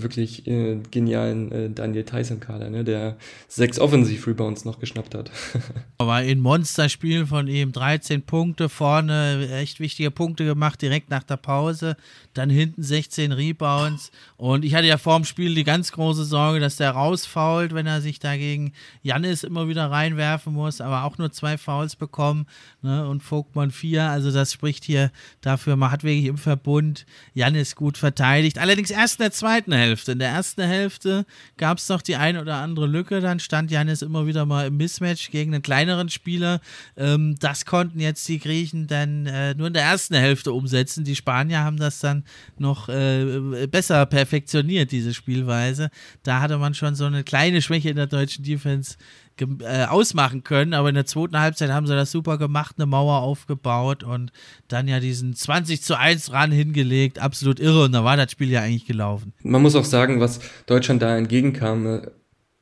wirklich 0.01 0.47
äh, 0.47 0.77
genialen 0.91 1.51
äh, 1.51 1.69
Daniel 1.69 2.03
Tyson-Kader, 2.03 2.69
ne, 2.69 2.83
der 2.83 3.17
sechs 3.47 3.79
Offensiv-Rebounds 3.79 4.65
noch 4.65 4.79
geschnappt 4.79 5.15
hat. 5.15 5.31
Aber 5.97 6.15
ein 6.15 6.39
Monsterspiel 6.39 7.25
von 7.25 7.47
ihm, 7.47 7.71
13 7.71 8.23
Punkte 8.23 8.69
vorne, 8.69 9.49
echt 9.51 9.79
wichtige 9.79 10.11
Punkte 10.11 10.45
gemacht, 10.45 10.81
direkt 10.81 11.09
nach 11.09 11.23
der 11.23 11.37
Pause, 11.37 11.97
dann 12.33 12.49
hinten 12.49 12.83
16 12.83 13.31
Rebounds. 13.31 14.11
Und 14.37 14.63
ich 14.63 14.75
hatte 14.75 14.87
ja 14.87 14.97
vor 14.97 15.17
dem 15.17 15.25
Spiel 15.25 15.53
die 15.55 15.63
ganz 15.63 15.91
große 15.91 16.25
Sorge, 16.25 16.59
dass 16.59 16.77
der 16.77 16.91
rausfault, 16.91 17.73
wenn 17.73 17.87
er 17.87 18.01
sich 18.01 18.19
dagegen 18.19 18.73
Jannis 19.01 19.43
immer 19.43 19.67
wieder 19.67 19.91
reinwerfen 19.91 20.53
muss, 20.53 20.81
aber 20.81 21.03
auch 21.03 21.17
nur 21.17 21.31
zwei 21.31 21.57
Fouls 21.57 21.95
bekommen 21.95 22.45
ne, 22.81 23.07
und 23.07 23.23
Vogtmann 23.23 23.71
vier, 23.71 24.03
also 24.03 24.31
das 24.31 24.53
spricht 24.53 24.83
hier 24.83 25.11
dafür, 25.41 25.75
man 25.75 25.91
hat 25.91 26.03
wirklich 26.03 26.25
im 26.25 26.37
Verbund 26.37 27.05
Jannis 27.33 27.75
gut 27.75 27.97
verteidigt, 27.97 28.57
allerdings 28.57 28.91
erst 28.91 29.19
in 29.19 29.23
der 29.23 29.31
zweiten 29.31 29.71
Hälfte 29.71 29.88
Hälfte. 29.89 30.11
In 30.11 30.19
der 30.19 30.29
ersten 30.29 30.61
Hälfte 30.61 31.25
gab 31.57 31.79
es 31.79 31.89
noch 31.89 32.01
die 32.01 32.15
eine 32.15 32.41
oder 32.41 32.55
andere 32.55 32.85
Lücke. 32.85 33.21
Dann 33.21 33.39
stand 33.39 33.71
Janis 33.71 34.01
immer 34.01 34.27
wieder 34.27 34.45
mal 34.45 34.67
im 34.67 34.77
Mismatch 34.77 35.31
gegen 35.31 35.53
einen 35.53 35.63
kleineren 35.63 36.09
Spieler. 36.09 36.61
Ähm, 36.95 37.35
das 37.39 37.65
konnten 37.65 37.99
jetzt 37.99 38.27
die 38.27 38.39
Griechen 38.39 38.87
dann 38.87 39.25
äh, 39.25 39.55
nur 39.55 39.67
in 39.67 39.73
der 39.73 39.83
ersten 39.83 40.15
Hälfte 40.15 40.53
umsetzen. 40.53 41.03
Die 41.03 41.15
Spanier 41.15 41.59
haben 41.59 41.77
das 41.77 41.99
dann 41.99 42.23
noch 42.57 42.87
äh, 42.89 43.67
besser 43.67 44.05
perfektioniert, 44.05 44.91
diese 44.91 45.13
Spielweise. 45.13 45.89
Da 46.23 46.41
hatte 46.41 46.57
man 46.57 46.73
schon 46.73 46.95
so 46.95 47.05
eine 47.05 47.23
kleine 47.23 47.61
Schwäche 47.61 47.89
in 47.89 47.95
der 47.95 48.07
deutschen 48.07 48.43
Defense 48.43 48.95
äh, 49.41 49.85
ausmachen 49.85 50.43
können, 50.43 50.73
aber 50.73 50.89
in 50.89 50.95
der 50.95 51.05
zweiten 51.05 51.39
Halbzeit 51.39 51.71
haben 51.71 51.87
sie 51.87 51.95
das 51.95 52.11
super 52.11 52.37
gemacht, 52.37 52.75
eine 52.77 52.85
Mauer 52.85 53.21
aufgebaut 53.21 54.03
und 54.03 54.31
dann 54.67 54.87
ja 54.87 54.99
diesen 54.99 55.33
20 55.33 55.81
zu 55.81 55.97
1 55.97 56.31
ran 56.31 56.51
hingelegt, 56.51 57.19
absolut 57.19 57.59
irre 57.59 57.83
und 57.85 57.91
da 57.91 58.03
war 58.03 58.17
das 58.17 58.31
Spiel 58.31 58.49
ja 58.49 58.61
eigentlich 58.61 58.85
gelaufen. 58.85 59.33
Man 59.43 59.61
muss 59.61 59.75
auch 59.75 59.85
sagen, 59.85 60.19
was 60.19 60.39
Deutschland 60.65 61.01
da 61.01 61.17
entgegenkam, 61.17 61.85
äh, 61.85 62.01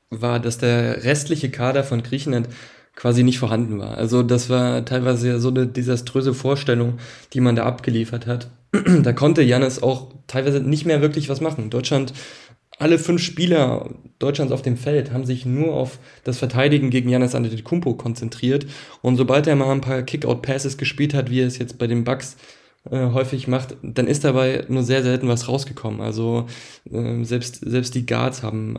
war, 0.09 0.39
dass 0.39 0.57
der 0.57 1.03
restliche 1.03 1.51
Kader 1.51 1.83
von 1.83 2.01
Griechenland 2.01 2.47
quasi 2.95 3.23
nicht 3.23 3.39
vorhanden 3.39 3.79
war. 3.79 3.97
Also 3.97 4.23
das 4.23 4.49
war 4.49 4.83
teilweise 4.83 5.27
ja 5.29 5.39
so 5.39 5.49
eine 5.49 5.67
desaströse 5.67 6.33
Vorstellung, 6.33 6.97
die 7.33 7.41
man 7.41 7.55
da 7.55 7.63
abgeliefert 7.63 8.25
hat. 8.25 8.49
da 9.03 9.13
konnte 9.13 9.43
Janis 9.43 9.81
auch 9.81 10.13
teilweise 10.25 10.59
nicht 10.59 10.85
mehr 10.85 11.01
wirklich 11.01 11.29
was 11.29 11.39
machen. 11.39 11.69
Deutschland 11.69 12.13
alle 12.77 12.99
fünf 12.99 13.21
Spieler 13.21 13.89
Deutschlands 14.19 14.53
auf 14.53 14.61
dem 14.61 14.77
Feld 14.77 15.11
haben 15.11 15.25
sich 15.25 15.45
nur 15.45 15.73
auf 15.73 15.99
das 16.23 16.37
Verteidigen 16.37 16.89
gegen 16.89 17.09
Janis 17.09 17.35
Antetokounmpo 17.35 17.95
konzentriert 17.95 18.65
und 19.01 19.15
sobald 19.15 19.47
er 19.47 19.55
mal 19.55 19.71
ein 19.71 19.81
paar 19.81 20.03
Kick-Out-Passes 20.03 20.77
gespielt 20.77 21.13
hat, 21.13 21.29
wie 21.29 21.41
er 21.41 21.47
es 21.47 21.57
jetzt 21.57 21.77
bei 21.77 21.87
den 21.87 22.03
Bucks 22.03 22.37
äh, 22.89 23.11
häufig 23.11 23.47
macht, 23.47 23.75
dann 23.81 24.07
ist 24.07 24.23
dabei 24.23 24.65
nur 24.69 24.83
sehr 24.83 25.03
selten 25.03 25.27
was 25.27 25.47
rausgekommen. 25.47 26.01
Also 26.01 26.47
äh, 26.91 27.23
selbst, 27.23 27.61
selbst 27.65 27.95
die 27.95 28.05
Guards 28.05 28.43
haben 28.43 28.77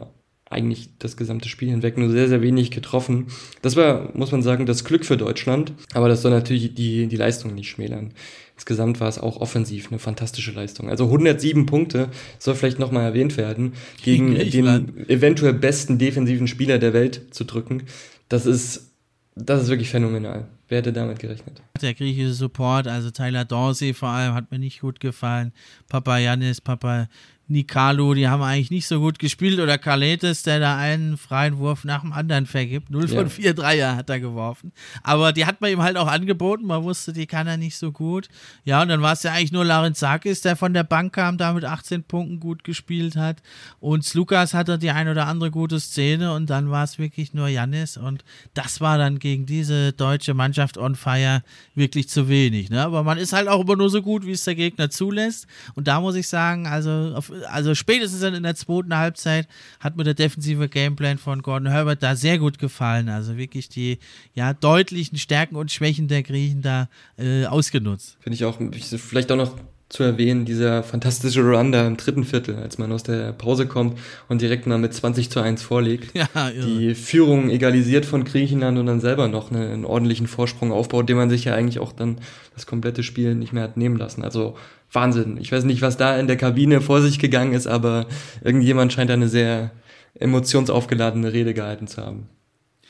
eigentlich 0.51 0.88
das 0.99 1.16
gesamte 1.16 1.49
Spiel 1.49 1.70
hinweg 1.70 1.99
nur 1.99 2.11
sehr, 2.11 2.28
sehr 2.28 2.40
wenig 2.40 2.70
getroffen. 2.70 3.26
Das 3.62 3.76
war, 3.76 4.11
muss 4.16 4.32
man 4.32 4.42
sagen, 4.42 4.66
das 4.66 4.84
Glück 4.84 5.05
für 5.05 5.16
Deutschland, 5.16 5.72
aber 5.92 6.09
das 6.09 6.22
soll 6.22 6.30
natürlich 6.30 6.74
die, 6.74 7.07
die 7.07 7.16
Leistung 7.16 7.55
nicht 7.55 7.68
schmälern. 7.68 8.12
Insgesamt 8.55 8.99
war 8.99 9.09
es 9.09 9.18
auch 9.18 9.40
offensiv 9.40 9.88
eine 9.90 9.99
fantastische 9.99 10.51
Leistung. 10.51 10.88
Also 10.88 11.05
107 11.05 11.66
Punkte 11.66 12.09
soll 12.38 12.55
vielleicht 12.55 12.78
nochmal 12.78 13.05
erwähnt 13.05 13.36
werden, 13.36 13.74
gegen 14.03 14.34
den 14.34 15.09
eventuell 15.09 15.53
besten 15.53 15.99
defensiven 15.99 16.49
Spieler 16.49 16.78
der 16.78 16.92
Welt 16.92 17.26
zu 17.30 17.44
drücken. 17.44 17.84
Das 18.28 18.46
ist, 18.46 18.90
das 19.36 19.62
ist 19.62 19.68
wirklich 19.68 19.90
phänomenal. 19.90 20.49
Wer 20.68 20.78
hätte 20.78 20.92
damit 20.92 21.18
gerechnet? 21.18 21.62
Der 21.80 21.94
griechische 21.94 22.34
Support, 22.34 22.88
also 22.88 23.11
Tyler 23.11 23.44
Dorsey 23.44 23.94
vor 23.94 24.09
allem, 24.09 24.34
hat 24.34 24.51
mir 24.51 24.59
nicht 24.59 24.80
gut 24.80 25.01
gefallen. 25.01 25.53
Papa 25.88 26.18
Janis, 26.18 26.61
Papa 26.61 27.09
Nikalo, 27.49 28.12
die 28.12 28.28
haben 28.28 28.42
eigentlich 28.42 28.70
nicht 28.70 28.86
so 28.86 29.01
gut 29.01 29.18
gespielt. 29.18 29.59
Oder 29.59 29.78
Kaletes, 29.78 30.42
der 30.42 30.61
da 30.61 30.76
einen 30.76 31.16
freien 31.16 31.59
Wurf 31.59 31.84
nach 31.84 32.03
dem 32.03 32.12
anderen 32.12 32.46
vergibt. 32.46 32.90
0 32.90 33.09
von 33.09 33.18
ja. 33.18 33.28
4 33.28 33.55
Dreier 33.55 33.96
hat 33.96 34.11
er 34.11 34.20
geworfen. 34.20 34.72
Aber 35.03 35.32
die 35.32 35.46
hat 35.46 35.61
man 35.61 35.70
ihm 35.70 35.82
halt 35.82 35.96
auch 35.96 36.09
angeboten. 36.09 36.66
Man 36.66 36.82
wusste, 36.82 37.12
die 37.12 37.26
kann 37.26 37.46
er 37.46 37.57
nicht 37.57 37.76
so 37.76 37.90
gut. 37.90 38.28
Ja, 38.64 38.82
und 38.82 38.88
dann 38.88 39.01
war 39.01 39.14
es 39.14 39.22
ja 39.22 39.32
eigentlich 39.32 39.53
nur 39.53 39.64
Larenzakis, 39.64 40.42
der 40.42 40.57
von 40.57 40.74
der 40.74 40.84
Bank 40.84 41.14
kam, 41.14 41.38
da 41.38 41.55
mit 41.55 41.64
18 41.64 42.05
Punkten 42.05 42.38
gut 42.38 42.64
gespielt 42.64 43.16
hat. 43.16 43.42
Und 43.80 44.12
Lukas 44.14 44.53
hatte 44.53 44.78
die 44.78 44.90
ein 44.90 45.09
oder 45.09 45.26
andere 45.26 45.51
gute 45.51 45.80
Szene. 45.80 46.34
Und 46.34 46.51
dann 46.51 46.70
war 46.70 46.84
es 46.84 46.99
wirklich 46.99 47.32
nur 47.32 47.49
Jannis. 47.49 47.96
Und 47.96 48.24
das 48.53 48.80
war 48.82 48.99
dann 48.99 49.18
gegen 49.18 49.46
diese 49.46 49.92
deutsche 49.92 50.34
Mannschaft 50.34 50.76
on 50.76 50.96
fire 50.96 51.42
wirklich 51.74 52.11
zu 52.11 52.28
wenig. 52.28 52.68
Ne? 52.68 52.82
Aber 52.82 53.03
man 53.03 53.16
ist 53.16 53.32
halt 53.32 53.49
auch 53.49 53.62
immer 53.62 53.76
nur 53.76 53.88
so 53.88 54.03
gut, 54.03 54.26
wie 54.26 54.32
es 54.32 54.44
der 54.44 54.55
Gegner 54.55 54.90
zulässt. 54.90 55.46
Und 55.74 55.88
da 55.88 56.01
muss 56.01 56.14
ich 56.14 56.28
sagen, 56.28 56.66
also 56.66 57.14
auf 57.14 57.32
also 57.45 57.74
spätestens 57.74 58.22
in 58.22 58.43
der 58.43 58.55
zweiten 58.55 58.97
Halbzeit 58.97 59.49
hat 59.80 59.97
mir 59.97 60.05
der 60.05 60.14
defensive 60.14 60.68
Gameplan 60.68 61.18
von 61.18 61.43
Gordon 61.43 61.70
Herbert 61.70 62.03
da 62.03 62.16
sehr 62.16 62.39
gut 62.39 62.59
gefallen. 62.59 63.09
Also 63.09 63.36
wirklich 63.36 63.68
die 63.68 63.99
ja, 64.34 64.55
deutlichen 64.55 65.18
Stärken 65.18 65.57
und 65.57 65.70
Schwächen 65.70 66.09
der 66.09 66.22
Griechen 66.22 66.62
da 66.62 66.89
äh, 67.16 67.47
ausgenutzt. 67.47 68.16
Finde 68.20 68.34
ich 68.34 68.45
auch, 68.45 68.59
vielleicht 68.99 69.30
auch 69.32 69.36
noch 69.36 69.57
zu 69.89 70.03
erwähnen, 70.03 70.45
dieser 70.45 70.82
fantastische 70.82 71.43
Run 71.43 71.72
da 71.72 71.86
im 71.86 71.97
dritten 71.97 72.24
Viertel, 72.24 72.57
als 72.57 72.76
man 72.76 72.93
aus 72.93 73.05
der 73.05 73.32
Pause 73.32 73.66
kommt 73.66 73.99
und 74.28 74.43
direkt 74.43 74.66
mal 74.66 74.76
mit 74.76 74.93
20 74.93 75.30
zu 75.30 75.41
1 75.41 75.62
vorlegt. 75.62 76.12
Ja, 76.18 76.51
irre. 76.51 76.66
Die 76.66 76.95
Führung 76.95 77.49
egalisiert 77.49 78.05
von 78.05 78.24
Griechenland 78.24 78.76
und 78.76 78.86
dann 78.86 79.01
selber 79.01 79.28
noch 79.28 79.51
eine, 79.51 79.70
einen 79.70 79.84
ordentlichen 79.84 80.26
Vorsprung 80.26 80.72
aufbaut, 80.72 81.09
den 81.09 81.16
man 81.16 81.30
sich 81.30 81.45
ja 81.45 81.55
eigentlich 81.55 81.78
auch 81.78 81.93
dann 81.93 82.18
das 82.55 82.66
komplette 82.66 83.03
Spiel 83.03 83.34
nicht 83.34 83.53
mehr 83.53 83.62
hat 83.62 83.76
nehmen 83.76 83.97
lassen. 83.97 84.24
Also 84.24 84.57
Wahnsinn. 84.91 85.39
Ich 85.41 85.53
weiß 85.53 85.64
nicht, 85.64 85.80
was 85.80 85.97
da 85.97 86.18
in 86.18 86.26
der 86.26 86.36
Kabine 86.36 86.80
vor 86.80 87.01
sich 87.03 87.18
gegangen 87.18 87.53
ist, 87.53 87.66
aber 87.66 88.07
irgendjemand 88.43 88.93
scheint 88.93 89.11
da 89.11 89.14
eine 89.14 89.28
sehr 89.28 89.70
emotionsaufgeladene 90.14 91.32
Rede 91.32 91.55
gehalten 91.55 91.86
zu 91.86 92.03
haben. 92.03 92.28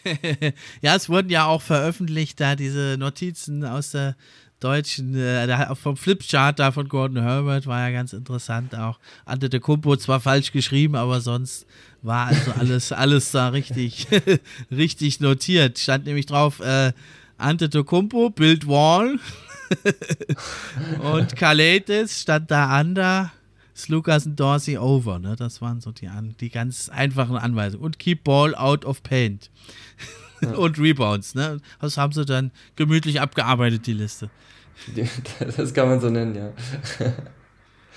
ja, 0.80 0.94
es 0.94 1.08
wurden 1.08 1.30
ja 1.30 1.46
auch 1.46 1.62
veröffentlicht, 1.62 2.40
da 2.40 2.56
diese 2.56 2.96
Notizen 2.98 3.64
aus 3.64 3.90
der 3.90 4.16
deutschen, 4.60 5.14
äh, 5.16 5.74
vom 5.76 5.96
Flipchart 5.96 6.58
da 6.58 6.72
von 6.72 6.88
Gordon 6.88 7.22
Herbert 7.22 7.66
war 7.66 7.80
ja 7.80 7.90
ganz 7.90 8.12
interessant 8.12 8.74
auch. 8.74 8.98
Ante 9.24 9.48
de 9.48 9.60
Kumpo 9.60 9.96
zwar 9.96 10.20
falsch 10.20 10.52
geschrieben, 10.52 10.96
aber 10.96 11.20
sonst 11.20 11.66
war 12.02 12.26
also 12.26 12.52
alles, 12.52 12.92
alles 12.92 13.30
da 13.30 13.48
richtig, 13.48 14.06
richtig 14.70 15.20
notiert. 15.20 15.78
Stand 15.78 16.06
nämlich 16.06 16.26
drauf, 16.26 16.60
äh, 16.60 16.92
Ante 17.36 17.68
de 17.68 17.84
Kumpo, 17.84 18.30
Build 18.30 18.66
Wall. 18.66 19.18
und 21.12 21.36
Kaletis 21.36 22.22
stand 22.22 22.50
da 22.50 22.80
under, 22.80 23.30
Slukas 23.76 24.26
und 24.26 24.40
Dorsey 24.40 24.78
over. 24.78 25.18
Ne? 25.18 25.36
Das 25.36 25.60
waren 25.60 25.80
so 25.80 25.92
die, 25.92 26.08
die 26.40 26.48
ganz 26.48 26.88
einfachen 26.88 27.36
Anweisungen. 27.36 27.84
Und 27.84 27.98
keep 27.98 28.24
ball 28.24 28.54
out 28.54 28.84
of 28.84 29.02
paint. 29.02 29.50
Ja. 30.40 30.52
und 30.52 30.78
Rebounds. 30.78 31.34
Ne? 31.34 31.60
Das 31.80 31.96
haben 31.96 32.12
sie 32.12 32.24
dann 32.24 32.50
gemütlich 32.76 33.20
abgearbeitet, 33.20 33.86
die 33.86 33.92
Liste. 33.92 34.30
Das 35.56 35.74
kann 35.74 35.88
man 35.88 36.00
so 36.00 36.10
nennen, 36.10 36.34
ja. 36.34 36.52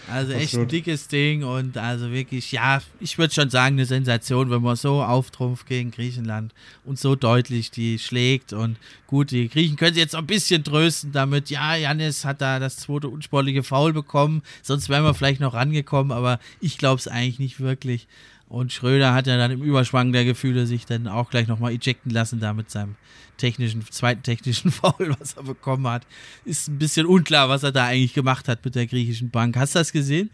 Also 0.10 0.34
echt 0.34 0.56
ein 0.56 0.68
dickes 0.68 1.08
Ding 1.08 1.44
und 1.44 1.78
also 1.78 2.12
wirklich, 2.12 2.52
ja, 2.52 2.82
ich 3.00 3.18
würde 3.18 3.34
schon 3.34 3.50
sagen, 3.50 3.76
eine 3.76 3.86
Sensation, 3.86 4.50
wenn 4.50 4.62
man 4.62 4.76
so 4.76 5.04
auftrumpft 5.04 5.68
gegen 5.68 5.92
Griechenland 5.92 6.54
und 6.84 7.00
so 7.00 7.16
deutlich 7.16 7.72
die 7.72 8.00
schlägt. 8.00 8.52
Und 8.52 8.78
gut, 9.08 9.32
die 9.32 9.48
Griechen 9.48 9.78
können 9.78 9.94
sich 9.94 10.02
jetzt 10.02 10.16
ein 10.16 10.26
bisschen 10.26 10.64
trösten 10.64 11.12
damit, 11.12 11.50
ja, 11.50 11.76
Janis 11.76 12.26
hat 12.26 12.42
da 12.42 12.60
das 12.60 12.78
zweite 12.78 13.10
unsportliche 13.10 13.64
Foul 13.64 13.94
bekommen, 13.94 14.42
sonst 14.64 14.90
wären 14.90 15.04
wir 15.04 15.14
vielleicht 15.14 15.40
noch 15.40 15.54
rangekommen, 15.54 16.12
aber 16.12 16.40
ich 16.60 16.78
glaube 16.78 17.00
es 17.00 17.08
eigentlich 17.08 17.40
nicht 17.40 17.60
wirklich. 17.60 18.08
Und 18.52 18.74
Schröder 18.74 19.14
hat 19.14 19.28
ja 19.28 19.38
dann 19.38 19.52
im 19.52 19.62
Überschwang 19.62 20.12
der 20.12 20.26
Gefühle 20.26 20.66
sich 20.66 20.86
dann 20.86 21.08
auch 21.08 21.30
gleich 21.30 21.47
nochmal 21.47 21.72
ejecten 21.72 22.12
lassen, 22.12 22.41
da 22.41 22.52
mit 22.52 22.70
seinem 22.70 22.95
technischen, 23.38 23.82
zweiten 23.89 24.24
technischen 24.24 24.72
Foul, 24.72 25.16
was 25.20 25.38
er 25.38 25.43
bekommen 25.43 25.88
hat. 25.88 26.04
Ist 26.43 26.68
ein 26.68 26.78
bisschen 26.78 27.06
unklar, 27.06 27.47
was 27.47 27.64
er 27.64 27.72
da 27.72 27.86
eigentlich 27.86 28.14
gemacht 28.14 28.49
hat 28.49 28.66
mit 28.66 28.76
der 28.76 28.88
griechischen 28.88 29.30
Bank. 29.30 29.56
Hast 29.56 29.76
du 29.76 29.80
das 29.80 29.93
gesehen? 29.93 30.32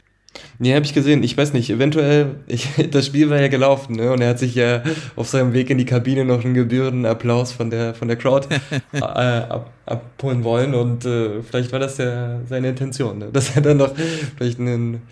Nee, 0.57 0.73
habe 0.73 0.83
ich 0.83 0.95
gesehen. 0.95 1.21
Ich 1.21 1.37
weiß 1.37 1.53
nicht, 1.53 1.69
eventuell, 1.69 2.37
ich, 2.47 2.67
das 2.91 3.05
Spiel 3.05 3.29
war 3.29 3.39
ja 3.39 3.49
gelaufen, 3.49 3.97
ne? 3.97 4.11
Und 4.11 4.21
er 4.21 4.29
hat 4.29 4.39
sich 4.39 4.55
ja 4.55 4.81
auf 5.15 5.29
seinem 5.29 5.53
Weg 5.53 5.69
in 5.69 5.77
die 5.77 5.85
Kabine 5.85 6.25
noch 6.25 6.43
einen 6.43 6.55
gebührenden 6.55 7.05
Applaus 7.05 7.51
von 7.51 7.69
der, 7.69 7.93
von 7.93 8.07
der 8.07 8.17
Crowd 8.17 8.47
äh, 8.93 8.99
ab, 8.99 9.71
abholen 9.85 10.43
wollen. 10.43 10.73
Und 10.73 11.05
äh, 11.05 11.43
vielleicht 11.43 11.71
war 11.71 11.79
das 11.79 11.99
ja 11.99 12.41
seine 12.49 12.69
Intention, 12.69 13.19
ne? 13.19 13.29
dass 13.31 13.55
er 13.55 13.61
dann 13.61 13.77
noch 13.77 13.93
vielleicht 14.37 14.59
einen 14.59 15.03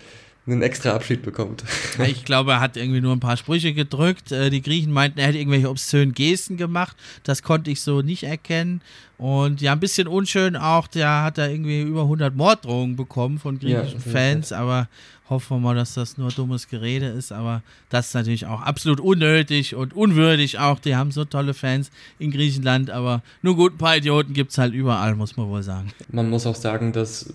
einen 0.48 0.62
extra 0.62 0.92
Abschied 0.92 1.24
bekommt. 1.24 1.64
Ich 2.06 2.24
glaube, 2.24 2.52
er 2.52 2.60
hat 2.60 2.78
irgendwie 2.78 3.02
nur 3.02 3.14
ein 3.14 3.20
paar 3.20 3.38
Sprüche 3.38 3.74
gedrückt. 3.74 4.32
Äh, 4.32 4.50
die 4.50 4.62
Griechen 4.62 4.92
meinten, 4.92 5.18
er 5.20 5.28
hätte 5.28 5.40
irgendwelche 5.40 5.70
obszönen 5.70 6.14
Gesten 6.14 6.58
gemacht. 6.58 6.96
Das 7.24 7.42
konnte 7.42 7.72
ich 7.72 7.82
so 7.82 8.02
nicht 8.02 8.24
erkennen. 8.24 8.82
Und 9.18 9.62
ja, 9.62 9.72
ein 9.72 9.80
bisschen 9.80 10.08
unschön 10.08 10.56
auch, 10.56 10.88
der 10.88 11.24
hat 11.24 11.38
da 11.38 11.48
irgendwie 11.48 11.82
über 11.82 12.02
100 12.02 12.36
Morddrohungen 12.36 12.96
bekommen 12.96 13.40
von 13.40 13.60
griechischen 13.60 14.04
ja, 14.06 14.12
Fans. 14.12 14.52
Aber 14.52 14.88
hoffen 15.30 15.58
wir 15.58 15.62
mal, 15.62 15.76
dass 15.76 15.96
das 15.96 16.18
nur 16.18 16.30
dummes 16.30 16.68
Gerede 16.68 17.08
ist. 17.08 17.32
Aber 17.32 17.64
das 17.90 18.08
ist 18.08 18.14
natürlich 18.14 18.46
auch 18.46 18.62
absolut 18.62 19.00
unnötig 19.00 19.76
und 19.76 19.96
unwürdig 19.96 20.60
auch. 20.60 20.80
Die 20.80 20.96
haben 20.96 21.12
so 21.12 21.26
tolle 21.26 21.54
Fans 21.54 21.90
in 22.20 22.32
Griechenland. 22.32 22.92
Aber 22.92 23.24
nur 23.42 23.56
gut, 23.56 23.76
ein 23.76 23.78
paar 23.78 23.98
Idioten 23.98 24.34
gibt 24.34 24.52
es 24.52 24.58
halt 24.58 24.74
überall, 24.74 25.16
muss 25.16 25.38
man 25.38 25.48
wohl 25.48 25.64
sagen. 25.64 25.92
Man 26.10 26.30
muss 26.30 26.46
auch 26.46 26.56
sagen, 26.56 26.92
dass 26.94 27.34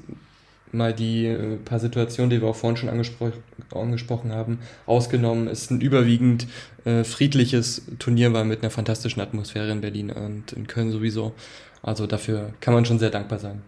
mal 0.73 0.95
die 0.95 1.27
äh, 1.27 1.57
paar 1.57 1.79
Situationen, 1.79 2.31
die 2.31 2.41
wir 2.41 2.49
auch 2.49 2.57
vorhin 2.57 2.77
schon 2.77 2.89
angespro 2.89 3.33
angesprochen 3.73 4.33
haben, 4.33 4.59
ausgenommen, 4.87 5.47
es 5.47 5.71
ein 5.71 5.81
überwiegend 5.81 6.47
äh, 6.85 7.05
friedliches 7.05 7.83
Turnier 7.99 8.33
war 8.33 8.45
mit 8.45 8.63
einer 8.63 8.71
fantastischen 8.71 9.23
Atmosphäre 9.23 9.71
in 9.71 9.81
Berlin 9.81 10.11
und 10.11 10.53
in 10.53 10.67
Köln 10.67 10.91
sowieso. 10.91 11.35
Also 11.83 12.07
dafür 12.07 12.53
kann 12.61 12.75
man 12.75 12.85
schon 12.85 12.99
sehr 12.99 13.11
dankbar 13.11 13.39
sein. 13.39 13.63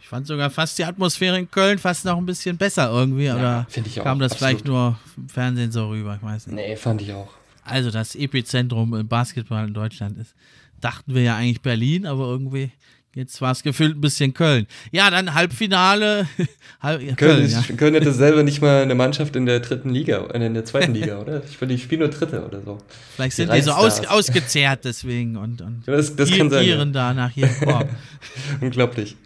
Ich 0.00 0.08
fand 0.08 0.26
sogar 0.26 0.50
fast 0.50 0.78
die 0.78 0.84
Atmosphäre 0.84 1.38
in 1.38 1.50
Köln 1.50 1.78
fast 1.78 2.04
noch 2.04 2.18
ein 2.18 2.26
bisschen 2.26 2.56
besser 2.56 2.90
irgendwie, 2.90 3.24
ja, 3.24 3.36
oder 3.36 3.66
kam 4.02 4.18
das 4.18 4.32
absolut. 4.32 4.38
vielleicht 4.38 4.64
nur 4.66 4.98
im 5.16 5.28
Fernsehen 5.28 5.70
so 5.70 5.88
rüber, 5.88 6.16
ich 6.16 6.26
weiß 6.26 6.48
nicht. 6.48 6.56
Nee, 6.56 6.76
fand 6.76 7.02
ich 7.02 7.12
auch. 7.12 7.30
Also 7.64 7.90
das 7.90 8.16
Epizentrum 8.16 8.94
im 8.94 9.06
Basketball 9.06 9.68
in 9.68 9.74
Deutschland 9.74 10.18
ist, 10.18 10.34
dachten 10.80 11.14
wir 11.14 11.22
ja 11.22 11.36
eigentlich 11.36 11.62
Berlin, 11.62 12.06
aber 12.06 12.24
irgendwie 12.24 12.72
Jetzt 13.14 13.42
war 13.42 13.52
es 13.52 13.62
gefühlt 13.62 13.98
ein 13.98 14.00
bisschen 14.00 14.32
Köln. 14.32 14.66
Ja, 14.90 15.10
dann 15.10 15.34
Halbfinale. 15.34 16.26
Halb, 16.80 17.00
Köln, 17.00 17.16
Köln, 17.16 17.44
ist, 17.44 17.68
ja. 17.68 17.76
Köln 17.76 17.92
hätte 17.92 18.10
selber 18.10 18.42
nicht 18.42 18.62
mal 18.62 18.82
eine 18.82 18.94
Mannschaft 18.94 19.36
in 19.36 19.44
der 19.44 19.60
dritten 19.60 19.90
Liga, 19.90 20.28
äh, 20.32 20.46
in 20.46 20.54
der 20.54 20.64
zweiten 20.64 20.94
Liga, 20.94 21.20
oder? 21.20 21.42
Ich 21.44 21.58
finde, 21.58 21.74
die 21.74 21.80
spielen 21.82 22.00
nur 22.00 22.08
Dritte 22.08 22.42
oder 22.42 22.62
so. 22.62 22.78
Vielleicht 23.14 23.36
sind 23.36 23.52
die, 23.52 23.56
die 23.56 23.62
so 23.62 23.72
aus, 23.72 24.06
ausgezehrt 24.06 24.86
deswegen 24.86 25.36
und, 25.36 25.60
und 25.60 25.82
das, 25.84 26.16
das 26.16 26.30
sein, 26.30 26.50
ja. 26.50 26.82
da 26.86 27.12
nach 27.12 27.32
jedem 27.32 27.54
Korb. 27.60 27.90
Unglaublich. 28.62 29.16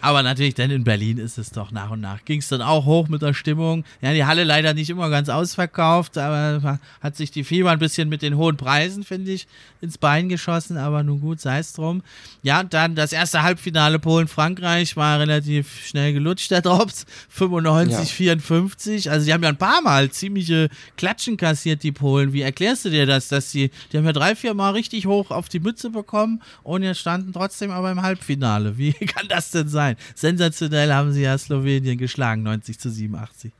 Aber 0.00 0.22
natürlich, 0.22 0.54
denn 0.54 0.70
in 0.70 0.84
Berlin 0.84 1.18
ist 1.18 1.38
es 1.38 1.50
doch 1.50 1.70
nach 1.70 1.90
und 1.90 2.00
nach. 2.00 2.24
Ging 2.24 2.40
es 2.40 2.48
dann 2.48 2.62
auch 2.62 2.84
hoch 2.84 3.08
mit 3.08 3.22
der 3.22 3.34
Stimmung. 3.34 3.84
Ja, 4.00 4.12
die 4.12 4.24
Halle 4.24 4.44
leider 4.44 4.74
nicht 4.74 4.90
immer 4.90 5.10
ganz 5.10 5.28
ausverkauft, 5.28 6.18
aber 6.18 6.80
hat 7.00 7.16
sich 7.16 7.30
die 7.30 7.44
Fieber 7.44 7.70
ein 7.70 7.78
bisschen 7.78 8.08
mit 8.08 8.22
den 8.22 8.36
hohen 8.36 8.56
Preisen, 8.56 9.04
finde 9.04 9.32
ich, 9.32 9.46
ins 9.80 9.98
Bein 9.98 10.28
geschossen. 10.28 10.76
Aber 10.76 11.02
nun 11.02 11.20
gut, 11.20 11.40
sei 11.40 11.58
es 11.58 11.72
drum. 11.72 12.02
Ja, 12.42 12.62
dann 12.62 12.94
das 12.94 13.12
erste 13.12 13.42
Halbfinale 13.42 13.98
Polen-Frankreich 13.98 14.96
war 14.96 15.20
relativ 15.20 15.86
schnell 15.86 16.12
gelutscht, 16.12 16.50
der 16.50 16.62
Drops. 16.62 17.06
95, 17.28 17.98
ja. 17.98 18.04
54. 18.04 19.10
Also, 19.10 19.26
die 19.26 19.32
haben 19.32 19.42
ja 19.42 19.48
ein 19.50 19.56
paar 19.56 19.82
Mal 19.82 20.10
ziemliche 20.10 20.68
Klatschen 20.96 21.36
kassiert, 21.36 21.82
die 21.82 21.92
Polen. 21.92 22.32
Wie 22.32 22.42
erklärst 22.42 22.84
du 22.84 22.90
dir 22.90 23.06
das, 23.06 23.28
dass 23.28 23.50
die, 23.52 23.70
die 23.92 23.98
haben 23.98 24.04
ja 24.04 24.12
drei, 24.12 24.34
vier 24.34 24.54
Mal 24.54 24.70
richtig 24.70 25.06
hoch 25.06 25.30
auf 25.30 25.48
die 25.48 25.60
Mütze 25.60 25.90
bekommen 25.90 26.42
und 26.62 26.82
jetzt 26.82 27.00
standen 27.00 27.32
trotzdem 27.32 27.70
aber 27.70 27.90
im 27.90 28.02
Halbfinale. 28.02 28.78
Wie 28.78 28.92
kann 29.06 29.28
das 29.28 29.50
denn 29.50 29.67
sein? 29.68 29.96
Sensationell 30.14 30.92
haben 30.92 31.12
sie 31.12 31.22
ja 31.22 31.36
Slowenien 31.38 31.98
geschlagen, 31.98 32.42
90 32.42 32.78
zu 32.78 32.90
87. 32.90 33.52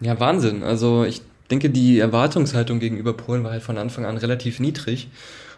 Ja, 0.00 0.18
Wahnsinn. 0.18 0.62
Also 0.62 1.04
ich 1.04 1.22
denke, 1.50 1.70
die 1.70 1.98
Erwartungshaltung 1.98 2.80
gegenüber 2.80 3.12
Polen 3.12 3.44
war 3.44 3.52
halt 3.52 3.62
von 3.62 3.78
Anfang 3.78 4.04
an 4.06 4.16
relativ 4.16 4.60
niedrig. 4.60 5.08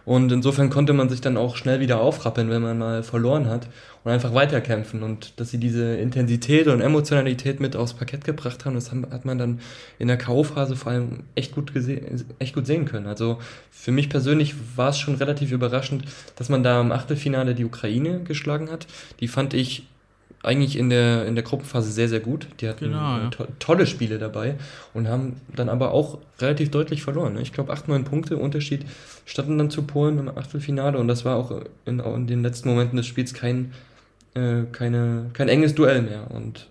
Und 0.04 0.32
insofern 0.32 0.68
konnte 0.68 0.94
man 0.94 1.08
sich 1.08 1.20
dann 1.20 1.36
auch 1.36 1.54
schnell 1.54 1.78
wieder 1.78 2.00
aufrappeln, 2.00 2.50
wenn 2.50 2.60
man 2.60 2.76
mal 2.76 3.04
verloren 3.04 3.46
hat 3.46 3.68
und 4.02 4.10
einfach 4.10 4.34
weiterkämpfen. 4.34 5.04
Und 5.04 5.38
dass 5.38 5.50
sie 5.50 5.58
diese 5.58 5.94
Intensität 5.94 6.66
und 6.66 6.80
Emotionalität 6.80 7.60
mit 7.60 7.76
aufs 7.76 7.94
Parkett 7.94 8.24
gebracht 8.24 8.64
haben, 8.64 8.74
das 8.74 8.90
hat 8.90 9.24
man 9.24 9.38
dann 9.38 9.60
in 10.00 10.08
der 10.08 10.18
K.O.-Phase 10.18 10.74
vor 10.74 10.90
allem 10.90 11.20
echt 11.36 11.54
gut, 11.54 11.72
echt 12.40 12.54
gut 12.54 12.66
sehen 12.66 12.84
können. 12.84 13.06
Also 13.06 13.38
für 13.70 13.92
mich 13.92 14.08
persönlich 14.08 14.56
war 14.74 14.88
es 14.88 14.98
schon 14.98 15.14
relativ 15.14 15.52
überraschend, 15.52 16.04
dass 16.34 16.48
man 16.48 16.64
da 16.64 16.80
im 16.80 16.90
Achtelfinale 16.90 17.54
die 17.54 17.64
Ukraine 17.64 18.24
geschlagen 18.24 18.72
hat. 18.72 18.88
Die 19.20 19.28
fand 19.28 19.54
ich 19.54 19.86
eigentlich 20.42 20.76
in 20.76 20.90
der, 20.90 21.26
in 21.26 21.34
der 21.34 21.44
Gruppenphase 21.44 21.92
sehr, 21.92 22.08
sehr 22.08 22.20
gut. 22.20 22.48
Die 22.60 22.68
hatten 22.68 22.86
genau, 22.86 23.18
ja. 23.18 23.28
to 23.30 23.46
tolle 23.58 23.86
Spiele 23.86 24.18
dabei 24.18 24.56
und 24.92 25.08
haben 25.08 25.40
dann 25.54 25.68
aber 25.68 25.92
auch 25.92 26.18
relativ 26.40 26.70
deutlich 26.70 27.02
verloren. 27.02 27.34
Ne? 27.34 27.42
Ich 27.42 27.52
glaube, 27.52 27.72
8, 27.72 27.88
9 27.88 28.04
Punkte 28.04 28.36
Unterschied 28.36 28.84
standen 29.24 29.58
dann 29.58 29.70
zu 29.70 29.82
Polen 29.82 30.18
im 30.18 30.28
Achtelfinale 30.28 30.98
und 30.98 31.06
das 31.08 31.24
war 31.24 31.36
auch 31.36 31.62
in, 31.84 32.00
in 32.00 32.26
den 32.26 32.42
letzten 32.42 32.68
Momenten 32.68 32.96
des 32.96 33.06
Spiels 33.06 33.34
kein, 33.34 33.72
äh, 34.34 34.62
keine, 34.72 35.30
kein 35.32 35.48
enges 35.48 35.74
Duell 35.74 36.02
mehr. 36.02 36.30
Und 36.30 36.68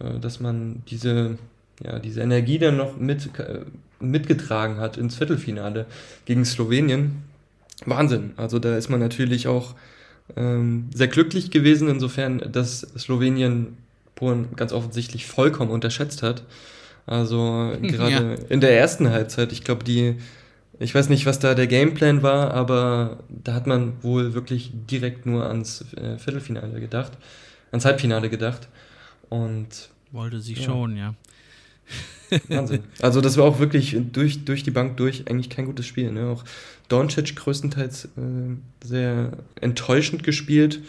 äh, 0.00 0.18
dass 0.18 0.40
man 0.40 0.82
diese, 0.90 1.38
ja, 1.82 2.00
diese 2.00 2.20
Energie 2.20 2.58
dann 2.58 2.76
noch 2.76 2.96
mit, 2.96 3.38
äh, 3.38 3.60
mitgetragen 4.00 4.78
hat 4.78 4.96
ins 4.96 5.14
Viertelfinale 5.14 5.86
gegen 6.24 6.44
Slowenien, 6.44 7.22
Wahnsinn. 7.86 8.32
Also 8.36 8.58
da 8.58 8.76
ist 8.76 8.88
man 8.88 8.98
natürlich 8.98 9.46
auch 9.46 9.76
ähm, 10.36 10.88
sehr 10.94 11.08
glücklich 11.08 11.50
gewesen, 11.50 11.88
insofern, 11.88 12.38
dass 12.52 12.80
Slowenien 12.98 13.76
Polen 14.14 14.48
ganz 14.56 14.72
offensichtlich 14.72 15.26
vollkommen 15.26 15.70
unterschätzt 15.70 16.22
hat. 16.22 16.42
Also 17.06 17.72
gerade 17.82 18.36
ja. 18.40 18.46
in 18.48 18.60
der 18.60 18.76
ersten 18.78 19.10
Halbzeit, 19.10 19.52
ich 19.52 19.64
glaube, 19.64 19.84
die, 19.84 20.16
ich 20.78 20.94
weiß 20.94 21.08
nicht, 21.08 21.24
was 21.24 21.38
da 21.38 21.54
der 21.54 21.66
Gameplan 21.66 22.22
war, 22.22 22.52
aber 22.52 23.18
da 23.28 23.54
hat 23.54 23.66
man 23.66 23.92
wohl 24.02 24.34
wirklich 24.34 24.72
direkt 24.90 25.24
nur 25.24 25.46
ans 25.46 25.84
äh, 25.94 26.18
Viertelfinale 26.18 26.80
gedacht, 26.80 27.12
ans 27.70 27.84
Halbfinale 27.84 28.28
gedacht. 28.28 28.68
Und 29.28 29.90
wollte 30.10 30.40
sie 30.40 30.54
ja. 30.54 30.62
schon, 30.62 30.96
ja. 30.96 31.14
Wahnsinn. 32.48 32.84
Also 33.00 33.20
das 33.20 33.36
war 33.36 33.44
auch 33.44 33.58
wirklich 33.58 33.96
durch, 34.12 34.44
durch 34.44 34.62
die 34.62 34.70
Bank 34.70 34.96
durch 34.96 35.28
eigentlich 35.28 35.48
kein 35.48 35.66
gutes 35.66 35.86
Spiel. 35.86 36.12
Ne? 36.12 36.26
Auch 36.26 36.44
Doncic 36.88 37.36
größtenteils 37.36 38.06
äh, 38.06 38.08
sehr 38.84 39.32
enttäuschend 39.60 40.22
gespielt. 40.22 40.80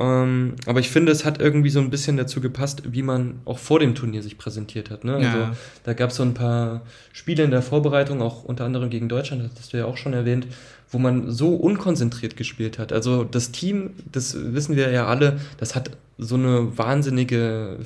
Ähm, 0.00 0.54
aber 0.64 0.80
ich 0.80 0.88
finde, 0.88 1.12
es 1.12 1.26
hat 1.26 1.40
irgendwie 1.40 1.68
so 1.68 1.78
ein 1.78 1.90
bisschen 1.90 2.16
dazu 2.16 2.40
gepasst, 2.40 2.82
wie 2.86 3.02
man 3.02 3.40
auch 3.44 3.58
vor 3.58 3.80
dem 3.80 3.94
Turnier 3.94 4.22
sich 4.22 4.38
präsentiert 4.38 4.90
hat. 4.90 5.04
Ne? 5.04 5.16
Also 5.16 5.38
ja. 5.38 5.56
da 5.84 5.92
gab 5.92 6.10
es 6.10 6.16
so 6.16 6.22
ein 6.22 6.32
paar 6.32 6.80
Spiele 7.12 7.44
in 7.44 7.50
der 7.50 7.60
Vorbereitung, 7.60 8.22
auch 8.22 8.44
unter 8.44 8.64
anderem 8.64 8.88
gegen 8.88 9.10
Deutschland, 9.10 9.44
das 9.44 9.52
hast 9.58 9.72
du 9.74 9.76
ja 9.76 9.84
auch 9.84 9.98
schon 9.98 10.14
erwähnt, 10.14 10.46
wo 10.90 10.98
man 10.98 11.30
so 11.30 11.54
unkonzentriert 11.54 12.36
gespielt 12.36 12.78
hat. 12.78 12.94
Also 12.94 13.24
das 13.24 13.52
Team, 13.52 13.90
das 14.10 14.34
wissen 14.54 14.74
wir 14.74 14.90
ja 14.90 15.06
alle, 15.06 15.38
das 15.58 15.74
hat 15.74 15.90
so 16.16 16.34
eine 16.34 16.78
wahnsinnige, 16.78 17.78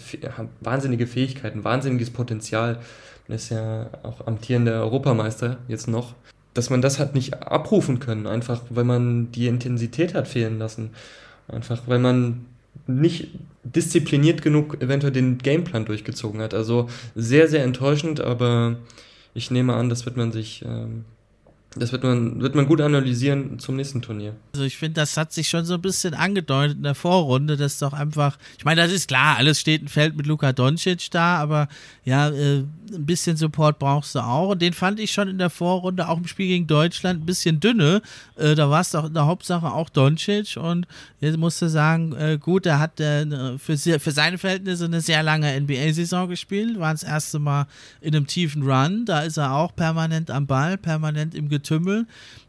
wahnsinnige 0.60 1.08
Fähigkeit, 1.08 1.56
ein 1.56 1.64
wahnsinniges 1.64 2.10
Potenzial. 2.10 2.78
Man 3.26 3.36
ist 3.36 3.50
ja 3.50 3.90
auch 4.04 4.26
amtierender 4.26 4.82
Europameister 4.82 5.58
jetzt 5.66 5.88
noch. 5.88 6.14
Dass 6.54 6.70
man 6.70 6.82
das 6.82 6.98
hat 6.98 7.14
nicht 7.14 7.42
abrufen 7.42 7.98
können, 7.98 8.26
einfach 8.26 8.62
weil 8.70 8.84
man 8.84 9.32
die 9.32 9.48
Intensität 9.48 10.14
hat 10.14 10.28
fehlen 10.28 10.58
lassen. 10.58 10.90
Einfach 11.48 11.82
weil 11.86 11.98
man 11.98 12.46
nicht 12.86 13.28
diszipliniert 13.62 14.42
genug 14.42 14.80
eventuell 14.80 15.12
den 15.12 15.38
Gameplan 15.38 15.84
durchgezogen 15.84 16.40
hat. 16.40 16.54
Also 16.54 16.88
sehr, 17.14 17.48
sehr 17.48 17.64
enttäuschend, 17.64 18.20
aber 18.20 18.76
ich 19.34 19.50
nehme 19.50 19.74
an, 19.74 19.88
das 19.88 20.04
wird 20.06 20.16
man 20.16 20.32
sich 20.32 20.64
ähm, 20.64 21.04
das 21.76 21.90
wird 21.90 22.04
man, 22.04 22.40
wird 22.40 22.54
man 22.54 22.66
gut 22.66 22.80
analysieren 22.80 23.58
zum 23.58 23.76
nächsten 23.76 24.00
Turnier. 24.00 24.34
Also 24.52 24.64
ich 24.64 24.76
finde, 24.76 24.94
das 24.94 25.16
hat 25.16 25.32
sich 25.32 25.48
schon 25.48 25.64
so 25.64 25.74
ein 25.74 25.82
bisschen 25.82 26.14
angedeutet 26.14 26.76
in 26.76 26.84
der 26.84 26.94
Vorrunde, 26.94 27.56
dass 27.56 27.78
doch 27.78 27.92
einfach, 27.92 28.38
ich 28.56 28.64
meine, 28.64 28.80
das 28.80 28.92
ist 28.92 29.08
klar, 29.08 29.36
alles 29.38 29.60
steht 29.60 29.82
und 29.82 29.88
fällt 29.88 30.16
mit 30.16 30.26
Luka 30.26 30.52
Doncic 30.52 31.10
da, 31.10 31.38
aber 31.38 31.68
ja, 32.04 32.28
äh, 32.28 32.58
ein 32.92 33.06
bisschen 33.06 33.36
Support 33.36 33.80
brauchst 33.80 34.14
du 34.14 34.20
auch. 34.20 34.50
Und 34.50 34.62
den 34.62 34.72
fand 34.72 35.00
ich 35.00 35.10
schon 35.10 35.28
in 35.28 35.38
der 35.38 35.50
Vorrunde, 35.50 36.08
auch 36.08 36.18
im 36.18 36.28
Spiel 36.28 36.46
gegen 36.46 36.68
Deutschland, 36.68 37.22
ein 37.22 37.26
bisschen 37.26 37.58
dünne. 37.58 38.02
Äh, 38.36 38.54
da 38.54 38.70
war 38.70 38.80
es 38.80 38.92
doch 38.92 39.06
in 39.06 39.14
der 39.14 39.26
Hauptsache 39.26 39.72
auch 39.72 39.88
Doncic 39.88 40.56
und 40.56 40.86
jetzt 41.20 41.38
musste 41.38 41.68
sagen, 41.68 42.14
äh, 42.14 42.38
gut, 42.38 42.66
er 42.66 42.78
hat 42.78 43.00
äh, 43.00 43.58
für, 43.58 43.76
für 43.76 44.10
seine 44.12 44.38
Verhältnisse 44.38 44.84
eine 44.84 45.00
sehr 45.00 45.24
lange 45.24 45.60
NBA-Saison 45.60 46.28
gespielt, 46.28 46.78
war 46.78 46.92
das 46.92 47.02
erste 47.02 47.40
Mal 47.40 47.66
in 48.00 48.14
einem 48.14 48.28
tiefen 48.28 48.62
Run, 48.62 49.06
da 49.06 49.20
ist 49.20 49.38
er 49.38 49.54
auch 49.54 49.74
permanent 49.74 50.30
am 50.30 50.46
Ball, 50.46 50.78
permanent 50.78 51.34
im 51.34 51.48
Getümmel 51.48 51.63
Getümmel. 51.64 52.06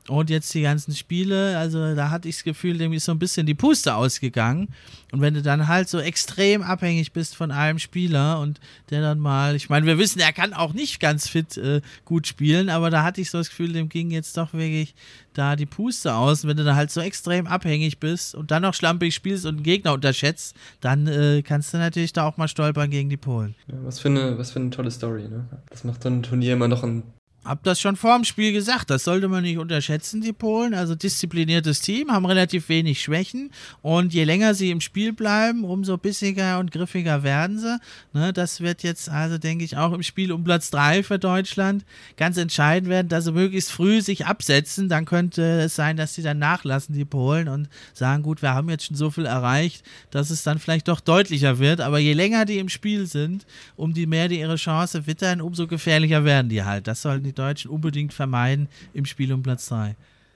Und 0.07 0.29
jetzt 0.29 0.53
die 0.53 0.61
ganzen 0.61 0.93
Spiele, 0.93 1.57
also 1.57 1.95
da 1.95 2.11
hatte 2.11 2.29
ich 2.29 2.35
das 2.35 2.43
Gefühl, 2.43 2.77
dem 2.77 2.93
ist 2.93 3.05
so 3.05 3.11
ein 3.11 3.17
bisschen 3.17 3.47
die 3.47 3.55
Puste 3.55 3.95
ausgegangen. 3.95 4.67
Und 5.11 5.21
wenn 5.21 5.33
du 5.33 5.41
dann 5.41 5.67
halt 5.67 5.89
so 5.89 5.97
extrem 5.97 6.61
abhängig 6.61 7.11
bist 7.11 7.35
von 7.35 7.49
einem 7.49 7.79
Spieler 7.79 8.39
und 8.39 8.59
der 8.91 9.01
dann 9.01 9.17
mal, 9.17 9.55
ich 9.55 9.67
meine, 9.67 9.87
wir 9.87 9.97
wissen, 9.97 10.19
er 10.19 10.31
kann 10.31 10.53
auch 10.53 10.73
nicht 10.73 10.99
ganz 10.99 11.27
fit 11.27 11.57
äh, 11.57 11.81
gut 12.03 12.27
spielen, 12.27 12.69
aber 12.69 12.91
da 12.91 13.01
hatte 13.01 13.19
ich 13.19 13.31
so 13.31 13.39
das 13.39 13.49
Gefühl, 13.49 13.73
dem 13.73 13.89
ging 13.89 14.11
jetzt 14.11 14.37
doch 14.37 14.53
wirklich 14.53 14.93
da 15.33 15.55
die 15.55 15.65
Puste 15.65 16.13
aus. 16.13 16.43
Und 16.43 16.51
wenn 16.51 16.57
du 16.57 16.63
da 16.63 16.75
halt 16.75 16.91
so 16.91 17.01
extrem 17.01 17.47
abhängig 17.47 17.99
bist 17.99 18.35
und 18.35 18.51
dann 18.51 18.61
noch 18.61 18.75
schlampig 18.75 19.15
spielst 19.15 19.47
und 19.47 19.55
einen 19.55 19.63
Gegner 19.63 19.93
unterschätzt, 19.93 20.55
dann 20.81 21.07
äh, 21.07 21.41
kannst 21.41 21.73
du 21.73 21.79
natürlich 21.79 22.13
da 22.13 22.27
auch 22.27 22.37
mal 22.37 22.47
stolpern 22.47 22.91
gegen 22.91 23.09
die 23.09 23.17
Polen. 23.17 23.55
Ja, 23.67 23.77
was, 23.81 23.99
für 23.99 24.09
eine, 24.09 24.37
was 24.37 24.51
für 24.51 24.59
eine 24.59 24.69
tolle 24.69 24.91
Story, 24.91 25.23
ne? 25.23 25.45
Das 25.71 25.83
macht 25.83 26.03
so 26.03 26.09
ein 26.09 26.21
Turnier 26.21 26.53
immer 26.53 26.67
noch 26.67 26.83
ein 26.83 27.01
hab 27.45 27.63
das 27.63 27.79
schon 27.79 27.95
vor 27.95 28.15
dem 28.15 28.23
Spiel 28.23 28.51
gesagt, 28.51 28.89
das 28.89 29.03
sollte 29.03 29.27
man 29.27 29.43
nicht 29.43 29.59
unterschätzen, 29.59 30.19
die 30.19 30.33
Polen. 30.33 30.73
Also 30.73 30.95
diszipliniertes 30.95 31.79
Team, 31.79 32.11
haben 32.11 32.25
relativ 32.25 32.69
wenig 32.69 33.01
Schwächen 33.01 33.51
und 33.83 34.13
je 34.13 34.23
länger 34.23 34.55
sie 34.55 34.71
im 34.71 34.81
Spiel 34.81 35.13
bleiben, 35.13 35.63
umso 35.63 35.97
bissiger 35.97 36.57
und 36.57 36.71
griffiger 36.71 37.21
werden 37.21 37.59
sie. 37.59 37.77
Ne, 38.13 38.33
das 38.33 38.61
wird 38.61 38.81
jetzt 38.81 39.09
also, 39.09 39.37
denke 39.37 39.63
ich, 39.63 39.77
auch 39.77 39.93
im 39.93 40.01
Spiel 40.01 40.31
um 40.31 40.43
Platz 40.43 40.71
3 40.71 41.03
für 41.03 41.19
Deutschland 41.19 41.85
ganz 42.17 42.37
entscheidend 42.37 42.89
werden, 42.89 43.09
dass 43.09 43.25
sie 43.25 43.31
möglichst 43.31 43.71
früh 43.71 44.01
sich 44.01 44.25
absetzen. 44.25 44.89
Dann 44.89 45.05
könnte 45.05 45.43
es 45.61 45.75
sein, 45.75 45.97
dass 45.97 46.15
sie 46.15 46.23
dann 46.23 46.39
nachlassen, 46.39 46.95
die 46.95 47.05
Polen, 47.05 47.47
und 47.47 47.69
sagen, 47.93 48.23
gut, 48.23 48.41
wir 48.41 48.55
haben 48.55 48.69
jetzt 48.69 48.85
schon 48.85 48.97
so 48.97 49.11
viel 49.11 49.27
erreicht, 49.27 49.85
dass 50.09 50.31
es 50.31 50.41
dann 50.41 50.57
vielleicht 50.57 50.87
doch 50.87 50.99
deutlicher 50.99 51.59
wird. 51.59 51.79
Aber 51.79 51.99
je 51.99 52.13
länger 52.13 52.45
die 52.45 52.57
im 52.57 52.69
Spiel 52.69 53.05
sind, 53.05 53.45
um 53.75 53.93
die 53.93 54.07
mehr 54.07 54.29
die 54.29 54.39
ihre 54.39 54.55
Chance 54.55 55.05
wittern, 55.05 55.41
umso 55.41 55.67
gefährlicher 55.67 56.25
werden 56.25 56.49
die 56.49 56.63
halt. 56.63 56.87
Das 56.87 57.03
sollten 57.03 57.23
die 57.23 57.34
Deutschen 57.35 57.71
unbedingt 57.71 58.13
vermeiden 58.13 58.67
im 58.93 59.05
Spiel 59.05 59.31
um 59.33 59.43
Platz 59.43 59.67
3. 59.69 59.95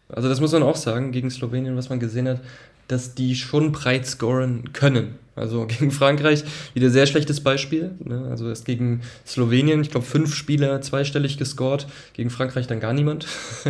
Also 0.10 0.28
das 0.28 0.42
muss 0.42 0.52
man 0.52 0.64
auch 0.64 0.76
sagen, 0.76 1.12
gegen 1.12 1.30
Slowenien, 1.30 1.76
was 1.76 1.90
man 1.90 2.00
gesehen 2.00 2.28
hat, 2.28 2.42
dass 2.88 3.14
die 3.14 3.36
schon 3.36 3.72
breit 3.72 4.08
scoren 4.08 4.74
können. 4.74 5.16
Also 5.40 5.66
gegen 5.68 5.92
Frankreich 5.92 6.44
wieder 6.74 6.90
sehr 6.90 7.08
schlechtes 7.08 7.42
Beispiel. 7.42 7.92
Ne? 8.04 8.28
Also 8.30 8.50
erst 8.50 8.66
gegen 8.66 9.02
Slowenien, 9.26 9.82
ich 9.82 9.92
glaube, 9.92 10.06
fünf 10.06 10.36
Spieler 10.36 10.82
zweistellig 10.82 11.38
gescored, 11.38 11.88
gegen 12.14 12.30
Frankreich 12.30 12.68
dann 12.68 12.80
gar 12.80 12.94
niemand. 12.94 13.26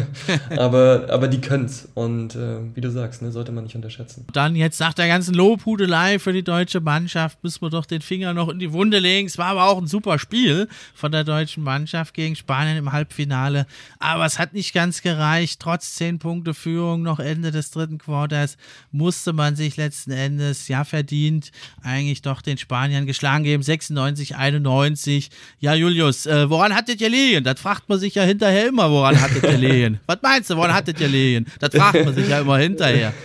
aber, 0.57 1.07
aber 1.09 1.27
die 1.27 1.41
können's. 1.41 1.87
Und 1.93 2.35
äh, 2.35 2.57
wie 2.73 2.81
du 2.81 2.91
sagst, 2.91 3.21
ne, 3.21 3.31
sollte 3.31 3.51
man 3.51 3.63
nicht 3.63 3.75
unterschätzen. 3.75 4.25
Dann 4.33 4.55
jetzt 4.55 4.79
nach 4.79 4.93
der 4.93 5.07
ganzen 5.07 5.33
Lobhudelei 5.33 6.19
für 6.19 6.33
die 6.33 6.43
deutsche 6.43 6.81
Mannschaft 6.81 7.43
müssen 7.43 7.61
wir 7.61 7.69
doch 7.69 7.85
den 7.85 8.01
Finger 8.01 8.33
noch 8.33 8.49
in 8.49 8.59
die 8.59 8.73
Wunde 8.73 8.99
legen. 8.99 9.27
Es 9.27 9.37
war 9.37 9.47
aber 9.47 9.65
auch 9.65 9.77
ein 9.77 9.87
super 9.87 10.19
Spiel 10.19 10.67
von 10.93 11.11
der 11.11 11.23
deutschen 11.23 11.63
Mannschaft 11.63 12.13
gegen 12.13 12.35
Spanien 12.35 12.77
im 12.77 12.91
Halbfinale. 12.91 13.65
Aber 13.99 14.25
es 14.25 14.39
hat 14.39 14.53
nicht 14.53 14.73
ganz 14.73 15.01
gereicht. 15.01 15.59
Trotz 15.59 15.95
zehn 15.95 16.19
Punkte 16.19 16.53
Führung 16.53 17.03
noch 17.03 17.19
Ende 17.19 17.51
des 17.51 17.71
dritten 17.71 17.97
Quarters 17.97 18.57
musste 18.91 19.33
man 19.33 19.55
sich 19.55 19.77
letzten 19.77 20.11
Endes 20.11 20.67
ja 20.67 20.83
verdient 20.83 21.51
eigentlich 21.83 22.21
doch 22.21 22.41
den 22.41 22.57
Spaniern 22.57 23.05
geschlagen 23.05 23.43
geben. 23.43 23.63
96, 23.63 24.35
91. 24.35 25.29
Ja, 25.59 25.73
Julius, 25.73 26.25
äh, 26.25 26.49
woran 26.49 26.75
hattet 26.75 27.01
ihr 27.01 27.09
liegen? 27.09 27.43
Das 27.43 27.59
fragt 27.59 27.89
man 27.89 27.99
sich 27.99 28.15
ja 28.15 28.23
hinterher 28.23 28.67
immer, 28.67 28.89
woran 28.89 29.19
hattet 29.19 29.43
ihr 29.43 29.57
liegen? 29.57 29.99
Was 30.07 30.17
meinst 30.21 30.49
du, 30.49 30.55
woran 30.57 30.73
hattet 30.73 30.99
ihr 30.99 31.07
liegen? 31.07 31.45
Das 31.59 31.75
fragt 31.75 32.05
man 32.05 32.13
sich 32.13 32.27
ja 32.27 32.41
immer 32.41 32.57
hinterher. 32.57 33.13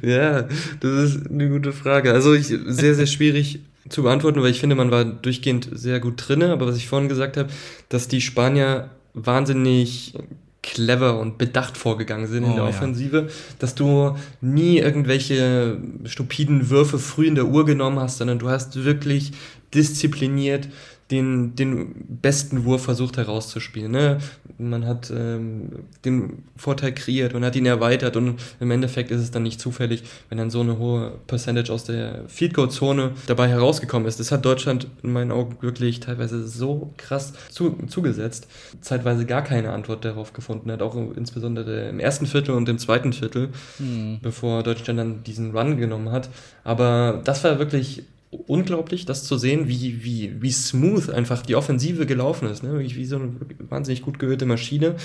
Ja, 0.00 0.48
das 0.80 0.90
ist 0.90 1.30
eine 1.30 1.50
gute 1.50 1.74
Frage. 1.74 2.12
Also 2.12 2.32
ich, 2.32 2.46
sehr, 2.46 2.94
sehr 2.94 3.06
schwierig 3.06 3.60
zu 3.90 4.02
beantworten, 4.02 4.42
weil 4.42 4.50
ich 4.50 4.60
finde, 4.60 4.76
man 4.76 4.90
war 4.90 5.04
durchgehend 5.04 5.68
sehr 5.72 6.00
gut 6.00 6.26
drinne. 6.26 6.50
Aber 6.52 6.66
was 6.66 6.78
ich 6.78 6.88
vorhin 6.88 7.10
gesagt 7.10 7.36
habe, 7.36 7.50
dass 7.90 8.08
die 8.08 8.22
Spanier 8.22 8.88
wahnsinnig 9.14 10.14
clever 10.62 11.18
und 11.18 11.38
bedacht 11.38 11.76
vorgegangen 11.76 12.26
sind 12.26 12.44
oh, 12.44 12.50
in 12.50 12.54
der 12.54 12.64
Offensive, 12.64 13.26
ja. 13.28 13.32
dass 13.58 13.74
du 13.74 14.16
nie 14.40 14.78
irgendwelche 14.78 15.78
stupiden 16.04 16.70
Würfe 16.70 16.98
früh 16.98 17.26
in 17.26 17.34
der 17.34 17.46
Uhr 17.46 17.64
genommen 17.64 17.98
hast, 17.98 18.18
sondern 18.18 18.38
du 18.38 18.48
hast 18.48 18.84
wirklich 18.84 19.32
diszipliniert 19.74 20.68
den, 21.12 21.54
den 21.54 22.18
besten 22.22 22.64
Wurf 22.64 22.84
versucht 22.84 23.18
herauszuspielen. 23.18 23.92
Ne? 23.92 24.18
Man 24.58 24.86
hat 24.86 25.12
ähm, 25.14 25.84
den 26.04 26.44
Vorteil 26.56 26.92
kreiert, 26.92 27.34
man 27.34 27.44
hat 27.44 27.54
ihn 27.54 27.66
erweitert 27.66 28.16
und 28.16 28.40
im 28.58 28.70
Endeffekt 28.70 29.10
ist 29.10 29.20
es 29.20 29.30
dann 29.30 29.42
nicht 29.42 29.60
zufällig, 29.60 30.02
wenn 30.30 30.38
dann 30.38 30.50
so 30.50 30.60
eine 30.60 30.78
hohe 30.78 31.12
Percentage 31.26 31.70
aus 31.70 31.84
der 31.84 32.24
Field 32.28 32.54
Goal 32.54 32.70
Zone 32.70 33.12
dabei 33.26 33.48
herausgekommen 33.48 34.08
ist. 34.08 34.18
Das 34.18 34.32
hat 34.32 34.44
Deutschland 34.44 34.88
in 35.02 35.12
meinen 35.12 35.30
Augen 35.30 35.58
wirklich 35.60 36.00
teilweise 36.00 36.48
so 36.48 36.92
krass 36.96 37.34
zu, 37.50 37.76
zugesetzt, 37.86 38.48
zeitweise 38.80 39.26
gar 39.26 39.42
keine 39.42 39.72
Antwort 39.72 40.04
darauf 40.06 40.32
gefunden 40.32 40.72
hat, 40.72 40.80
auch 40.80 40.96
insbesondere 41.14 41.90
im 41.90 42.00
ersten 42.00 42.26
Viertel 42.26 42.54
und 42.54 42.68
im 42.70 42.78
zweiten 42.78 43.12
Viertel, 43.12 43.50
hm. 43.76 44.18
bevor 44.22 44.62
Deutschland 44.62 44.98
dann 44.98 45.22
diesen 45.24 45.54
Run 45.56 45.76
genommen 45.76 46.10
hat. 46.10 46.30
Aber 46.64 47.20
das 47.24 47.44
war 47.44 47.58
wirklich 47.58 48.04
unglaublich, 48.32 49.04
das 49.04 49.24
zu 49.24 49.36
sehen, 49.36 49.68
wie, 49.68 50.02
wie, 50.04 50.40
wie 50.40 50.50
smooth 50.50 51.10
einfach 51.10 51.42
die 51.42 51.54
Offensive 51.54 52.06
gelaufen 52.06 52.48
ist. 52.48 52.62
Ne? 52.62 52.78
Wie, 52.80 52.96
wie 52.96 53.04
so 53.04 53.16
eine 53.16 53.32
wahnsinnig 53.68 54.02
gut 54.02 54.18
geölte 54.18 54.46
Maschine. 54.46 54.96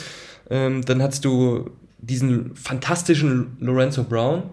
Ähm, 0.50 0.84
dann 0.86 1.02
hast 1.02 1.26
du 1.26 1.70
diesen 2.00 2.56
fantastischen 2.56 3.58
Lorenzo 3.60 4.04
Brown. 4.04 4.44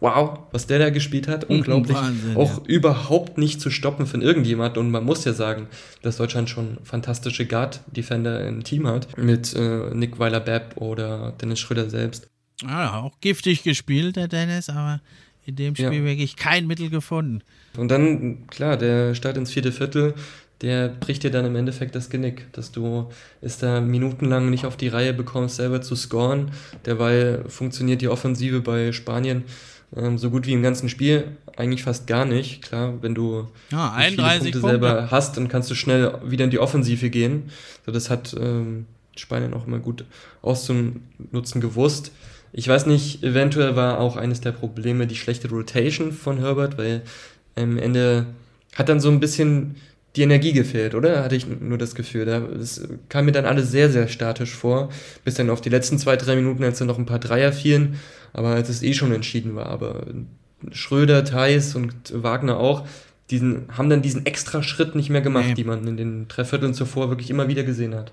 Wow, 0.00 0.40
was 0.52 0.66
der 0.66 0.80
da 0.80 0.90
gespielt 0.90 1.28
hat, 1.28 1.44
unglaublich. 1.44 1.96
Wahnsinn, 1.96 2.36
auch 2.36 2.58
ja. 2.58 2.64
überhaupt 2.66 3.38
nicht 3.38 3.60
zu 3.60 3.70
stoppen 3.70 4.06
von 4.06 4.20
irgendjemand. 4.20 4.76
Und 4.76 4.90
man 4.90 5.02
muss 5.04 5.24
ja 5.24 5.32
sagen, 5.32 5.68
dass 6.02 6.18
Deutschland 6.18 6.50
schon 6.50 6.76
fantastische 6.82 7.46
Guard-Defender 7.46 8.46
im 8.46 8.64
Team 8.64 8.86
hat. 8.86 9.16
Mit 9.16 9.54
äh, 9.54 9.94
Nick 9.94 10.18
Weiler-Bepp 10.18 10.76
oder 10.76 11.32
Dennis 11.40 11.60
Schröder 11.60 11.88
selbst. 11.88 12.28
Ja, 12.62 13.00
auch 13.00 13.18
giftig 13.20 13.62
gespielt, 13.62 14.16
der 14.16 14.28
Dennis, 14.28 14.68
aber 14.68 15.00
in 15.46 15.56
dem 15.56 15.74
Spiel 15.74 15.92
ja. 15.92 16.04
wirklich 16.04 16.36
kein 16.36 16.66
Mittel 16.66 16.90
gefunden. 16.90 17.42
Und 17.76 17.90
dann, 17.90 18.46
klar, 18.48 18.76
der 18.76 19.14
Start 19.14 19.36
ins 19.36 19.52
vierte 19.52 19.72
Viertel, 19.72 20.14
der 20.60 20.88
bricht 20.88 21.22
dir 21.24 21.30
dann 21.30 21.44
im 21.44 21.56
Endeffekt 21.56 21.94
das 21.94 22.08
Genick, 22.08 22.52
dass 22.52 22.72
du 22.72 23.10
es 23.40 23.58
da 23.58 23.80
minutenlang 23.80 24.50
nicht 24.50 24.64
auf 24.64 24.76
die 24.76 24.88
Reihe 24.88 25.12
bekommst, 25.12 25.56
selber 25.56 25.82
zu 25.82 25.96
scoren. 25.96 26.52
Derweil 26.86 27.44
funktioniert 27.48 28.00
die 28.00 28.08
Offensive 28.08 28.60
bei 28.60 28.92
Spanien 28.92 29.44
ähm, 29.96 30.18
so 30.18 30.30
gut 30.30 30.46
wie 30.46 30.52
im 30.52 30.62
ganzen 30.62 30.88
Spiel 30.88 31.36
eigentlich 31.56 31.82
fast 31.82 32.06
gar 32.06 32.24
nicht. 32.24 32.62
Klar, 32.62 32.94
wenn 33.02 33.14
du 33.14 33.48
ja, 33.70 33.92
31 33.92 33.98
viele 33.98 34.60
Punkte, 34.60 34.60
Punkte, 34.60 34.68
selber 34.68 35.10
hast, 35.10 35.36
dann 35.36 35.48
kannst 35.48 35.70
du 35.70 35.74
schnell 35.74 36.18
wieder 36.24 36.44
in 36.44 36.50
die 36.50 36.58
Offensive 36.58 37.10
gehen. 37.10 37.50
So, 37.86 37.92
das 37.92 38.10
hat 38.10 38.34
ähm, 38.38 38.86
Spanien 39.16 39.54
auch 39.54 39.66
immer 39.66 39.78
gut 39.78 40.04
auszunutzen 40.42 41.60
gewusst. 41.60 42.10
Ich 42.56 42.68
weiß 42.68 42.86
nicht, 42.86 43.24
eventuell 43.24 43.74
war 43.74 43.98
auch 43.98 44.16
eines 44.16 44.40
der 44.40 44.52
Probleme 44.52 45.08
die 45.08 45.16
schlechte 45.16 45.50
Rotation 45.50 46.12
von 46.12 46.38
Herbert, 46.38 46.78
weil 46.78 47.02
am 47.56 47.78
Ende 47.78 48.26
hat 48.76 48.88
dann 48.88 49.00
so 49.00 49.10
ein 49.10 49.18
bisschen 49.18 49.74
die 50.14 50.22
Energie 50.22 50.52
gefehlt, 50.52 50.94
oder? 50.94 51.24
Hatte 51.24 51.34
ich 51.34 51.48
nur 51.48 51.78
das 51.78 51.96
Gefühl. 51.96 52.28
Es 52.28 52.86
kam 53.08 53.24
mir 53.24 53.32
dann 53.32 53.44
alles 53.44 53.72
sehr, 53.72 53.90
sehr 53.90 54.06
statisch 54.06 54.54
vor, 54.54 54.90
bis 55.24 55.34
dann 55.34 55.50
auf 55.50 55.62
die 55.62 55.68
letzten 55.68 55.98
zwei, 55.98 56.14
drei 56.14 56.36
Minuten, 56.36 56.62
als 56.62 56.78
dann 56.78 56.86
noch 56.86 56.98
ein 56.98 57.06
paar 57.06 57.18
Dreier 57.18 57.52
fielen, 57.52 57.98
aber 58.32 58.50
als 58.50 58.68
es 58.68 58.84
eh 58.84 58.94
schon 58.94 59.10
entschieden 59.10 59.56
war. 59.56 59.66
Aber 59.66 60.06
Schröder, 60.70 61.24
Theis 61.24 61.74
und 61.74 61.92
Wagner 62.14 62.58
auch, 62.58 62.86
diesen, 63.30 63.64
haben 63.76 63.90
dann 63.90 64.02
diesen 64.02 64.26
extra 64.26 64.62
Schritt 64.62 64.94
nicht 64.94 65.10
mehr 65.10 65.22
gemacht, 65.22 65.48
nee. 65.48 65.54
die 65.54 65.64
man 65.64 65.88
in 65.88 65.96
den 65.96 66.28
drei 66.28 66.44
Vierteln 66.44 66.72
zuvor 66.72 67.08
wirklich 67.08 67.30
immer 67.30 67.48
wieder 67.48 67.64
gesehen 67.64 67.96
hat. 67.96 68.12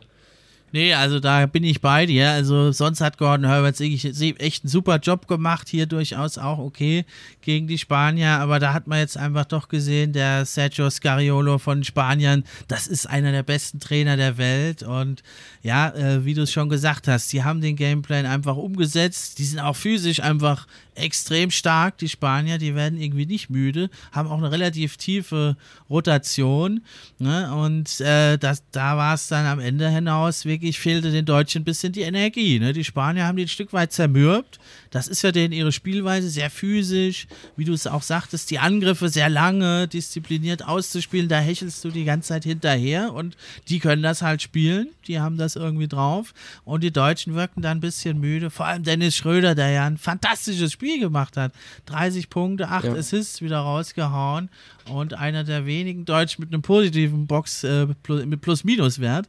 Nee, 0.73 0.93
also 0.93 1.19
da 1.19 1.45
bin 1.45 1.63
ich 1.63 1.81
bei 1.81 2.05
dir. 2.05 2.31
Also 2.31 2.71
sonst 2.71 3.01
hat 3.01 3.17
Gordon 3.17 3.47
Herbert 3.47 3.79
echt 3.79 4.63
einen 4.63 4.69
super 4.69 4.97
Job 4.97 5.27
gemacht, 5.27 5.67
hier 5.67 5.85
durchaus 5.85 6.37
auch 6.37 6.59
okay 6.59 7.05
gegen 7.41 7.67
die 7.67 7.77
Spanier, 7.77 8.39
aber 8.39 8.59
da 8.59 8.73
hat 8.73 8.87
man 8.87 8.99
jetzt 8.99 9.17
einfach 9.17 9.45
doch 9.45 9.67
gesehen, 9.67 10.13
der 10.13 10.45
Sergio 10.45 10.89
Scariolo 10.89 11.57
von 11.57 11.83
Spaniern, 11.83 12.43
das 12.67 12.87
ist 12.87 13.09
einer 13.09 13.31
der 13.31 13.43
besten 13.43 13.79
Trainer 13.79 14.15
der 14.15 14.37
Welt. 14.37 14.83
Und 14.83 15.23
ja, 15.61 15.89
äh, 15.89 16.23
wie 16.23 16.33
du 16.33 16.43
es 16.43 16.51
schon 16.51 16.69
gesagt 16.69 17.07
hast, 17.07 17.33
die 17.33 17.43
haben 17.43 17.61
den 17.61 17.75
Gameplan 17.75 18.25
einfach 18.25 18.55
umgesetzt, 18.55 19.39
die 19.39 19.45
sind 19.45 19.59
auch 19.59 19.75
physisch 19.75 20.21
einfach 20.21 20.67
extrem 20.95 21.51
stark, 21.51 21.97
die 21.97 22.09
Spanier, 22.09 22.57
die 22.57 22.75
werden 22.75 22.99
irgendwie 22.99 23.25
nicht 23.25 23.49
müde, 23.49 23.89
haben 24.11 24.27
auch 24.27 24.37
eine 24.37 24.51
relativ 24.51 24.97
tiefe 24.97 25.55
Rotation. 25.89 26.81
Ne? 27.17 27.53
Und 27.53 28.01
äh, 28.01 28.37
das, 28.37 28.63
da 28.71 28.97
war 28.97 29.15
es 29.15 29.27
dann 29.27 29.45
am 29.45 29.59
Ende 29.59 29.89
hinaus, 29.89 30.45
wirklich 30.45 30.79
fehlte 30.79 31.11
den 31.11 31.25
Deutschen 31.25 31.61
ein 31.61 31.65
bisschen 31.65 31.93
die 31.93 32.01
Energie. 32.01 32.59
Ne? 32.59 32.73
Die 32.73 32.83
Spanier 32.83 33.25
haben 33.25 33.37
die 33.37 33.45
ein 33.45 33.49
Stück 33.49 33.71
weit 33.71 33.93
zermürbt. 33.93 34.59
Das 34.89 35.07
ist 35.07 35.21
ja 35.21 35.31
denen 35.31 35.53
ihre 35.53 35.71
Spielweise, 35.71 36.29
sehr 36.29 36.49
physisch, 36.49 37.27
wie 37.55 37.63
du 37.63 37.73
es 37.73 37.87
auch 37.87 38.03
sagtest, 38.03 38.51
die 38.51 38.59
Angriffe 38.59 39.07
sehr 39.07 39.29
lange, 39.29 39.87
diszipliniert 39.87 40.65
auszuspielen, 40.67 41.29
da 41.29 41.39
hechelst 41.39 41.83
du 41.85 41.89
die 41.89 42.03
ganze 42.03 42.29
Zeit 42.29 42.43
hinterher 42.43 43.13
und 43.13 43.37
die 43.69 43.79
können 43.79 44.03
das 44.03 44.21
halt 44.21 44.41
spielen, 44.41 44.89
die 45.07 45.19
haben 45.19 45.37
das 45.37 45.55
irgendwie 45.55 45.87
drauf. 45.87 46.33
Und 46.65 46.83
die 46.83 46.91
Deutschen 46.91 47.33
wirken 47.33 47.61
da 47.61 47.71
ein 47.71 47.79
bisschen 47.79 48.19
müde, 48.19 48.49
vor 48.49 48.65
allem 48.65 48.83
Dennis 48.83 49.15
Schröder, 49.15 49.55
der 49.55 49.69
ja 49.69 49.85
ein 49.85 49.97
fantastisches 49.97 50.73
Spiel 50.73 50.80
gemacht 50.99 51.37
hat. 51.37 51.53
30 51.85 52.29
Punkte, 52.29 52.69
8 52.69 52.85
ja. 52.85 52.93
Assists 52.93 53.41
wieder 53.41 53.59
rausgehauen 53.59 54.49
und 54.89 55.13
einer 55.13 55.43
der 55.43 55.65
wenigen 55.65 56.05
Deutschen 56.05 56.41
mit 56.41 56.53
einem 56.53 56.61
positiven 56.61 57.27
Box 57.27 57.63
äh, 57.63 57.87
mit 58.07 58.41
Plus-Minus-Wert. 58.41 59.27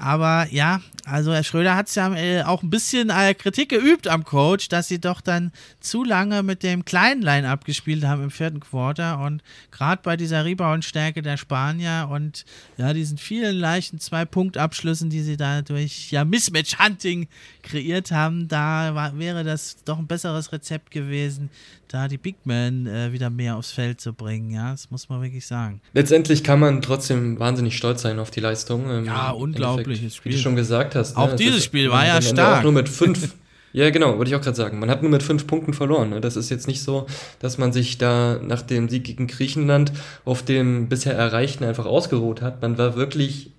Aber 0.00 0.46
ja, 0.50 0.80
also 1.04 1.34
Herr 1.34 1.44
Schröder 1.44 1.76
hat 1.76 1.88
es 1.88 1.94
ja 1.94 2.14
äh, 2.14 2.42
auch 2.42 2.62
ein 2.62 2.70
bisschen 2.70 3.10
äh, 3.10 3.34
Kritik 3.34 3.68
geübt 3.68 4.08
am 4.08 4.24
Coach, 4.24 4.70
dass 4.70 4.88
sie 4.88 4.98
doch 4.98 5.20
dann 5.20 5.52
zu 5.80 6.04
lange 6.04 6.42
mit 6.42 6.62
dem 6.62 6.86
kleinen 6.86 7.20
Line-Up 7.20 7.66
gespielt 7.66 8.04
haben 8.04 8.22
im 8.22 8.30
vierten 8.30 8.60
Quarter. 8.60 9.20
Und 9.20 9.42
gerade 9.70 10.00
bei 10.02 10.16
dieser 10.16 10.46
Rebound-Stärke 10.46 11.20
der 11.20 11.36
Spanier 11.36 12.08
und 12.10 12.46
ja, 12.78 12.94
diesen 12.94 13.18
vielen 13.18 13.56
leichten 13.56 14.00
Zwei-Punkt-Abschlüssen, 14.00 15.10
die 15.10 15.20
sie 15.20 15.36
da 15.36 15.60
durch 15.60 16.10
ja, 16.10 16.24
Mismatch-Hunting 16.24 17.28
kreiert 17.62 18.10
haben, 18.10 18.48
da 18.48 18.94
war, 18.94 19.18
wäre 19.18 19.44
das 19.44 19.84
doch 19.84 19.98
ein 19.98 20.06
besseres 20.06 20.50
Rezept 20.50 20.90
gewesen, 20.92 21.50
da 21.88 22.08
die 22.08 22.18
Big 22.18 22.36
Men 22.44 22.86
äh, 22.86 23.12
wieder 23.12 23.28
mehr 23.28 23.56
aufs 23.56 23.72
Feld 23.72 24.00
zu 24.00 24.14
bringen. 24.14 24.50
Ja, 24.50 24.74
das 24.80 24.90
muss 24.90 25.10
man 25.10 25.20
wirklich 25.20 25.46
sagen. 25.46 25.82
Letztendlich 25.92 26.42
kann 26.42 26.58
man 26.58 26.80
trotzdem 26.80 27.38
wahnsinnig 27.38 27.76
stolz 27.76 28.00
sein 28.00 28.18
auf 28.18 28.30
die 28.30 28.40
Leistung. 28.40 28.90
Ähm, 28.90 29.04
ja, 29.04 29.30
unglaubliches 29.30 30.16
Spiel. 30.16 30.32
Wie 30.32 30.36
du 30.36 30.42
schon 30.42 30.56
gesagt 30.56 30.94
hast. 30.94 31.18
Auch 31.18 31.28
ne? 31.28 31.36
dieses 31.36 31.58
ist, 31.58 31.64
Spiel 31.64 31.90
war 31.90 32.06
ja 32.06 32.22
stark. 32.22 32.60
Auch 32.60 32.62
nur 32.62 32.72
mit 32.72 32.88
fünf. 32.88 33.34
ja, 33.74 33.90
genau, 33.90 34.16
wollte 34.16 34.30
ich 34.30 34.36
auch 34.36 34.40
gerade 34.40 34.56
sagen. 34.56 34.78
Man 34.78 34.88
hat 34.88 35.02
nur 35.02 35.10
mit 35.10 35.22
fünf 35.22 35.46
Punkten 35.46 35.74
verloren. 35.74 36.08
Ne? 36.08 36.22
Das 36.22 36.34
ist 36.34 36.48
jetzt 36.48 36.66
nicht 36.66 36.82
so, 36.82 37.06
dass 37.40 37.58
man 37.58 37.74
sich 37.74 37.98
da 37.98 38.40
nach 38.42 38.62
dem 38.62 38.88
Sieg 38.88 39.04
gegen 39.04 39.26
Griechenland 39.26 39.92
auf 40.24 40.42
dem 40.42 40.88
bisher 40.88 41.14
Erreichten 41.14 41.64
einfach 41.64 41.84
ausgeruht 41.84 42.40
hat. 42.40 42.62
Man 42.62 42.78
war 42.78 42.96
wirklich 42.96 43.52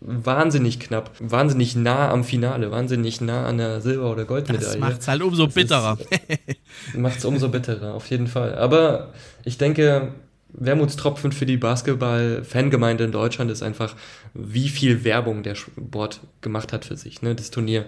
wahnsinnig 0.00 0.78
knapp, 0.78 1.10
wahnsinnig 1.18 1.74
nah 1.74 2.10
am 2.10 2.22
Finale, 2.22 2.70
wahnsinnig 2.70 3.20
nah 3.20 3.46
an 3.46 3.58
der 3.58 3.80
Silber- 3.80 4.12
oder 4.12 4.26
Goldmedaille. 4.26 4.64
Das 4.64 4.78
macht 4.78 5.00
es 5.00 5.08
halt 5.08 5.22
umso 5.22 5.48
bitterer. 5.48 5.98
macht 6.94 7.18
es 7.18 7.24
umso 7.24 7.48
bitterer, 7.48 7.94
auf 7.94 8.08
jeden 8.08 8.28
Fall. 8.28 8.54
Aber 8.54 9.12
ich 9.44 9.58
denke, 9.58 10.12
Wermutstropfen 10.50 11.32
für 11.32 11.46
die 11.46 11.56
Basketball-Fangemeinde 11.56 13.04
in 13.04 13.12
Deutschland 13.12 13.50
ist 13.50 13.62
einfach, 13.62 13.94
wie 14.34 14.68
viel 14.68 15.04
Werbung 15.04 15.42
der 15.42 15.54
Sport 15.54 16.20
gemacht 16.40 16.72
hat 16.72 16.84
für 16.84 16.96
sich, 16.96 17.22
ne, 17.22 17.34
das 17.34 17.50
Turnier. 17.50 17.86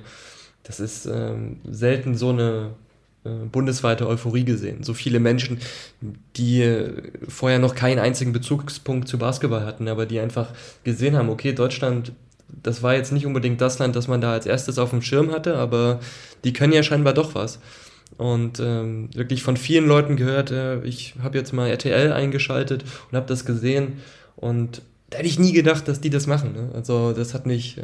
Das 0.62 0.78
ist 0.78 1.06
ähm, 1.06 1.60
selten 1.64 2.14
so 2.14 2.30
eine 2.30 2.72
äh, 3.24 3.30
bundesweite 3.50 4.06
Euphorie 4.06 4.44
gesehen. 4.44 4.82
So 4.82 4.94
viele 4.94 5.20
Menschen, 5.20 5.58
die 6.36 6.62
äh, 6.62 7.10
vorher 7.28 7.58
noch 7.58 7.74
keinen 7.74 7.98
einzigen 7.98 8.32
Bezugspunkt 8.32 9.08
zu 9.08 9.18
Basketball 9.18 9.64
hatten, 9.64 9.88
aber 9.88 10.06
die 10.06 10.20
einfach 10.20 10.48
gesehen 10.84 11.16
haben, 11.16 11.28
okay, 11.30 11.52
Deutschland, 11.52 12.12
das 12.62 12.82
war 12.82 12.94
jetzt 12.94 13.12
nicht 13.12 13.26
unbedingt 13.26 13.60
das 13.60 13.78
Land, 13.78 13.96
das 13.96 14.08
man 14.08 14.20
da 14.20 14.32
als 14.32 14.46
erstes 14.46 14.78
auf 14.78 14.90
dem 14.90 15.02
Schirm 15.02 15.32
hatte, 15.32 15.56
aber 15.56 16.00
die 16.44 16.52
können 16.52 16.72
ja 16.72 16.82
scheinbar 16.82 17.14
doch 17.14 17.34
was. 17.34 17.58
Und 18.16 18.60
ähm, 18.60 19.08
wirklich 19.14 19.42
von 19.42 19.56
vielen 19.56 19.86
Leuten 19.86 20.16
gehört, 20.16 20.50
äh, 20.50 20.82
ich 20.82 21.14
habe 21.22 21.38
jetzt 21.38 21.52
mal 21.52 21.68
RTL 21.68 22.12
eingeschaltet 22.12 22.84
und 23.10 23.16
habe 23.16 23.26
das 23.26 23.46
gesehen 23.46 23.94
und 24.36 24.82
da 25.10 25.18
hätte 25.18 25.28
ich 25.28 25.38
nie 25.38 25.52
gedacht, 25.52 25.88
dass 25.88 26.00
die 26.00 26.10
das 26.10 26.26
machen. 26.26 26.52
Ne? 26.52 26.70
Also 26.74 27.12
das 27.12 27.34
hat 27.34 27.46
mich 27.46 27.78
äh, 27.78 27.82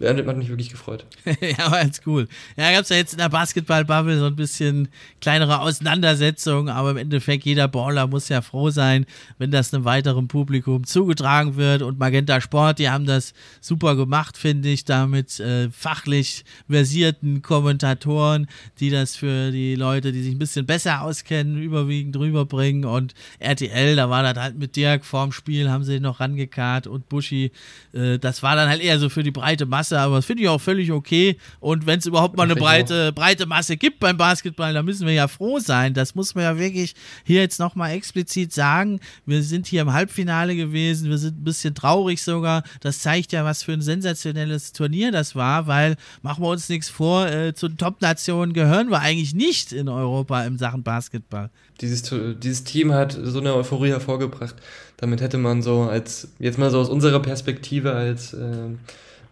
das 0.00 0.26
hat 0.26 0.36
mich 0.36 0.48
wirklich 0.48 0.70
gefreut. 0.70 1.06
ja, 1.40 1.70
war 1.70 1.84
jetzt 1.84 2.04
cool. 2.06 2.26
Ja, 2.56 2.72
gab 2.72 2.82
es 2.82 2.88
ja 2.88 2.96
jetzt 2.96 3.12
in 3.12 3.18
der 3.18 3.28
Basketball-Bubble 3.28 4.18
so 4.18 4.26
ein 4.26 4.34
bisschen 4.34 4.88
kleinere 5.20 5.60
Auseinandersetzungen, 5.60 6.68
aber 6.68 6.90
im 6.90 6.96
Endeffekt 6.96 7.44
jeder 7.44 7.68
Baller 7.68 8.08
muss 8.08 8.28
ja 8.28 8.42
froh 8.42 8.70
sein, 8.70 9.06
wenn 9.38 9.52
das 9.52 9.72
einem 9.72 9.84
weiteren 9.84 10.26
Publikum 10.26 10.84
zugetragen 10.84 11.54
wird. 11.54 11.82
Und 11.82 11.98
Magenta 11.98 12.40
Sport, 12.40 12.80
die 12.80 12.90
haben 12.90 13.06
das 13.06 13.34
super 13.60 13.94
gemacht, 13.94 14.36
finde 14.36 14.68
ich, 14.68 14.84
da 14.84 15.06
mit 15.06 15.38
äh, 15.38 15.70
fachlich 15.70 16.44
versierten 16.68 17.42
Kommentatoren, 17.42 18.48
die 18.80 18.90
das 18.90 19.14
für 19.14 19.52
die 19.52 19.76
Leute, 19.76 20.10
die 20.10 20.22
sich 20.22 20.34
ein 20.34 20.38
bisschen 20.38 20.66
besser 20.66 21.02
auskennen, 21.02 21.62
überwiegend 21.62 22.16
rüberbringen. 22.16 22.84
Und 22.84 23.14
RTL, 23.38 23.94
da 23.94 24.10
war 24.10 24.22
das 24.22 24.42
halt 24.42 24.58
mit 24.58 24.74
Dirk 24.74 25.04
vorm 25.04 25.30
Spiel, 25.30 25.70
haben 25.70 25.84
sie 25.84 26.00
noch 26.00 26.18
rangekarrt 26.18 26.88
und 26.88 27.08
Buschi. 27.08 27.52
Äh, 27.92 28.18
das 28.18 28.42
war 28.42 28.56
dann 28.56 28.68
halt 28.68 28.82
eher 28.82 28.98
so 28.98 29.08
für 29.08 29.22
die 29.22 29.30
breite 29.30 29.66
Masse 29.66 29.93
Masse, 29.94 30.06
aber 30.06 30.16
das 30.16 30.26
finde 30.26 30.42
ich 30.42 30.48
auch 30.48 30.60
völlig 30.60 30.92
okay. 30.92 31.36
Und 31.60 31.86
wenn 31.86 31.98
es 31.98 32.06
überhaupt 32.06 32.36
mal 32.36 32.44
eine 32.44 32.56
breite, 32.56 33.12
breite 33.12 33.46
Masse 33.46 33.76
gibt 33.76 34.00
beim 34.00 34.16
Basketball, 34.16 34.74
dann 34.74 34.84
müssen 34.84 35.06
wir 35.06 35.14
ja 35.14 35.28
froh 35.28 35.58
sein. 35.58 35.94
Das 35.94 36.14
muss 36.14 36.34
man 36.34 36.44
ja 36.44 36.58
wirklich 36.58 36.94
hier 37.24 37.40
jetzt 37.40 37.58
nochmal 37.58 37.92
explizit 37.92 38.52
sagen. 38.52 39.00
Wir 39.26 39.42
sind 39.42 39.66
hier 39.66 39.82
im 39.82 39.92
Halbfinale 39.92 40.56
gewesen, 40.56 41.10
wir 41.10 41.18
sind 41.18 41.40
ein 41.40 41.44
bisschen 41.44 41.74
traurig 41.74 42.22
sogar. 42.22 42.62
Das 42.80 43.00
zeigt 43.00 43.32
ja, 43.32 43.44
was 43.44 43.62
für 43.62 43.72
ein 43.72 43.82
sensationelles 43.82 44.72
Turnier 44.72 45.12
das 45.12 45.34
war, 45.34 45.66
weil, 45.66 45.96
machen 46.22 46.42
wir 46.42 46.48
uns 46.48 46.68
nichts 46.68 46.88
vor, 46.88 47.26
äh, 47.26 47.54
zu 47.54 47.68
den 47.68 47.78
Top-Nationen 47.78 48.52
gehören 48.52 48.90
wir 48.90 49.00
eigentlich 49.00 49.34
nicht 49.34 49.72
in 49.72 49.88
Europa 49.88 50.44
in 50.44 50.58
Sachen 50.58 50.82
Basketball. 50.82 51.50
Dieses, 51.80 52.02
dieses 52.38 52.64
Team 52.64 52.92
hat 52.92 53.18
so 53.20 53.40
eine 53.40 53.54
Euphorie 53.54 53.90
hervorgebracht. 53.90 54.54
Damit 54.96 55.20
hätte 55.20 55.38
man 55.38 55.60
so 55.60 55.82
als, 55.82 56.28
jetzt 56.38 56.56
mal 56.56 56.70
so 56.70 56.78
aus 56.78 56.88
unserer 56.88 57.20
Perspektive 57.20 57.92
als 57.92 58.32
äh, 58.32 58.70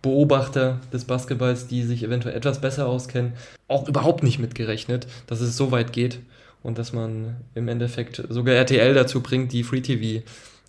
Beobachter 0.02 0.80
des 0.92 1.04
Basketballs, 1.04 1.68
die 1.68 1.84
sich 1.84 2.02
eventuell 2.02 2.36
etwas 2.36 2.60
besser 2.60 2.86
auskennen, 2.86 3.34
auch 3.68 3.88
überhaupt 3.88 4.22
nicht 4.24 4.40
mitgerechnet, 4.40 5.06
dass 5.28 5.40
es 5.40 5.56
so 5.56 5.70
weit 5.70 5.92
geht 5.92 6.18
und 6.62 6.78
dass 6.78 6.92
man 6.92 7.36
im 7.54 7.68
Endeffekt 7.68 8.22
sogar 8.28 8.54
RTL 8.54 8.94
dazu 8.94 9.22
bringt, 9.22 9.52
die 9.52 9.62
Free 9.62 9.80
TV 9.80 10.24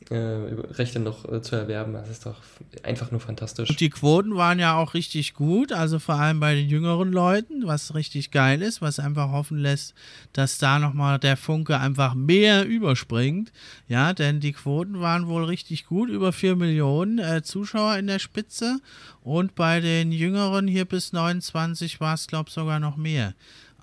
äh, 0.09 0.15
Rechte 0.15 0.99
noch 0.99 1.31
äh, 1.31 1.41
zu 1.41 1.55
erwerben. 1.55 1.93
Das 1.93 2.09
ist 2.09 2.25
doch 2.25 2.35
einfach 2.83 3.11
nur 3.11 3.19
fantastisch. 3.19 3.69
Und 3.69 3.79
die 3.79 3.89
Quoten 3.89 4.35
waren 4.35 4.59
ja 4.59 4.77
auch 4.77 4.93
richtig 4.93 5.33
gut, 5.33 5.71
also 5.71 5.99
vor 5.99 6.15
allem 6.15 6.39
bei 6.39 6.55
den 6.55 6.67
jüngeren 6.67 7.11
Leuten, 7.11 7.67
was 7.67 7.95
richtig 7.95 8.31
geil 8.31 8.61
ist, 8.61 8.81
was 8.81 8.99
einfach 8.99 9.31
hoffen 9.31 9.57
lässt, 9.57 9.93
dass 10.33 10.57
da 10.57 10.79
nochmal 10.79 11.19
der 11.19 11.37
Funke 11.37 11.77
einfach 11.77 12.15
mehr 12.15 12.65
überspringt. 12.65 13.51
Ja, 13.87 14.13
denn 14.13 14.39
die 14.39 14.53
Quoten 14.53 14.99
waren 14.99 15.27
wohl 15.27 15.45
richtig 15.45 15.85
gut, 15.85 16.09
über 16.09 16.33
4 16.33 16.55
Millionen 16.55 17.19
äh, 17.19 17.41
Zuschauer 17.43 17.97
in 17.97 18.07
der 18.07 18.19
Spitze 18.19 18.79
und 19.21 19.55
bei 19.55 19.79
den 19.79 20.11
Jüngeren 20.11 20.67
hier 20.67 20.85
bis 20.85 21.13
29 21.13 21.99
war 21.99 22.15
es, 22.15 22.27
glaube 22.27 22.49
ich, 22.49 22.53
sogar 22.53 22.79
noch 22.79 22.97
mehr. 22.97 23.33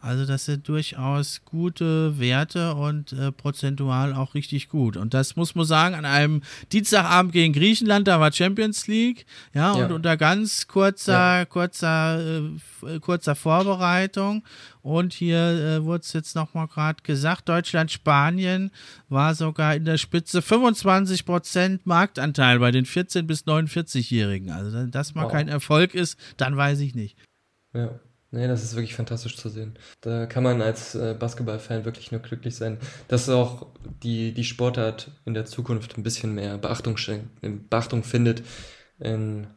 Also 0.02 0.24
das 0.24 0.46
sind 0.46 0.66
durchaus 0.66 1.42
gute 1.44 2.18
Werte 2.18 2.74
und 2.74 3.12
äh, 3.12 3.30
prozentual 3.32 4.14
auch 4.14 4.34
richtig 4.34 4.70
gut. 4.70 4.96
Und 4.96 5.12
das 5.12 5.36
muss 5.36 5.54
man 5.54 5.66
sagen, 5.66 5.94
an 5.94 6.06
einem 6.06 6.40
Dienstagabend 6.72 7.32
gegen 7.32 7.52
Griechenland, 7.52 8.08
da 8.08 8.18
war 8.18 8.32
Champions 8.32 8.86
League, 8.86 9.26
ja, 9.52 9.76
ja. 9.76 9.84
und 9.84 9.92
unter 9.92 10.16
ganz 10.16 10.66
kurzer, 10.68 11.40
ja. 11.40 11.44
kurzer, 11.44 12.40
äh, 12.82 12.98
kurzer 13.00 13.34
Vorbereitung. 13.34 14.42
Und 14.80 15.12
hier 15.12 15.36
äh, 15.36 15.84
wurde 15.84 16.00
es 16.00 16.14
jetzt 16.14 16.34
nochmal 16.34 16.66
gerade 16.66 17.02
gesagt, 17.02 17.50
Deutschland, 17.50 17.90
Spanien 17.90 18.70
war 19.10 19.34
sogar 19.34 19.74
in 19.74 19.84
der 19.84 19.98
Spitze 19.98 20.40
25% 20.40 21.80
Marktanteil 21.84 22.58
bei 22.58 22.70
den 22.70 22.86
14- 22.86 23.24
bis 23.24 23.44
49-Jährigen. 23.46 24.50
Also 24.50 24.72
wenn 24.72 24.90
das 24.90 25.14
mal 25.14 25.24
wow. 25.24 25.32
kein 25.32 25.48
Erfolg 25.48 25.94
ist, 25.94 26.18
dann 26.38 26.56
weiß 26.56 26.80
ich 26.80 26.94
nicht. 26.94 27.18
Ja. 27.74 28.00
Nee, 28.32 28.46
das 28.46 28.62
ist 28.62 28.76
wirklich 28.76 28.94
fantastisch 28.94 29.36
zu 29.36 29.48
sehen. 29.48 29.76
Da 30.02 30.26
kann 30.26 30.44
man 30.44 30.62
als 30.62 30.94
äh, 30.94 31.16
Basketballfan 31.18 31.84
wirklich 31.84 32.12
nur 32.12 32.20
glücklich 32.20 32.54
sein, 32.54 32.78
dass 33.08 33.28
auch 33.28 33.66
die, 34.04 34.32
die 34.32 34.44
Sportart 34.44 35.10
in 35.24 35.34
der 35.34 35.46
Zukunft 35.46 35.98
ein 35.98 36.04
bisschen 36.04 36.34
mehr 36.34 36.56
Beachtung, 36.56 36.96
Beachtung 37.68 38.04
findet 38.04 38.42
in 39.00 39.48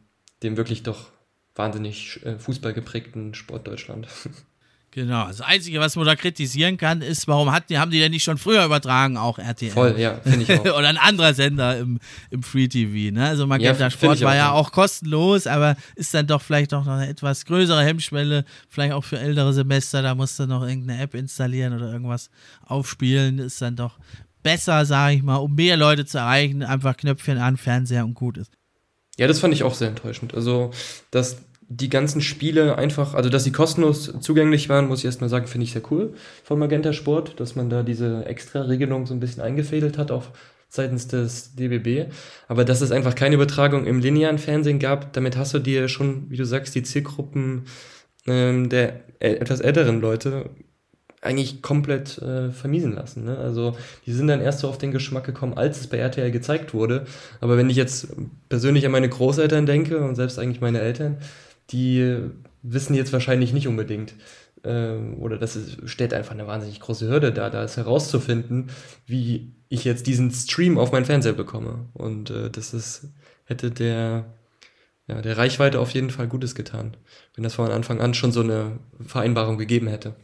dem 0.41 0.57
wirklich 0.57 0.81
doch 0.83 1.11
wahnsinnig 1.55 2.25
äh, 2.25 2.39
fußballgeprägten 2.39 3.35
Sport 3.35 3.67
Deutschland. 3.67 4.07
Genau, 4.94 5.26
das 5.26 5.41
Einzige, 5.41 5.80
was 5.80 5.95
man 5.95 6.06
da 6.06 6.15
kritisieren 6.15 6.78
kann, 6.78 7.02
ist, 7.02 7.28
warum 7.28 7.52
hat 7.52 7.64
haben 7.72 7.90
die 7.90 7.98
denn 7.98 8.11
nicht 8.11 8.24
schon 8.24 8.38
früher 8.38 8.64
übertragen, 8.64 9.18
auch 9.18 9.40
RTL? 9.40 9.72
Voll, 9.72 9.95
ja, 9.98 10.20
finde 10.22 10.44
ich 10.44 10.52
auch. 10.52 10.65
Oder 10.78 10.90
ein 10.90 10.98
anderer 10.98 11.34
Sender 11.34 11.80
im, 11.80 11.99
im 12.30 12.44
Free 12.44 12.68
TV, 12.68 13.11
ne? 13.11 13.28
Also 13.28 13.48
Magenta 13.48 13.86
ja, 13.86 13.90
Sport 13.90 14.22
war 14.22 14.36
ja 14.36 14.52
auch 14.52 14.72
kostenlos, 14.72 15.48
aber 15.48 15.78
ist 15.95 16.14
dann 16.14 16.28
doch 16.28 16.44
vielleicht 16.44 16.74
noch 16.74 16.86
eine 16.86 17.07
etwas 17.07 17.45
größere 17.45 17.84
Hemmschwelle, 17.84 18.45
vielleicht 18.70 18.94
auch 18.94 19.03
für 19.03 19.18
ältere 19.18 19.52
Semester, 19.52 20.03
da 20.03 20.14
musst 20.14 20.38
du 20.38 20.45
noch 20.45 20.61
irgendeine 20.61 21.02
App 21.02 21.15
installieren 21.15 21.74
oder 21.74 21.91
irgendwas 21.91 22.30
aufspielen, 22.64 23.40
ist 23.40 23.60
dann 23.64 23.76
doch 23.76 23.98
besser, 24.44 24.86
sage 24.86 25.15
ich 25.15 25.24
mal, 25.24 25.38
um 25.38 25.56
mehr 25.56 25.76
Leute 25.76 26.06
zu 26.06 26.20
erreichen, 26.20 26.61
einfach 26.61 26.95
Knöpfchen 26.98 27.40
an, 27.40 27.57
Fernseher 27.57 28.06
und 28.06 28.14
gut 28.14 28.38
ist. 28.38 28.52
Ja, 29.18 29.26
das 29.26 29.40
fand 29.40 29.56
ich 29.56 29.64
auch 29.64 29.74
sehr 29.74 29.90
enttäuschend. 29.90 30.36
Also, 30.36 30.70
dass 31.10 31.38
die 31.75 31.89
ganzen 31.89 32.21
Spiele 32.21 32.77
einfach, 32.77 33.13
also 33.13 33.29
dass 33.29 33.43
sie 33.43 33.51
kostenlos 33.51 34.13
zugänglich 34.19 34.69
waren, 34.69 34.87
muss 34.87 34.99
ich 34.99 35.05
erstmal 35.05 35.29
sagen, 35.29 35.47
finde 35.47 35.65
ich 35.65 35.71
sehr 35.71 35.81
cool 35.91 36.13
von 36.43 36.59
Magenta 36.59 36.93
Sport, 36.93 37.39
dass 37.39 37.55
man 37.55 37.69
da 37.69 37.83
diese 37.83 38.25
extra 38.25 38.61
Regelung 38.61 39.05
so 39.05 39.13
ein 39.13 39.19
bisschen 39.19 39.41
eingefädelt 39.41 39.97
hat, 39.97 40.11
auch 40.11 40.25
seitens 40.69 41.07
des 41.07 41.55
DBB. 41.55 42.11
Aber 42.47 42.65
dass 42.65 42.81
es 42.81 42.91
einfach 42.91 43.15
keine 43.15 43.35
Übertragung 43.35 43.85
im 43.85 43.99
linearen 43.99 44.37
Fernsehen 44.37 44.79
gab, 44.79 45.13
damit 45.13 45.37
hast 45.37 45.53
du 45.53 45.59
dir 45.59 45.87
schon, 45.87 46.29
wie 46.29 46.37
du 46.37 46.45
sagst, 46.45 46.75
die 46.75 46.83
Zielgruppen 46.83 47.65
ähm, 48.25 48.69
der 48.69 49.01
etwas 49.19 49.59
älteren 49.59 49.99
Leute 49.99 50.49
eigentlich 51.21 51.61
komplett 51.61 52.17
äh, 52.21 52.51
vermiesen 52.51 52.93
lassen. 52.93 53.23
Ne? 53.23 53.37
Also 53.37 53.77
die 54.05 54.11
sind 54.11 54.27
dann 54.27 54.41
erst 54.41 54.59
so 54.59 54.67
auf 54.67 54.77
den 54.77 54.91
Geschmack 54.91 55.23
gekommen, 55.23 55.53
als 55.53 55.79
es 55.79 55.87
bei 55.87 55.97
RTL 55.97 56.31
gezeigt 56.31 56.73
wurde. 56.73 57.05
Aber 57.39 57.57
wenn 57.57 57.69
ich 57.69 57.77
jetzt 57.77 58.07
persönlich 58.49 58.85
an 58.85 58.91
meine 58.91 59.09
Großeltern 59.09 59.65
denke 59.65 59.99
und 59.99 60.15
selbst 60.15 60.37
eigentlich 60.37 60.61
meine 60.61 60.81
Eltern, 60.81 61.17
die 61.73 62.29
wissen 62.61 62.95
jetzt 62.95 63.11
wahrscheinlich 63.11 63.53
nicht 63.53 63.67
unbedingt, 63.67 64.13
äh, 64.63 64.95
oder 65.17 65.37
das 65.37 65.55
ist, 65.55 65.77
stellt 65.89 66.13
einfach 66.13 66.31
eine 66.31 66.47
wahnsinnig 66.47 66.79
große 66.79 67.07
Hürde 67.07 67.31
dar, 67.31 67.49
da 67.49 67.63
ist 67.63 67.77
herauszufinden, 67.77 68.69
wie 69.05 69.53
ich 69.69 69.83
jetzt 69.83 70.07
diesen 70.07 70.31
Stream 70.31 70.77
auf 70.77 70.91
meinen 70.91 71.05
Fernseher 71.05 71.33
bekomme. 71.33 71.89
Und 71.93 72.29
äh, 72.29 72.49
das 72.49 72.73
ist, 72.73 73.09
hätte 73.45 73.71
der, 73.71 74.25
ja, 75.07 75.21
der 75.21 75.37
Reichweite 75.37 75.79
auf 75.79 75.91
jeden 75.91 76.09
Fall 76.09 76.27
Gutes 76.27 76.55
getan, 76.55 76.95
wenn 77.35 77.43
das 77.43 77.55
von 77.55 77.71
Anfang 77.71 77.99
an 77.99 78.13
schon 78.13 78.31
so 78.31 78.41
eine 78.41 78.79
Vereinbarung 79.05 79.57
gegeben 79.57 79.87
hätte. 79.87 80.15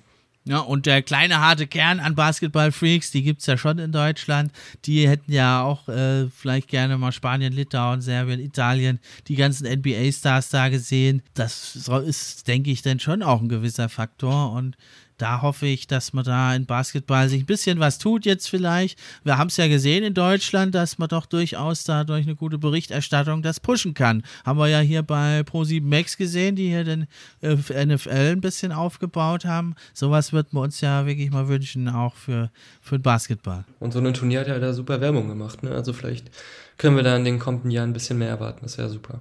Ja, 0.50 0.62
und 0.62 0.88
der 0.88 1.04
kleine 1.04 1.42
harte 1.42 1.68
Kern 1.68 2.00
an 2.00 2.16
Basketball-Freaks, 2.16 3.12
die 3.12 3.22
gibt 3.22 3.42
es 3.42 3.46
ja 3.46 3.56
schon 3.56 3.78
in 3.78 3.92
Deutschland. 3.92 4.52
Die 4.86 5.08
hätten 5.08 5.32
ja 5.32 5.62
auch 5.62 5.88
äh, 5.88 6.28
vielleicht 6.28 6.70
gerne 6.70 6.98
mal 6.98 7.12
Spanien, 7.12 7.54
Litauen, 7.54 8.02
Serbien, 8.02 8.40
Italien, 8.40 9.00
die 9.28 9.36
ganzen 9.36 9.72
NBA-Stars 9.72 10.50
da 10.50 10.70
gesehen. 10.70 11.22
Das 11.36 11.76
ist, 11.76 12.48
denke 12.48 12.72
ich, 12.72 12.82
dann 12.82 13.00
schon 13.00 13.22
auch 13.22 13.42
ein 13.42 13.48
gewisser 13.48 13.90
Faktor. 13.90 14.54
Und 14.54 14.76
da 15.20 15.42
hoffe 15.42 15.68
ich, 15.68 15.86
dass 15.86 16.14
man 16.14 16.24
da 16.24 16.56
in 16.56 16.66
Basketball 16.66 17.30
sich 17.30 17.44
ein 17.44 17.46
bisschen 17.46 17.80
was 17.80 18.00
tut 18.00 18.26
jetzt 18.26 18.50
vielleicht. 18.50 18.98
Wir 19.24 19.38
haben 19.38 19.48
es 19.48 19.58
ja 19.58 19.68
gesehen 19.68 20.04
in 20.04 20.14
Deutschland, 20.14 20.74
dass 20.74 20.98
man 20.98 21.10
doch 21.10 21.26
durchaus 21.26 21.84
da 21.84 22.04
durch 22.04 22.26
eine 22.26 22.36
gute 22.36 22.58
Berichterstattung 22.58 23.42
das 23.42 23.60
pushen 23.60 23.94
kann. 23.94 24.24
Haben 24.46 24.60
wir 24.60 24.68
ja 24.68 24.80
hier 24.80 25.04
bei 25.04 25.42
Pro7 25.42 25.84
Max 25.84 26.18
gesehen, 26.18 26.56
die 26.56 26.70
hier 26.70 26.84
den 26.84 27.08
äh, 27.42 27.86
NFL 27.86 28.10
ein 28.10 28.42
bisschen 28.42 28.72
aufgebaut 28.72 29.46
haben. 29.46 29.76
Sowas 29.94 30.34
wird 30.34 30.54
man 30.54 30.64
uns 30.64 30.82
ja 30.82 31.06
wirklich 31.06 31.32
mal 31.32 31.48
wünschen, 31.48 31.90
auch 31.90 32.16
für, 32.16 32.50
für 32.82 32.98
den 32.98 33.04
Basketball. 33.04 33.66
Und 33.80 33.92
so 33.92 34.00
ein 34.00 34.14
Turnier 34.14 34.40
hat 34.40 34.48
ja 34.48 34.58
da 34.58 34.74
super 34.74 35.02
Werbung 35.02 35.28
gemacht. 35.28 35.64
Ne? 35.64 35.72
Also 35.72 35.92
vielleicht 35.94 36.32
können 36.78 36.96
wir 36.96 37.04
da 37.04 37.18
in 37.18 37.26
den 37.26 37.40
kommenden 37.40 37.72
Jahren 37.72 37.90
ein 37.90 37.94
bisschen 37.94 38.18
mehr 38.18 38.30
erwarten. 38.30 38.60
Das 38.62 38.78
wäre 38.78 38.90
super. 38.90 39.20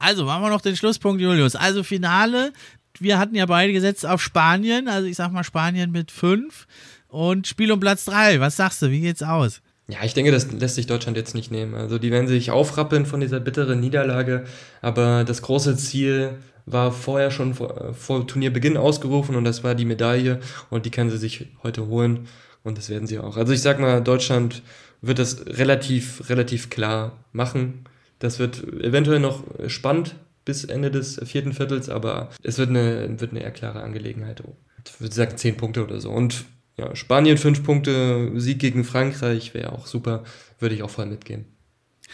Also 0.00 0.24
machen 0.24 0.42
wir 0.42 0.48
noch 0.48 0.62
den 0.62 0.76
Schlusspunkt, 0.76 1.20
Julius. 1.20 1.54
Also 1.54 1.82
Finale, 1.82 2.54
wir 3.00 3.18
hatten 3.18 3.34
ja 3.34 3.46
beide 3.46 3.72
gesetzt 3.72 4.06
auf 4.06 4.22
Spanien, 4.22 4.88
also 4.88 5.06
ich 5.06 5.16
sag 5.16 5.32
mal 5.32 5.44
Spanien 5.44 5.90
mit 5.90 6.10
fünf 6.10 6.66
und 7.08 7.46
Spiel 7.46 7.72
um 7.72 7.80
Platz 7.80 8.04
drei. 8.04 8.40
Was 8.40 8.56
sagst 8.56 8.82
du? 8.82 8.90
Wie 8.90 9.00
geht's 9.00 9.22
aus? 9.22 9.60
Ja, 9.88 9.98
ich 10.04 10.14
denke, 10.14 10.30
das 10.30 10.52
lässt 10.52 10.76
sich 10.76 10.86
Deutschland 10.86 11.16
jetzt 11.16 11.34
nicht 11.34 11.50
nehmen. 11.50 11.74
Also 11.74 11.98
die 11.98 12.12
werden 12.12 12.28
sich 12.28 12.50
aufrappeln 12.50 13.06
von 13.06 13.20
dieser 13.20 13.40
bitteren 13.40 13.80
Niederlage, 13.80 14.44
aber 14.82 15.24
das 15.24 15.42
große 15.42 15.76
Ziel 15.76 16.36
war 16.66 16.92
vorher 16.92 17.30
schon 17.32 17.54
vor, 17.54 17.94
vor 17.94 18.26
Turnierbeginn 18.26 18.76
ausgerufen 18.76 19.34
und 19.34 19.44
das 19.44 19.64
war 19.64 19.74
die 19.74 19.84
Medaille 19.84 20.38
und 20.68 20.86
die 20.86 20.90
kann 20.90 21.10
sie 21.10 21.18
sich 21.18 21.48
heute 21.64 21.86
holen 21.86 22.28
und 22.62 22.78
das 22.78 22.88
werden 22.88 23.08
sie 23.08 23.18
auch. 23.18 23.36
Also 23.36 23.52
ich 23.52 23.62
sag 23.62 23.80
mal, 23.80 24.00
Deutschland 24.00 24.62
wird 25.02 25.18
das 25.18 25.44
relativ, 25.46 26.28
relativ 26.28 26.70
klar 26.70 27.24
machen. 27.32 27.84
Das 28.20 28.38
wird 28.38 28.62
eventuell 28.62 29.18
noch 29.18 29.42
spannend 29.66 30.14
bis 30.44 30.64
Ende 30.64 30.90
des 30.90 31.20
vierten 31.24 31.52
Viertels, 31.52 31.88
aber 31.88 32.30
es 32.42 32.58
wird 32.58 32.70
eine, 32.70 33.20
wird 33.20 33.30
eine 33.30 33.42
eher 33.42 33.50
klare 33.50 33.82
Angelegenheit. 33.82 34.42
Ich 34.86 35.00
würde 35.00 35.14
sagen, 35.14 35.36
zehn 35.36 35.56
Punkte 35.56 35.84
oder 35.84 36.00
so. 36.00 36.10
Und 36.10 36.46
ja, 36.76 36.94
Spanien 36.96 37.36
fünf 37.36 37.62
Punkte, 37.62 38.32
Sieg 38.36 38.58
gegen 38.58 38.84
Frankreich 38.84 39.52
wäre 39.54 39.72
auch 39.72 39.86
super, 39.86 40.24
würde 40.58 40.74
ich 40.74 40.82
auch 40.82 40.90
voll 40.90 41.06
mitgehen. 41.06 41.44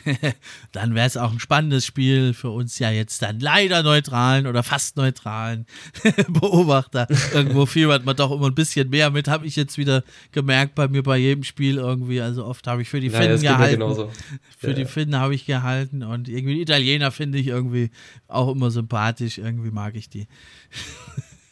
dann 0.72 0.94
wäre 0.94 1.06
es 1.06 1.16
auch 1.16 1.32
ein 1.32 1.40
spannendes 1.40 1.86
Spiel 1.86 2.34
für 2.34 2.50
uns 2.50 2.78
ja 2.78 2.90
jetzt 2.90 3.22
dann 3.22 3.40
leider 3.40 3.82
neutralen 3.82 4.46
oder 4.46 4.62
fast 4.62 4.96
neutralen 4.96 5.66
Beobachter. 6.28 7.06
Irgendwo 7.32 7.66
fiebert 7.66 8.04
man 8.04 8.16
doch 8.16 8.30
immer 8.30 8.46
ein 8.46 8.54
bisschen 8.54 8.90
mehr 8.90 9.10
mit, 9.10 9.28
habe 9.28 9.46
ich 9.46 9.56
jetzt 9.56 9.78
wieder 9.78 10.02
gemerkt 10.32 10.74
bei 10.74 10.88
mir 10.88 11.02
bei 11.02 11.16
jedem 11.16 11.44
Spiel 11.44 11.76
irgendwie. 11.76 12.20
Also 12.20 12.44
oft 12.44 12.66
habe 12.66 12.82
ich 12.82 12.88
für 12.88 13.00
die 13.00 13.10
Finnen 13.10 13.36
naja, 13.36 13.56
gehalten. 13.56 14.10
Für 14.58 14.68
ja, 14.68 14.72
die 14.74 14.84
Finnen 14.84 15.16
habe 15.16 15.34
ich 15.34 15.46
gehalten 15.46 16.02
und 16.02 16.28
irgendwie 16.28 16.54
die 16.54 16.62
Italiener 16.62 17.10
finde 17.10 17.38
ich 17.38 17.48
irgendwie 17.48 17.90
auch 18.28 18.50
immer 18.50 18.70
sympathisch. 18.70 19.38
Irgendwie 19.38 19.70
mag 19.70 19.94
ich 19.96 20.08
die. 20.08 20.26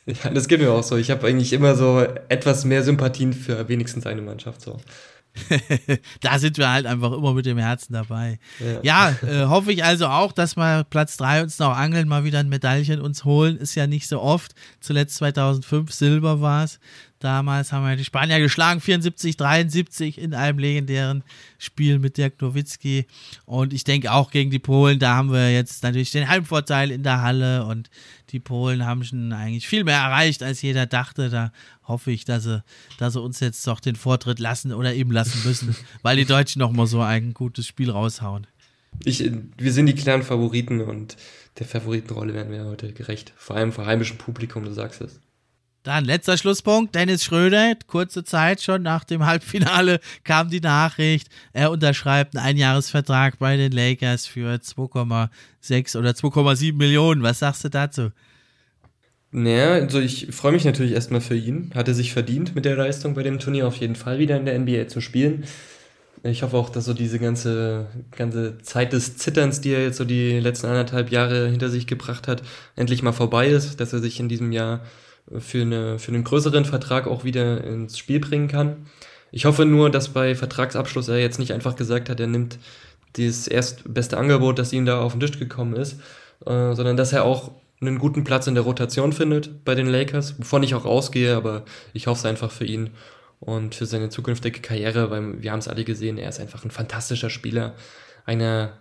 Ja, 0.07 0.29
das 0.29 0.49
geht 0.49 0.61
mir 0.61 0.71
auch 0.71 0.83
so. 0.83 0.99
Ich 0.99 1.11
habe 1.11 1.27
eigentlich 1.27 1.55
immer 1.55 1.75
so 1.77 2.01
etwas 2.29 2.67
mehr 2.67 2.83
Sympathien 2.83 3.33
für 3.33 3.69
wenigstens 3.69 4.05
eine 4.05 4.21
Mannschaft. 4.21 4.61
So. 4.61 4.79
da 6.21 6.39
sind 6.39 6.59
wir 6.59 6.71
halt 6.71 6.87
einfach 6.87 7.13
immer 7.13 7.35
mit 7.35 7.47
dem 7.47 7.59
Herzen 7.59 7.93
dabei. 7.93 8.39
Ja, 8.83 9.11
ja 9.23 9.29
äh, 9.29 9.47
hoffe 9.47 9.73
ich 9.73 9.85
also 9.85 10.07
auch, 10.07 10.33
dass 10.33 10.57
wir 10.57 10.85
Platz 10.85 11.17
3 11.17 11.43
uns 11.43 11.59
noch 11.59 11.77
angeln, 11.77 12.09
mal 12.09 12.25
wieder 12.25 12.39
ein 12.39 12.49
Medaillen 12.49 13.01
uns 13.01 13.25
holen. 13.25 13.57
Ist 13.57 13.75
ja 13.75 13.87
nicht 13.87 14.09
so 14.09 14.21
oft. 14.21 14.55
Zuletzt 14.81 15.17
2005 15.17 15.93
Silber 15.93 16.41
war 16.41 16.65
es. 16.65 16.79
Damals 17.25 17.73
haben 17.73 17.87
wir 17.87 17.97
die 17.97 18.05
Spanier 18.05 18.39
geschlagen, 18.39 18.83
74, 18.83 19.39
73 19.39 20.19
in 20.19 20.35
einem 20.35 20.59
legendären 20.59 21.25
Spiel 21.57 21.99
mit 21.99 22.19
Dirk 22.19 22.39
Nowitzki. 22.43 23.07
Und 23.47 23.73
ich 23.73 23.83
denke 23.83 24.13
auch 24.13 24.31
gegen 24.31 24.51
die 24.51 24.59
Polen, 24.59 24.99
da 24.99 25.15
haben 25.15 25.33
wir 25.33 25.51
jetzt 25.51 25.83
natürlich 25.85 26.11
den 26.11 26.29
Heimvorteil 26.29 26.91
in 26.91 27.03
der 27.03 27.23
Halle 27.23 27.65
und 27.65 27.89
die 28.29 28.41
Polen 28.41 28.85
haben 28.85 29.03
schon 29.05 29.33
eigentlich 29.33 29.67
viel 29.67 29.85
mehr 29.85 30.01
erreicht, 30.01 30.43
als 30.43 30.61
jeder 30.61 30.85
dachte. 30.85 31.31
Da 31.31 31.51
hoffe 31.85 32.11
ich, 32.11 32.27
dass 32.27 32.43
sie, 32.43 32.63
dass 32.99 33.15
sie 33.15 33.23
uns 33.23 33.41
jetzt 33.41 33.67
doch 33.67 33.81
den 33.81 33.97
Vortritt 33.97 34.39
lassen 34.39 34.75
oder 34.75 34.93
eben 34.93 35.11
lassen 35.11 35.49
müssen, 35.49 35.75
weil 36.03 36.19
die 36.19 36.27
Deutschen 36.27 36.59
noch 36.59 36.73
mal 36.73 36.87
so 36.87 37.01
ein 37.01 37.33
gutes 37.33 37.67
Spiel 37.67 37.91
raushauen. 37.91 38.47
Ich, 39.03 39.25
wir 39.57 39.73
sind 39.73 39.87
die 39.87 39.95
klaren 39.95 40.25
Favoriten 40.25 40.83
und 40.83 41.17
der 41.59 41.65
Favoritenrolle 41.65 42.35
werden 42.35 42.53
wir 42.53 42.67
heute 42.67 42.93
gerecht. 42.93 43.33
Vor 43.35 43.57
allem 43.57 43.73
vor 43.73 43.87
heimischem 43.87 44.19
Publikum, 44.19 44.63
du 44.63 44.73
sagst 44.73 45.01
es. 45.01 45.21
Dann 45.85 46.07
letzter 46.07 46.39
Schlusspunkt, 46.39 46.95
Dennis 46.95 47.25
Schröder, 47.25 47.75
kurze 47.87 48.25
Zeit 48.25 48.63
schon 48.63 48.81
nach 48.81 49.05
dem 49.05 49.27
Halbfinale 49.27 50.01
kam 50.25 50.49
die 50.49 50.63
Nachricht, 50.63 51.29
er 51.53 51.71
unterschreibt 51.71 52.35
einen 52.35 52.47
Einjahresvertrag 52.47 53.39
bei 53.39 53.59
den 53.59 53.71
Lakers 53.71 54.27
für 54.27 54.55
2,6 54.55 55.99
oder 55.99 56.13
2,7 56.13 56.75
Millionen. 56.75 57.23
Was 57.23 57.41
sagst 57.41 57.65
du 57.65 57.69
dazu? 57.69 58.13
Naja, 59.31 59.73
also 59.73 60.01
ich 60.01 60.29
freue 60.31 60.53
mich 60.53 60.65
natürlich 60.65 60.93
erstmal 60.93 61.21
für 61.21 61.37
ihn. 61.37 61.71
Hat 61.75 61.87
er 61.87 61.95
sich 61.95 62.15
verdient 62.15 62.55
mit 62.55 62.65
der 62.65 62.77
Leistung 62.77 63.13
bei 63.13 63.23
dem 63.23 63.39
Turnier 63.39 63.67
auf 63.67 63.77
jeden 63.77 63.97
Fall 63.97 64.19
wieder 64.19 64.39
in 64.39 64.47
der 64.47 64.59
NBA 64.59 64.89
zu 64.89 65.03
spielen. 65.03 65.45
Ich 66.23 66.43
hoffe 66.43 66.57
auch, 66.57 66.71
dass 66.71 66.87
so 66.87 66.95
diese 66.95 67.19
ganze, 67.19 67.89
ganze 68.17 68.57
Zeit 68.63 68.95
des 68.95 69.19
Zitterns, 69.19 69.61
die 69.61 69.73
er 69.73 69.83
jetzt 69.83 69.99
so 69.99 70.07
die 70.07 70.41
letzten 70.41 70.69
anderthalb 70.69 71.11
Jahre 71.11 71.51
hinter 71.51 71.69
sich 71.69 71.87
gebracht 71.87 72.27
hat, 72.27 72.43
endlich 72.75 73.03
mal 73.03 73.13
vorbei 73.13 73.49
ist, 73.49 73.81
dass 73.81 73.93
er 73.93 73.99
sich 73.99 74.19
in 74.19 74.31
diesem 74.31 74.51
Jahr 74.51 74.81
für, 75.39 75.63
eine, 75.63 75.99
für 75.99 76.13
einen 76.13 76.25
größeren 76.25 76.65
Vertrag 76.65 77.07
auch 77.07 77.25
wieder 77.25 77.65
ins 77.65 77.99
Spiel 77.99 78.21
bringen 78.21 78.49
kann. 78.49 78.87
Ich 79.31 79.47
hoffe 79.47 79.65
nur, 79.65 79.91
dass 79.91 80.11
bei 80.11 80.35
Vertragsabschluss 80.35 81.09
er 81.09 81.19
jetzt 81.19 81.39
nicht 81.39 81.53
einfach 81.53 81.77
gesagt 81.77 82.09
hat, 82.09 82.21
er 82.21 82.27
nimmt 82.27 82.59
dieses 83.17 83.49
erstbeste 83.49 84.17
Angebot, 84.17 84.59
das 84.59 84.73
ihm 84.73 84.87
da 84.87 85.01
auf 85.01 85.13
den 85.13 85.21
Tisch 85.21 85.39
gekommen 85.39 85.75
ist, 85.75 86.01
äh, 86.47 86.75
sondern 86.75 86.97
dass 86.97 87.13
er 87.13 87.25
auch 87.25 87.53
einen 87.81 87.99
guten 87.99 88.25
Platz 88.25 88.47
in 88.47 88.55
der 88.55 88.65
Rotation 88.65 89.13
findet 89.13 89.65
bei 89.65 89.75
den 89.75 89.87
Lakers, 89.87 90.39
wovon 90.39 90.63
ich 90.63 90.75
auch 90.75 90.85
ausgehe, 90.85 91.37
aber 91.37 91.65
ich 91.93 92.07
hoffe 92.07 92.21
es 92.21 92.27
einfach 92.27 92.51
für 92.51 92.65
ihn 92.65 92.91
und 93.41 93.75
für 93.75 93.87
seine 93.87 94.09
zukünftige 94.09 94.61
Karriere, 94.61 95.11
weil 95.11 95.43
wir 95.43 95.53
haben 95.53 95.59
es 95.59 95.69
alle 95.69 95.85
gesehen, 95.85 96.19
er 96.19 96.29
ist 96.29 96.41
einfach 96.41 96.65
ein 96.65 96.71
fantastischer 96.71 97.31
Spieler, 97.31 97.75
einer 98.25 98.79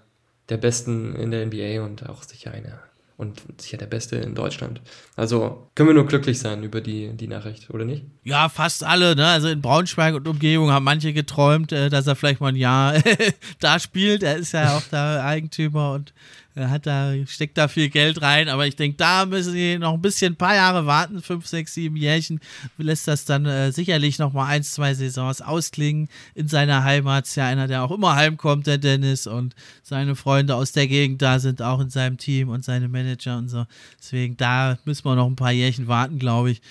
der 0.49 0.57
besten 0.57 1.15
in 1.15 1.32
der 1.32 1.45
NBA 1.45 1.84
und 1.84 2.07
auch 2.07 2.24
sicher 2.24 2.52
einer 2.52 2.80
und 3.18 3.41
sicher 3.57 3.77
der 3.77 3.85
Beste 3.85 4.15
in 4.15 4.34
Deutschland. 4.35 4.81
Also 5.15 5.69
können 5.76 5.90
wir 5.90 5.94
nur 5.94 6.07
glücklich 6.07 6.40
sein 6.40 6.64
über 6.64 6.81
die, 6.81 7.14
die 7.14 7.27
Nachricht, 7.27 7.69
oder 7.69 7.85
nicht? 7.85 8.06
Ja, 8.23 8.49
fast 8.49 8.84
alle. 8.84 9.15
Ne? 9.15 9.26
Also 9.27 9.49
in 9.49 9.61
Braunschweig 9.61 10.15
und 10.15 10.27
Umgebung 10.27 10.72
haben 10.72 10.84
manche 10.84 11.14
geträumt, 11.14 11.72
äh, 11.72 11.90
dass 11.90 12.07
er 12.07 12.15
vielleicht 12.15 12.41
mal 12.41 12.49
ein 12.49 12.56
Jahr 12.56 12.95
da 13.60 13.80
spielt. 13.80 14.23
Er 14.23 14.38
ist 14.38 14.53
ja 14.53 14.77
auch 14.77 14.84
der 14.91 15.23
Eigentümer 15.23 15.94
und 15.94 16.14
hat 16.56 16.86
da, 16.86 17.14
steckt 17.26 17.58
da 17.58 17.68
viel 17.68 17.90
Geld 17.90 18.22
rein, 18.22 18.50
aber 18.50 18.68
ich 18.68 18.76
denke, 18.76 18.98
da 18.98 19.26
müssen 19.26 19.54
sie 19.54 19.80
noch 19.80 19.94
ein 19.94 20.02
bisschen 20.02 20.34
ein 20.34 20.38
paar 20.38 20.56
Jahre 20.56 20.86
warten, 20.86 21.22
fünf, 21.22 21.48
sechs, 21.48 21.74
sieben 21.74 21.96
Jährchen, 21.96 22.40
lässt 22.78 23.08
das 23.08 23.26
dann 23.26 23.46
äh, 23.46 23.72
sicherlich 23.72 24.20
noch 24.20 24.34
mal 24.34 24.46
ein, 24.46 24.64
zwei 24.64 24.94
Saisons 24.94 25.42
ausklingen 25.42 26.10
in 26.36 26.48
seiner 26.48 26.84
Heimat. 26.84 27.26
Ist 27.26 27.36
ja 27.36 27.48
einer, 27.48 27.68
der 27.68 27.84
auch 27.84 27.92
immer 27.92 28.16
heimkommt, 28.16 28.68
der 28.68 28.78
Dennis 28.78 29.26
und 29.26 29.56
seine 29.82 30.16
Freunde 30.16 30.56
aus 30.56 30.74
der 30.74 30.88
Gegend 30.88 31.24
da 31.24 31.40
sind 31.40 31.62
auch 31.62 31.80
in 31.80 31.90
seinem 31.90 32.18
Team 32.18 32.50
und 32.50 32.66
seine 32.66 32.90
Manager 32.90 33.38
und 33.38 33.48
so. 33.48 33.66
Deswegen, 33.98 34.36
da 34.36 34.78
müssen 34.84 35.06
wir 35.06 35.16
noch 35.16 35.28
ein 35.28 35.38
paar 35.38 35.52
Jährchen 35.52 35.88
warten, 35.88 36.20
glaube 36.20 36.52
ich. 36.52 36.62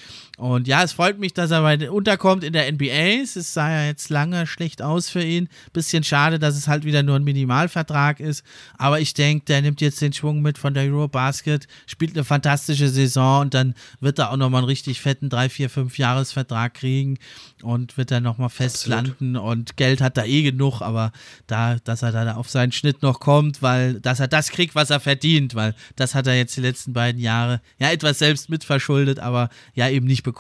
Und 0.42 0.66
ja, 0.66 0.82
es 0.82 0.90
freut 0.90 1.20
mich, 1.20 1.34
dass 1.34 1.52
er 1.52 1.62
bei, 1.62 1.88
unterkommt 1.88 2.42
in 2.42 2.52
der 2.52 2.72
NBA. 2.72 3.22
Es 3.22 3.34
sah 3.54 3.70
ja 3.70 3.86
jetzt 3.86 4.10
lange 4.10 4.48
schlecht 4.48 4.82
aus 4.82 5.08
für 5.08 5.22
ihn. 5.22 5.48
Bisschen 5.72 6.02
schade, 6.02 6.40
dass 6.40 6.56
es 6.56 6.66
halt 6.66 6.84
wieder 6.84 7.04
nur 7.04 7.14
ein 7.14 7.22
Minimalvertrag 7.22 8.18
ist. 8.18 8.42
Aber 8.76 8.98
ich 8.98 9.14
denke, 9.14 9.44
der 9.44 9.62
nimmt 9.62 9.80
jetzt 9.80 10.00
den 10.00 10.12
Schwung 10.12 10.42
mit 10.42 10.58
von 10.58 10.74
der 10.74 10.82
Eurobasket, 10.82 11.68
spielt 11.86 12.16
eine 12.16 12.24
fantastische 12.24 12.88
Saison 12.88 13.42
und 13.42 13.54
dann 13.54 13.74
wird 14.00 14.18
er 14.18 14.32
auch 14.32 14.36
nochmal 14.36 14.62
einen 14.62 14.66
richtig 14.66 15.00
fetten 15.00 15.28
3, 15.28 15.48
4, 15.48 15.70
5 15.70 15.98
Jahresvertrag 15.98 16.74
kriegen 16.74 17.18
und 17.62 17.96
wird 17.96 18.10
dann 18.10 18.24
nochmal 18.24 18.50
fest 18.50 18.88
Absolut. 18.88 19.20
landen. 19.20 19.36
Und 19.36 19.76
Geld 19.76 20.00
hat 20.00 20.18
er 20.18 20.26
eh 20.26 20.42
genug, 20.42 20.80
aber 20.80 21.12
da, 21.46 21.76
dass 21.84 22.02
er 22.02 22.10
da 22.10 22.34
auf 22.34 22.50
seinen 22.50 22.72
Schnitt 22.72 23.00
noch 23.02 23.20
kommt, 23.20 23.62
weil, 23.62 24.00
dass 24.00 24.18
er 24.18 24.26
das 24.26 24.50
kriegt, 24.50 24.74
was 24.74 24.90
er 24.90 24.98
verdient, 24.98 25.54
weil 25.54 25.76
das 25.94 26.16
hat 26.16 26.26
er 26.26 26.34
jetzt 26.34 26.56
die 26.56 26.62
letzten 26.62 26.92
beiden 26.92 27.20
Jahre 27.20 27.60
ja 27.78 27.92
etwas 27.92 28.18
selbst 28.18 28.50
mitverschuldet, 28.50 29.20
aber 29.20 29.48
ja 29.74 29.88
eben 29.88 30.08
nicht 30.08 30.24
bekommen. 30.24 30.31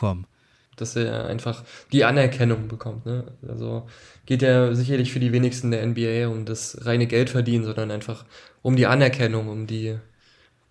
Dass 0.76 0.96
er 0.96 1.26
einfach 1.26 1.64
die 1.92 2.04
Anerkennung 2.04 2.68
bekommt. 2.68 3.04
Ne? 3.04 3.24
Also 3.46 3.86
geht 4.26 4.42
ja 4.42 4.74
sicherlich 4.74 5.12
für 5.12 5.20
die 5.20 5.32
wenigsten 5.32 5.70
der 5.70 5.86
NBA 5.86 6.28
um 6.28 6.44
das 6.44 6.86
reine 6.86 7.06
Geld 7.06 7.30
verdienen, 7.30 7.64
sondern 7.64 7.90
einfach 7.90 8.24
um 8.62 8.76
die 8.76 8.86
Anerkennung, 8.86 9.48
um 9.48 9.66
die 9.66 9.98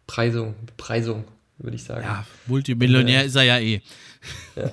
Preisung, 0.07 0.55
Preisung, 0.77 1.25
würde 1.57 1.75
ich 1.75 1.83
sagen. 1.83 2.03
Ja, 2.03 2.25
Multimillionär 2.47 3.23
äh, 3.23 3.25
ist 3.27 3.35
er 3.35 3.43
ja 3.43 3.59
eh. 3.59 3.81
Ja. 4.55 4.71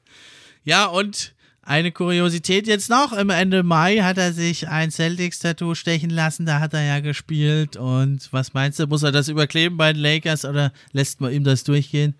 ja, 0.64 0.86
und 0.86 1.34
eine 1.66 1.90
Kuriosität 1.90 2.68
jetzt 2.68 2.88
noch. 2.88 3.12
Im 3.12 3.28
Ende 3.28 3.64
Mai 3.64 3.96
hat 3.98 4.18
er 4.18 4.32
sich 4.32 4.68
ein 4.68 4.92
Celtics-Tattoo 4.92 5.74
stechen 5.74 6.10
lassen. 6.10 6.46
Da 6.46 6.60
hat 6.60 6.74
er 6.74 6.84
ja 6.84 7.00
gespielt. 7.00 7.76
Und 7.76 8.32
was 8.32 8.54
meinst 8.54 8.78
du, 8.78 8.86
muss 8.86 9.02
er 9.02 9.10
das 9.10 9.28
überkleben 9.28 9.76
bei 9.76 9.92
den 9.92 10.00
Lakers 10.00 10.44
oder 10.44 10.72
lässt 10.92 11.20
man 11.20 11.32
ihm 11.32 11.42
das 11.42 11.64
durchgehen? 11.64 12.14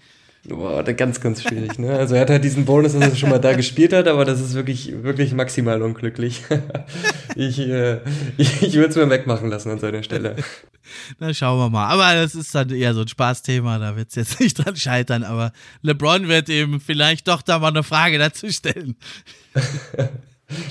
Boah, 0.48 0.82
ganz, 0.85 1.20
ganz 1.20 1.43
schwierig. 1.43 1.78
Ne? 1.78 1.93
Also 1.93 2.14
er 2.14 2.20
hat 2.20 2.31
halt 2.31 2.44
diesen 2.44 2.64
Bonus, 2.64 2.93
dass 2.93 3.02
er 3.02 3.16
schon 3.16 3.31
mal 3.31 3.39
da 3.39 3.52
gespielt 3.56 3.93
hat, 3.93 4.06
aber 4.06 4.24
das 4.24 4.40
ist 4.40 4.55
wirklich, 4.55 5.02
wirklich 5.02 5.32
maximal 5.32 5.82
unglücklich. 5.82 6.43
ich 7.36 7.59
äh, 7.59 8.01
ich, 8.36 8.62
ich 8.62 8.74
würde 8.74 8.90
es 8.90 8.97
mir 8.97 9.10
wegmachen 9.10 9.48
lassen 9.48 9.70
an 9.70 9.78
seiner 9.78 10.02
Stelle. 10.02 10.36
Na, 11.18 11.35
schauen 11.35 11.59
wir 11.59 11.70
mal. 11.70 11.89
Aber 11.89 12.14
das 12.14 12.35
ist 12.35 12.55
dann 12.55 12.70
eher 12.70 12.94
so 12.94 13.01
ein 13.01 13.09
Spaßthema, 13.09 13.78
da 13.78 13.97
wird 13.97 14.10
es 14.10 14.14
jetzt 14.14 14.40
nicht 14.40 14.64
dran 14.64 14.77
scheitern. 14.77 15.24
Aber 15.24 15.52
LeBron 15.82 16.28
wird 16.28 16.48
eben 16.48 16.81
vielleicht 16.81 17.27
doch 17.27 17.43
da 17.43 17.59
mal 17.59 17.68
eine 17.68 17.82
Frage 17.82 18.18
dazu 18.18 18.51
stellen. 18.51 18.97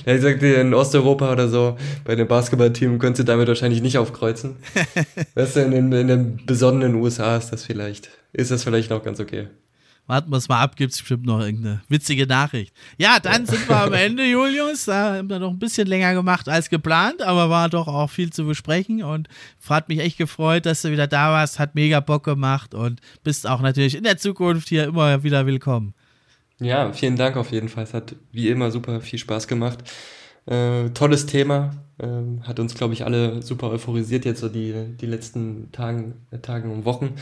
Ja, 0.06 0.16
ich 0.16 0.22
sagte, 0.22 0.48
in 0.48 0.74
Osteuropa 0.74 1.34
oder 1.34 1.50
so, 1.50 1.78
bei 2.06 2.16
dem 2.16 2.30
Basketballteam 2.30 2.98
könntest 2.98 3.28
du 3.28 3.32
damit 3.32 3.50
wahrscheinlich 3.50 3.82
nicht 3.82 3.98
aufkreuzen. 3.98 4.56
weißt 5.36 5.58
du, 5.58 5.60
in 5.62 5.72
den, 5.72 5.92
in 5.92 6.08
den 6.08 6.46
besonnenen 6.46 6.96
USA 6.96 7.36
ist 7.36 7.50
das 7.50 7.66
vielleicht, 7.66 8.10
ist 8.32 8.52
das 8.52 8.64
vielleicht 8.64 8.90
noch 8.90 9.04
ganz 9.04 9.20
okay. 9.20 9.50
Warten 10.08 10.30
wir 10.30 10.38
es 10.38 10.48
mal 10.48 10.62
ab, 10.62 10.76
gibt 10.76 10.94
es 10.94 11.00
bestimmt 11.00 11.26
noch 11.26 11.40
irgendeine 11.40 11.82
witzige 11.90 12.28
Nachricht. 12.28 12.76
Ja, 12.98 13.20
dann 13.20 13.48
sind 13.48 13.68
wir 13.68 13.78
am 13.78 13.94
Ende, 13.94 14.24
Julius. 14.24 14.86
Da 14.86 15.16
haben 15.16 15.30
wir 15.30 15.40
noch 15.40 15.50
ein 15.50 15.58
bisschen 15.58 15.88
länger 15.88 16.14
gemacht 16.14 16.48
als 16.48 16.70
geplant, 16.70 17.24
aber 17.24 17.50
war 17.50 17.70
doch 17.70 17.88
auch 17.88 18.10
viel 18.10 18.32
zu 18.32 18.46
besprechen 18.46 19.02
und 19.02 19.28
hat 19.68 19.90
mich 19.90 20.00
echt 20.00 20.20
gefreut, 20.20 20.68
dass 20.68 20.84
du 20.84 20.92
wieder 20.92 21.08
da 21.08 21.32
warst. 21.32 21.58
Hat 21.58 21.74
mega 21.74 22.02
Bock 22.02 22.24
gemacht 22.24 22.76
und 22.76 23.02
bist 23.24 23.48
auch 23.48 23.62
natürlich 23.62 23.96
in 23.96 24.04
der 24.04 24.18
Zukunft 24.18 24.70
hier 24.70 24.84
immer 24.86 25.24
wieder 25.24 25.48
willkommen. 25.48 25.96
Ja, 26.60 26.94
vielen 26.94 27.16
Dank 27.16 27.36
auf 27.36 27.52
jeden 27.52 27.70
Fall. 27.70 27.84
Es 27.84 27.94
hat 27.94 28.16
wie 28.32 28.50
immer 28.50 28.70
super 28.70 29.02
viel 29.02 29.20
Spaß 29.20 29.48
gemacht. 29.48 29.80
Äh, 30.46 30.90
tolles 30.92 31.26
Thema. 31.26 31.72
Ähm, 32.00 32.42
hat 32.46 32.60
uns, 32.60 32.76
glaube 32.76 32.94
ich, 32.94 33.06
alle 33.06 33.42
super 33.42 33.70
euphorisiert 33.70 34.26
jetzt 34.26 34.42
so 34.42 34.50
die, 34.50 34.96
die 35.00 35.06
letzten 35.06 35.72
Tagen, 35.72 36.16
äh, 36.32 36.40
Tagen 36.40 36.72
und 36.72 36.86
Wochen. 36.86 37.16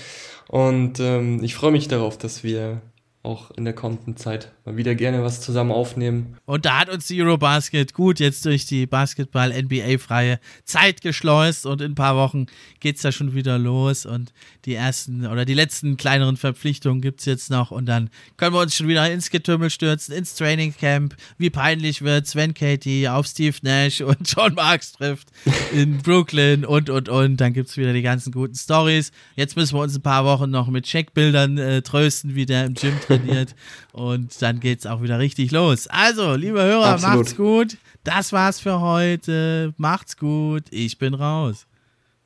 Und 0.48 1.00
ähm, 1.00 1.44
ich 1.44 1.56
freue 1.56 1.72
mich 1.72 1.88
darauf, 1.88 2.18
dass 2.18 2.44
wir 2.44 2.82
auch 3.24 3.52
in 3.52 3.64
der 3.64 3.74
kommenden 3.74 4.18
Zeit 4.18 4.52
mal 4.66 4.76
wieder 4.76 4.96
gerne 4.96 5.24
was 5.24 5.40
zusammen 5.40 5.72
aufnehmen. 5.72 6.38
Und 6.46 6.66
da 6.66 6.82
hat 6.82 6.90
uns 6.90 7.08
die 7.08 7.22
Eurobasket 7.22 7.94
gut 7.94 8.20
jetzt 8.20 8.46
durch 8.46 8.66
die 8.66 8.86
Basketball-NBA-freie 8.86 10.40
Zeit 10.66 11.02
geschleust 11.02 11.66
und 11.66 11.82
in 11.82 11.94
ein 11.94 11.96
paar 11.96 12.18
Wochen 12.18 12.48
geht 12.82 12.98
es 12.98 13.02
da 13.02 13.14
schon 13.14 13.34
wieder 13.34 13.58
los 13.58 14.06
und 14.06 14.34
die 14.66 14.76
ersten 14.76 15.26
oder 15.26 15.46
die 15.46 15.54
letzten 15.54 15.96
kleineren 15.96 16.36
Verpflichtungen 16.36 17.02
gibt 17.02 17.22
es 17.22 17.26
jetzt 17.26 17.50
noch 17.50 17.72
und 17.72 17.86
dann 17.86 18.10
können 18.36 18.54
wir 18.54 18.60
uns 18.60 18.76
schon 18.76 18.90
wieder 18.90 19.10
ins 19.10 19.30
Getümmel 19.30 19.70
stürzen, 19.70 20.14
ins 20.14 20.36
Trainingcamp. 20.36 21.16
Wie 21.38 21.50
peinlich 21.50 22.02
wird 22.02 22.34
wenn 22.36 22.54
Katie 22.54 23.08
auf 23.08 23.28
Steve 23.28 23.56
Nash 23.62 24.02
und 24.02 24.18
John 24.36 24.54
Marks 24.54 24.94
trifft 24.94 25.30
in 25.74 26.00
Brooklyn 26.00 26.66
und 26.66 26.90
und 26.90 27.10
und. 27.10 27.38
Dann 27.38 27.54
gibt 27.54 27.70
es 27.70 27.78
wieder 27.78 27.94
die 27.94 28.02
ganzen 28.02 28.32
guten 28.32 28.56
Stories. 28.56 29.12
Jetzt 29.36 29.56
müssen 29.56 29.76
wir 29.76 29.82
uns 29.82 29.96
ein 29.96 30.02
paar 30.02 30.26
Wochen 30.26 30.50
noch 30.50 30.68
mit 30.68 30.86
Checkbildern 30.86 31.58
äh, 31.58 31.82
trösten, 31.82 32.36
wie 32.36 32.46
der 32.46 32.66
im 32.66 32.74
Gym 32.74 32.94
trainiert. 33.18 33.56
Und 33.92 34.42
dann 34.42 34.60
geht 34.60 34.80
es 34.80 34.86
auch 34.86 35.02
wieder 35.02 35.20
richtig 35.20 35.52
los. 35.52 35.88
Also, 35.88 36.36
liebe 36.36 36.62
Hörer, 36.62 36.94
Absolut. 36.94 37.18
macht's 37.18 37.36
gut. 37.36 37.78
Das 38.04 38.34
war's 38.34 38.60
für 38.60 38.82
heute. 38.82 39.74
Macht's 39.78 40.18
gut. 40.18 40.64
Ich 40.72 40.98
bin 40.98 41.14
raus. 41.14 41.66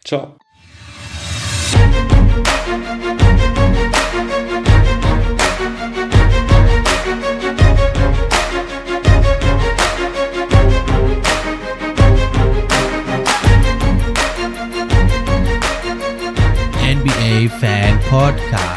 Ciao. 0.04 0.38
NBA 16.88 17.50
Fan 17.60 18.00
Podcast 18.10 18.77